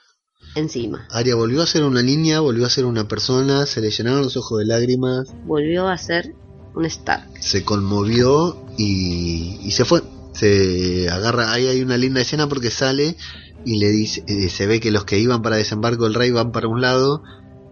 encima. 0.57 1.07
Arya 1.11 1.35
volvió 1.37 1.63
a 1.63 1.67
ser 1.67 1.85
una 1.85 2.03
niña, 2.03 2.41
volvió 2.41 2.67
a 2.67 2.71
ser 2.71 2.85
una 2.85 3.07
persona, 3.07 3.67
se 3.67 3.81
le 3.81 3.91
llenaron 3.91 4.23
los 4.23 4.37
ojos 4.37 4.59
de 4.59 4.67
lágrimas, 4.67 5.29
Volvió 5.45 5.87
a 5.89 5.97
ser 5.99 6.35
un 6.75 6.85
Stark. 6.87 7.29
se 7.41 7.65
conmovió 7.65 8.64
y, 8.77 9.59
y 9.63 9.71
se 9.71 9.85
fue. 9.85 10.03
Se 10.33 11.09
agarra, 11.11 11.53
ahí 11.53 11.67
hay 11.69 11.81
una 11.81 11.97
linda 11.97 12.21
escena 12.21 12.49
porque 12.49 12.71
sale 12.71 13.17
y 13.65 13.79
le 13.79 13.91
dice, 13.91 14.25
eh, 14.27 14.49
se 14.49 14.67
ve 14.67 14.81
que 14.81 14.91
los 14.91 15.05
que 15.05 15.19
iban 15.19 15.43
para 15.43 15.57
desembarco 15.57 16.05
del 16.05 16.15
rey 16.15 16.31
van 16.31 16.53
para 16.53 16.69
un 16.69 16.81
lado, 16.81 17.23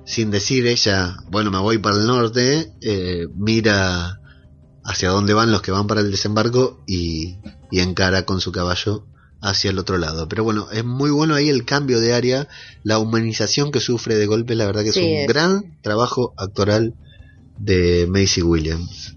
sin 0.05 0.31
decir 0.31 0.67
ella, 0.67 1.17
bueno, 1.31 1.51
me 1.51 1.59
voy 1.59 1.79
para 1.79 1.97
el 1.97 2.07
norte, 2.07 2.73
eh, 2.81 3.27
mira 3.35 4.21
hacia 4.85 5.11
dónde 5.11 5.35
van 5.35 5.53
los 5.53 5.63
que 5.63 5.71
van 5.71 5.87
para 5.87 6.01
el 6.01 6.11
desembarco 6.11 6.83
y, 6.87 7.37
y 7.71 7.81
encara 7.81 8.25
con 8.25 8.41
su 8.41 8.53
caballo 8.53 9.07
hacia 9.41 9.71
el 9.71 9.79
otro 9.79 9.99
lado. 9.99 10.29
Pero 10.29 10.45
bueno, 10.45 10.69
es 10.73 10.85
muy 10.85 11.11
bueno 11.11 11.35
ahí 11.35 11.49
el 11.49 11.65
cambio 11.65 12.01
de 12.01 12.15
área, 12.15 12.49
la 12.85 12.99
humanización 12.99 13.71
que 13.73 13.81
sufre 13.81 14.15
de 14.17 14.27
golpe, 14.27 14.55
la 14.55 14.67
verdad 14.67 14.83
que 14.83 14.91
es 14.91 14.97
un 14.97 15.03
es. 15.03 15.29
gran 15.29 15.79
trabajo 15.83 16.33
actoral 16.37 16.95
de 17.59 18.07
Macy 18.09 18.43
Williams. 18.43 19.17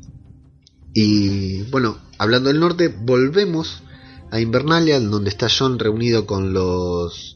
Y 0.98 1.64
bueno, 1.64 1.98
hablando 2.18 2.48
del 2.48 2.62
norte, 2.62 2.88
volvemos 2.88 3.84
a 4.32 4.40
Invernalia, 4.40 4.98
donde 5.02 5.30
está 5.30 5.50
John 5.50 5.78
reunido 5.78 6.26
con 6.26 6.54
los... 6.54 7.36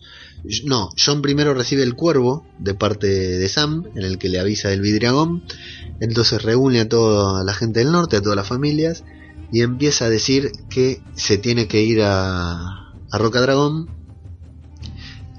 No, 0.64 0.90
John 0.98 1.22
primero 1.22 1.54
recibe 1.54 1.84
el 1.84 1.96
cuervo 1.96 2.48
de 2.58 2.74
parte 2.74 3.08
de 3.08 3.50
Sam, 3.50 3.84
en 3.96 4.04
el 4.04 4.18
que 4.18 4.30
le 4.30 4.40
avisa 4.40 4.70
del 4.70 4.80
vidriagón. 4.80 5.44
Entonces 6.00 6.42
reúne 6.42 6.80
a 6.80 6.88
toda 6.88 7.44
la 7.44 7.54
gente 7.54 7.82
del 7.82 7.92
norte, 7.92 8.16
a 8.16 8.22
todas 8.22 8.38
las 8.38 8.48
familias, 8.48 9.04
y 9.52 9.62
empieza 9.62 10.06
a 10.06 10.10
decir 10.10 10.54
que 10.70 11.02
se 11.16 11.38
tiene 11.38 11.68
que 11.68 11.84
ir 11.84 12.02
a, 12.02 12.94
a 13.12 13.18
Roca 13.18 13.42
Dragón. 13.42 13.90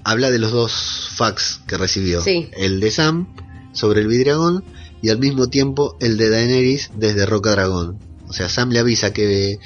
Habla 0.04 0.30
de 0.30 0.38
los 0.38 0.52
dos 0.52 1.08
fax 1.16 1.62
que 1.66 1.78
recibió. 1.78 2.20
Sí. 2.20 2.50
El 2.52 2.80
de 2.80 2.90
Sam 2.90 3.34
sobre 3.72 4.02
el 4.02 4.08
vidriagón 4.08 4.62
y 5.00 5.08
al 5.08 5.18
mismo 5.18 5.48
tiempo 5.48 5.96
el 6.00 6.18
de 6.18 6.28
Daenerys 6.28 6.90
desde 6.98 7.24
Roca 7.24 7.52
Dragón. 7.52 8.09
O 8.30 8.32
sea, 8.32 8.48
Sam 8.48 8.70
le 8.70 8.78
avisa 8.78 9.12
que 9.12 9.58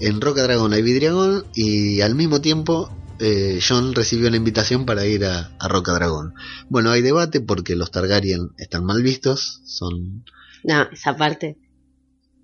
en 0.00 0.20
Roca 0.20 0.42
Dragón 0.44 0.72
hay 0.72 0.82
vidriagón 0.82 1.44
y 1.54 2.00
al 2.02 2.14
mismo 2.14 2.40
tiempo 2.40 2.88
eh, 3.18 3.58
John 3.66 3.94
recibió 3.94 4.28
una 4.28 4.36
invitación 4.36 4.86
para 4.86 5.04
ir 5.06 5.24
a, 5.24 5.50
a 5.58 5.68
Roca 5.68 5.92
Dragón. 5.92 6.32
Bueno, 6.68 6.90
hay 6.92 7.02
debate 7.02 7.40
porque 7.40 7.74
los 7.74 7.90
Targaryen 7.90 8.50
están 8.58 8.84
mal 8.84 9.02
vistos, 9.02 9.60
son... 9.66 10.24
No, 10.62 10.82
esa 10.92 11.16
parte, 11.16 11.56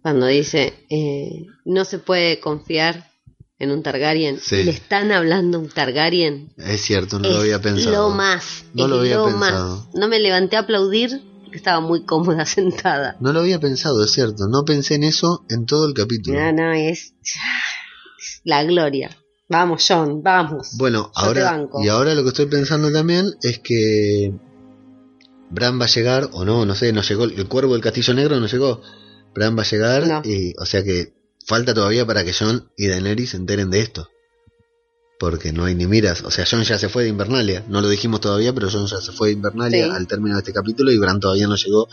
cuando 0.03 0.27
dice, 0.27 0.75
eh, 0.91 1.47
no 1.65 1.85
se 1.85 1.99
puede 1.99 2.41
confiar 2.41 3.09
en 3.61 3.71
un 3.71 3.85
Targaryen, 3.85 4.41
Sí. 4.41 4.65
le 4.65 4.73
están 4.73 5.13
hablando 5.13 5.59
a 5.59 5.61
un 5.61 5.69
Targaryen. 5.69 6.53
Es 6.57 6.81
cierto, 6.81 7.21
no 7.21 7.29
es 7.29 7.35
lo 7.35 7.41
había 7.43 7.61
pensado. 7.63 8.09
Lo 8.09 8.15
más, 8.17 8.65
No 8.75 8.85
es 8.85 8.91
lo 8.91 8.99
había 8.99 9.17
lo 9.19 9.27
pensado. 9.27 9.77
más. 9.77 9.95
No 9.95 10.09
me 10.09 10.19
levanté 10.19 10.57
a 10.57 10.61
aplaudir 10.61 11.23
estaba 11.59 11.81
muy 11.81 12.05
cómoda 12.05 12.45
sentada. 12.47 13.17
No 13.21 13.33
lo 13.33 13.41
había 13.41 13.61
pensado, 13.61 14.05
es 14.05 14.13
cierto. 14.13 14.47
No 14.49 14.65
pensé 14.65 14.95
en 14.95 15.05
eso 15.05 15.45
en 15.49 15.67
todo 15.67 15.87
el 15.87 15.95
capítulo. 15.95 16.39
No, 16.41 16.53
no, 16.53 16.73
es, 16.73 17.15
es 17.23 18.41
la 18.45 18.63
gloria. 18.65 19.17
Vamos, 19.49 19.85
John, 19.87 20.23
vamos. 20.23 20.71
Bueno, 20.79 21.11
Yo 21.15 21.21
te 21.33 21.41
ahora 21.41 21.45
banco. 21.53 21.83
y 21.85 21.89
ahora 21.89 22.15
lo 22.15 22.23
que 22.23 22.29
estoy 22.29 22.47
pensando 22.47 22.91
también 22.91 23.35
es 23.43 23.59
que 23.59 24.33
Bran 25.51 25.79
va 25.79 25.85
a 25.85 25.89
llegar 25.89 26.31
o 26.33 26.45
no, 26.45 26.65
no 26.65 26.75
sé, 26.75 26.93
no 26.93 27.03
llegó 27.03 27.25
el 27.25 27.49
cuervo 27.49 27.75
del 27.75 27.83
Castillo 27.83 28.15
Negro, 28.15 28.41
no 28.41 28.47
llegó. 28.47 28.81
Bran 29.35 29.57
va 29.57 29.63
a 29.63 29.67
llegar 29.67 30.07
No. 30.07 30.23
y 30.25 30.55
o 30.59 30.65
sea 30.65 30.83
que 30.83 31.13
falta 31.47 31.75
todavía 31.75 32.07
para 32.07 32.25
que 32.25 32.33
Jon 32.33 32.71
y 32.77 32.87
Daenerys 32.89 33.31
se 33.31 33.37
enteren 33.37 33.69
de 33.71 33.81
esto. 33.81 34.09
Porque 35.23 35.53
no 35.53 35.67
hay 35.67 35.77
ni 35.77 35.87
miras, 35.87 36.25
o 36.25 36.33
sea, 36.33 36.45
Jon 36.45 36.65
ya 36.65 36.81
se 36.81 36.89
fue 36.89 37.05
de 37.05 37.11
Invernalia, 37.11 37.65
no 37.69 37.81
lo 37.81 37.89
dijimos 37.89 38.21
todavía, 38.21 38.53
pero 38.53 38.69
Jon 38.69 38.89
ya 38.89 39.01
se 39.01 39.13
fue 39.13 39.29
de 39.29 39.35
Invernalia 39.35 39.85
Sí. 39.85 39.91
al 39.93 40.09
término 40.09 40.35
de 40.35 40.41
este 40.41 40.53
capítulo 40.53 40.91
y 40.91 40.99
Bran 40.99 41.21
todavía 41.21 41.47
no 41.47 41.55
llegó. 41.55 41.87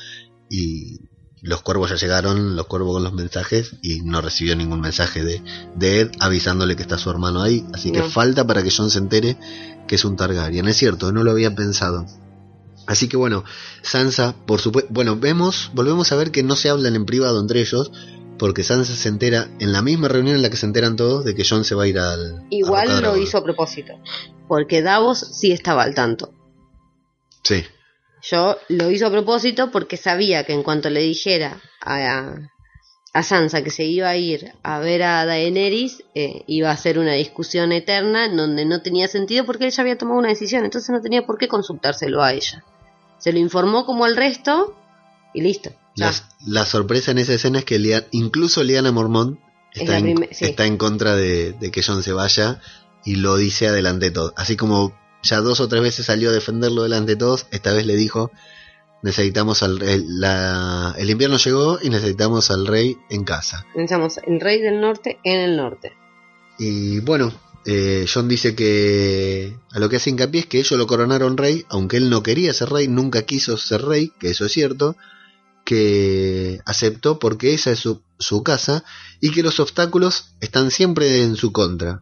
Y 0.49 1.01
los 1.43 1.61
cuervos 1.61 1.91
ya 1.91 1.95
llegaron, 1.95 2.55
los 2.55 2.65
cuervos 2.65 2.93
con 2.95 3.03
los 3.03 3.13
mensajes 3.13 3.73
y 3.83 4.01
no 4.01 4.19
recibió 4.21 4.55
ningún 4.55 4.81
mensaje 4.81 5.23
de, 5.23 5.43
de 5.75 5.99
Ed 5.99 6.11
avisándole 6.19 6.75
que 6.75 6.81
está 6.81 6.97
su 6.97 7.11
hermano 7.11 7.43
ahí, 7.43 7.63
así 7.71 7.91
que 7.91 8.01
falta 8.01 8.47
para 8.47 8.63
que 8.63 8.71
Jon 8.71 8.89
se 8.89 8.97
entere 8.97 9.37
que 9.87 9.93
es 9.93 10.05
un 10.05 10.15
Targaryen, 10.15 10.67
es 10.67 10.77
cierto, 10.77 11.11
no 11.11 11.23
lo 11.23 11.29
había 11.29 11.53
pensado. 11.53 12.07
Así 12.87 13.07
que 13.07 13.17
bueno, 13.17 13.43
Sansa, 13.83 14.33
por 14.47 14.59
supuesto, 14.59 14.89
bueno, 14.91 15.19
vemos, 15.19 15.69
volvemos 15.75 16.11
a 16.11 16.15
ver 16.15 16.31
que 16.31 16.41
no 16.41 16.55
se 16.55 16.69
hablan 16.69 16.95
en 16.95 17.05
privado 17.05 17.39
entre 17.39 17.61
ellos, 17.61 17.91
porque 18.39 18.63
Sansa 18.63 18.95
se 18.95 19.09
entera 19.09 19.47
en 19.59 19.71
la 19.71 19.83
misma 19.83 20.07
reunión 20.07 20.35
en 20.37 20.41
la 20.41 20.49
que 20.49 20.57
se 20.57 20.65
enteran 20.65 20.95
todos 20.95 21.25
de 21.25 21.35
que 21.35 21.45
Jon 21.45 21.63
se 21.63 21.75
va 21.75 21.83
a 21.83 21.87
ir 21.87 21.99
al... 21.99 22.39
a 22.39 22.43
Igual 22.49 23.01
lo 23.03 23.17
hizo 23.17 23.37
a 23.37 23.43
propósito. 23.43 23.93
Porque 24.47 24.81
Davos 24.81 25.19
sí 25.19 25.51
estaba 25.51 25.83
al 25.83 25.93
tanto. 25.93 26.33
Sí, 27.43 27.63
Yo 28.23 28.57
lo 28.69 28.89
hizo 28.89 29.07
a 29.07 29.11
propósito 29.11 29.71
porque 29.71 29.97
sabía 29.97 30.43
que 30.45 30.53
en 30.53 30.63
cuanto 30.63 30.89
le 30.89 31.01
dijera 31.01 31.61
a, 31.81 32.49
a 33.13 33.23
Sansa 33.23 33.63
que 33.63 33.69
se 33.69 33.83
iba 33.83 34.09
a 34.09 34.17
ir 34.17 34.53
a 34.63 34.79
ver 34.79 35.03
a 35.03 35.25
Daenerys, 35.25 36.03
eh, 36.15 36.43
iba 36.47 36.71
a 36.71 36.77
ser 36.77 36.99
una 36.99 37.13
discusión 37.13 37.71
eterna 37.71 38.25
en 38.25 38.37
donde 38.37 38.65
no 38.65 38.81
tenía 38.81 39.07
sentido 39.07 39.45
porque 39.45 39.67
ella 39.67 39.81
había 39.81 39.97
tomado 39.97 40.19
una 40.19 40.29
decisión, 40.29 40.65
entonces 40.65 40.89
no 40.89 41.01
tenía 41.01 41.25
por 41.25 41.37
qué 41.37 41.47
consultárselo 41.47 42.23
a 42.23 42.33
ella. 42.33 42.63
Se 43.17 43.33
lo 43.33 43.39
informó 43.39 43.85
como 43.85 44.05
al 44.05 44.15
resto 44.15 44.75
y 45.33 45.41
listo. 45.41 45.71
La, 45.99 46.13
la 46.45 46.65
sorpresa 46.65 47.11
en 47.11 47.17
esa 47.19 47.33
escena 47.33 47.59
es 47.59 47.65
que 47.65 47.79
Lia- 47.79 48.07
incluso 48.11 48.63
Liana 48.63 48.91
Mormont 48.91 49.39
Es 49.73 49.81
está, 49.83 49.97
en, 49.97 50.17
sí. 50.31 50.45
está 50.45 50.65
en 50.65 50.77
contra 50.77 51.15
de, 51.15 51.53
de 51.53 51.71
que 51.71 51.83
John 51.83 52.01
se 52.03 52.13
vaya 52.13 52.59
y 53.05 53.15
lo 53.15 53.37
dice 53.37 53.67
adelante 53.67 54.05
de 54.05 54.11
todos. 54.11 54.33
Así 54.35 54.55
como 54.57 54.97
ya 55.23 55.41
dos 55.41 55.59
o 55.59 55.67
tres 55.67 55.81
veces 55.81 56.05
salió 56.05 56.29
a 56.29 56.33
defenderlo 56.33 56.83
delante 56.83 57.11
de 57.13 57.17
todos, 57.17 57.45
esta 57.51 57.73
vez 57.73 57.85
le 57.85 57.95
dijo, 57.95 58.31
necesitamos 59.01 59.63
al 59.63 59.79
la, 60.19 60.95
el 60.97 61.09
invierno 61.09 61.37
llegó 61.37 61.79
y 61.81 61.89
necesitamos 61.89 62.51
al 62.51 62.67
rey 62.67 62.97
en 63.09 63.23
casa. 63.23 63.65
Pensamos, 63.75 64.19
el 64.25 64.39
rey 64.39 64.61
del 64.61 64.81
norte 64.81 65.19
en 65.23 65.39
el 65.41 65.55
norte. 65.57 65.93
Y 66.57 66.99
bueno, 66.99 67.33
eh, 67.65 68.05
John 68.11 68.27
dice 68.27 68.55
que 68.55 69.55
a 69.71 69.79
lo 69.79 69.87
que 69.89 69.97
hace 69.97 70.09
hincapié 70.09 70.41
es 70.41 70.45
que 70.47 70.59
ellos 70.59 70.77
lo 70.77 70.87
coronaron 70.87 71.37
rey, 71.37 71.65
aunque 71.69 71.97
él 71.97 72.09
no 72.09 72.23
quería 72.23 72.53
ser 72.53 72.69
rey, 72.69 72.87
nunca 72.87 73.21
quiso 73.23 73.57
ser 73.57 73.83
rey, 73.83 74.11
que 74.19 74.29
eso 74.29 74.45
es 74.45 74.51
cierto, 74.51 74.95
que 75.69 76.59
aceptó 76.65 77.19
porque 77.19 77.53
esa 77.53 77.69
es 77.71 77.77
su, 77.79 78.01
su 78.17 78.41
casa 78.41 78.83
y 79.21 79.29
que 79.29 79.43
los 79.43 79.59
obstáculos 79.59 80.33
están 80.41 80.71
siempre 80.71 81.21
en 81.21 81.35
su 81.35 81.51
contra. 81.51 82.01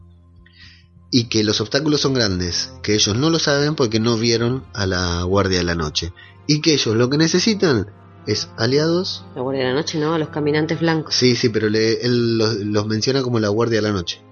Y 1.10 1.24
que 1.24 1.44
los 1.44 1.60
obstáculos 1.60 2.00
son 2.00 2.14
grandes, 2.14 2.72
que 2.82 2.94
ellos 2.94 3.14
no 3.16 3.28
lo 3.28 3.38
saben 3.38 3.74
porque 3.74 4.00
no 4.00 4.16
vieron 4.16 4.64
a 4.72 4.86
la 4.86 5.22
Guardia 5.24 5.58
de 5.58 5.64
la 5.64 5.74
Noche. 5.74 6.12
Y 6.46 6.62
que 6.62 6.72
ellos 6.72 6.96
lo 6.96 7.10
que 7.10 7.18
necesitan 7.18 7.90
es 8.26 8.48
aliados. 8.56 9.24
La 9.34 9.42
guardia 9.42 9.64
de 9.64 9.68
la 9.70 9.74
noche, 9.76 9.98
¿no? 9.98 10.14
A 10.14 10.18
los 10.18 10.30
caminantes 10.30 10.80
blancos. 10.80 11.14
Sí, 11.14 11.36
sí, 11.36 11.50
pero 11.50 11.68
le- 11.68 12.00
él 12.06 12.38
los, 12.38 12.54
los 12.56 12.86
menciona 12.86 13.22
como 13.22 13.38
la 13.38 13.48
Guardia 13.48 13.78
de 13.82 13.88
la 13.88 13.92
Noche. 13.92 14.22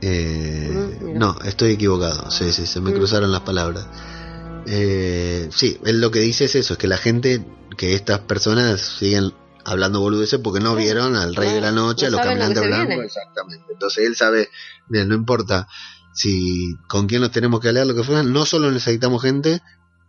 Eh, 0.00 0.70
Mm, 1.00 1.04
mira. 1.04 1.18
no, 1.18 1.36
estoy 1.44 1.72
equivocado. 1.72 2.30
Sí, 2.30 2.52
sí, 2.52 2.64
se 2.66 2.80
me 2.80 2.90
Mm. 2.90 2.94
cruzaron 2.94 3.32
las 3.32 3.42
palabras. 3.42 3.86
Eh, 4.66 5.48
sí, 5.52 5.78
él 5.84 6.00
lo 6.00 6.10
que 6.10 6.20
dice 6.20 6.44
es 6.44 6.54
eso, 6.54 6.74
es 6.74 6.78
que 6.78 6.86
la 6.88 6.98
gente, 6.98 7.44
que 7.76 7.94
estas 7.94 8.20
personas 8.20 8.80
siguen 8.80 9.32
hablando 9.64 10.00
boludeces 10.00 10.40
porque 10.42 10.60
no 10.60 10.74
vieron 10.74 11.16
al 11.16 11.34
Rey 11.34 11.52
de 11.52 11.60
la 11.60 11.70
no, 11.72 11.86
Noche, 11.86 12.10
no 12.10 12.18
a 12.18 12.20
los 12.22 12.26
caminantes 12.26 12.62
blancos. 12.66 13.04
Exactamente. 13.04 13.64
Entonces 13.72 14.06
él 14.06 14.16
sabe, 14.16 14.48
bien, 14.88 15.08
no 15.08 15.14
importa 15.14 15.68
si 16.14 16.74
con 16.88 17.06
quién 17.06 17.20
nos 17.20 17.30
tenemos 17.30 17.60
que 17.60 17.68
aliar, 17.68 17.86
lo 17.86 17.94
que 17.94 18.02
fuera, 18.02 18.22
no 18.22 18.44
solo 18.44 18.70
necesitamos 18.70 19.22
gente, 19.22 19.60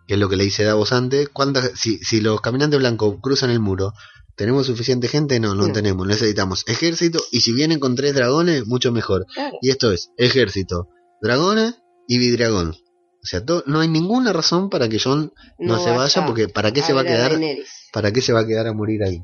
que 0.07 0.15
es 0.15 0.19
lo 0.19 0.29
que 0.29 0.35
le 0.35 0.43
dice 0.43 0.63
Davos 0.63 0.91
antes, 0.93 1.29
¿cuántas, 1.29 1.71
si, 1.79 1.97
si 1.99 2.21
los 2.21 2.41
caminantes 2.41 2.79
blancos 2.79 3.15
cruzan 3.21 3.51
el 3.51 3.59
muro, 3.59 3.93
¿tenemos 4.35 4.65
suficiente 4.65 5.07
gente? 5.07 5.39
No, 5.39 5.55
no, 5.55 5.67
No. 5.67 5.73
tenemos, 5.73 6.07
necesitamos 6.07 6.63
ejército 6.67 7.23
y 7.31 7.41
si 7.41 7.53
vienen 7.53 7.79
con 7.79 7.95
tres 7.95 8.15
dragones, 8.15 8.65
mucho 8.67 8.91
mejor. 8.91 9.25
Claro. 9.33 9.57
Y 9.61 9.69
esto 9.69 9.91
es 9.91 10.11
ejército, 10.17 10.87
dragones 11.21 11.75
y 12.07 12.17
vidriagón. 12.17 12.75
O 13.23 13.25
sea, 13.25 13.43
no 13.67 13.79
hay 13.79 13.87
ninguna 13.87 14.33
razón 14.33 14.69
para 14.69 14.89
que 14.89 14.99
John 14.99 15.31
no, 15.59 15.83
se 15.83 15.91
vaya, 15.91 16.25
porque 16.25 16.47
¿para 16.47 16.71
qué 16.71 16.81
se 16.81 16.93
va 16.93 17.01
a 17.01 17.05
quedar? 17.05 17.31
Daenerys. 17.31 17.69
¿Para 17.93 18.11
qué 18.11 18.21
se 18.21 18.33
va 18.33 18.39
a 18.41 18.47
quedar 18.47 18.67
a 18.67 18.73
morir 18.73 19.03
ahí? 19.03 19.21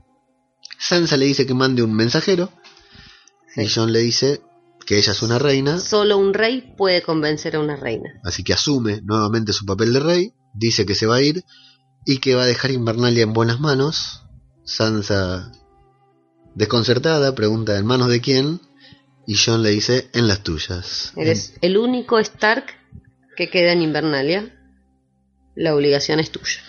Sansa 0.77 1.17
le 1.17 1.25
dice 1.25 1.45
que 1.47 1.53
mande 1.55 1.81
un 1.81 1.93
mensajero 1.95 2.51
Sí. 3.55 3.61
y 3.63 3.69
John 3.69 3.91
le 3.91 3.99
dice 3.99 4.41
que 4.85 4.97
ella 4.97 5.11
es 5.13 5.21
una 5.23 5.39
reina, 5.39 5.79
Solo 5.79 6.17
un 6.17 6.33
rey 6.33 6.73
puede 6.77 7.01
convencer 7.01 7.55
a 7.55 7.59
una 7.59 7.75
reina. 7.75 8.09
así 8.23 8.43
que 8.43 8.53
asume 8.53 9.01
nuevamente 9.03 9.51
su 9.51 9.65
papel 9.65 9.91
de 9.93 9.99
rey, 9.99 10.33
dice 10.53 10.85
que 10.85 10.93
se 10.95 11.07
va 11.07 11.15
a 11.15 11.21
ir 11.21 11.43
y 12.05 12.19
que 12.19 12.35
va 12.35 12.43
a 12.43 12.45
dejar 12.47 12.71
Invernalia 12.71 13.23
en 13.23 13.33
buenas 13.33 13.59
manos. 13.59 14.21
Sansa, 14.63 15.51
desconcertada, 16.55 17.33
pregunta 17.35 17.77
en 17.77 17.85
manos 17.85 18.09
de 18.09 18.21
quién 18.21 18.61
y 19.25 19.35
John 19.43 19.63
le 19.63 19.71
dice 19.71 20.09
en 20.13 20.27
las 20.27 20.43
tuyas. 20.43 21.11
Eres 21.15 21.53
el 21.61 21.77
único 21.77 22.19
Stark 22.19 22.65
que 23.37 23.49
queda 23.49 23.71
en 23.71 23.81
Invernalia. 23.81 24.53
La 25.55 25.73
obligación 25.73 26.19
es 26.19 26.31
tuya. 26.31 26.59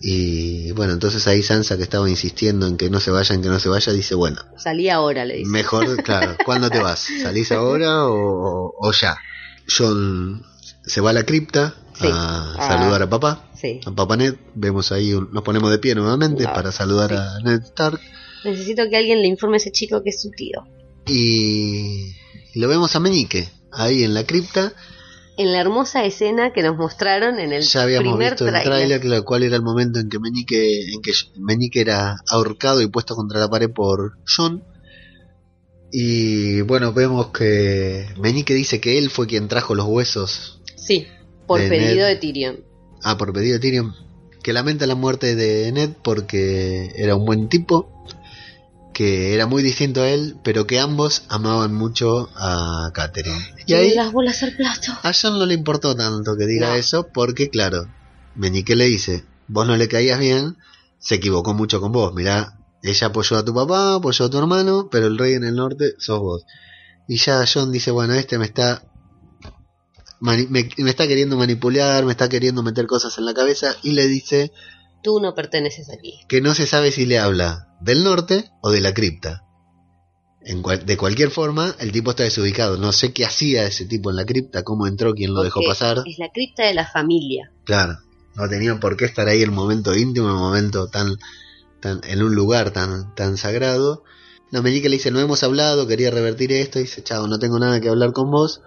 Y 0.00 0.70
bueno, 0.72 0.92
entonces 0.92 1.26
ahí 1.26 1.42
Sansa 1.42 1.76
que 1.76 1.82
estaba 1.82 2.08
insistiendo 2.08 2.66
en 2.68 2.76
que 2.76 2.88
no 2.88 3.00
se 3.00 3.10
vaya, 3.10 3.34
en 3.34 3.42
que 3.42 3.48
no 3.48 3.58
se 3.58 3.68
vaya, 3.68 3.92
dice, 3.92 4.14
bueno, 4.14 4.40
Salí 4.56 4.88
ahora, 4.88 5.24
le 5.24 5.38
dice. 5.38 5.50
mejor, 5.50 6.00
claro, 6.04 6.36
¿cuándo 6.44 6.70
te 6.70 6.78
vas? 6.78 7.08
¿Salís 7.22 7.50
ahora 7.50 8.06
o, 8.06 8.72
o 8.78 8.92
ya? 8.92 9.16
John 9.76 10.44
se 10.86 11.00
va 11.00 11.10
a 11.10 11.12
la 11.14 11.24
cripta 11.24 11.74
Sí. 11.94 12.06
a 12.06 12.54
Ah. 12.56 12.68
saludar 12.68 13.02
a 13.02 13.10
papá, 13.10 13.50
Sí. 13.60 13.80
a 13.84 13.90
papá 13.90 14.16
Ned, 14.16 14.36
vemos 14.54 14.92
ahí, 14.92 15.12
un- 15.14 15.30
nos 15.32 15.42
ponemos 15.42 15.68
de 15.72 15.78
pie 15.78 15.96
nuevamente 15.96 16.44
para 16.44 16.70
saludar 16.70 17.10
sí. 17.10 17.16
a 17.16 17.38
Ned 17.44 17.62
Stark 17.64 18.00
Necesito 18.44 18.88
que 18.88 18.96
alguien 18.96 19.20
le 19.20 19.26
informe 19.26 19.56
a 19.56 19.58
ese 19.58 19.72
chico 19.72 20.00
que 20.04 20.10
es 20.10 20.22
su 20.22 20.30
tío. 20.30 20.62
y 21.08 22.14
lo 22.54 22.68
vemos 22.68 22.94
a 22.94 23.00
Meñique 23.00 23.48
ahí 23.72 24.04
en 24.04 24.14
la 24.14 24.24
cripta, 24.24 24.72
En 25.38 25.52
la 25.52 25.60
hermosa 25.60 26.04
escena 26.04 26.52
que 26.52 26.62
nos 26.62 26.76
mostraron 26.76 27.38
en 27.38 27.52
el 27.52 27.62
ya 27.62 27.82
habíamos 27.82 28.12
primer 28.14 28.32
visto 28.32 28.44
el 28.44 28.50
tráiler. 28.50 28.72
tráiler, 28.72 29.00
claro, 29.00 29.24
cuál 29.24 29.44
era 29.44 29.54
el 29.54 29.62
momento 29.62 30.00
en 30.00 30.08
que 30.08 30.18
Meñique, 30.18 30.92
en 30.92 31.00
que 31.00 31.12
Meñique 31.36 31.80
era 31.80 32.16
ahorcado 32.28 32.82
y 32.82 32.88
puesto 32.88 33.14
contra 33.14 33.38
la 33.38 33.48
pared 33.48 33.70
por 33.70 34.18
John. 34.26 34.64
Y 35.92 36.60
bueno, 36.62 36.92
vemos 36.92 37.28
que 37.28 38.06
Meñique 38.20 38.52
dice 38.52 38.80
que 38.80 38.98
él 38.98 39.10
fue 39.10 39.28
quien 39.28 39.46
trajo 39.48 39.76
los 39.76 39.86
huesos. 39.86 40.60
Sí, 40.74 41.06
por 41.46 41.60
de 41.60 41.68
pedido 41.68 42.06
Ned. 42.06 42.08
de 42.08 42.16
Tyrion. 42.16 42.56
Ah, 43.04 43.16
por 43.16 43.32
pedido 43.32 43.54
de 43.54 43.60
Tyrion. 43.60 43.94
Que 44.42 44.52
lamenta 44.52 44.86
la 44.88 44.96
muerte 44.96 45.36
de 45.36 45.70
Ned 45.70 45.90
porque 46.02 46.92
era 46.96 47.14
un 47.14 47.24
buen 47.24 47.48
tipo. 47.48 48.04
Que 48.98 49.32
era 49.32 49.46
muy 49.46 49.62
distinto 49.62 50.02
a 50.02 50.08
él, 50.10 50.34
pero 50.42 50.66
que 50.66 50.80
ambos 50.80 51.22
amaban 51.28 51.72
mucho 51.72 52.30
a 52.34 52.90
Catherine. 52.92 53.38
Y 53.64 53.74
ahí 53.74 53.94
las 53.94 54.10
bolas 54.10 54.42
al 54.42 54.56
plato. 54.56 54.90
a 55.04 55.12
John 55.12 55.38
no 55.38 55.46
le 55.46 55.54
importó 55.54 55.94
tanto 55.94 56.36
que 56.36 56.46
diga 56.46 56.70
No. 56.70 56.74
eso, 56.74 57.06
porque 57.14 57.48
claro, 57.48 57.86
Meñique 58.34 58.74
le 58.74 58.86
dice, 58.86 59.24
vos 59.46 59.68
no 59.68 59.76
le 59.76 59.86
caías 59.86 60.18
bien, 60.18 60.56
se 60.98 61.14
equivocó 61.14 61.54
mucho 61.54 61.80
con 61.80 61.92
vos, 61.92 62.12
mirá, 62.12 62.58
ella 62.82 63.06
apoyó 63.06 63.36
a 63.36 63.44
tu 63.44 63.54
papá, 63.54 63.94
apoyó 63.94 64.24
a 64.24 64.30
tu 64.30 64.38
hermano, 64.38 64.88
pero 64.90 65.06
el 65.06 65.16
rey 65.16 65.34
en 65.34 65.44
el 65.44 65.54
norte 65.54 65.94
sos 65.98 66.18
vos. 66.18 66.44
Y 67.06 67.18
ya 67.18 67.44
John 67.46 67.70
dice, 67.70 67.92
bueno, 67.92 68.14
este 68.14 68.36
me 68.36 68.46
está 68.46 68.82
me 70.20 70.90
está 70.90 71.06
queriendo 71.06 71.36
manipular, 71.36 72.04
me 72.04 72.10
está 72.10 72.28
queriendo 72.28 72.64
meter 72.64 72.88
cosas 72.88 73.16
en 73.18 73.26
la 73.26 73.34
cabeza 73.34 73.76
y 73.84 73.92
le 73.92 74.08
dice 74.08 74.50
Tú 75.02 75.20
no 75.20 75.34
perteneces 75.34 75.88
aquí. 75.90 76.20
que 76.28 76.40
no 76.40 76.54
se 76.54 76.66
sabe 76.66 76.90
si 76.92 77.06
le 77.06 77.18
habla 77.18 77.68
del 77.80 78.04
norte 78.04 78.50
o 78.60 78.70
de 78.70 78.80
la 78.80 78.92
cripta. 78.94 79.44
En 80.40 80.62
cual- 80.62 80.84
de 80.86 80.96
cualquier 80.96 81.30
forma, 81.30 81.74
el 81.78 81.92
tipo 81.92 82.10
está 82.10 82.22
desubicado. 82.22 82.76
No 82.78 82.92
sé 82.92 83.12
qué 83.12 83.24
hacía 83.24 83.64
ese 83.66 83.84
tipo 83.86 84.10
en 84.10 84.16
la 84.16 84.24
cripta, 84.24 84.62
cómo 84.62 84.86
entró, 84.86 85.12
quién 85.14 85.34
lo 85.34 85.42
dejó 85.42 85.60
pasar. 85.66 86.02
Es 86.06 86.18
la 86.18 86.30
cripta 86.32 86.64
de 86.64 86.74
la 86.74 86.86
familia. 86.86 87.50
Claro, 87.64 87.98
no 88.34 88.48
tenían 88.48 88.80
por 88.80 88.96
qué 88.96 89.04
estar 89.04 89.28
ahí 89.28 89.42
en 89.42 89.50
un 89.50 89.56
momento 89.56 89.94
íntimo, 89.94 90.28
en 90.28 90.34
un 90.34 90.40
momento 90.40 90.88
tan, 90.88 91.16
tan, 91.80 92.00
en 92.04 92.22
un 92.22 92.34
lugar 92.34 92.70
tan, 92.70 93.14
tan 93.14 93.36
sagrado. 93.36 94.04
La 94.50 94.62
Meñique 94.62 94.88
le 94.88 94.96
dice, 94.96 95.10
no 95.10 95.20
hemos 95.20 95.42
hablado, 95.42 95.86
quería 95.86 96.10
revertir 96.10 96.52
esto, 96.52 96.78
y 96.78 96.82
dice, 96.82 97.02
chao, 97.02 97.26
no 97.28 97.38
tengo 97.38 97.58
nada 97.58 97.80
que 97.80 97.88
hablar 97.90 98.12
con 98.12 98.30
vos. 98.30 98.62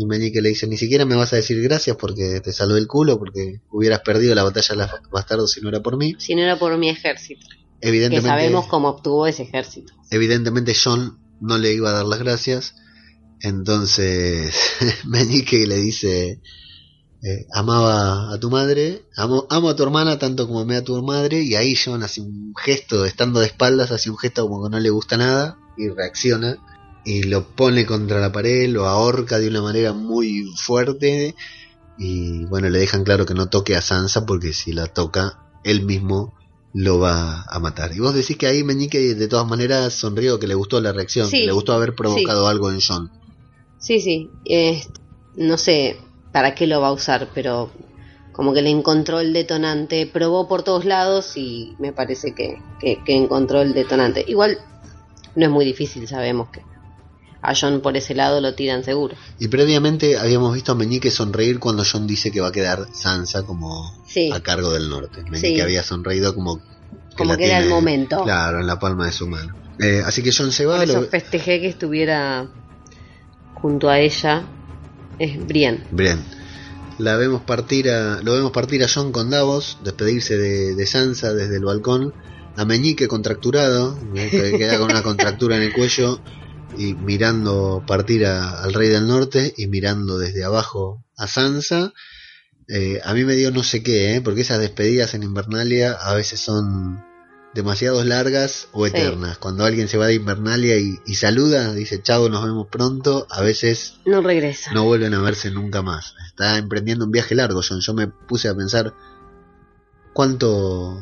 Y 0.00 0.06
Meñique 0.06 0.40
le 0.40 0.50
dice, 0.50 0.68
ni 0.68 0.76
siquiera 0.76 1.04
me 1.04 1.16
vas 1.16 1.32
a 1.32 1.36
decir 1.36 1.60
gracias 1.60 1.96
porque 1.96 2.40
te 2.40 2.52
salvé 2.52 2.78
el 2.78 2.86
culo, 2.86 3.18
porque 3.18 3.62
hubieras 3.68 3.98
perdido 4.02 4.32
la 4.36 4.44
batalla 4.44 4.68
de 4.68 4.76
los 4.76 5.10
bastardos 5.10 5.50
si 5.50 5.60
no 5.60 5.70
era 5.70 5.82
por 5.82 5.96
mí. 5.96 6.14
Si 6.18 6.36
no 6.36 6.42
era 6.42 6.56
por 6.56 6.78
mi 6.78 6.88
ejército. 6.88 7.44
Que 7.80 7.88
Evidentemente, 7.88 8.28
sabemos 8.28 8.68
cómo 8.68 8.90
obtuvo 8.90 9.26
ese 9.26 9.42
ejército. 9.42 9.92
evidentemente 10.12 10.72
John 10.72 11.18
no 11.40 11.58
le 11.58 11.72
iba 11.74 11.90
a 11.90 11.94
dar 11.94 12.06
las 12.06 12.20
gracias. 12.20 12.76
Entonces 13.40 14.54
Meñique 15.04 15.66
le 15.66 15.78
dice, 15.78 16.40
eh, 17.24 17.46
amaba 17.52 18.32
a 18.32 18.38
tu 18.38 18.50
madre, 18.50 19.02
amo, 19.16 19.48
amo 19.50 19.68
a 19.68 19.74
tu 19.74 19.82
hermana 19.82 20.16
tanto 20.16 20.46
como 20.46 20.60
amé 20.60 20.76
a 20.76 20.84
tu 20.84 21.02
madre, 21.02 21.40
y 21.40 21.56
ahí 21.56 21.74
John 21.74 22.04
hace 22.04 22.20
un 22.20 22.54
gesto, 22.56 23.04
estando 23.04 23.40
de 23.40 23.46
espaldas, 23.46 23.90
hace 23.90 24.10
un 24.10 24.16
gesto 24.18 24.48
como 24.48 24.62
que 24.62 24.70
no 24.70 24.78
le 24.78 24.90
gusta 24.90 25.16
nada, 25.16 25.58
y 25.76 25.88
reacciona, 25.88 26.56
y 27.08 27.22
lo 27.22 27.48
pone 27.56 27.86
contra 27.86 28.20
la 28.20 28.32
pared, 28.32 28.68
lo 28.68 28.86
ahorca 28.86 29.38
de 29.38 29.48
una 29.48 29.62
manera 29.62 29.94
muy 29.94 30.44
fuerte, 30.56 31.34
y 31.96 32.44
bueno, 32.44 32.68
le 32.68 32.80
dejan 32.80 33.02
claro 33.02 33.24
que 33.24 33.32
no 33.32 33.48
toque 33.48 33.76
a 33.76 33.80
Sansa, 33.80 34.26
porque 34.26 34.52
si 34.52 34.72
la 34.72 34.88
toca, 34.88 35.38
él 35.64 35.86
mismo 35.86 36.34
lo 36.74 36.98
va 36.98 37.46
a 37.48 37.58
matar. 37.60 37.96
Y 37.96 38.00
vos 38.00 38.12
decís 38.12 38.36
que 38.36 38.46
ahí 38.46 38.62
Meñique 38.62 39.14
de 39.14 39.26
todas 39.26 39.46
maneras 39.48 39.94
sonrió, 39.94 40.38
que 40.38 40.46
le 40.46 40.54
gustó 40.54 40.82
la 40.82 40.92
reacción, 40.92 41.28
Sí, 41.28 41.40
que 41.40 41.46
le 41.46 41.52
gustó 41.52 41.72
haber 41.72 41.94
provocado 41.94 42.46
algo 42.46 42.70
en 42.70 42.80
John. 42.86 43.10
Sí, 43.78 44.02
sí. 44.02 44.28
eh, 44.44 44.82
no 45.34 45.56
sé 45.56 45.96
para 46.30 46.54
qué 46.54 46.66
lo 46.66 46.82
va 46.82 46.88
a 46.88 46.92
usar, 46.92 47.30
pero 47.34 47.70
como 48.32 48.52
que 48.52 48.60
le 48.60 48.68
encontró 48.68 49.18
el 49.20 49.32
detonante. 49.32 50.06
Probó 50.06 50.46
por 50.46 50.62
todos 50.62 50.84
lados 50.84 51.38
y 51.38 51.74
me 51.78 51.94
parece 51.94 52.34
que, 52.34 52.58
que, 52.78 53.02
que 53.02 53.16
encontró 53.16 53.62
el 53.62 53.72
detonante. 53.72 54.26
Igual 54.28 54.58
no 55.36 55.46
es 55.46 55.50
muy 55.50 55.64
difícil, 55.64 56.06
sabemos 56.06 56.50
que 56.50 56.67
a 57.40 57.54
John 57.54 57.80
por 57.80 57.96
ese 57.96 58.14
lado 58.14 58.40
lo 58.40 58.54
tiran 58.54 58.82
seguro. 58.84 59.14
Y 59.38 59.48
previamente 59.48 60.18
habíamos 60.18 60.54
visto 60.54 60.72
a 60.72 60.74
Meñique 60.74 61.10
sonreír 61.10 61.58
cuando 61.60 61.84
John 61.90 62.06
dice 62.06 62.30
que 62.30 62.40
va 62.40 62.48
a 62.48 62.52
quedar 62.52 62.88
Sansa 62.92 63.44
como 63.44 63.92
Sí. 64.06 64.30
a 64.32 64.40
cargo 64.42 64.72
del 64.72 64.88
norte. 64.88 65.22
Meñique 65.24 65.54
Sí. 65.56 65.60
había 65.60 65.82
sonreído 65.82 66.34
como 66.34 66.60
Como 67.16 67.32
la 67.32 67.36
que 67.36 67.46
era 67.46 67.58
el 67.58 67.64
tiene, 67.64 67.74
momento. 67.74 68.22
Claro, 68.24 68.60
en 68.60 68.66
la 68.66 68.78
palma 68.78 69.06
de 69.06 69.12
su 69.12 69.26
mano. 69.28 69.54
Eh, 69.80 70.02
así 70.04 70.22
que 70.22 70.32
John 70.36 70.50
se 70.52 70.66
va. 70.66 70.76
Por 70.76 70.84
eso 70.84 71.00
lo- 71.02 71.06
festejé 71.08 71.60
que 71.60 71.68
estuviera 71.68 72.48
junto 73.54 73.88
a 73.88 73.98
ella. 73.98 74.42
Es 75.18 75.44
Brienne. 75.46 75.84
Bien. 75.90 76.22
La 76.98 77.16
vemos 77.16 77.42
partir 77.42 77.90
a, 77.90 78.20
lo 78.22 78.32
vemos 78.34 78.50
partir 78.50 78.82
a 78.82 78.88
John 78.92 79.12
con 79.12 79.30
Davos, 79.30 79.78
despedirse 79.84 80.36
de, 80.36 80.74
de 80.74 80.86
Sansa 80.86 81.32
desde 81.32 81.56
el 81.56 81.64
balcón, 81.64 82.12
a 82.56 82.64
Meñique 82.64 83.06
contracturado, 83.06 83.96
¿eh? 84.16 84.28
que 84.30 84.58
queda 84.58 84.78
con 84.78 84.90
una 84.90 85.02
contractura 85.02 85.56
en 85.56 85.62
el 85.62 85.72
cuello 85.72 86.20
y 86.78 86.94
mirando 86.94 87.82
partir 87.86 88.24
a- 88.26 88.62
al 88.62 88.72
Rey 88.72 88.88
del 88.88 89.06
Norte 89.06 89.52
y 89.56 89.66
mirando 89.66 90.18
desde 90.18 90.44
abajo 90.44 91.04
a 91.16 91.26
Sansa. 91.26 91.92
Eh, 92.68 93.00
a 93.04 93.14
mí 93.14 93.24
me 93.24 93.34
dio 93.34 93.50
no 93.50 93.62
sé 93.62 93.82
qué, 93.82 94.14
¿eh? 94.14 94.20
porque 94.20 94.42
esas 94.42 94.60
despedidas 94.60 95.14
en 95.14 95.22
Invernalia 95.22 95.92
a 95.92 96.14
veces 96.14 96.38
son 96.40 97.02
demasiado 97.54 98.04
largas 98.04 98.68
o 98.72 98.84
Sí. 98.86 98.90
eternas. 98.94 99.38
Cuando 99.38 99.64
alguien 99.64 99.88
se 99.88 99.96
va 99.96 100.06
de 100.06 100.14
Invernalia 100.14 100.76
y, 100.78 100.98
y 101.06 101.14
saluda, 101.14 101.72
dice 101.72 102.02
chao, 102.02 102.28
nos 102.28 102.44
vemos 102.44 102.68
pronto, 102.70 103.26
a 103.30 103.40
veces 103.40 103.94
No 104.04 104.20
regresa. 104.20 104.70
no 104.74 104.84
vuelven 104.84 105.14
a 105.14 105.22
verse 105.22 105.50
nunca 105.50 105.80
más. 105.82 106.14
Está 106.28 106.58
emprendiendo 106.58 107.06
un 107.06 107.10
viaje 107.10 107.34
largo, 107.34 107.62
John. 107.66 107.80
Yo 107.80 107.94
me 107.94 108.06
puse 108.06 108.48
a 108.48 108.54
pensar 108.54 108.92
cuánto... 110.12 110.98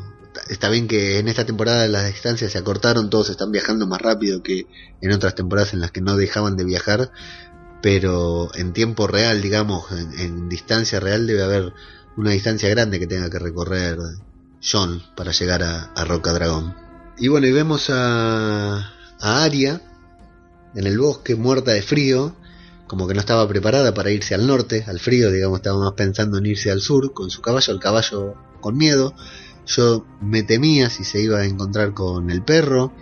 Está 0.48 0.68
bien 0.68 0.88
que 0.88 1.18
en 1.18 1.28
esta 1.28 1.44
temporada 1.44 1.86
las 1.88 2.06
distancias 2.06 2.52
se 2.52 2.58
acortaron, 2.58 3.10
todos 3.10 3.30
están 3.30 3.52
viajando 3.52 3.86
más 3.86 4.00
rápido 4.00 4.42
que 4.42 4.66
en 5.00 5.12
otras 5.12 5.34
temporadas 5.34 5.74
en 5.74 5.80
las 5.80 5.90
que 5.90 6.00
no 6.00 6.16
dejaban 6.16 6.56
de 6.56 6.64
viajar, 6.64 7.10
pero 7.82 8.54
en 8.54 8.72
tiempo 8.72 9.06
real, 9.06 9.42
digamos, 9.42 9.90
en, 9.92 10.48
distancia 10.48 11.00
real 11.00 11.26
debe 11.26 11.42
haber 11.42 11.72
una 12.16 12.30
distancia 12.30 12.68
grande 12.68 12.98
que 12.98 13.06
tenga 13.06 13.30
que 13.30 13.38
recorrer 13.38 13.98
John 14.62 15.02
para 15.16 15.32
llegar 15.32 15.62
a, 15.62 15.92
a 15.94 16.04
Roca 16.04 16.32
Dragón. 16.32 16.74
Y 17.18 17.28
bueno, 17.28 17.46
y 17.46 17.52
vemos 17.52 17.90
a, 17.90 18.92
a 19.20 19.44
Arya 19.44 19.80
en 20.74 20.86
el 20.86 20.98
bosque 20.98 21.34
muerta 21.34 21.72
de 21.72 21.82
frío, 21.82 22.36
como 22.86 23.08
que 23.08 23.14
no 23.14 23.20
estaba 23.20 23.48
preparada 23.48 23.94
para 23.94 24.10
irse 24.10 24.34
al 24.34 24.46
norte, 24.46 24.84
al 24.86 25.00
frío, 25.00 25.32
digamos, 25.32 25.58
estaba 25.58 25.78
más 25.78 25.92
pensando 25.92 26.38
en 26.38 26.46
irse 26.46 26.70
al 26.70 26.80
sur 26.80 27.12
con 27.12 27.30
su 27.30 27.40
caballo, 27.40 27.72
el 27.72 27.80
caballo 27.80 28.34
con 28.60 28.76
miedo. 28.76 29.14
Yo 29.66 30.04
me 30.20 30.42
temía 30.42 30.90
si 30.90 31.04
se 31.04 31.20
iba 31.20 31.38
a 31.40 31.44
encontrar 31.44 31.92
con 31.92 32.30
el 32.30 32.42
perro 32.42 32.92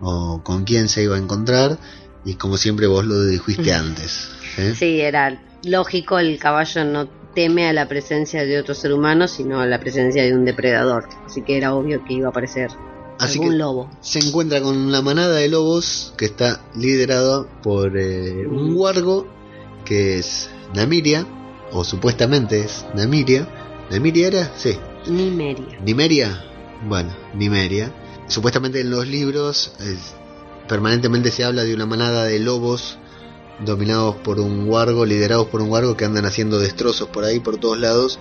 o 0.00 0.42
con 0.42 0.64
quién 0.64 0.88
se 0.88 1.02
iba 1.02 1.16
a 1.16 1.18
encontrar 1.18 1.78
y 2.24 2.34
como 2.34 2.56
siempre 2.56 2.86
vos 2.86 3.04
lo 3.04 3.22
dijiste 3.24 3.72
antes. 3.72 4.30
¿eh? 4.58 4.74
Sí, 4.76 5.00
era 5.00 5.42
lógico, 5.64 6.18
el 6.18 6.38
caballo 6.38 6.84
no 6.84 7.08
teme 7.34 7.68
a 7.68 7.72
la 7.72 7.88
presencia 7.88 8.44
de 8.44 8.58
otro 8.58 8.74
ser 8.74 8.92
humano, 8.92 9.28
sino 9.28 9.60
a 9.60 9.66
la 9.66 9.80
presencia 9.80 10.22
de 10.22 10.32
un 10.34 10.44
depredador. 10.44 11.08
Así 11.26 11.42
que 11.42 11.56
era 11.56 11.74
obvio 11.74 12.02
que 12.04 12.14
iba 12.14 12.28
a 12.28 12.30
aparecer 12.30 12.70
Así 13.18 13.38
algún 13.38 13.52
que 13.52 13.58
lobo. 13.58 13.90
se 14.00 14.20
encuentra 14.20 14.60
con 14.62 14.76
una 14.76 15.02
manada 15.02 15.36
de 15.36 15.48
lobos 15.48 16.14
que 16.16 16.24
está 16.24 16.60
liderada 16.74 17.44
por 17.62 17.98
eh, 17.98 18.46
un 18.46 18.74
guargo 18.74 19.26
que 19.84 20.18
es 20.18 20.48
Namiria, 20.74 21.26
o 21.72 21.84
supuestamente 21.84 22.60
es 22.60 22.86
Namiria. 22.94 23.48
¿Namiria 23.90 24.28
era? 24.28 24.52
Sí. 24.56 24.78
Nimeria. 25.06 25.78
¿Nimeria? 25.80 26.44
Bueno, 26.88 27.12
Nimeria. 27.34 27.92
Supuestamente 28.28 28.80
en 28.80 28.90
los 28.90 29.06
libros 29.06 29.72
es- 29.80 30.14
permanentemente 30.68 31.30
se 31.30 31.44
habla 31.44 31.62
de 31.64 31.74
una 31.74 31.86
manada 31.86 32.24
de 32.24 32.38
lobos 32.38 32.98
dominados 33.64 34.16
por 34.16 34.40
un 34.40 34.66
guargo, 34.66 35.04
liderados 35.06 35.46
por 35.48 35.60
un 35.60 35.68
guargo 35.68 35.96
que 35.96 36.04
andan 36.04 36.24
haciendo 36.26 36.58
destrozos 36.58 37.08
por 37.08 37.24
ahí, 37.24 37.38
por 37.40 37.58
todos 37.58 37.78
lados. 37.78 38.18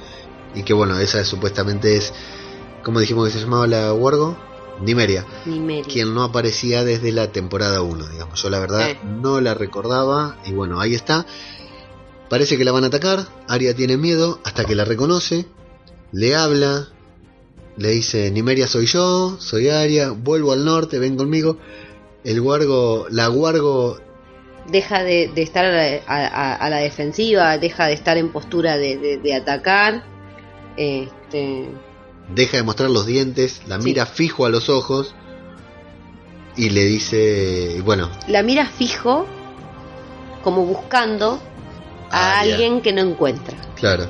Y 0.56 0.64
que 0.64 0.74
bueno, 0.74 1.00
esa 1.00 1.24
supuestamente 1.26 1.96
es, 1.96 2.14
¿cómo 2.84 3.00
dijimos 3.00 3.28
que 3.28 3.34
se 3.34 3.40
llamaba 3.40 3.66
la 3.68 3.92
guargo? 3.92 4.38
Nimeria 4.82 5.24
Nimeria. 5.46 5.86
quien 5.92 6.16
no 6.16 6.24
aparecía 6.24 6.84
desde 6.84 7.12
la 7.12 7.32
temporada 7.32 7.82
1, 7.84 8.08
digamos. 8.08 8.42
Yo 8.42 8.50
la 8.50 8.60
verdad 8.60 8.90
Sí. 8.92 8.98
no 9.22 9.40
la 9.40 9.54
recordaba 9.54 10.38
y 10.46 10.52
bueno, 10.52 10.80
ahí 10.82 10.96
está. 10.96 11.26
Parece 12.30 12.58
que 12.58 12.66
la 12.66 12.72
van 12.72 12.84
a 12.84 12.88
atacar, 12.88 13.28
Arya 13.48 13.76
tiene 13.76 13.98
miedo 13.98 14.40
hasta 14.44 14.66
que 14.66 14.74
la 14.76 14.84
reconoce, 14.84 15.46
le 16.14 16.36
habla, 16.36 16.88
le 17.78 17.90
dice, 17.90 18.32
Nimeria 18.32 18.68
soy 18.68 18.86
yo, 18.86 19.36
soy 19.40 19.68
Arya, 19.70 20.12
vuelvo 20.12 20.54
al 20.54 20.64
norte, 20.64 20.98
ven 21.00 21.18
conmigo. 21.18 21.58
El 22.24 22.40
guargo, 22.40 23.08
la 23.10 23.28
guargo, 23.28 24.00
Deja 24.72 25.04
de, 25.04 25.30
de 25.36 25.42
estar 25.42 25.66
a 25.66 25.72
la, 25.72 26.56
a- 26.56 26.70
la 26.70 26.78
defensiva, 26.78 27.58
deja 27.58 27.88
de 27.88 27.94
estar 27.94 28.18
en 28.18 28.30
postura 28.32 28.78
de, 28.78 28.98
de- 28.98 29.18
de 29.18 29.34
atacar. 29.36 30.06
Este, 30.78 31.68
deja 32.34 32.56
de 32.58 32.64
mostrar 32.64 32.90
los 32.90 33.06
dientes, 33.06 33.62
la 33.68 33.78
Sí. 33.80 33.84
mira 33.84 34.06
fijo 34.06 34.46
a 34.46 34.50
los 34.50 34.70
ojos 34.70 35.14
y 36.56 36.70
le 36.70 36.86
dice, 36.86 37.82
bueno, 37.84 38.10
la 38.30 38.42
mira 38.42 38.66
fijo, 38.66 39.26
como 40.46 40.66
buscando 40.66 41.42
a 42.10 42.40
alguien 42.40 42.82
que 42.82 42.94
no 42.94 43.02
encuentra. 43.02 43.58
Claro. 43.76 44.08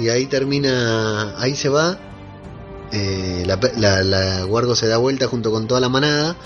Y 0.00 0.08
ahí 0.08 0.26
termina, 0.26 1.34
ahí 1.38 1.54
se 1.54 1.68
va. 1.68 1.98
eh, 2.92 3.44
la, 3.46 3.58
la, 3.76 4.02
la 4.02 4.44
Guargo 4.44 4.74
se 4.74 4.86
da 4.88 4.96
vuelta 4.96 5.26
junto 5.28 5.50
con 5.50 5.66
toda 5.68 5.80
la 5.80 5.88
manada. 5.88 6.36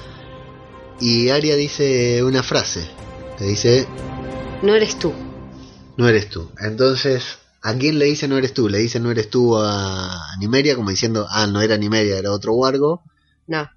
Y 1.01 1.29
Arya 1.31 1.57
dice 1.57 2.23
una 2.23 2.43
frase. 2.43 2.89
Le 3.41 3.47
dice, 3.47 3.87
No 4.63 4.75
eres 4.75 4.99
tú. 4.99 5.13
no 5.97 6.09
eres 6.09 6.29
tú. 6.31 6.51
Entonces, 6.61 7.39
¿a 7.63 7.75
quién 7.75 7.99
le 7.99 8.07
dice 8.07 8.29
no 8.29 8.37
eres 8.39 8.53
tú? 8.55 8.69
Le 8.69 8.79
dice 8.79 9.01
no 9.01 9.11
eres 9.11 9.31
tú 9.31 9.57
a 9.59 10.11
Nimeria, 10.39 10.77
como 10.77 10.91
diciendo, 10.91 11.27
ah, 11.31 11.47
no 11.47 11.61
era 11.63 11.77
Nimeria, 11.77 12.19
era 12.19 12.31
otro 12.33 12.53
Guargo. 12.53 13.03
No, 13.47 13.69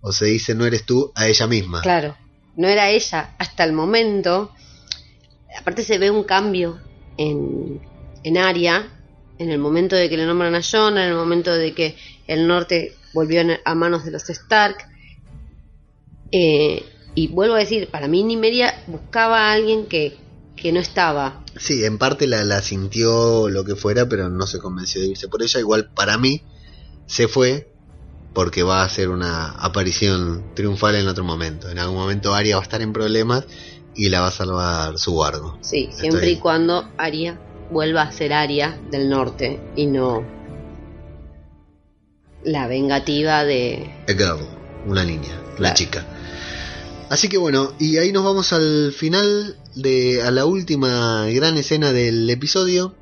O 0.00 0.12
se 0.12 0.26
dice 0.26 0.54
no 0.54 0.64
eres 0.66 0.84
tú 0.86 1.12
a 1.14 1.26
ella 1.28 1.46
misma. 1.46 1.80
claro. 1.82 2.16
No 2.54 2.68
era 2.68 2.90
ella 2.90 3.34
hasta 3.38 3.64
el 3.64 3.72
momento. 3.72 4.52
Aparte 5.58 5.82
se 5.84 5.96
ve 5.98 6.10
un 6.10 6.22
cambio 6.24 6.78
en, 7.16 7.80
en 8.24 8.36
Aria, 8.38 9.01
en 9.42 9.50
el 9.50 9.58
momento 9.58 9.96
de 9.96 10.08
que 10.08 10.16
le 10.16 10.26
nombran 10.26 10.54
a 10.54 10.62
Jon, 10.62 10.96
en 10.98 11.08
el 11.08 11.14
momento 11.14 11.52
de 11.52 11.74
que 11.74 11.96
el 12.26 12.46
norte 12.46 12.94
volvió 13.12 13.42
a 13.64 13.74
manos 13.74 14.04
de 14.04 14.10
los 14.12 14.28
Stark. 14.30 14.76
Eh, 16.30 16.84
y 17.14 17.28
vuelvo 17.28 17.54
a 17.56 17.58
decir, 17.58 17.88
para 17.90 18.08
mí 18.08 18.22
Nimeria 18.22 18.74
buscaba 18.86 19.48
a 19.50 19.52
alguien 19.52 19.86
que, 19.86 20.18
que 20.56 20.72
no 20.72 20.80
estaba. 20.80 21.44
Sí, 21.56 21.84
en 21.84 21.98
parte 21.98 22.26
la, 22.26 22.44
la 22.44 22.62
sintió 22.62 23.48
lo 23.50 23.64
que 23.64 23.76
fuera, 23.76 24.08
pero 24.08 24.30
no 24.30 24.46
se 24.46 24.58
convenció 24.58 25.00
de 25.02 25.08
irse 25.08 25.28
por 25.28 25.42
ella. 25.42 25.60
Igual 25.60 25.90
para 25.94 26.16
mí 26.16 26.42
se 27.06 27.28
fue 27.28 27.68
porque 28.32 28.62
va 28.62 28.80
a 28.80 28.86
hacer 28.86 29.10
una 29.10 29.50
aparición 29.50 30.46
triunfal 30.54 30.94
en 30.94 31.08
otro 31.08 31.24
momento. 31.24 31.68
En 31.68 31.78
algún 31.78 31.98
momento 31.98 32.34
Arya 32.34 32.56
va 32.56 32.62
a 32.62 32.64
estar 32.64 32.80
en 32.80 32.94
problemas 32.94 33.44
y 33.94 34.08
la 34.08 34.22
va 34.22 34.28
a 34.28 34.32
salvar 34.32 34.96
su 34.98 35.12
guardo. 35.12 35.58
Sí, 35.60 35.88
Estoy- 35.90 36.00
siempre 36.00 36.30
y 36.30 36.38
cuando 36.38 36.82
Aria 36.96 37.42
vuelva 37.72 38.02
a 38.02 38.12
ser 38.12 38.32
Aria 38.32 38.78
del 38.90 39.08
norte 39.08 39.60
y 39.76 39.86
no 39.86 40.24
la 42.44 42.66
vengativa 42.66 43.44
de... 43.44 43.90
A 44.08 44.12
girl, 44.12 44.46
una 44.86 45.04
niña, 45.04 45.30
la 45.52 45.56
Claro. 45.56 45.74
chica. 45.74 46.06
Así 47.08 47.28
que 47.28 47.38
bueno, 47.38 47.72
y 47.78 47.98
ahí 47.98 48.10
nos 48.10 48.24
vamos 48.24 48.52
al 48.52 48.92
final 48.92 49.56
de 49.76 50.22
a 50.22 50.30
la 50.30 50.44
última 50.46 51.26
gran 51.26 51.56
escena 51.56 51.92
del 51.92 52.28
episodio. 52.30 52.94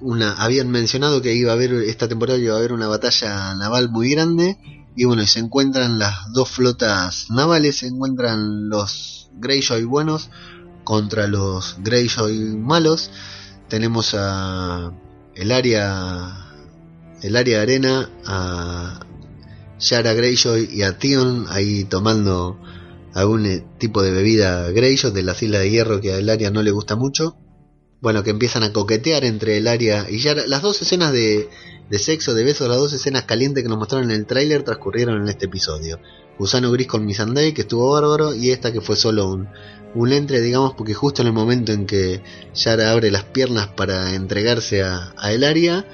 Una 0.00 0.32
habían 0.32 0.70
mencionado 0.70 1.22
que 1.22 1.34
iba 1.34 1.52
a 1.52 1.54
haber 1.54 1.72
esta 1.74 2.08
temporada 2.08 2.38
iba 2.38 2.54
a 2.54 2.58
haber 2.58 2.72
una 2.72 2.88
batalla 2.88 3.54
naval 3.54 3.88
muy 3.90 4.10
grande 4.10 4.56
y 4.96 5.04
bueno, 5.04 5.22
y 5.22 5.26
se 5.26 5.38
encuentran 5.38 5.98
las 5.98 6.32
dos 6.32 6.50
flotas 6.50 7.26
navales, 7.30 7.78
se 7.78 7.86
encuentran 7.86 8.68
los 8.68 9.30
Greyjoy 9.34 9.84
buenos 9.84 10.28
contra 10.84 11.26
los 11.28 11.76
Greyjoy 11.78 12.56
malos. 12.56 13.10
Tenemos 13.70 14.14
a 14.18 14.92
el 15.36 15.52
área 15.52 16.50
el 17.22 17.36
área 17.36 17.58
de 17.58 17.62
arena 17.62 18.10
a 18.26 19.06
Yara 19.78 20.12
Greyjoy 20.12 20.68
y 20.72 20.82
a 20.82 20.98
Tion 20.98 21.46
ahí 21.50 21.84
tomando 21.84 22.60
algún 23.14 23.46
eh, 23.46 23.64
tipo 23.78 24.02
de 24.02 24.10
bebida 24.10 24.68
Greyjoy 24.72 25.12
de 25.12 25.22
las 25.22 25.40
Islas 25.42 25.62
de 25.62 25.70
Hierro 25.70 26.00
que 26.00 26.12
a 26.12 26.18
el 26.18 26.28
área 26.28 26.50
no 26.50 26.62
le 26.64 26.72
gusta 26.72 26.96
mucho. 26.96 27.36
Bueno, 28.00 28.24
que 28.24 28.30
empiezan 28.30 28.64
a 28.64 28.72
coquetear 28.72 29.24
entre 29.24 29.56
el 29.58 29.68
área 29.68 30.06
y 30.10 30.18
Yara. 30.18 30.46
Las 30.48 30.62
dos 30.62 30.82
escenas 30.82 31.12
de, 31.12 31.48
de 31.88 31.98
sexo, 32.00 32.34
de 32.34 32.42
besos, 32.42 32.68
las 32.68 32.78
dos 32.78 32.92
escenas 32.92 33.22
calientes 33.22 33.62
que 33.62 33.68
nos 33.68 33.78
mostraron 33.78 34.10
en 34.10 34.16
el 34.16 34.26
tráiler 34.26 34.64
transcurrieron 34.64 35.22
en 35.22 35.28
este 35.28 35.46
episodio. 35.46 36.00
Gusano 36.40 36.70
Gris 36.72 36.86
con 36.88 37.04
Missandei, 37.04 37.52
que 37.54 37.62
estuvo 37.62 37.90
bárbaro, 37.92 38.34
y 38.34 38.50
esta 38.50 38.72
que 38.72 38.80
fue 38.80 38.96
solo 38.96 39.28
un, 39.28 39.48
un 39.94 40.12
entre, 40.12 40.40
digamos, 40.40 40.72
porque 40.74 40.94
justo 40.94 41.20
en 41.22 41.28
el 41.28 41.34
momento 41.34 41.72
en 41.72 41.86
que 41.86 42.22
Yara 42.54 42.90
abre 42.92 43.10
las 43.10 43.24
piernas 43.24 43.68
para 43.68 44.14
entregarse 44.14 44.82
a, 44.82 45.12
a 45.18 45.32
el 45.32 45.44
área, 45.44 45.84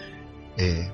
eh, 0.57 0.91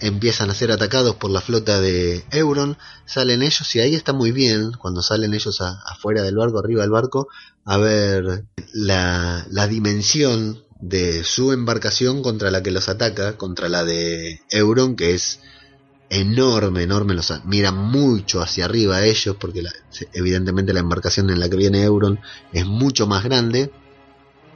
empiezan 0.00 0.50
a 0.50 0.54
ser 0.54 0.70
atacados 0.72 1.14
por 1.16 1.30
la 1.30 1.40
flota 1.40 1.80
de 1.80 2.24
Euron, 2.32 2.76
salen 3.06 3.42
ellos 3.42 3.74
y 3.74 3.80
ahí 3.80 3.94
está 3.94 4.12
muy 4.12 4.32
bien 4.32 4.72
cuando 4.72 5.02
salen 5.02 5.34
ellos 5.34 5.60
a- 5.60 5.80
afuera 5.86 6.22
del 6.22 6.36
barco, 6.36 6.58
arriba 6.58 6.82
del 6.82 6.90
barco, 6.90 7.28
a 7.64 7.76
ver 7.76 8.44
la, 8.72 9.46
la 9.50 9.66
dimensión 9.68 10.64
de 10.80 11.24
su 11.24 11.52
embarcación 11.52 12.22
contra 12.22 12.50
la 12.50 12.62
que 12.62 12.70
los 12.70 12.88
ataca, 12.88 13.36
contra 13.36 13.68
la 13.68 13.84
de 13.84 14.40
Euron, 14.50 14.96
que 14.96 15.14
es 15.14 15.40
enorme, 16.10 16.82
enorme, 16.82 17.14
los 17.14 17.30
a- 17.30 17.40
miran 17.44 17.76
mucho 17.76 18.42
hacia 18.42 18.64
arriba 18.66 18.96
a 18.96 19.04
ellos, 19.06 19.36
porque 19.40 19.62
la- 19.62 19.72
evidentemente 20.12 20.72
la 20.72 20.80
embarcación 20.80 21.30
en 21.30 21.38
la 21.40 21.48
que 21.48 21.56
viene 21.56 21.82
Euron 21.84 22.18
es 22.52 22.66
mucho 22.66 23.06
más 23.06 23.22
grande, 23.24 23.70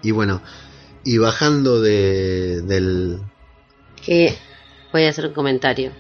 y 0.03 0.11
bueno, 0.11 0.43
y 1.05 1.19
bajando 1.19 1.81
de, 1.81 2.61
del, 2.63 3.21
que 4.05 4.37
voy 4.93 5.05
a 5.05 5.11
hacer 5.11 5.27
un 5.27 5.33
comentario. 5.35 5.93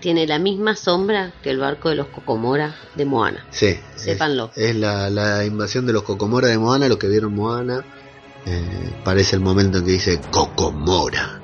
tiene 0.00 0.26
la 0.26 0.38
misma 0.40 0.74
sombra 0.74 1.32
que 1.44 1.50
el 1.50 1.58
barco 1.58 1.88
de 1.88 1.94
los 1.94 2.08
Cocomora 2.08 2.74
de 2.96 3.04
Moana. 3.04 3.46
Sí. 3.50 3.78
Sépanlo. 3.94 4.50
Es, 4.56 4.70
es 4.70 4.76
la, 4.76 5.08
la 5.10 5.44
invasión 5.44 5.86
de 5.86 5.92
los 5.92 6.02
Cocomora 6.02 6.48
de 6.48 6.58
Moana, 6.58 6.88
los 6.88 6.98
que 6.98 7.06
vieron 7.08 7.34
Moana. 7.34 7.84
eh, 8.46 8.92
parece 9.04 9.36
el 9.36 9.42
momento 9.42 9.78
en 9.78 9.84
que 9.84 9.92
dice 9.92 10.20
Cocomora. 10.30 11.41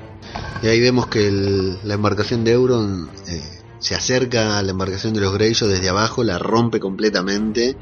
Y 0.63 0.67
ahí 0.67 0.81
vemos 0.81 1.07
que 1.07 1.29
el- 1.29 1.79
la 1.85 1.95
embarcación 1.95 2.45
de 2.45 2.53
Euron 2.53 3.11
eh, 3.29 3.43
se 3.81 3.95
acerca 3.95 4.59
a 4.59 4.63
la 4.63 4.71
embarcación 4.73 5.15
de 5.15 5.21
los 5.21 5.33
Greyjoy 5.35 5.69
desde 5.69 5.89
abajo, 5.89 6.25
la 6.25 6.39
rompe 6.39 6.81
completamente 6.81 7.77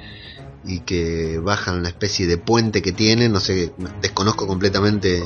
y 0.64 0.80
que 0.80 1.38
bajan 1.38 1.78
una 1.78 1.88
especie 1.88 2.26
de 2.26 2.36
puente 2.38 2.82
que 2.82 2.92
tienen, 2.92 3.32
no 3.32 3.40
sé, 3.40 3.72
desconozco 4.02 4.46
completamente 4.46 5.22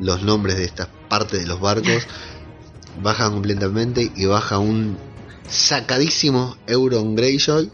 los 0.00 0.22
nombres 0.22 0.56
de 0.56 0.64
estas 0.64 0.88
partes 1.10 1.40
de 1.40 1.46
los 1.46 1.60
barcos, 1.60 2.06
bajan 3.02 3.32
completamente 3.32 4.10
y 4.14 4.24
baja 4.26 4.58
un 4.58 4.96
sacadísimo 5.48 6.56
Euron 6.66 7.14
Greyjoy 7.14 7.70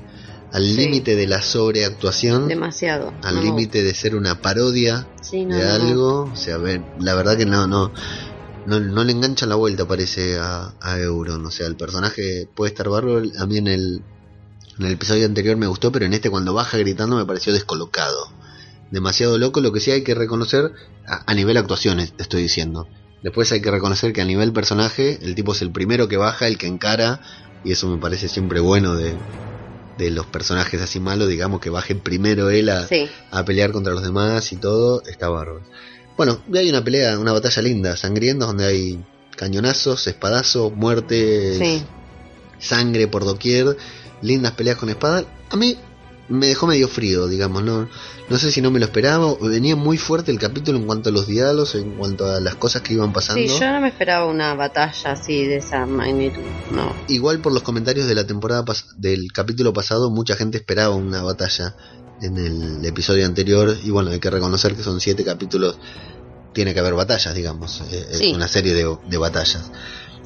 al 0.53 0.65
Sí. 0.65 0.75
límite 0.77 1.15
de 1.15 1.27
la 1.27 1.43
sobreactuación, 1.43 2.49
Demasiado. 2.49 3.13
al 3.23 3.37
No. 3.37 3.43
límite 3.43 3.83
de 3.85 3.95
ser 3.95 4.17
una 4.17 4.41
parodia 4.41 5.07
Sí, 5.21 5.45
no, 5.45 5.57
de 5.57 5.65
no. 5.65 5.71
algo, 5.73 6.23
o 6.33 6.37
sea, 6.37 6.57
ver, 6.57 6.81
la 6.99 7.15
verdad 7.15 7.37
que 7.37 7.45
no, 7.47 7.67
no, 7.67 7.93
no, 8.69 8.81
no 8.81 9.03
le 9.03 9.13
enganchan 9.13 9.49
la 9.49 9.55
vuelta 9.55 9.89
parece 9.89 10.39
a, 10.39 10.75
a 10.81 10.99
Euron, 11.01 11.45
o 11.45 11.51
sea, 11.51 11.67
el 11.67 11.77
personaje 11.77 12.49
puede 12.55 12.71
estar 12.71 12.89
bárbaro, 12.89 13.23
a 13.39 13.47
mí 13.47 13.57
en 13.57 13.67
el, 13.67 14.03
en 14.79 14.87
el 14.87 14.93
episodio 14.93 15.25
anterior 15.25 15.57
me 15.57 15.67
gustó, 15.67 15.91
pero 15.91 16.05
en 16.05 16.13
este 16.13 16.29
cuando 16.29 16.53
baja 16.53 16.77
gritando 16.77 17.17
me 17.17 17.25
pareció 17.25 17.53
descolocado, 17.53 18.31
demasiado 18.91 19.39
loco, 19.39 19.61
lo 19.63 19.73
que 19.73 19.81
sí 19.81 19.91
hay 19.91 20.03
que 20.03 20.15
reconocer, 20.15 20.73
a, 21.07 21.31
a 21.31 21.35
nivel 21.35 21.57
actuaciones 21.57 22.13
estoy 22.19 22.43
diciendo, 22.43 22.87
después 23.23 23.51
hay 23.53 23.63
que 23.63 23.71
reconocer 23.71 24.13
que 24.13 24.21
a 24.21 24.27
nivel 24.27 24.53
personaje, 24.53 25.19
el 25.23 25.35
tipo 25.35 25.53
es 25.53 25.63
el 25.63 25.73
primero 25.73 26.07
que 26.09 26.19
baja, 26.19 26.47
el 26.47 26.59
que 26.59 26.67
encara, 26.67 27.23
y 27.65 27.73
eso 27.73 27.89
me 27.89 27.97
parece 27.97 28.29
siempre 28.29 28.61
bueno 28.61 28.95
de, 28.95 29.17
de 29.97 30.11
los 30.11 30.27
personajes 30.27 30.81
así 30.83 31.01
malos, 31.01 31.29
digamos 31.29 31.61
que 31.61 31.71
baje 31.71 31.95
primero 31.95 32.51
él 32.51 32.69
a, 32.69 32.87
Sí, 32.87 33.09
a 33.31 33.45
pelear 33.45 33.73
contra 33.73 33.95
los 33.95 34.03
demás 34.03 34.53
y 34.53 34.57
todo, 34.57 35.03
está 35.05 35.31
bárbaro. 35.31 35.63
Bueno, 36.19 36.41
hay 36.53 36.69
una 36.69 36.83
pelea, 36.83 37.17
una 37.17 37.33
batalla 37.33 37.63
linda, 37.63 37.97
sangrienta, 37.97 38.45
donde 38.45 38.67
hay 38.67 39.05
cañonazos, 39.37 40.09
espadazos, 40.09 40.75
muertes, 40.75 41.59
sí. 41.59 41.85
sangre 42.59 43.07
por 43.07 43.25
doquier, 43.25 43.77
lindas 44.21 44.51
peleas 44.53 44.79
con 44.79 44.89
espada. 44.89 45.25
A 45.49 45.57
mí 45.57 45.79
me 46.29 46.49
dejó 46.49 46.67
medio 46.67 46.89
frío, 46.89 47.29
digamos, 47.29 47.63
no, 47.63 47.89
no 48.29 48.37
sé 48.37 48.51
si 48.51 48.61
no 48.61 48.73
me 48.73 48.81
lo 48.81 48.87
esperaba, 48.87 49.33
venía 49.41 49.77
muy 49.77 49.97
fuerte 49.97 50.33
el 50.33 50.41
capítulo 50.41 50.79
en 50.79 50.87
cuanto 50.87 51.09
a 51.09 51.13
los 51.13 51.29
diálogos, 51.29 51.77
en 51.77 51.93
cuanto 51.93 52.27
a 52.27 52.41
las 52.41 52.57
cosas 52.57 52.83
que 52.83 52.95
iban 52.95 53.13
pasando. 53.13 53.41
Sí, 53.41 53.49
yo 53.57 53.73
no 53.73 53.81
me 53.81 53.87
esperaba 53.87 54.27
una 54.27 54.55
batalla 54.55 55.13
así 55.13 55.47
de 55.47 55.59
esa 55.59 55.87
magnitud. 55.87 56.43
No. 56.73 56.97
Igual 57.07 57.39
por 57.39 57.53
los 57.53 57.63
comentarios 57.63 58.09
de 58.09 58.17
la 58.17 58.27
temporada 58.27 58.65
del 58.97 59.33
capítulo 59.33 59.73
pasado, 59.73 60.11
mucha 60.11 60.35
gente 60.35 60.59
esperaba 60.59 60.97
una 60.97 61.23
batalla 61.23 61.77
en 62.23 62.37
el 62.37 62.85
episodio 62.85 63.27
anterior. 63.27 63.77
Y 63.85 63.91
bueno, 63.91 64.11
hay 64.11 64.19
que 64.21 64.31
reconocer 64.31 64.75
que 64.75 64.83
son 64.83 65.01
siete 65.01 65.25
capítulos. 65.25 65.79
Tiene 66.53 66.75
que 66.75 66.81
haber 66.81 66.95
batallas, 66.95 67.35
digamos. 67.35 67.83
eh, 67.91 68.07
Es 68.11 68.19
Sí. 68.19 68.33
una 68.35 68.49
serie 68.49 68.75
de, 68.75 68.97
de 69.09 69.19
batallas. 69.19 69.71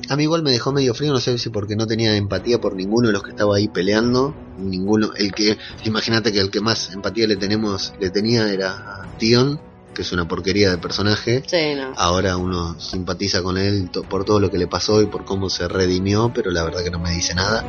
A 0.09 0.17
mí 0.17 0.25
igual 0.25 0.43
me 0.43 0.51
dejó 0.51 0.73
medio 0.73 0.95
frío, 0.95 1.13
no 1.13 1.21
sé 1.21 1.39
si 1.39 1.49
porque 1.51 1.77
no 1.77 1.87
tenía 1.87 2.17
empatía 2.17 2.61
por 2.61 2.75
ninguno 2.75 3.07
de 3.09 3.13
los 3.13 3.23
que 3.23 3.31
estaba 3.31 3.57
ahí 3.57 3.69
peleando. 3.69 4.35
Ninguno, 4.59 5.11
el 5.17 5.33
que, 5.33 5.57
imagínate 5.85 6.33
que 6.33 6.41
el 6.41 6.51
que 6.51 6.61
más 6.61 6.93
empatía 6.93 7.27
le 7.29 7.37
tenemos, 7.37 7.93
le 8.01 8.11
tenía 8.11 8.53
era 8.53 8.71
a 9.03 9.17
Tion, 9.19 9.61
que 9.95 10.03
es 10.03 10.11
una 10.13 10.27
porquería 10.27 10.71
de 10.71 10.79
personaje 10.79 11.45
Sí, 11.47 11.75
no. 11.77 11.93
ahora 11.97 12.37
uno 12.37 12.81
simpatiza 12.81 13.43
con 13.43 13.59
él 13.59 13.91
to- 13.91 14.03
por 14.03 14.25
todo 14.25 14.41
lo 14.41 14.51
que 14.51 14.59
le 14.59 14.67
pasó 14.67 15.03
y 15.03 15.07
por 15.07 15.25
cómo 15.25 15.49
se 15.51 15.69
redimió, 15.69 16.33
pero 16.35 16.51
la 16.51 16.65
verdad 16.65 16.83
que 16.83 16.91
no 16.91 16.99
me 16.99 17.13
dice 17.13 17.35
nada. 17.35 17.65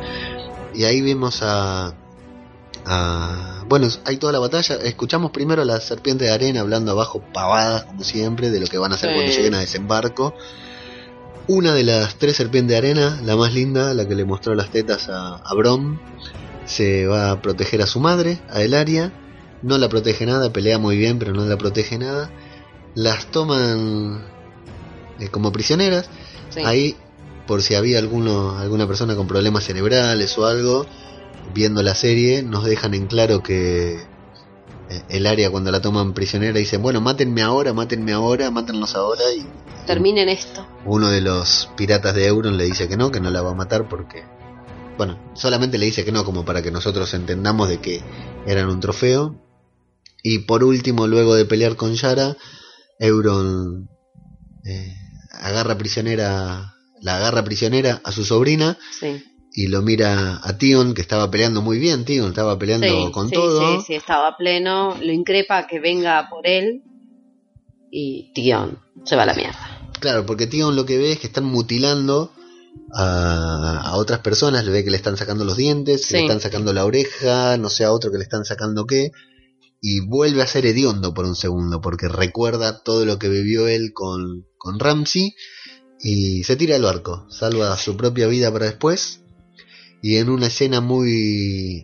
Y 0.73 0.85
ahí 0.85 1.01
vimos 1.01 1.39
a... 1.43 1.93
a- 2.85 3.63
bueno, 3.67 3.87
hay 4.05 4.17
toda 4.17 4.33
la 4.33 4.39
batalla. 4.39 4.75
Escuchamos 4.75 5.31
primero 5.31 5.61
a 5.61 5.65
la 5.65 5.79
serpiente 5.79 6.25
de 6.25 6.31
arena 6.31 6.61
hablando 6.61 6.91
abajo 6.91 7.23
pavadas, 7.33 7.83
como 7.85 8.03
siempre, 8.03 8.49
de 8.51 8.59
lo 8.59 8.67
que 8.67 8.77
van 8.77 8.91
a 8.91 8.95
hacer 8.95 9.09
Sí. 9.09 9.15
cuando 9.15 9.31
lleguen 9.33 9.55
a 9.55 9.59
desembarco. 9.59 10.33
Una 11.47 11.73
de 11.73 11.83
las 11.83 12.15
tres 12.15 12.37
serpientes 12.37 12.69
de 12.71 12.77
arena, 12.77 13.19
la 13.23 13.35
más 13.35 13.53
linda, 13.53 13.93
la 13.93 14.07
que 14.07 14.15
le 14.15 14.23
mostró 14.25 14.55
las 14.55 14.69
tetas 14.69 15.09
a, 15.09 15.35
a 15.35 15.53
Brom, 15.55 15.99
se 16.65 17.05
va 17.07 17.31
a 17.31 17.41
proteger 17.41 17.81
a 17.81 17.87
su 17.87 17.99
madre, 17.99 18.39
a 18.49 18.61
Elaria. 18.61 19.11
No 19.61 19.77
la 19.77 19.89
protege 19.89 20.25
nada, 20.25 20.51
pelea 20.53 20.77
muy 20.77 20.97
bien, 20.97 21.19
pero 21.19 21.33
no 21.33 21.45
la 21.45 21.57
protege 21.57 21.97
nada. 21.97 22.31
Las 22.95 23.25
toman 23.27 24.25
eh, 25.19 25.27
como 25.29 25.51
prisioneras. 25.51 26.09
Sí. 26.49 26.61
Ahí, 26.65 26.95
por 27.47 27.61
si 27.61 27.75
había 27.75 27.99
alguno, 27.99 28.57
alguna 28.57 28.87
persona 28.87 29.15
con 29.15 29.27
problemas 29.27 29.65
cerebrales 29.65 30.37
o 30.37 30.45
algo, 30.45 30.85
viendo 31.53 31.81
la 31.83 31.95
serie, 31.95 32.43
nos 32.43 32.65
dejan 32.65 32.93
en 32.93 33.07
claro 33.07 33.41
que 33.43 33.95
eh, 33.95 35.01
el 35.09 35.27
área 35.27 35.49
cuando 35.51 35.71
la 35.71 35.81
toman 35.81 36.13
prisionera 36.13 36.57
dicen, 36.57 36.81
bueno, 36.81 37.01
mátenme 37.01 37.41
ahora, 37.41 37.73
mátenme 37.73 38.11
ahora, 38.13 38.51
mátenlos 38.51 38.95
ahora. 38.95 39.21
Y 39.37 39.45
Terminen 39.85 40.29
esto. 40.29 40.65
uno 40.85 41.09
de 41.09 41.21
los 41.21 41.69
piratas 41.75 42.15
de 42.15 42.27
Euron 42.27 42.57
le 42.57 42.65
dice 42.65 42.87
que 42.87 42.97
no, 42.97 43.11
que 43.11 43.19
no 43.19 43.29
la 43.29 43.41
va 43.41 43.51
a 43.51 43.55
matar 43.55 43.87
porque... 43.89 44.23
Bueno, 44.97 45.19
solamente 45.33 45.77
le 45.79 45.87
dice 45.87 46.05
que 46.05 46.11
no, 46.11 46.23
como 46.23 46.45
para 46.45 46.61
que 46.61 46.69
nosotros 46.69 47.13
entendamos 47.15 47.67
de 47.67 47.79
que 47.79 48.01
eran 48.45 48.69
un 48.69 48.79
trofeo. 48.79 49.35
Y 50.21 50.39
por 50.39 50.63
último, 50.63 51.07
luego 51.07 51.33
de 51.35 51.45
pelear 51.45 51.75
con 51.75 51.95
Yara, 51.95 52.37
Euron 52.99 53.89
eh, 54.63 54.95
agarra 55.31 55.77
prisionera, 55.77 56.75
la 57.01 57.17
agarra 57.17 57.43
prisionera 57.43 58.01
a 58.03 58.11
su 58.11 58.23
sobrina 58.23 58.77
Sí. 58.99 59.23
Y 59.53 59.67
lo 59.67 59.81
mira 59.83 60.39
a 60.43 60.57
Tion, 60.57 60.93
que 60.93 61.01
estaba 61.01 61.29
peleando 61.29 61.61
muy 61.61 61.77
bien, 61.77 62.05
Tion 62.05 62.29
estaba 62.29 62.57
peleando 62.57 62.87
Sí, 63.07 63.11
con 63.11 63.29
sí, 63.29 63.35
todo. 63.35 63.79
sí, 63.79 63.83
sí, 63.87 63.93
estaba 63.93 64.35
pleno. 64.35 64.97
Lo 65.01 65.11
increpa 65.11 65.67
que 65.67 65.79
venga 65.79 66.27
por 66.29 66.47
él. 66.47 66.81
Y 67.91 68.31
Tion 68.33 68.79
se 69.05 69.15
va 69.15 69.23
a 69.23 69.25
la 69.27 69.35
mierda. 69.35 69.91
Claro, 69.99 70.25
porque 70.25 70.47
Tion 70.47 70.75
lo 70.75 70.85
que 70.85 70.97
ve 70.97 71.11
es 71.11 71.19
que 71.19 71.27
están 71.27 71.45
mutilando 71.45 72.31
a, 72.95 73.81
a 73.85 73.95
otras 73.97 74.19
personas, 74.19 74.65
le 74.65 74.71
ve 74.71 74.83
que 74.83 74.89
le 74.91 74.97
están 74.97 75.17
sacando 75.17 75.45
los 75.45 75.57
dientes, 75.57 76.01
que 76.01 76.07
Sí. 76.07 76.13
le 76.15 76.21
están 76.21 76.41
sacando 76.41 76.73
la 76.73 76.85
oreja, 76.85 77.57
no 77.57 77.69
sé 77.69 77.83
a 77.83 77.91
otro 77.91 78.11
que 78.11 78.17
le 78.17 78.23
están 78.23 78.45
sacando 78.45 78.85
qué, 78.85 79.11
y 79.81 79.99
vuelve 79.99 80.41
a 80.41 80.47
ser 80.47 80.65
hediondo 80.65 81.13
por 81.13 81.25
un 81.25 81.35
segundo, 81.35 81.81
porque 81.81 82.07
recuerda 82.07 82.81
todo 82.83 83.05
lo 83.05 83.19
que 83.19 83.29
vivió 83.29 83.67
él 83.67 83.91
con, 83.93 84.47
con 84.57 84.79
Ramsey, 84.79 85.35
y 85.99 86.43
se 86.43 86.55
tira 86.55 86.75
al 86.75 86.81
barco, 86.81 87.27
salva 87.29 87.77
su 87.77 87.95
propia 87.95 88.27
vida 88.27 88.51
para 88.51 88.65
después, 88.65 89.21
y 90.03 90.17
en 90.17 90.29
una 90.29 90.45
escena 90.47 90.79
muy 90.81 91.83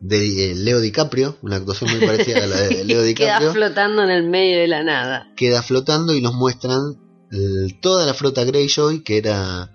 de 0.00 0.50
eh, 0.50 0.54
Leo 0.54 0.80
DiCaprio, 0.80 1.36
una 1.42 1.56
actuación 1.56 1.90
muy 1.90 2.06
parecida 2.06 2.44
a 2.44 2.46
la 2.46 2.56
de 2.60 2.84
Leo 2.84 2.98
Queda 2.98 3.04
DiCaprio, 3.06 3.52
flotando 3.52 4.02
en 4.02 4.10
el 4.10 4.28
medio 4.28 4.58
de 4.58 4.66
la 4.68 4.82
nada. 4.82 5.32
queda 5.36 5.62
flotando 5.62 6.12
y 6.14 6.20
nos 6.20 6.34
muestran 6.34 6.80
eh, 7.32 7.72
toda 7.80 8.04
la 8.06 8.12
flota 8.14 8.44
Greyjoy, 8.44 9.02
que 9.04 9.18
era 9.18 9.72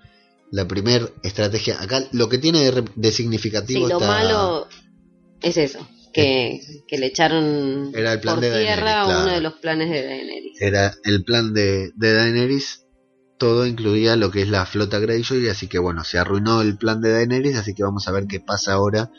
la 0.52 0.68
primer 0.68 1.12
estrategia. 1.22 1.80
Acá 1.80 2.04
lo 2.12 2.28
que 2.28 2.38
tiene 2.38 2.70
de, 2.70 2.84
de 2.94 3.10
Sí, 3.10 3.16
significativo 3.18 3.88
lo 3.88 3.94
está- 3.98 4.06
malo 4.06 4.68
es 5.42 5.56
eso. 5.56 5.86
Que, 6.12 6.60
que 6.88 6.96
le 6.96 7.06
echaron 7.08 7.92
Era 7.94 8.14
el 8.14 8.20
plan 8.20 8.36
por 8.36 8.44
de 8.44 8.48
Daenerys, 8.50 8.74
tierra 8.76 9.04
claro. 9.04 9.22
uno 9.24 9.32
de 9.34 9.40
los 9.42 9.52
planes 9.54 9.90
de 9.90 10.02
Daenerys. 10.02 10.60
era 10.62 10.94
el 11.04 11.24
plan 11.24 11.52
de, 11.52 11.90
de 11.94 12.12
Daenerys. 12.14 12.85
Todo 13.38 13.66
incluía 13.66 14.16
lo 14.16 14.30
que 14.30 14.42
es 14.42 14.48
la 14.48 14.64
flota 14.66 14.98
Greyjoy, 14.98 15.48
así 15.48 15.66
que 15.68 15.78
bueno, 15.78 16.04
se 16.04 16.18
arruinó 16.18 16.62
el 16.62 16.76
plan 16.78 17.00
de 17.00 17.12
Daenerys, 17.12 17.56
así 17.58 17.74
que 17.74 17.82
vamos 17.82 18.08
a 18.08 18.12
ver 18.12 18.26
qué 18.26 18.40
pasa 18.40 18.72
ahora 18.72 19.10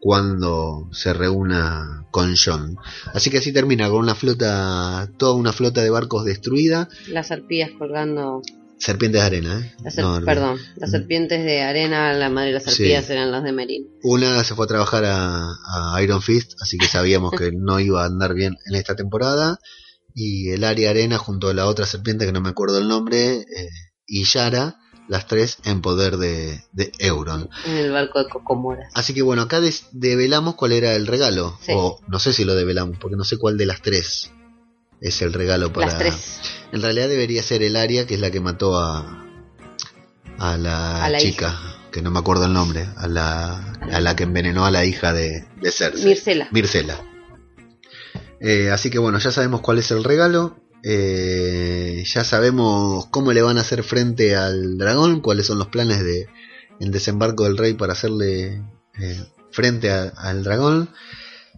cuando 0.00 0.88
se 0.92 1.12
reúna 1.12 2.06
con 2.10 2.34
Jon. 2.34 2.76
Así 3.14 3.30
que 3.30 3.38
así 3.38 3.52
termina 3.52 3.88
con 3.88 3.98
una 4.00 4.14
flota, 4.14 5.08
toda 5.18 5.34
una 5.34 5.52
flota 5.52 5.82
de 5.82 5.90
barcos 5.90 6.24
destruida, 6.24 6.88
Las 7.08 7.30
arpías 7.30 7.70
colgando. 7.78 8.40
serpientes 8.78 9.20
de 9.20 9.26
arena, 9.26 9.60
¿eh? 9.60 9.74
las 9.84 9.96
no. 9.98 10.20
perdón, 10.24 10.58
las 10.76 10.90
serpientes 10.90 11.44
de 11.44 11.60
arena, 11.62 12.14
la 12.14 12.30
madre 12.30 12.48
de 12.48 12.54
las 12.54 12.64
Sí. 12.64 12.84
arpías 12.84 13.10
eran 13.10 13.30
los 13.30 13.44
de 13.44 13.52
Merin. 13.52 13.86
Una 14.02 14.42
se 14.42 14.54
fue 14.54 14.64
a 14.64 14.68
trabajar 14.68 15.04
a, 15.04 15.50
a 15.94 16.02
Iron 16.02 16.22
Fist, 16.22 16.52
así 16.62 16.78
que 16.78 16.86
sabíamos 16.86 17.32
que 17.32 17.52
no 17.52 17.78
iba 17.78 18.02
a 18.02 18.06
andar 18.06 18.32
bien 18.32 18.56
en 18.66 18.74
esta 18.76 18.96
temporada. 18.96 19.58
Y 20.14 20.50
el 20.50 20.64
área 20.64 20.90
arena 20.90 21.18
junto 21.18 21.48
a 21.48 21.54
la 21.54 21.66
otra 21.66 21.86
serpiente 21.86 22.26
que 22.26 22.32
no 22.32 22.40
me 22.40 22.48
acuerdo 22.50 22.78
el 22.78 22.88
nombre, 22.88 23.38
eh, 23.40 23.68
y 24.06 24.24
Yara, 24.24 24.76
las 25.08 25.26
tres 25.26 25.58
en 25.64 25.80
poder 25.82 26.16
de, 26.16 26.62
de 26.72 26.92
Euron. 26.98 27.48
En 27.66 27.76
el 27.76 27.90
barco 27.92 28.18
de 28.22 28.28
Cocomoras. 28.28 28.90
Así 28.94 29.12
que 29.14 29.22
bueno, 29.22 29.42
acá 29.42 29.60
des- 29.60 29.86
develamos 29.92 30.54
cuál 30.54 30.72
era 30.72 30.94
el 30.94 31.06
regalo. 31.06 31.58
Sí. 31.60 31.72
O 31.74 32.00
no 32.08 32.18
sé 32.18 32.32
si 32.32 32.44
lo 32.44 32.54
develamos, 32.54 32.98
porque 33.00 33.16
no 33.16 33.24
sé 33.24 33.36
cuál 33.38 33.56
de 33.56 33.66
las 33.66 33.82
tres 33.82 34.30
es 35.00 35.22
el 35.22 35.32
regalo 35.32 35.72
para... 35.72 35.86
Las 35.88 35.98
tres. 35.98 36.40
En 36.72 36.82
realidad 36.82 37.08
debería 37.08 37.42
ser 37.42 37.62
el 37.62 37.74
área 37.76 38.06
que 38.06 38.14
es 38.14 38.20
la 38.20 38.30
que 38.30 38.40
mató 38.40 38.78
a, 38.78 39.26
a 40.38 40.56
la, 40.56 41.04
A 41.04 41.10
la 41.10 41.18
chica, 41.18 41.58
que 41.90 42.02
no 42.02 42.10
me 42.10 42.18
acuerdo 42.20 42.44
el 42.46 42.52
nombre, 42.52 42.86
a 42.96 43.08
la, 43.08 43.72
a 43.92 44.00
la 44.00 44.14
que 44.14 44.22
envenenó 44.24 44.64
a 44.64 44.70
la 44.70 44.84
hija 44.84 45.12
de, 45.12 45.44
de 45.60 45.70
Cersei. 45.72 46.04
Mircela. 46.04 46.48
Mircela. 46.52 47.04
Eh, 48.40 48.70
así 48.70 48.90
que 48.90 48.98
bueno, 48.98 49.18
ya 49.18 49.30
sabemos 49.30 49.60
cuál 49.60 49.78
es 49.78 49.90
el 49.90 50.02
regalo. 50.04 50.56
eh, 50.82 52.02
ya 52.06 52.24
sabemos 52.24 53.06
cómo 53.10 53.32
le 53.34 53.42
van 53.42 53.58
a 53.58 53.60
hacer 53.60 53.82
frente 53.82 54.34
al 54.36 54.78
dragón, 54.78 55.20
cuáles 55.20 55.46
son 55.46 55.58
los 55.58 55.68
planes 55.68 56.02
de, 56.02 56.26
el 56.80 56.90
desembarco 56.90 57.44
del 57.44 57.58
rey 57.58 57.74
para 57.74 57.92
hacerle 57.92 58.62
eh, 58.98 59.24
frente 59.50 59.90
a- 59.90 60.12
al 60.16 60.42
dragón. 60.42 60.88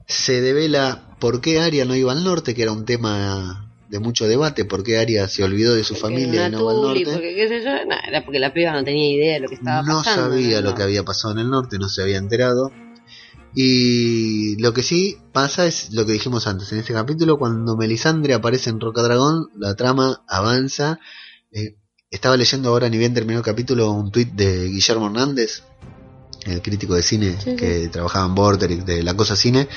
Se 0.09 0.41
devela 0.41 1.17
por 1.21 1.41
qué 1.41 1.61
Arya 1.61 1.85
no 1.85 1.95
iba 1.95 2.11
al 2.13 2.25
norte, 2.25 2.55
que 2.55 2.63
era 2.63 2.73
un 2.73 2.85
tema 2.85 3.73
de 3.89 4.01
mucho 4.01 4.27
debate, 4.27 4.65
por 4.65 4.83
qué 4.83 4.99
Arya 4.99 5.29
se 5.29 5.45
olvidó 5.45 5.75
de 5.77 5.85
su 5.85 5.95
familia 5.95 6.49
y 6.49 6.51
no 6.51 6.65
va 6.65 6.73
al 6.73 6.83
norte. 6.83 7.05
porque 7.13 7.35
qué 7.37 7.47
sé 7.49 7.63
yo, 7.63 7.71
no, 7.87 7.95
era 8.09 8.25
porque 8.25 8.41
la 8.41 8.53
piba 8.53 8.73
no 8.73 8.83
tenía 8.83 9.09
idea 9.15 9.35
de 9.35 9.41
lo 9.41 9.49
que 9.49 9.55
estaba 9.55 9.83
no 9.83 9.99
pasando. 9.99 10.31
sabía 10.31 10.61
¿no? 10.61 10.71
lo 10.71 10.75
que 10.75 10.83
había 10.83 11.05
pasado 11.05 11.33
en 11.35 11.41
el 11.41 11.49
norte, 11.51 11.79
no 11.79 11.89
se 11.89 12.03
había 12.03 12.17
enterado. 12.19 12.73
Y 13.55 14.57
lo 14.63 14.73
que 14.73 14.83
sí 14.83 15.19
pasa 15.33 15.67
es 15.67 15.93
lo 15.93 16.07
que 16.07 16.13
dijimos 16.13 16.47
antes 16.47 16.73
en 16.73 16.79
este 16.79 16.95
capítulo, 16.95 17.39
cuando 17.39 17.77
Melisandre 17.77 18.35
aparece 18.35 18.71
en 18.71 18.81
Roca 18.81 19.03
Dragón, 19.03 19.49
la 19.57 19.75
trama 19.75 20.23
avanza. 20.27 20.99
Eh, 21.53 21.77
estaba 22.11 22.37
leyendo 22.37 22.71
ahora, 22.71 22.89
ni 22.89 22.99
bien 22.99 23.15
terminó 23.15 23.39
el 23.39 23.45
capítulo, 23.45 23.91
un 23.91 24.11
tuit 24.11 24.33
de 24.33 24.69
Guillermo 24.69 25.07
Hernández, 25.07 25.65
el 26.47 26.61
crítico 26.63 26.95
de 26.95 27.03
cine 27.03 27.37
Sí, 27.39 27.51
sí. 27.51 27.57
que 27.57 27.89
trabajaba 27.89 28.27
en 28.27 28.35
Vorterix 28.35 28.85
de 28.87 29.03
La 29.03 29.15
Cosa 29.15 29.37
Cine, 29.37 29.69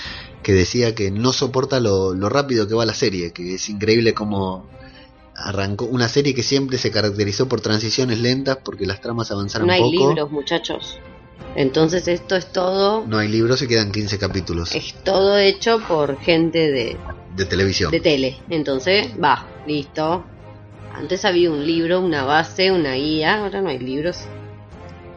que 0.41 0.53
decía 0.53 0.95
que 0.95 1.11
no 1.11 1.33
soporta 1.33 1.79
lo, 1.79 2.13
lo 2.13 2.29
rápido 2.29 2.67
que 2.67 2.73
va 2.75 2.85
la 2.85 2.93
serie, 2.93 3.31
que 3.33 3.55
es 3.55 3.69
increíble 3.69 4.13
cómo 4.13 4.69
arrancó 5.35 5.85
una 5.85 6.07
serie 6.07 6.33
que 6.33 6.43
siempre 6.43 6.77
se 6.77 6.91
caracterizó 6.91 7.47
por 7.49 7.59
transiciones 7.59 8.19
lentas 8.19 8.59
porque 8.63 8.85
las 8.85 9.01
tramas 9.01 9.31
avanzaron 9.31 9.67
No 9.67 9.73
hay 9.73 9.81
poco. 9.81 10.07
libros, 10.09 10.31
muchachos. 10.31 10.97
Entonces 11.55 12.07
esto 12.07 12.35
es 12.35 12.51
todo, 12.51 13.05
No 13.07 13.17
hay 13.17 13.29
libros 13.29 13.61
y 13.61 13.67
quedan 13.67 13.91
15 13.91 14.17
capítulos 14.19 14.75
es 14.75 14.93
todo 15.03 15.37
hecho 15.37 15.79
por 15.87 16.19
gente 16.19 16.71
de, 16.71 16.97
de 17.35 17.45
televisión. 17.45 17.91
de 17.91 18.01
tele. 18.01 18.37
Entonces, 18.49 19.07
va, 19.21 19.47
listo. 19.65 20.23
Antes 20.93 21.25
había 21.25 21.51
un 21.51 21.65
libro, 21.65 21.99
una 21.99 22.23
base, 22.23 22.71
una 22.71 22.93
guía, 22.93 23.41
ahora 23.41 23.61
no 23.61 23.69
hay 23.69 23.79
libros. 23.79 24.17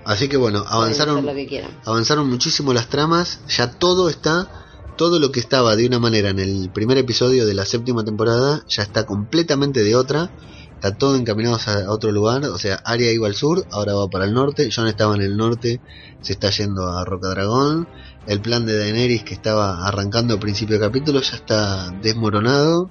Así 0.05 0.29
que 0.29 0.37
bueno, 0.37 0.65
avanzaron 0.67 1.25
lo 1.25 1.35
que 1.35 1.65
avanzaron 1.85 2.31
muchísimo 2.31 2.73
las 2.73 2.89
tramas, 2.89 3.41
ya 3.49 3.71
todo 3.73 4.09
está, 4.09 4.49
todo 4.97 5.19
lo 5.21 5.31
que 5.31 5.39
estaba 5.39 5.77
de 5.77 5.87
una 5.87 5.99
manera 5.99 6.31
en 6.31 6.39
el 6.39 6.71
primer 6.71 6.97
episodio 6.99 7.45
de 7.47 7.53
la 7.53 7.67
séptima 7.67 8.05
temporada, 8.05 8.65
ya 8.69 8.83
está 8.83 9.05
completamente 9.05 9.83
de 9.83 9.95
otra, 9.95 10.31
está 10.79 10.97
todo 10.97 11.17
encaminado 11.17 11.59
a 11.67 11.91
otro 11.91 12.13
lugar, 12.13 12.45
o 12.45 12.57
sea, 12.57 12.77
Arya 12.85 13.11
iba 13.11 13.27
al 13.27 13.35
sur, 13.35 13.67
ahora 13.73 13.95
va 13.95 14.09
para 14.09 14.27
el 14.27 14.33
norte, 14.33 14.71
Jon 14.75 14.87
estaba 14.87 15.17
en 15.17 15.23
el 15.23 15.37
norte, 15.37 15.81
se 16.23 16.35
está 16.35 16.51
yendo 16.51 16.87
a 16.87 17.05
Roca 17.05 17.31
Dragón, 17.31 17.89
el 18.29 18.41
plan 18.41 18.65
de 18.65 18.79
Daenerys 18.79 19.25
que 19.25 19.35
estaba 19.35 19.85
arrancando 19.89 20.35
al 20.35 20.41
principio 20.41 20.79
del 20.79 20.89
capítulo 20.89 21.21
ya 21.21 21.35
está 21.35 21.91
desmoronado, 22.01 22.91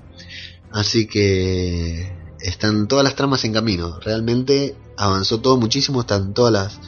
así 0.70 1.08
que 1.08 2.14
están 2.42 2.90
todas 2.90 3.06
las 3.06 3.16
tramas 3.16 3.46
en 3.46 3.54
camino, 3.54 4.02
realmente 4.02 4.76
avanzó 4.98 5.40
todo 5.40 5.56
muchísimo, 5.58 6.02
están 6.02 6.34
todas 6.34 6.52
las, 6.52 6.80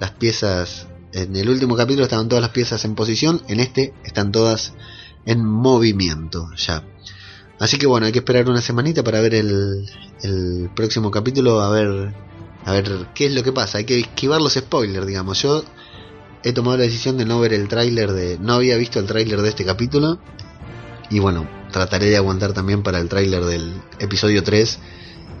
las 0.00 0.10
piezas 0.10 0.88
en 1.12 1.36
el 1.36 1.48
último 1.48 1.76
capítulo 1.76 2.04
estaban 2.04 2.28
todas 2.28 2.42
las 2.42 2.50
piezas 2.50 2.84
en 2.84 2.96
posición, 2.96 3.40
en 3.46 3.60
este 3.60 3.94
están 4.04 4.32
todas 4.32 4.74
en 5.26 5.44
movimiento 5.44 6.48
ya. 6.56 6.84
Así 7.60 7.78
que 7.78 7.86
bueno, 7.86 8.06
hay 8.06 8.12
que 8.12 8.18
esperar 8.18 8.48
una 8.48 8.60
semanita 8.60 9.04
para 9.04 9.20
ver 9.20 9.34
el, 9.34 9.86
el 10.22 10.70
próximo 10.74 11.10
capítulo, 11.10 11.60
a 11.60 11.70
ver 11.70 12.12
a 12.64 12.72
ver 12.72 13.06
qué 13.14 13.26
es 13.26 13.34
lo 13.34 13.42
que 13.42 13.52
pasa. 13.52 13.78
Hay 13.78 13.84
que 13.84 14.00
esquivar 14.00 14.40
los 14.40 14.54
spoilers, 14.54 15.06
digamos. 15.06 15.40
Yo 15.42 15.62
he 16.42 16.52
tomado 16.52 16.78
la 16.78 16.84
decisión 16.84 17.18
de 17.18 17.24
no 17.24 17.38
ver 17.40 17.52
el 17.52 17.68
tráiler 17.68 18.12
de 18.12 18.38
no 18.38 18.54
había 18.54 18.76
visto 18.76 18.98
el 18.98 19.06
tráiler 19.06 19.42
de 19.42 19.48
este 19.50 19.64
capítulo 19.64 20.18
y 21.10 21.18
bueno, 21.18 21.48
trataré 21.70 22.06
de 22.06 22.16
aguantar 22.16 22.52
también 22.52 22.82
para 22.82 22.98
el 22.98 23.08
tráiler 23.08 23.44
del 23.44 23.74
episodio 23.98 24.42
3 24.42 24.78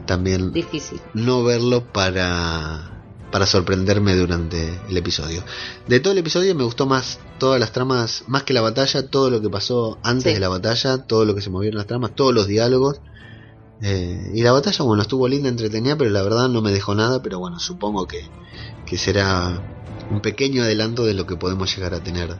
también 0.06 0.52
Difícil. 0.52 1.00
no 1.14 1.44
verlo 1.44 1.90
para 1.92 2.99
para 3.30 3.46
sorprenderme 3.46 4.16
durante 4.16 4.80
el 4.88 4.96
episodio. 4.96 5.42
De 5.86 6.00
todo 6.00 6.12
el 6.12 6.18
episodio 6.18 6.54
me 6.54 6.64
gustó 6.64 6.86
más 6.86 7.18
todas 7.38 7.60
las 7.60 7.72
tramas, 7.72 8.24
más 8.26 8.42
que 8.42 8.52
la 8.52 8.60
batalla, 8.60 9.06
todo 9.06 9.30
lo 9.30 9.40
que 9.40 9.48
pasó 9.48 9.98
antes 10.02 10.24
Sí. 10.24 10.34
de 10.34 10.40
la 10.40 10.48
batalla, 10.48 10.98
todo 11.06 11.24
lo 11.24 11.34
que 11.34 11.40
se 11.42 11.50
movieron 11.50 11.78
las 11.78 11.86
tramas, 11.86 12.14
todos 12.14 12.34
los 12.34 12.46
diálogos. 12.46 13.00
Eh, 13.82 14.32
y 14.34 14.42
la 14.42 14.52
batalla, 14.52 14.84
bueno, 14.84 15.02
estuvo 15.02 15.26
linda, 15.26 15.48
entretenida, 15.48 15.96
pero 15.96 16.10
la 16.10 16.22
verdad 16.22 16.48
no 16.48 16.60
me 16.60 16.70
dejó 16.72 16.94
nada, 16.94 17.22
pero 17.22 17.38
bueno, 17.38 17.58
supongo 17.58 18.06
que, 18.06 18.28
que 18.86 18.98
será 18.98 19.62
un 20.10 20.20
pequeño 20.20 20.62
adelanto 20.62 21.04
de 21.04 21.14
lo 21.14 21.26
que 21.26 21.36
podemos 21.36 21.74
llegar 21.74 21.94
a 21.94 22.02
tener 22.02 22.36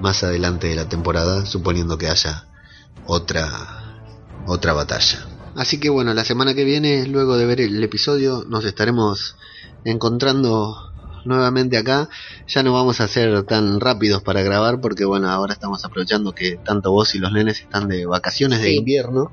más 0.00 0.24
adelante 0.24 0.66
de 0.68 0.74
la 0.74 0.88
temporada, 0.88 1.46
suponiendo 1.46 1.96
que 1.98 2.08
haya 2.08 2.48
otra 3.06 4.00
otra 4.46 4.72
batalla. 4.72 5.26
Así 5.54 5.78
que 5.78 5.90
bueno, 5.90 6.14
la 6.14 6.24
semana 6.24 6.54
que 6.54 6.64
viene, 6.64 7.06
luego 7.06 7.36
de 7.36 7.46
ver 7.46 7.60
el 7.60 7.82
episodio, 7.84 8.44
nos 8.48 8.64
estaremos 8.64 9.36
encontrando 9.84 10.76
nuevamente 11.24 11.76
acá. 11.76 12.08
Ya 12.48 12.62
no 12.62 12.72
vamos 12.72 13.00
a 13.00 13.08
ser 13.08 13.42
tan 13.44 13.80
rápidos 13.80 14.22
para 14.22 14.42
grabar 14.42 14.80
porque 14.80 15.04
bueno, 15.04 15.28
ahora 15.28 15.52
estamos 15.52 15.84
aprovechando 15.84 16.32
que 16.32 16.56
tanto 16.64 16.92
vos 16.92 17.14
y 17.14 17.18
los 17.18 17.32
nenes 17.32 17.60
están 17.60 17.88
de 17.88 18.06
vacaciones 18.06 18.60
de 18.62 18.72
invierno. 18.74 19.32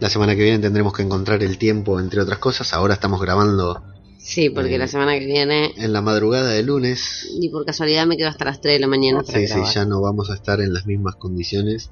La 0.00 0.10
semana 0.10 0.34
que 0.34 0.42
viene 0.42 0.58
tendremos 0.58 0.92
que 0.92 1.02
encontrar 1.02 1.42
el 1.42 1.58
tiempo, 1.58 2.00
entre 2.00 2.20
otras 2.20 2.38
cosas. 2.38 2.72
Ahora 2.74 2.94
estamos 2.94 3.20
grabando 3.20 3.82
Sí, 4.18 4.50
porque 4.50 4.76
Eh, 4.76 4.78
la 4.78 4.86
semana 4.86 5.18
que 5.18 5.26
viene, 5.26 5.72
en 5.76 5.92
la 5.92 6.00
madrugada 6.00 6.50
de 6.50 6.62
lunes. 6.62 7.28
y 7.40 7.48
por 7.48 7.64
casualidad 7.64 8.06
me 8.06 8.16
quedo 8.16 8.28
hasta 8.28 8.44
las 8.44 8.60
3 8.60 8.74
de 8.76 8.80
la 8.80 8.86
mañana 8.86 9.22
para 9.22 9.38
Sí, 9.40 9.48
sí, 9.48 9.60
ya 9.74 9.84
no 9.84 10.00
vamos 10.00 10.30
a 10.30 10.34
estar 10.34 10.60
en 10.60 10.72
las 10.72 10.86
mismas 10.86 11.16
condiciones, 11.16 11.90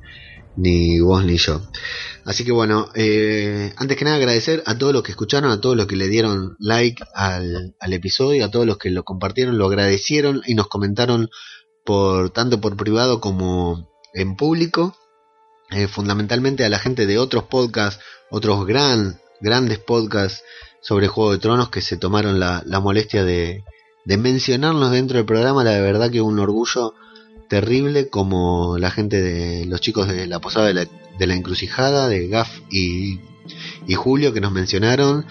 ni 0.56 1.00
vos 1.00 1.24
ni 1.24 1.36
yo. 1.36 1.60
Así 2.24 2.44
que 2.44 2.52
bueno, 2.52 2.88
eh, 2.94 3.72
antes 3.76 3.96
que 3.96 4.04
nada 4.04 4.16
agradecer 4.16 4.62
a 4.66 4.76
todos 4.76 4.92
los 4.92 5.02
que 5.02 5.12
escucharon, 5.12 5.50
a 5.50 5.60
todos 5.60 5.76
los 5.76 5.86
que 5.86 5.96
le 5.96 6.08
dieron 6.08 6.56
like 6.58 7.02
al, 7.14 7.74
al 7.78 7.92
episodio, 7.92 8.44
a 8.44 8.50
todos 8.50 8.66
los 8.66 8.78
que 8.78 8.90
lo 8.90 9.04
compartieron, 9.04 9.58
lo 9.58 9.66
agradecieron 9.66 10.42
y 10.46 10.54
nos 10.54 10.68
comentaron 10.68 11.30
por 11.84 12.30
tanto 12.30 12.60
por 12.60 12.76
privado 12.76 13.20
como 13.20 13.90
en 14.14 14.36
público. 14.36 14.96
Eh, 15.70 15.86
fundamentalmente 15.86 16.64
a 16.64 16.68
la 16.68 16.80
gente 16.80 17.06
de 17.06 17.18
otros 17.18 17.44
podcasts, 17.44 18.02
otros 18.28 18.66
gran, 18.66 19.20
grandes 19.40 19.78
podcasts 19.78 20.42
sobre 20.82 21.06
Juego 21.06 21.32
de 21.32 21.38
Tronos 21.38 21.70
que 21.70 21.80
se 21.80 21.96
tomaron 21.96 22.40
la, 22.40 22.64
la 22.66 22.80
molestia 22.80 23.24
de, 23.24 23.62
de 24.04 24.16
mencionarnos 24.16 24.90
dentro 24.90 25.18
del 25.18 25.26
programa, 25.26 25.62
la 25.62 25.80
verdad 25.80 26.10
que 26.10 26.20
un 26.20 26.38
orgullo 26.40 26.94
terrible 27.50 28.08
como 28.08 28.78
la 28.78 28.90
gente 28.90 29.20
de 29.20 29.66
los 29.66 29.80
chicos 29.80 30.08
de 30.08 30.26
la 30.28 30.38
posada 30.38 30.68
de 30.68 30.74
la, 30.74 30.86
de 31.18 31.26
la 31.26 31.34
encrucijada, 31.34 32.08
de 32.08 32.28
Gaff 32.28 32.48
y, 32.70 33.18
y 33.88 33.94
Julio 33.94 34.32
que 34.32 34.40
nos 34.40 34.52
mencionaron, 34.52 35.26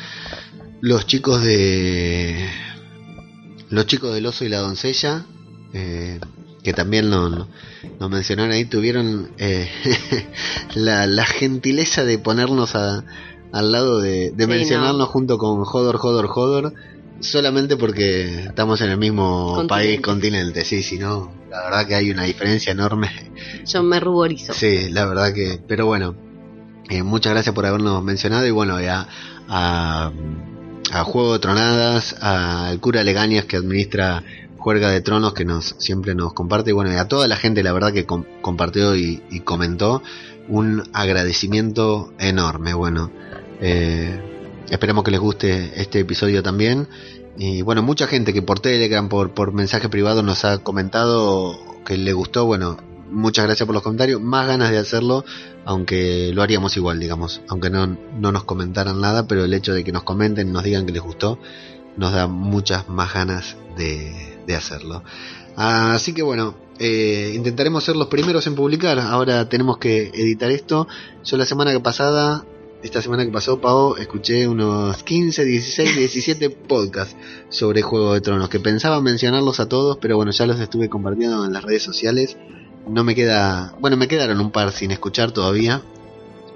los 0.81 1.07
chicos 1.07 1.43
de 1.43 2.47
los 3.69 3.85
chicos 3.87 4.13
del 4.13 4.25
oso 4.25 4.43
y 4.45 4.49
la 4.49 4.59
doncella, 4.59 5.25
eh, 5.73 6.19
que 6.61 6.73
también 6.73 7.09
nos 7.09 7.31
no, 7.31 7.47
nos 7.99 8.09
mencionaron 8.09 8.51
ahí, 8.51 8.65
tuvieron 8.65 9.31
eh, 9.37 9.69
la, 10.75 11.07
la 11.07 11.25
gentileza 11.25 12.03
de 12.03 12.19
ponernos 12.19 12.75
a, 12.75 13.05
al 13.53 13.71
lado 13.71 13.99
de, 14.01 14.31
de 14.31 14.43
Sí, 14.43 14.49
mencionarnos 14.49 14.97
no. 14.97 15.05
junto 15.07 15.37
con 15.37 15.63
Jodor, 15.63 15.97
Jodor, 15.97 16.27
Jodor, 16.27 16.73
solamente 17.21 17.77
porque 17.77 18.43
estamos 18.45 18.81
en 18.81 18.89
el 18.89 18.97
mismo 18.97 19.53
Continente. 19.55 19.69
país, 19.69 20.01
continente, 20.01 20.65
sí, 20.65 20.83
si 20.83 20.97
no, 20.97 21.38
la 21.49 21.63
verdad 21.63 21.87
que 21.87 21.95
hay 21.95 22.11
una 22.11 22.23
diferencia 22.23 22.71
enorme. 22.71 23.09
Yo 23.65 23.83
me 23.83 23.99
ruborizo. 23.99 24.53
Sí, 24.53 24.89
la 24.89 25.05
verdad 25.05 25.33
que, 25.33 25.59
pero 25.67 25.85
bueno, 25.85 26.15
eh, 26.89 27.03
muchas 27.03 27.33
gracias 27.33 27.53
por 27.55 27.65
habernos 27.65 28.03
mencionado 28.03 28.45
y 28.47 28.51
bueno, 28.51 28.79
ya 28.81 29.07
a, 29.47 30.11
a 30.91 31.03
Juego 31.03 31.33
de 31.33 31.39
Tronadas, 31.39 32.15
al 32.21 32.79
cura 32.79 33.03
Legañas 33.03 33.45
que 33.45 33.57
administra 33.57 34.23
Juerga 34.57 34.89
de 34.91 35.01
Tronos 35.01 35.33
que 35.33 35.45
nos 35.45 35.75
siempre 35.77 36.15
nos 36.15 36.33
comparte 36.33 36.71
y 36.71 36.73
bueno, 36.73 36.91
y 36.91 36.95
a 36.95 37.07
toda 37.07 37.27
la 37.27 37.37
gente 37.37 37.63
la 37.63 37.71
verdad 37.73 37.93
que 37.93 38.05
com- 38.05 38.25
compartió 38.41 38.95
y, 38.95 39.23
y 39.29 39.39
comentó 39.41 40.03
un 40.49 40.83
agradecimiento 40.93 42.11
enorme, 42.19 42.73
bueno, 42.73 43.11
eh, 43.61 44.19
esperemos 44.69 45.03
que 45.03 45.11
les 45.11 45.19
guste 45.19 45.73
este 45.81 45.99
episodio 45.99 46.41
también 46.43 46.87
y 47.37 47.61
bueno, 47.61 47.83
mucha 47.83 48.07
gente 48.07 48.33
que 48.33 48.41
por 48.41 48.59
Telegram, 48.59 49.07
por, 49.07 49.33
por 49.33 49.53
mensaje 49.53 49.89
privado 49.89 50.23
nos 50.23 50.45
ha 50.45 50.57
comentado 50.59 51.57
que 51.85 51.97
le 51.97 52.13
gustó, 52.13 52.45
bueno, 52.45 52.77
muchas 53.11 53.45
gracias 53.45 53.65
por 53.65 53.73
los 53.73 53.83
comentarios, 53.83 54.21
más 54.21 54.47
ganas 54.47 54.71
de 54.71 54.77
hacerlo, 54.77 55.25
aunque 55.65 56.31
lo 56.33 56.41
haríamos 56.41 56.75
igual, 56.77 56.99
digamos, 56.99 57.41
aunque 57.47 57.69
no, 57.69 57.87
no 57.87 58.31
nos 58.31 58.43
comentaran 58.43 58.99
nada, 59.01 59.27
pero 59.27 59.43
el 59.45 59.53
hecho 59.53 59.73
de 59.73 59.83
que 59.83 59.91
nos 59.91 60.03
comenten, 60.03 60.51
nos 60.51 60.63
digan 60.63 60.85
que 60.85 60.93
les 60.93 61.01
gustó, 61.01 61.39
nos 61.97 62.11
da 62.13 62.27
muchas 62.27 62.89
más 62.89 63.13
ganas 63.13 63.57
de, 63.77 64.37
de 64.45 64.55
hacerlo. 64.55 65.03
Así 65.55 66.13
que 66.13 66.21
bueno, 66.21 66.55
eh, 66.79 67.33
intentaremos 67.35 67.83
ser 67.83 67.95
los 67.95 68.07
primeros 68.07 68.47
en 68.47 68.55
publicar, 68.55 68.99
ahora 68.99 69.49
tenemos 69.49 69.77
que 69.77 70.11
editar 70.13 70.51
esto, 70.51 70.87
yo 71.23 71.37
la 71.37 71.45
semana 71.45 71.77
pasada... 71.81 72.45
Esta 72.81 73.01
semana 73.01 73.25
que 73.25 73.31
pasó, 73.31 73.59
Pau, 73.59 73.97
escuché 73.97 74.47
unos 74.47 75.03
15, 75.03 75.43
16, 75.43 75.97
17 75.97 76.49
podcasts 76.49 77.15
sobre 77.49 77.81
Juego 77.81 78.13
de 78.13 78.21
Tronos, 78.21 78.47
que 78.47 78.61
pensaba 78.61 79.01
mencionarlos 79.01 79.59
a 79.59 79.67
todos, 79.67 79.97
pero 79.99 80.15
bueno, 80.15 80.31
ya 80.31 80.45
los 80.45 80.59
estuve 80.61 80.87
compartiendo 80.87 81.43
en 81.45 81.51
las 81.51 81.63
redes 81.63 81.83
sociales. 81.83 82.37
No 82.87 83.03
me 83.03 83.15
queda, 83.15 83.75
bueno, 83.81 83.97
me 83.97 84.07
quedaron 84.07 84.39
un 84.39 84.51
par 84.51 84.71
sin 84.71 84.91
escuchar 84.91 85.31
todavía, 85.33 85.81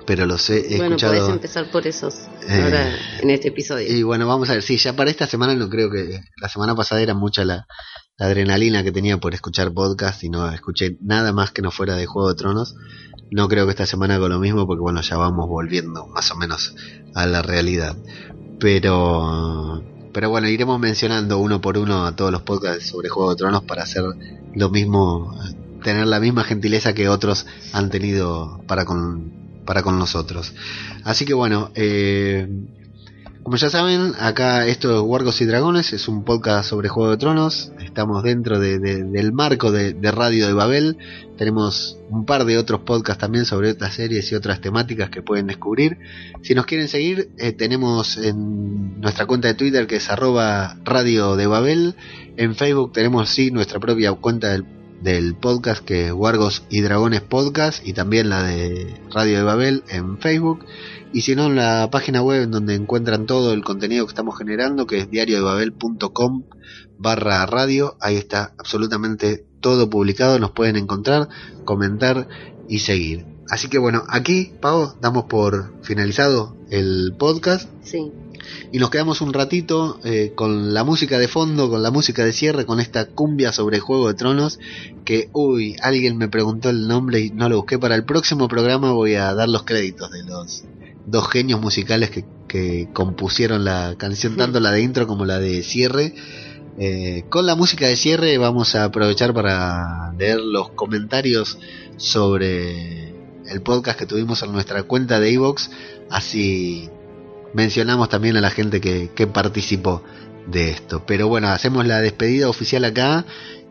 pero 0.05 0.26
los 0.26 0.49
he, 0.49 0.59
he 0.59 0.78
bueno, 0.78 0.95
escuchado. 0.95 1.13
podés 1.13 1.30
empezar 1.30 1.69
por 1.69 1.86
esos 1.86 2.15
Eh, 2.47 2.61
ahora 2.63 2.95
en 3.21 3.30
este 3.30 3.49
episodio. 3.49 3.93
Y 3.93 4.03
bueno, 4.03 4.26
vamos 4.26 4.49
a 4.49 4.53
ver, 4.53 4.63
sí, 4.63 4.78
ya 4.78 4.95
para 4.95 5.09
esta 5.09 5.28
semana 5.28 5.55
no 5.55 5.67
creo 5.67 5.91
que... 5.91 6.21
La 6.38 6.47
semana 6.47 6.74
pasada 6.74 7.01
era 7.01 7.13
mucha 7.13 7.43
la, 7.43 7.67
la 8.18 8.28
adrenalina 8.28 8.84
que 8.84 8.91
tenía 8.91 9.18
por 9.18 9.34
escuchar 9.34 9.74
podcast 9.74 10.24
y 10.24 10.30
no 10.30 10.49
escuché 10.51 10.97
nada 11.01 11.34
más 11.34 11.51
que 11.51 11.61
no 11.61 11.72
fuera 11.72 11.95
de 11.95 12.05
Juego 12.05 12.30
de 12.30 12.36
Tronos. 12.36 12.76
No 13.32 13.47
creo 13.47 13.66
que 13.66 13.72
esta 13.72 13.88
semana 13.88 14.16
haga 14.16 14.28
lo 14.28 14.39
mismo 14.39 14.68
porque 14.68 14.82
bueno, 14.82 15.01
ya 15.01 15.18
vamos 15.18 15.49
volviendo 15.49 16.05
más 16.07 16.30
o 16.32 16.36
menos 16.36 16.76
a 17.16 17.26
la 17.26 17.41
realidad. 17.41 17.95
Pero... 18.59 19.84
Pero 20.14 20.30
bueno, 20.30 20.47
iremos 20.47 20.80
mencionando 20.80 21.39
uno 21.39 21.59
por 21.59 21.76
uno 21.76 22.05
a 22.05 22.16
todos 22.16 22.32
los 22.32 22.43
podcasts 22.43 22.86
sobre 22.86 23.09
Juego 23.09 23.32
de 23.32 23.36
Tronos 23.36 23.64
para 23.64 23.82
hacer 23.82 24.03
lo 24.53 24.70
mismo, 24.70 25.36
tener 25.84 26.05
la 26.05 26.20
misma 26.20 26.43
gentileza 26.43 26.93
que 26.93 27.09
otros 27.09 27.47
han 27.72 27.89
tenido 27.89 28.61
para 28.68 28.86
con, 28.86 29.64
para 29.66 29.82
con 29.82 29.97
nosotros. 29.97 30.53
Así 31.03 31.26
que 31.26 31.34
bueno, 31.34 31.72
eh, 31.74 32.47
como 33.43 33.57
ya 33.57 33.69
saben, 33.69 34.13
acá 34.19 34.65
esto 34.67 34.95
es 34.95 35.01
Wargos 35.01 35.41
y 35.41 35.45
Dragones, 35.45 35.91
es 35.91 36.07
un 36.07 36.23
podcast 36.23 36.69
sobre 36.69 36.87
Juego 36.87 37.11
de 37.11 37.17
Tronos. 37.17 37.73
Estamos 37.83 38.23
dentro 38.23 38.57
de- 38.57 38.79
de- 38.79 39.03
del 39.03 39.33
marco 39.33 39.71
de, 39.71 39.93
Radio 40.11 40.47
de 40.47 40.53
Babel. 40.53 40.97
Tenemos 41.37 41.97
un 42.09 42.25
par 42.25 42.45
de 42.45 42.57
otros 42.57 42.81
podcasts 42.81 43.19
también 43.19 43.43
sobre 43.45 43.71
otras 43.71 43.95
series 43.95 44.31
y 44.31 44.35
otras 44.35 44.61
temáticas 44.61 45.09
que 45.09 45.21
pueden 45.21 45.47
descubrir. 45.47 45.97
Si 46.41 46.55
nos 46.55 46.65
quieren 46.65 46.87
seguir, 46.87 47.31
eh, 47.37 47.51
tenemos 47.51 48.17
en 48.17 49.01
nuestra 49.01 49.25
cuenta 49.25 49.49
de 49.49 49.55
Twitter 49.55 49.87
que 49.87 49.97
es 49.97 50.09
arroba 50.09 50.77
Radio 50.85 51.35
de 51.35 51.45
Babel. 51.45 51.95
En 52.37 52.55
Facebook 52.55 52.93
tenemos 52.93 53.27
sí 53.29 53.51
nuestra 53.51 53.79
propia 53.79 54.13
cuenta 54.13 54.49
del, 55.01 55.35
podcast 55.35 55.83
que 55.83 56.05
es 56.07 56.13
Wargos 56.13 56.63
y 56.69 56.79
Dragones 56.79 57.19
Podcast 57.19 57.85
y 57.85 57.91
también 57.91 58.29
la 58.29 58.41
de 58.43 58.87
Radio 59.13 59.37
de 59.39 59.43
Babel 59.43 59.83
en 59.89 60.17
Facebook. 60.17 60.63
Y 61.14 61.22
si 61.22 61.36
no, 61.36 61.45
en 61.45 61.55
la 61.55 61.89
página 61.91 62.24
web 62.24 62.41
en 62.41 62.51
donde 62.51 62.74
encuentran 62.74 63.28
todo 63.28 63.53
el 63.53 63.64
contenido 63.64 64.05
que 64.05 64.09
estamos 64.11 64.36
generando, 64.36 64.88
que 64.88 64.97
es 64.97 65.11
diariodebabel.com 65.11 66.43
barra 66.97 67.45
radio, 67.45 67.95
ahí 68.01 68.16
está 68.16 68.53
absolutamente 68.57 69.45
todo 69.61 69.89
publicado, 69.89 70.39
nos 70.39 70.51
pueden 70.51 70.76
encontrar, 70.76 71.30
comentar 71.66 72.28
y 72.68 72.80
seguir. 72.80 73.26
Así 73.49 73.68
que 73.68 73.78
bueno, 73.78 74.03
aquí, 74.09 74.53
Pau, 74.59 74.95
damos 75.01 75.26
por 75.26 75.74
finalizado 75.84 76.57
el 76.72 77.14
podcast 77.18 77.70
Sí. 77.84 78.11
y 78.72 78.80
nos 78.80 78.89
quedamos 78.89 79.22
un 79.22 79.34
ratito 79.34 79.99
eh, 80.03 80.32
con 80.34 80.74
la 80.74 80.84
música 80.84 81.20
de 81.20 81.28
fondo, 81.28 81.70
con 81.70 81.84
la 81.84 81.91
música 81.91 82.26
de 82.26 82.34
cierre, 82.34 82.66
con 82.66 82.80
esta 82.80 83.05
cumbia 83.09 83.51
sobre 83.51 83.80
Juego 83.80 84.07
de 84.07 84.16
Tronos, 84.16 84.59
que, 85.05 85.30
uy, 85.34 85.76
alguien 85.84 86.18
me 86.18 86.30
preguntó 86.30 86.70
el 86.70 86.88
nombre 86.88 87.20
y 87.20 87.30
no 87.30 87.49
lo 87.49 87.57
busqué. 87.57 87.78
Para 87.78 87.95
el 87.95 88.05
próximo 88.05 88.47
programa 88.47 88.93
voy 88.93 89.14
a 89.16 89.34
dar 89.36 89.49
los 89.49 89.64
créditos 89.64 90.09
de 90.09 90.24
los 90.24 90.64
dos 91.05 91.29
genios 91.29 91.59
musicales 91.61 92.09
que, 92.09 92.25
que 92.47 92.89
compusieron 92.93 93.65
la 93.65 93.95
canción, 93.97 94.37
tanto 94.37 94.59
la 94.59 94.71
de 94.71 94.81
intro 94.81 95.07
como 95.07 95.25
la 95.25 95.39
de 95.39 95.63
cierre. 95.63 96.13
Eh, 96.79 97.25
con 97.29 97.45
la 97.45 97.55
música 97.55 97.87
de 97.87 97.95
cierre 97.95 98.37
vamos 98.39 98.73
a 98.75 98.85
aprovechar 98.85 99.33
para 99.33 100.11
leer 100.17 100.39
los 100.39 100.69
comentarios 100.69 101.59
sobre 101.97 103.09
el 103.47 103.61
podcast 103.61 103.99
que 103.99 104.05
tuvimos 104.05 104.41
en 104.41 104.51
nuestra 104.51 104.83
cuenta 104.83 105.19
de 105.19 105.33
Evox, 105.33 105.69
así 106.09 106.89
mencionamos 107.53 108.09
también 108.09 108.37
a 108.37 108.41
la 108.41 108.49
gente 108.49 108.81
que, 108.81 109.11
que 109.13 109.27
participó 109.27 110.01
de 110.47 110.71
esto. 110.71 111.03
Pero 111.05 111.27
bueno, 111.27 111.49
hacemos 111.49 111.85
la 111.85 111.99
despedida 111.99 112.49
oficial 112.49 112.85
acá 112.85 113.25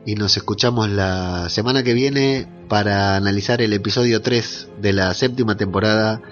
y 0.07 0.15
nos 0.15 0.37
escuchamos 0.37 0.89
la 0.89 1.49
semana 1.49 1.83
que 1.83 1.95
viene 1.95 2.47
para 2.69 3.17
analizar 3.17 3.63
el 3.63 3.73
episodio 3.73 4.23
3 4.23 4.69
de 4.81 4.93
la 4.93 5.13
séptima 5.15 5.57
temporada 5.57 6.23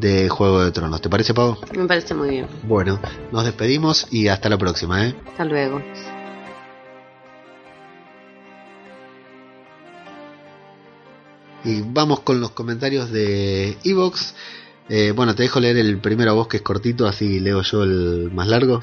de 0.00 0.28
Juego 0.28 0.62
de 0.62 0.72
Tronos. 0.72 1.00
¿Te 1.00 1.08
parece, 1.08 1.32
Pau? 1.34 1.56
Me 1.74 1.86
parece 1.86 2.14
muy 2.14 2.30
bien. 2.30 2.46
Bueno, 2.64 3.00
nos 3.32 3.44
despedimos 3.44 4.06
y 4.10 4.28
hasta 4.28 4.48
la 4.48 4.58
próxima, 4.58 5.06
¿eh? 5.06 5.14
Hasta 5.26 5.44
luego. 5.44 5.80
Y 11.64 11.82
vamos 11.82 12.20
con 12.20 12.40
los 12.40 12.50
comentarios 12.52 13.10
de 13.10 13.76
Evox. 13.84 14.34
Eh, 14.88 15.12
bueno, 15.16 15.34
te 15.34 15.42
dejo 15.42 15.58
leer 15.58 15.78
el 15.78 15.98
primero 15.98 16.30
a 16.30 16.34
vos 16.34 16.46
que 16.46 16.58
es 16.58 16.62
cortito, 16.62 17.06
así 17.08 17.40
leo 17.40 17.62
yo 17.62 17.82
el 17.82 18.30
más 18.32 18.46
largo, 18.46 18.82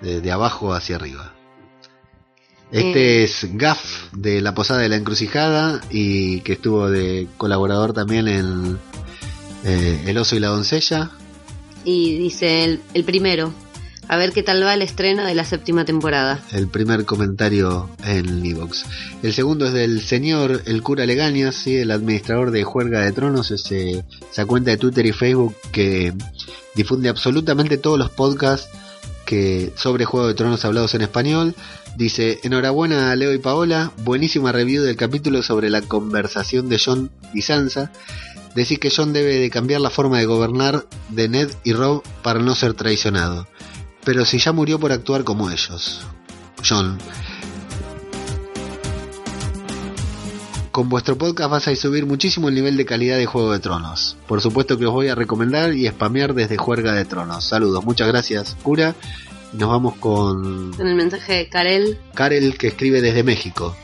de, 0.00 0.20
de 0.22 0.32
abajo 0.32 0.72
hacia 0.72 0.96
arriba. 0.96 1.34
Este 2.72 3.20
Eh. 3.20 3.24
es 3.24 3.46
Gaff 3.52 4.12
de 4.12 4.40
La 4.40 4.54
Posada 4.54 4.80
de 4.80 4.88
la 4.88 4.96
Encrucijada 4.96 5.80
y 5.90 6.40
que 6.40 6.54
estuvo 6.54 6.88
de 6.88 7.28
colaborador 7.36 7.92
también 7.92 8.28
en 8.28 8.78
eh, 9.64 10.02
El 10.06 10.18
Oso 10.18 10.36
y 10.36 10.40
la 10.40 10.48
Doncella. 10.48 11.10
Y 11.84 12.18
dice 12.18 12.64
el, 12.64 12.80
el 12.94 13.04
primero. 13.04 13.52
A 14.08 14.16
ver 14.16 14.32
qué 14.32 14.44
tal 14.44 14.62
va 14.62 14.74
el 14.74 14.82
estreno 14.82 15.24
de 15.24 15.34
la 15.34 15.44
séptima 15.44 15.84
temporada. 15.84 16.40
el 16.52 16.68
primer 16.68 17.04
comentario 17.04 17.90
en 18.04 18.44
Evox. 18.46 18.84
El 19.22 19.32
segundo 19.32 19.66
es 19.66 19.72
del 19.72 20.00
señor 20.00 20.62
el 20.66 20.82
cura 20.82 21.06
Legañas, 21.06 21.56
¿sí? 21.56 21.76
el 21.76 21.90
administrador 21.90 22.52
de 22.52 22.62
Juerga 22.62 23.00
de 23.00 23.10
Tronos, 23.10 23.50
ese, 23.50 24.04
esa 24.30 24.46
cuenta 24.46 24.70
de 24.70 24.76
Twitter 24.76 25.06
y 25.06 25.12
Facebook 25.12 25.56
que 25.72 26.12
difunde 26.76 27.08
absolutamente 27.08 27.78
todos 27.78 27.98
los 27.98 28.10
podcasts 28.10 28.68
que 29.24 29.72
sobre 29.74 30.04
Juego 30.04 30.28
de 30.28 30.34
Tronos 30.34 30.64
hablados 30.64 30.94
en 30.94 31.02
español. 31.02 31.54
Dice, 31.96 32.38
enhorabuena 32.44 33.10
a 33.10 33.16
Leo 33.16 33.32
y 33.32 33.38
Paola, 33.38 33.90
buenísima 34.04 34.52
review 34.52 34.84
del 34.84 34.96
capítulo 34.96 35.42
sobre 35.42 35.68
la 35.68 35.82
conversación 35.82 36.68
de 36.68 36.78
John 36.78 37.10
y 37.34 37.42
Sansa. 37.42 37.90
Decís 38.56 38.78
que 38.78 38.90
John 38.90 39.12
debe 39.12 39.34
de 39.34 39.50
cambiar 39.50 39.82
la 39.82 39.90
forma 39.90 40.18
de 40.18 40.24
gobernar 40.24 40.86
de 41.10 41.28
Ned 41.28 41.50
y 41.62 41.74
Rob 41.74 42.02
para 42.22 42.38
no 42.38 42.54
ser 42.54 42.72
traicionado. 42.72 43.46
Pero 44.02 44.24
si 44.24 44.38
ya 44.38 44.50
murió 44.52 44.80
por 44.80 44.92
actuar 44.92 45.24
como 45.24 45.50
ellos. 45.50 46.00
John. 46.66 46.96
Con 50.72 50.88
vuestro 50.88 51.18
podcast 51.18 51.50
vas 51.50 51.68
a 51.68 51.76
subir 51.76 52.06
muchísimo 52.06 52.48
el 52.48 52.54
nivel 52.54 52.78
de 52.78 52.86
calidad 52.86 53.18
de 53.18 53.26
Juego 53.26 53.52
de 53.52 53.58
Tronos. 53.58 54.16
Por 54.26 54.40
supuesto 54.40 54.78
que 54.78 54.86
os 54.86 54.92
voy 54.92 55.08
a 55.08 55.14
recomendar 55.14 55.74
y 55.74 55.86
spamear 55.86 56.32
desde 56.32 56.56
Juerga 56.56 56.94
de 56.94 57.04
Tronos. 57.04 57.44
Saludos, 57.44 57.84
muchas 57.84 58.08
gracias, 58.08 58.56
cura. 58.62 58.94
Nos 59.52 59.68
vamos 59.68 59.96
con 59.96 60.72
En 60.78 60.86
el 60.86 60.94
mensaje 60.94 61.34
de 61.34 61.48
Karel 61.50 61.98
Karel 62.14 62.56
que 62.56 62.68
escribe 62.68 63.02
desde 63.02 63.22
México. 63.22 63.76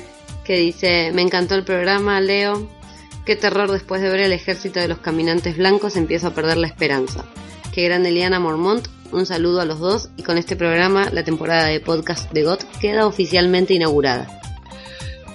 que 0.44 0.56
dice, 0.56 1.12
me 1.12 1.20
encantó 1.20 1.56
el 1.56 1.64
programa, 1.64 2.22
Leo. 2.22 2.81
Qué 3.24 3.36
terror 3.36 3.70
después 3.70 4.02
de 4.02 4.08
ver 4.08 4.20
el 4.20 4.32
ejército 4.32 4.80
de 4.80 4.88
los 4.88 4.98
caminantes 4.98 5.56
blancos, 5.56 5.96
empiezo 5.96 6.26
a 6.26 6.34
perder 6.34 6.56
la 6.56 6.66
esperanza. 6.66 7.24
Qué 7.72 7.84
grande 7.84 8.08
Eliana 8.08 8.40
Mormont, 8.40 8.88
un 9.12 9.26
saludo 9.26 9.60
a 9.60 9.64
los 9.64 9.78
dos 9.78 10.10
y 10.16 10.24
con 10.24 10.38
este 10.38 10.56
programa 10.56 11.08
la 11.12 11.22
temporada 11.22 11.66
de 11.66 11.78
podcast 11.78 12.32
de 12.32 12.42
GOT 12.42 12.64
queda 12.80 13.06
oficialmente 13.06 13.74
inaugurada. 13.74 14.41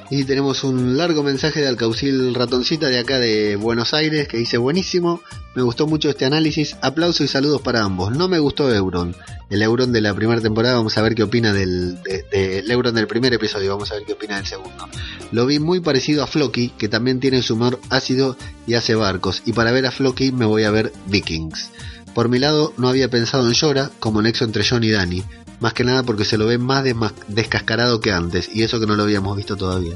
Y 0.10 0.24
tenemos 0.24 0.64
un 0.64 0.96
largo 0.96 1.22
mensaje 1.22 1.60
de 1.60 1.68
Alcaucil 1.68 2.34
Ratoncita 2.34 2.88
de 2.88 2.98
acá 3.00 3.20
de 3.20 3.58
Buenos 3.58 3.94
Aires 3.94 4.30
que 4.30 4.38
dice 4.38 4.58
buenísimo, 4.58 5.22
me 5.54 5.62
gustó 5.64 5.86
mucho 5.86 6.10
este 6.10 6.24
análisis, 6.24 6.78
aplauso 6.82 7.26
y 7.26 7.28
saludos 7.28 7.62
para 7.62 7.84
ambos. 7.84 8.16
No 8.16 8.30
me 8.30 8.40
gustó 8.40 8.74
Euron, 8.74 9.14
el 9.50 9.62
Euron 9.62 9.92
de 9.92 10.00
la 10.00 10.14
primera 10.14 10.40
temporada, 10.40 10.76
vamos 10.76 10.98
a 10.98 11.02
ver 11.02 11.14
qué 11.14 11.24
opina 11.24 11.52
del 11.52 12.02
de- 12.04 12.64
Euron 12.70 12.96
del 12.96 13.08
primer 13.08 13.34
episodio, 13.34 13.72
vamos 13.72 13.92
a 13.92 13.96
ver 13.96 14.04
qué 14.06 14.14
opina 14.14 14.38
del 14.38 14.46
segundo. 14.46 14.88
Lo 15.34 15.46
vi 15.46 15.60
muy 15.60 15.82
parecido 15.82 16.24
a 16.24 16.28
Floki, 16.28 16.70
que 16.78 16.88
también 16.88 17.20
tiene 17.20 17.42
su 17.42 17.56
humor 17.56 17.78
ácido 17.90 18.38
y 18.66 18.76
hace 18.76 18.96
barcos, 18.96 19.42
y 19.46 19.52
para 19.52 19.72
ver 19.74 19.88
a 19.88 19.92
Floki 19.92 20.32
me 20.32 20.46
voy 20.46 20.64
a 20.64 20.72
ver 20.72 20.94
Vikings. 21.08 21.70
Por 22.14 22.30
mi 22.30 22.40
lado, 22.40 22.74
no 22.78 22.88
había 22.88 23.10
pensado 23.10 23.46
en 23.46 23.54
Llora 23.54 23.92
como 24.00 24.22
nexo 24.22 24.46
entre 24.46 24.64
John 24.68 24.86
y 24.86 24.90
Danny, 24.90 25.24
más 25.60 25.74
que 25.74 25.84
nada 25.84 26.04
porque 26.04 26.26
se 26.26 26.38
lo 26.38 26.46
ve 26.46 26.58
más 26.58 26.84
descascarado 27.28 28.00
que 28.00 28.12
antes, 28.12 28.50
y 28.54 28.64
eso 28.64 28.80
que 28.80 28.86
no 28.88 28.96
lo 28.96 29.04
habíamos 29.04 29.36
visto 29.38 29.56
todavía. 29.56 29.96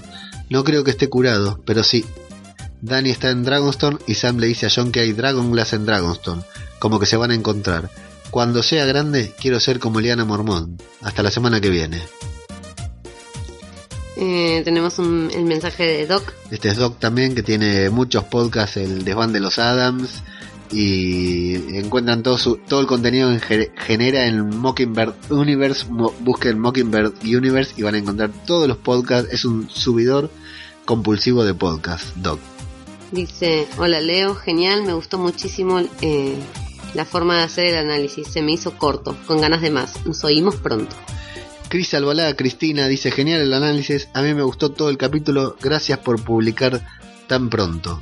No 0.50 0.64
creo 0.64 0.84
que 0.84 0.92
esté 0.92 1.08
curado, 1.10 1.62
pero 1.66 1.84
sí. 1.84 2.06
Danny 2.82 3.12
está 3.12 3.30
en 3.30 3.44
Dragonstone 3.44 4.00
y 4.08 4.16
Sam 4.16 4.38
le 4.38 4.48
dice 4.48 4.66
a 4.66 4.70
John 4.74 4.92
que 4.92 5.02
hay 5.02 5.14
Dragonglass 5.14 5.74
en 5.74 5.86
Dragonstone, 5.86 6.44
como 6.80 7.00
que 7.00 7.06
se 7.06 7.16
van 7.18 7.32
a 7.32 7.36
encontrar. 7.36 7.90
Cuando 8.32 8.64
sea 8.64 8.86
grande, 8.86 9.36
quiero 9.40 9.60
ser 9.60 9.80
como 9.80 10.00
Liana 10.00 10.26
Mormón. 10.26 10.78
Hasta 11.02 11.22
la 11.22 11.30
semana 11.32 11.62
que 11.62 11.70
viene. 11.70 12.02
Eh, 14.18 14.62
tenemos 14.66 15.00
un- 15.00 15.32
el 15.34 15.44
mensaje 15.46 15.84
de 15.84 16.08
Doc 16.08 16.34
Este 16.52 16.70
es 16.70 16.78
Doc 16.78 17.00
también, 17.00 17.34
que 17.34 17.44
tiene 17.44 17.90
muchos 17.90 18.26
podcasts, 18.26 18.78
el 18.78 19.04
desván 19.06 19.32
de 19.32 19.40
los 19.40 19.58
Adams, 19.58 20.22
y 20.72 21.78
encuentran 21.78 22.24
todo, 22.24 22.38
su, 22.38 22.58
todo 22.58 22.80
el 22.82 22.88
contenido 22.88 23.30
que 23.32 23.40
ge- 23.40 23.72
genera 23.78 24.26
en 24.26 24.58
Mockingbird 24.58 25.14
Universe. 25.30 25.86
Busquen 26.20 26.60
Mockingbird 26.60 27.14
Universe 27.24 27.74
y 27.78 27.84
van 27.84 27.96
a 27.96 27.98
encontrar 27.98 28.32
todos 28.46 28.68
los 28.68 28.78
podcasts. 28.78 29.32
Es 29.34 29.46
un 29.46 29.70
subidor 29.70 30.30
compulsivo 30.86 31.44
de 31.44 31.54
podcasts, 31.54 32.14
Doc. 32.16 32.40
Dice, 33.12 33.68
hola 33.78 34.00
Leo, 34.00 34.36
genial, 34.36 34.84
me 34.84 34.94
gustó 34.94 35.18
muchísimo 35.18 35.82
eh, 36.02 36.38
la 36.94 37.04
forma 37.04 37.38
de 37.38 37.44
hacer 37.44 37.66
el 37.66 37.76
análisis, 37.76 38.26
se 38.28 38.42
me 38.42 38.54
hizo 38.54 38.78
corto, 38.78 39.18
con 39.28 39.42
ganas 39.42 39.62
de 39.62 39.70
más, 39.70 40.06
nos 40.06 40.24
oímos 40.24 40.56
pronto. 40.56 40.96
Cris 41.68 41.94
Albalá, 41.94 42.34
Cristina, 42.36 42.88
dice, 42.88 43.12
genial 43.12 43.42
el 43.42 43.54
análisis, 43.54 44.08
a 44.14 44.22
mí 44.22 44.34
me 44.34 44.44
gustó 44.44 44.72
todo 44.72 44.90
el 44.90 44.98
capítulo, 44.98 45.58
gracias 45.62 46.00
por 46.00 46.24
publicar 46.24 46.86
tan 47.28 47.50
pronto. 47.50 48.02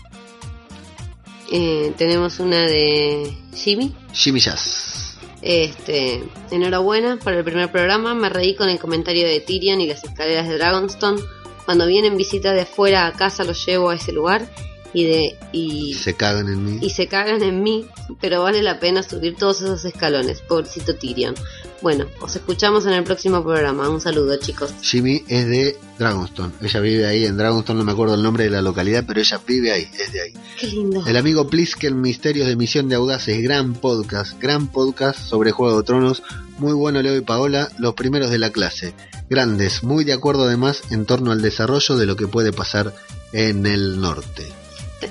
Eh, 1.51 1.93
tenemos 1.97 2.39
una 2.39 2.61
de 2.61 3.35
Jimmy. 3.55 3.95
Jimmy 4.13 4.39
Jazz. 4.39 5.17
Este, 5.41 6.23
enhorabuena 6.51 7.17
para 7.17 7.37
el 7.37 7.43
primer 7.43 7.71
programa. 7.71 8.13
Me 8.13 8.29
reí 8.29 8.55
con 8.55 8.69
el 8.69 8.79
comentario 8.79 9.27
de 9.27 9.39
Tyrion 9.39 9.81
y 9.81 9.87
las 9.87 10.03
escaleras 10.03 10.47
de 10.47 10.57
Dragonstone. 10.57 11.21
Cuando 11.65 11.87
vienen 11.87 12.17
visitas 12.17 12.53
de 12.55 12.61
afuera 12.61 13.07
a 13.07 13.13
casa 13.13 13.43
los 13.43 13.65
llevo 13.65 13.89
a 13.89 13.95
ese 13.95 14.11
lugar 14.11 14.49
y 14.93 15.05
de 15.05 15.37
y 15.51 15.93
Se 15.93 16.13
cagan 16.15 16.47
en 16.49 16.65
mí. 16.65 16.79
y 16.81 16.89
se 16.89 17.07
cagan 17.07 17.43
en 17.43 17.61
mí, 17.61 17.85
pero 18.19 18.41
vale 18.43 18.63
la 18.63 18.79
pena 18.79 19.03
subir 19.03 19.35
todos 19.35 19.61
esos 19.61 19.85
escalones, 19.85 20.41
pobrecito 20.41 20.95
Tyrion. 20.95 21.35
Bueno, 21.81 22.05
os 22.21 22.35
escuchamos 22.35 22.85
en 22.85 22.93
el 22.93 23.03
próximo 23.03 23.41
programa. 23.43 23.87
Un 23.87 24.01
saludo, 24.01 24.35
chicos. 24.37 24.73
Jimmy 24.81 25.23
es 25.27 25.47
de 25.47 25.77
Dragonstone. 25.97 26.53
Ella 26.61 26.79
vive 26.81 27.05
ahí 27.07 27.25
en 27.25 27.37
Dragonstone, 27.37 27.79
no 27.79 27.85
me 27.85 27.91
acuerdo 27.93 28.15
el 28.15 28.23
nombre 28.23 28.43
de 28.45 28.49
la 28.49 28.61
localidad, 28.61 29.05
pero 29.07 29.19
ella 29.21 29.39
vive 29.47 29.71
ahí, 29.71 29.89
es 29.97 30.11
de 30.11 30.21
ahí. 30.21 30.33
Qué 30.59 30.67
lindo. 30.67 31.05
El 31.07 31.15
amigo 31.15 31.47
Plisken, 31.47 32.01
Misterios 32.01 32.47
de 32.47 32.55
Misión 32.57 32.89
de 32.89 32.95
Audaces, 32.95 33.41
gran 33.41 33.73
podcast, 33.75 34.39
gran 34.41 34.67
podcast 34.67 35.19
sobre 35.19 35.51
Juego 35.51 35.77
de 35.77 35.83
Tronos. 35.83 36.21
Muy 36.57 36.73
bueno, 36.73 37.01
Leo 37.01 37.15
y 37.15 37.21
Paola, 37.21 37.69
los 37.77 37.93
primeros 37.93 38.29
de 38.29 38.39
la 38.39 38.51
clase. 38.51 38.93
Grandes, 39.29 39.83
muy 39.83 40.03
de 40.03 40.13
acuerdo 40.13 40.43
además 40.45 40.81
en 40.89 41.05
torno 41.05 41.31
al 41.31 41.41
desarrollo 41.41 41.95
de 41.95 42.05
lo 42.07 42.15
que 42.17 42.27
puede 42.27 42.51
pasar 42.51 42.93
en 43.31 43.65
el 43.65 44.01
norte. 44.01 44.47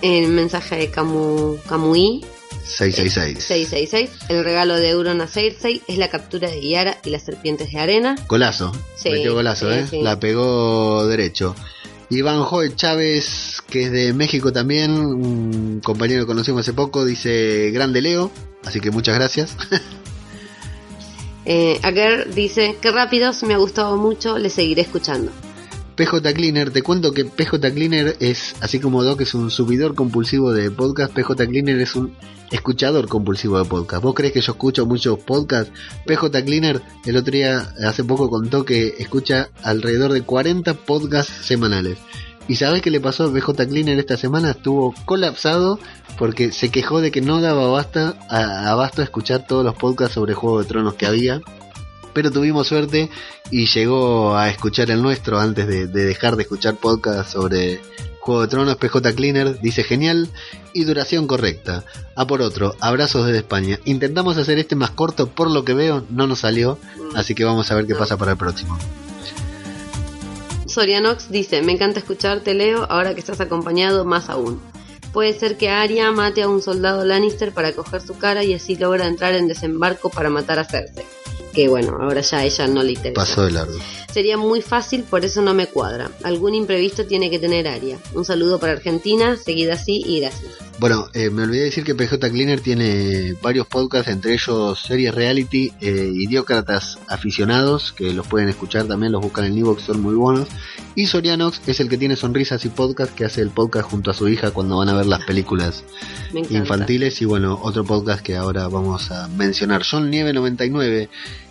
El 0.02 0.28
mensaje 0.28 0.77
de 0.77 0.90
Camu, 0.90 1.59
Camuí 1.69 2.24
666. 2.69 3.44
666. 3.44 4.10
El 4.28 4.44
regalo 4.44 4.77
de 4.77 4.90
Euron 4.90 5.20
a 5.20 5.27
Cersei 5.27 5.82
es 5.89 5.97
la 5.97 6.09
captura 6.09 6.51
de 6.51 6.66
Yara 6.66 6.98
y 7.05 7.10
las 7.10 7.23
serpientes 7.23 7.73
de 7.73 7.78
arena. 7.78 8.16
Golazo. 8.28 8.73
Sí, 8.94 9.10
Metió 9.10 9.35
golazo, 9.35 9.73
sí, 9.73 9.78
¿eh? 9.78 9.86
sí. 9.89 10.02
La 10.02 10.20
pegó 10.20 11.06
derecho. 11.06 11.56
Iván 12.10 12.43
Joe 12.43 12.74
Chávez, 12.74 13.62
que 13.69 13.85
es 13.85 13.93
de 13.93 14.12
México 14.12 14.52
también, 14.52 14.93
un 14.93 15.81
compañero 15.82 16.23
que 16.23 16.27
conocimos 16.27 16.60
hace 16.60 16.73
poco, 16.73 17.05
dice 17.05 17.70
grande 17.70 18.01
Leo, 18.01 18.31
así 18.65 18.81
que 18.81 18.90
muchas 18.90 19.15
gracias. 19.15 19.56
Eh, 21.51 21.81
Aker 21.82 22.35
dice, 22.35 22.77
qué 22.82 22.90
rápidos, 22.90 23.43
me 23.43 23.55
ha 23.55 23.56
gustado 23.56 23.97
mucho, 23.97 24.36
le 24.36 24.51
seguiré 24.51 24.82
escuchando. 24.82 25.32
PJ 25.98 26.32
Cleaner, 26.32 26.70
te 26.70 26.82
cuento 26.82 27.12
que 27.12 27.24
PJ 27.24 27.72
Cleaner 27.72 28.16
es, 28.20 28.54
así 28.60 28.78
como 28.78 29.02
Doc 29.02 29.20
es 29.20 29.34
un 29.34 29.50
subidor 29.50 29.96
compulsivo 29.96 30.52
de 30.52 30.70
podcast, 30.70 31.12
PJ 31.12 31.48
Cleaner 31.48 31.80
es 31.80 31.96
un 31.96 32.14
escuchador 32.52 33.08
compulsivo 33.08 33.58
de 33.58 33.68
podcast. 33.68 34.04
¿Vos 34.04 34.14
crees 34.14 34.32
que 34.32 34.40
yo 34.40 34.52
escucho 34.52 34.86
muchos 34.86 35.18
podcasts? 35.18 35.72
PJ 36.06 36.44
Cleaner 36.44 36.80
el 37.04 37.16
otro 37.16 37.32
día, 37.32 37.74
hace 37.84 38.04
poco 38.04 38.30
contó 38.30 38.64
que 38.64 38.94
escucha 39.00 39.50
alrededor 39.64 40.12
de 40.12 40.22
40 40.22 40.72
podcasts 40.74 41.32
semanales. 41.44 41.98
¿Y 42.46 42.54
sabés 42.54 42.80
qué 42.80 42.92
le 42.92 43.00
pasó 43.00 43.24
a 43.24 43.66
Cleaner 43.66 43.98
esta 43.98 44.16
semana? 44.16 44.52
Estuvo 44.52 44.94
colapsado 45.04 45.80
porque 46.16 46.52
se 46.52 46.70
quejó 46.70 47.00
de 47.00 47.10
que 47.10 47.22
no 47.22 47.40
daba 47.40 47.66
basta 47.72 48.14
a, 48.30 48.70
abasto 48.70 49.00
a 49.00 49.04
escuchar 49.04 49.48
todos 49.48 49.64
los 49.64 49.74
podcasts 49.74 50.14
sobre 50.14 50.34
Juego 50.34 50.62
de 50.62 50.68
Tronos 50.68 50.94
que 50.94 51.06
había 51.06 51.42
pero 52.19 52.32
tuvimos 52.32 52.66
suerte 52.66 53.11
y 53.53 53.66
llegó 53.66 54.36
a 54.36 54.49
escuchar 54.49 54.90
el 54.90 55.01
nuestro 55.01 55.39
antes 55.39 55.69
de, 55.69 55.86
de 55.86 56.05
dejar 56.05 56.35
de 56.35 56.43
escuchar 56.43 56.74
podcast 56.74 57.31
sobre 57.31 57.81
Juego 58.19 58.40
de 58.40 58.49
Tronos. 58.49 58.74
PJ 58.74 59.15
Cleaner 59.15 59.61
dice 59.61 59.85
genial 59.85 60.28
y 60.73 60.82
duración 60.82 61.28
correcta. 61.28 61.85
A 62.16 62.27
por 62.27 62.43
otro, 62.43 62.74
abrazos 62.81 63.24
desde 63.24 63.39
España. 63.39 63.78
Intentamos 63.85 64.36
hacer 64.36 64.59
este 64.59 64.74
más 64.74 64.90
corto, 64.90 65.28
por 65.28 65.49
lo 65.49 65.65
que 65.65 65.74
veo 65.74 66.05
no 66.11 66.27
nos 66.27 66.40
salió, 66.40 66.77
así 67.15 67.36
que 67.36 67.45
vamos 67.45 67.70
a 67.70 67.77
ver 67.77 67.86
qué 67.86 67.95
pasa 67.95 68.16
para 68.16 68.32
el 68.32 68.36
próximo. 68.36 68.77
Sorianox 70.66 71.31
dice, 71.31 71.62
me 71.62 71.70
encanta 71.70 72.01
escucharte 72.01 72.53
Leo, 72.53 72.85
ahora 72.90 73.15
que 73.15 73.20
estás 73.20 73.40
acompañado 73.40 74.05
más 74.05 74.28
aún. 74.28 74.61
Puede 75.12 75.35
ser 75.35 75.57
que 75.57 75.70
Arya 75.70 76.11
mate 76.11 76.43
a 76.43 76.49
un 76.49 76.62
soldado 76.62 77.05
Lannister 77.05 77.53
para 77.53 77.70
coger 77.70 78.03
su 78.03 78.19
cara 78.19 78.43
y 78.43 78.55
así 78.55 78.74
logra 78.74 79.07
entrar 79.07 79.35
en 79.35 79.47
desembarco 79.47 80.11
para 80.11 80.31
matar 80.31 80.59
a 80.59 80.65
Cersei. 80.65 81.07
Que 81.59 81.66
bueno, 81.66 81.98
ahora 82.01 82.20
ya 82.20 82.39
a 82.39 82.44
ella 82.44 82.68
no 82.68 82.85
le 82.85 82.93
interesa. 82.93 83.14
Pasó 83.20 83.44
de 83.44 83.51
largo. 83.51 83.76
Sería 84.12 84.36
muy 84.36 84.62
fácil, 84.62 85.02
por 85.02 85.24
eso 85.24 85.43
no 85.43 85.55
me 85.55 85.66
cuadra. 85.66 86.09
Algún 86.22 86.55
imprevisto 86.55 87.05
tiene 87.05 87.30
que 87.30 87.40
tener 87.40 87.66
Arya. 87.66 87.98
Un 88.14 88.24
saludo 88.24 88.60
para 88.60 88.74
Argentina, 88.74 89.36
seguida 89.36 89.72
así 89.74 90.01
y 90.06 90.20
gracias. 90.20 90.52
Bueno, 90.78 91.09
eh, 91.12 91.30
me 91.30 91.43
olvidé 91.43 91.64
decir 91.64 91.82
que 91.82 91.97
PJ 91.97 92.30
Cleaner 92.30 92.60
tiene 92.60 93.35
varios 93.43 93.66
podcasts, 93.66 94.09
entre 94.09 94.35
ellos 94.35 94.80
series 94.80 95.12
reality, 95.12 95.72
eh, 95.80 96.12
idiócratas 96.14 97.01
aficionados, 97.09 97.90
que 97.90 98.12
los 98.12 98.28
pueden 98.28 98.48
escuchar 98.48 98.86
también, 98.86 99.10
los 99.10 99.20
buscan 99.20 99.44
en 99.47 99.59
Evox, 99.59 99.82
son 99.82 100.01
muy 100.01 100.14
buenos. 100.14 100.47
Y 100.94 101.06
Sorianox 101.06 101.62
es 101.66 101.80
el 101.80 101.89
que 101.89 101.98
tiene 101.98 102.14
sonrisas 102.14 102.64
y 102.64 102.68
podcast, 102.68 103.12
que 103.12 103.24
hace 103.24 103.40
el 103.40 103.51
podcast 103.51 103.90
junto 103.90 104.12
a 104.12 104.14
su 104.14 104.28
hija 104.28 104.52
cuando 104.52 104.78
van 104.78 104.89
a 104.89 104.97
ver 104.97 105.06
las 105.06 105.24
películas 105.24 105.82
infantiles. 106.51 107.20
Y 107.20 107.24
bueno, 107.24 107.59
otro 107.60 107.82
podcast 107.85 108.22
que 108.22 108.36
ahora 108.36 108.68
vamos 108.68 109.10
a 109.10 109.26
mencionar, 109.26 109.82
John 109.89 110.09
Nieve 110.09 110.32
99. 110.32 111.09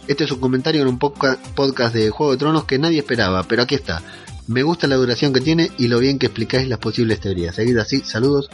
Este 0.08 0.24
es 0.24 0.32
un 0.32 0.40
comentario 0.40 0.82
en 0.82 0.88
un 0.88 1.00
podca- 1.00 1.38
podcast 1.56 1.94
de 1.94 2.10
Juego 2.10 2.32
de 2.32 2.38
Tronos 2.38 2.64
que 2.66 2.80
nadie 2.80 3.00
esperaba, 3.00 3.44
pero 3.44 3.64
aquí 3.64 3.76
está. 3.76 4.02
Me 4.48 4.64
gusta 4.64 4.88
la 4.88 4.96
duración 4.96 5.34
que 5.34 5.42
tiene 5.42 5.70
y 5.78 5.90
lo 5.90 6.00
bien 6.00 6.18
que 6.20 6.28
explicáis 6.28 6.70
las 6.70 6.80
posibles 6.80 7.20
teorías. 7.20 7.56
Seguid 7.56 7.78
así, 7.78 8.00
saludos. 8.02 8.50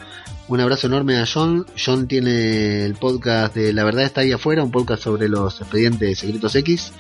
Un 0.48 0.60
abrazo 0.60 0.88
enorme 0.88 1.18
a 1.18 1.26
John. 1.32 1.68
John 1.84 2.08
tiene 2.08 2.84
el 2.86 2.96
podcast 2.96 3.54
de 3.56 3.72
La 3.74 3.84
Verdad 3.84 4.04
está 4.04 4.22
ahí 4.22 4.32
afuera, 4.32 4.64
un 4.64 4.72
podcast 4.72 5.04
sobre 5.04 5.30
los 5.30 5.62
expedientes 5.62 6.18
secretos 6.20 6.56
X. 6.56 6.92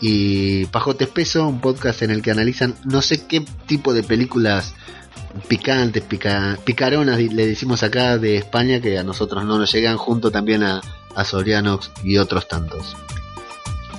Y 0.00 0.66
Pajote 0.66 1.04
Espeso, 1.04 1.48
un 1.48 1.60
podcast 1.60 2.02
en 2.02 2.12
el 2.12 2.22
que 2.22 2.30
analizan 2.30 2.76
no 2.84 3.02
sé 3.02 3.26
qué 3.26 3.44
tipo 3.66 3.92
de 3.92 4.04
películas 4.04 4.74
picantes, 5.48 6.04
pica- 6.04 6.56
picaronas, 6.64 7.18
le 7.20 7.46
decimos 7.46 7.82
acá 7.82 8.16
de 8.18 8.36
España, 8.36 8.80
que 8.80 8.96
a 8.98 9.02
nosotros 9.02 9.44
no 9.44 9.58
nos 9.58 9.72
llegan, 9.72 9.96
junto 9.96 10.30
también 10.30 10.62
a, 10.62 10.80
a 11.16 11.24
Sorianox 11.24 11.90
y 12.04 12.18
otros 12.18 12.46
tantos. 12.46 12.96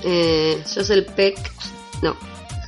Eh, 0.03 0.63
Josel 0.73 1.05
Peck, 1.05 1.37
no, 2.01 2.15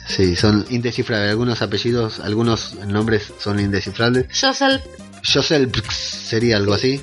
Sí, 0.08 0.36
son 0.36 0.66
indescifrables. 0.70 1.32
Algunos 1.32 1.62
apellidos, 1.62 2.20
algunos 2.20 2.76
nombres 2.76 3.32
son 3.40 3.60
indescifrables. 3.60 4.28
Josel, 4.40 4.82
Josel 5.26 5.72
sería 5.90 6.58
algo 6.58 6.74
así. 6.74 7.02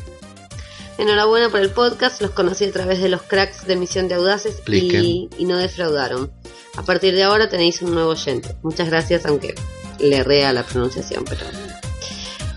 enhorabuena 0.98 1.48
por 1.48 1.60
el 1.60 1.70
podcast, 1.70 2.20
los 2.20 2.32
conocí 2.32 2.64
a 2.64 2.72
través 2.72 3.00
de 3.00 3.08
los 3.08 3.22
cracks 3.22 3.66
de 3.66 3.76
Misión 3.76 4.08
de 4.08 4.16
Audaces 4.16 4.56
y, 4.66 5.30
y 5.38 5.44
no 5.46 5.56
defraudaron. 5.56 6.30
A 6.76 6.82
partir 6.82 7.14
de 7.14 7.22
ahora 7.22 7.48
tenéis 7.48 7.80
un 7.82 7.94
nuevo 7.94 8.10
oyente. 8.10 8.54
Muchas 8.62 8.88
gracias, 8.88 9.24
aunque 9.24 9.54
le 9.98 10.22
rea 10.22 10.52
la 10.52 10.64
pronunciación, 10.64 11.24
pero... 11.28 11.46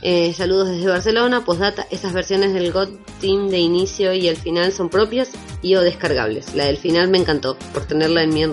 Eh, 0.03 0.33
saludos 0.33 0.69
desde 0.69 0.87
Barcelona, 0.87 1.45
postdata, 1.45 1.85
estas 1.91 2.11
versiones 2.13 2.53
del 2.53 2.71
God 2.71 2.89
Team 3.19 3.49
de 3.49 3.59
inicio 3.59 4.13
y 4.13 4.27
el 4.27 4.35
final 4.35 4.71
son 4.71 4.89
propias 4.89 5.29
y 5.61 5.75
o 5.75 5.81
descargables. 5.81 6.55
La 6.55 6.65
del 6.65 6.77
final 6.77 7.09
me 7.09 7.19
encantó 7.19 7.55
por 7.73 7.85
tenerla 7.85 8.23
en 8.23 8.33
mi, 8.33 8.43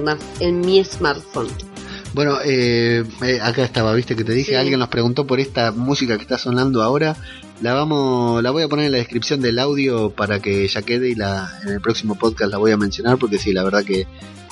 en 0.41 0.61
mi 0.61 0.85
smartphone. 0.85 1.49
Bueno, 2.13 2.39
eh, 2.45 3.03
eh, 3.23 3.39
acá 3.43 3.65
estaba, 3.65 3.95
viste 3.95 4.15
que 4.17 4.25
te 4.25 4.33
dije, 4.33 4.53
Sí. 4.53 4.57
alguien 4.57 4.79
nos 4.79 4.89
preguntó 4.89 5.27
por 5.27 5.41
esta 5.41 5.73
música 5.73 6.17
que 6.17 6.23
está 6.23 6.37
sonando 6.39 6.83
ahora. 6.83 7.17
La 7.63 7.73
vamos, 7.75 8.43
la 8.43 8.51
voy 8.51 8.63
a 8.63 8.69
poner 8.69 8.87
en 8.87 8.93
la 8.93 8.99
descripción 8.99 9.41
del 9.41 9.59
audio 9.59 10.11
para 10.11 10.41
que 10.41 10.67
ya 10.69 10.83
quede 10.83 11.09
y 11.11 11.15
la, 11.15 11.51
en 11.65 11.71
el 11.71 11.81
próximo 11.81 12.15
podcast 12.15 12.51
la 12.53 12.59
voy 12.59 12.73
a 12.73 12.77
mencionar 12.77 13.19
porque 13.19 13.39
sí, 13.39 13.53
la 13.53 13.65
verdad 13.65 13.85
que 13.85 14.07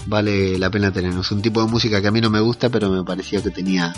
vale 0.06 0.58
la 0.58 0.70
pena 0.70 0.92
tener. 0.92 1.12
Es 1.18 1.30
un 1.30 1.42
tipo 1.42 1.62
de 1.62 1.70
música 1.70 2.00
que 2.00 2.08
a 2.08 2.10
mí 2.10 2.20
no 2.20 2.30
me 2.30 2.40
gusta, 2.40 2.68
pero 2.68 2.90
me 2.90 3.04
parecía 3.04 3.42
que 3.42 3.50
tenía, 3.50 3.94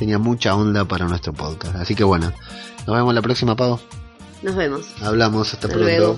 tenía 0.00 0.18
mucha 0.18 0.56
onda 0.56 0.86
para 0.86 1.06
nuestro 1.06 1.34
podcast. 1.34 1.76
Así 1.76 1.94
que 1.94 2.04
bueno, 2.04 2.32
nos 2.86 2.96
vemos 2.96 3.14
la 3.14 3.20
próxima, 3.20 3.54
Pau. 3.54 3.78
Nos 4.42 4.56
vemos. 4.56 4.86
Hablamos, 5.02 5.52
hasta 5.52 5.66
Hasta 5.66 5.68
pronto. 5.68 5.84
luego. 5.84 6.16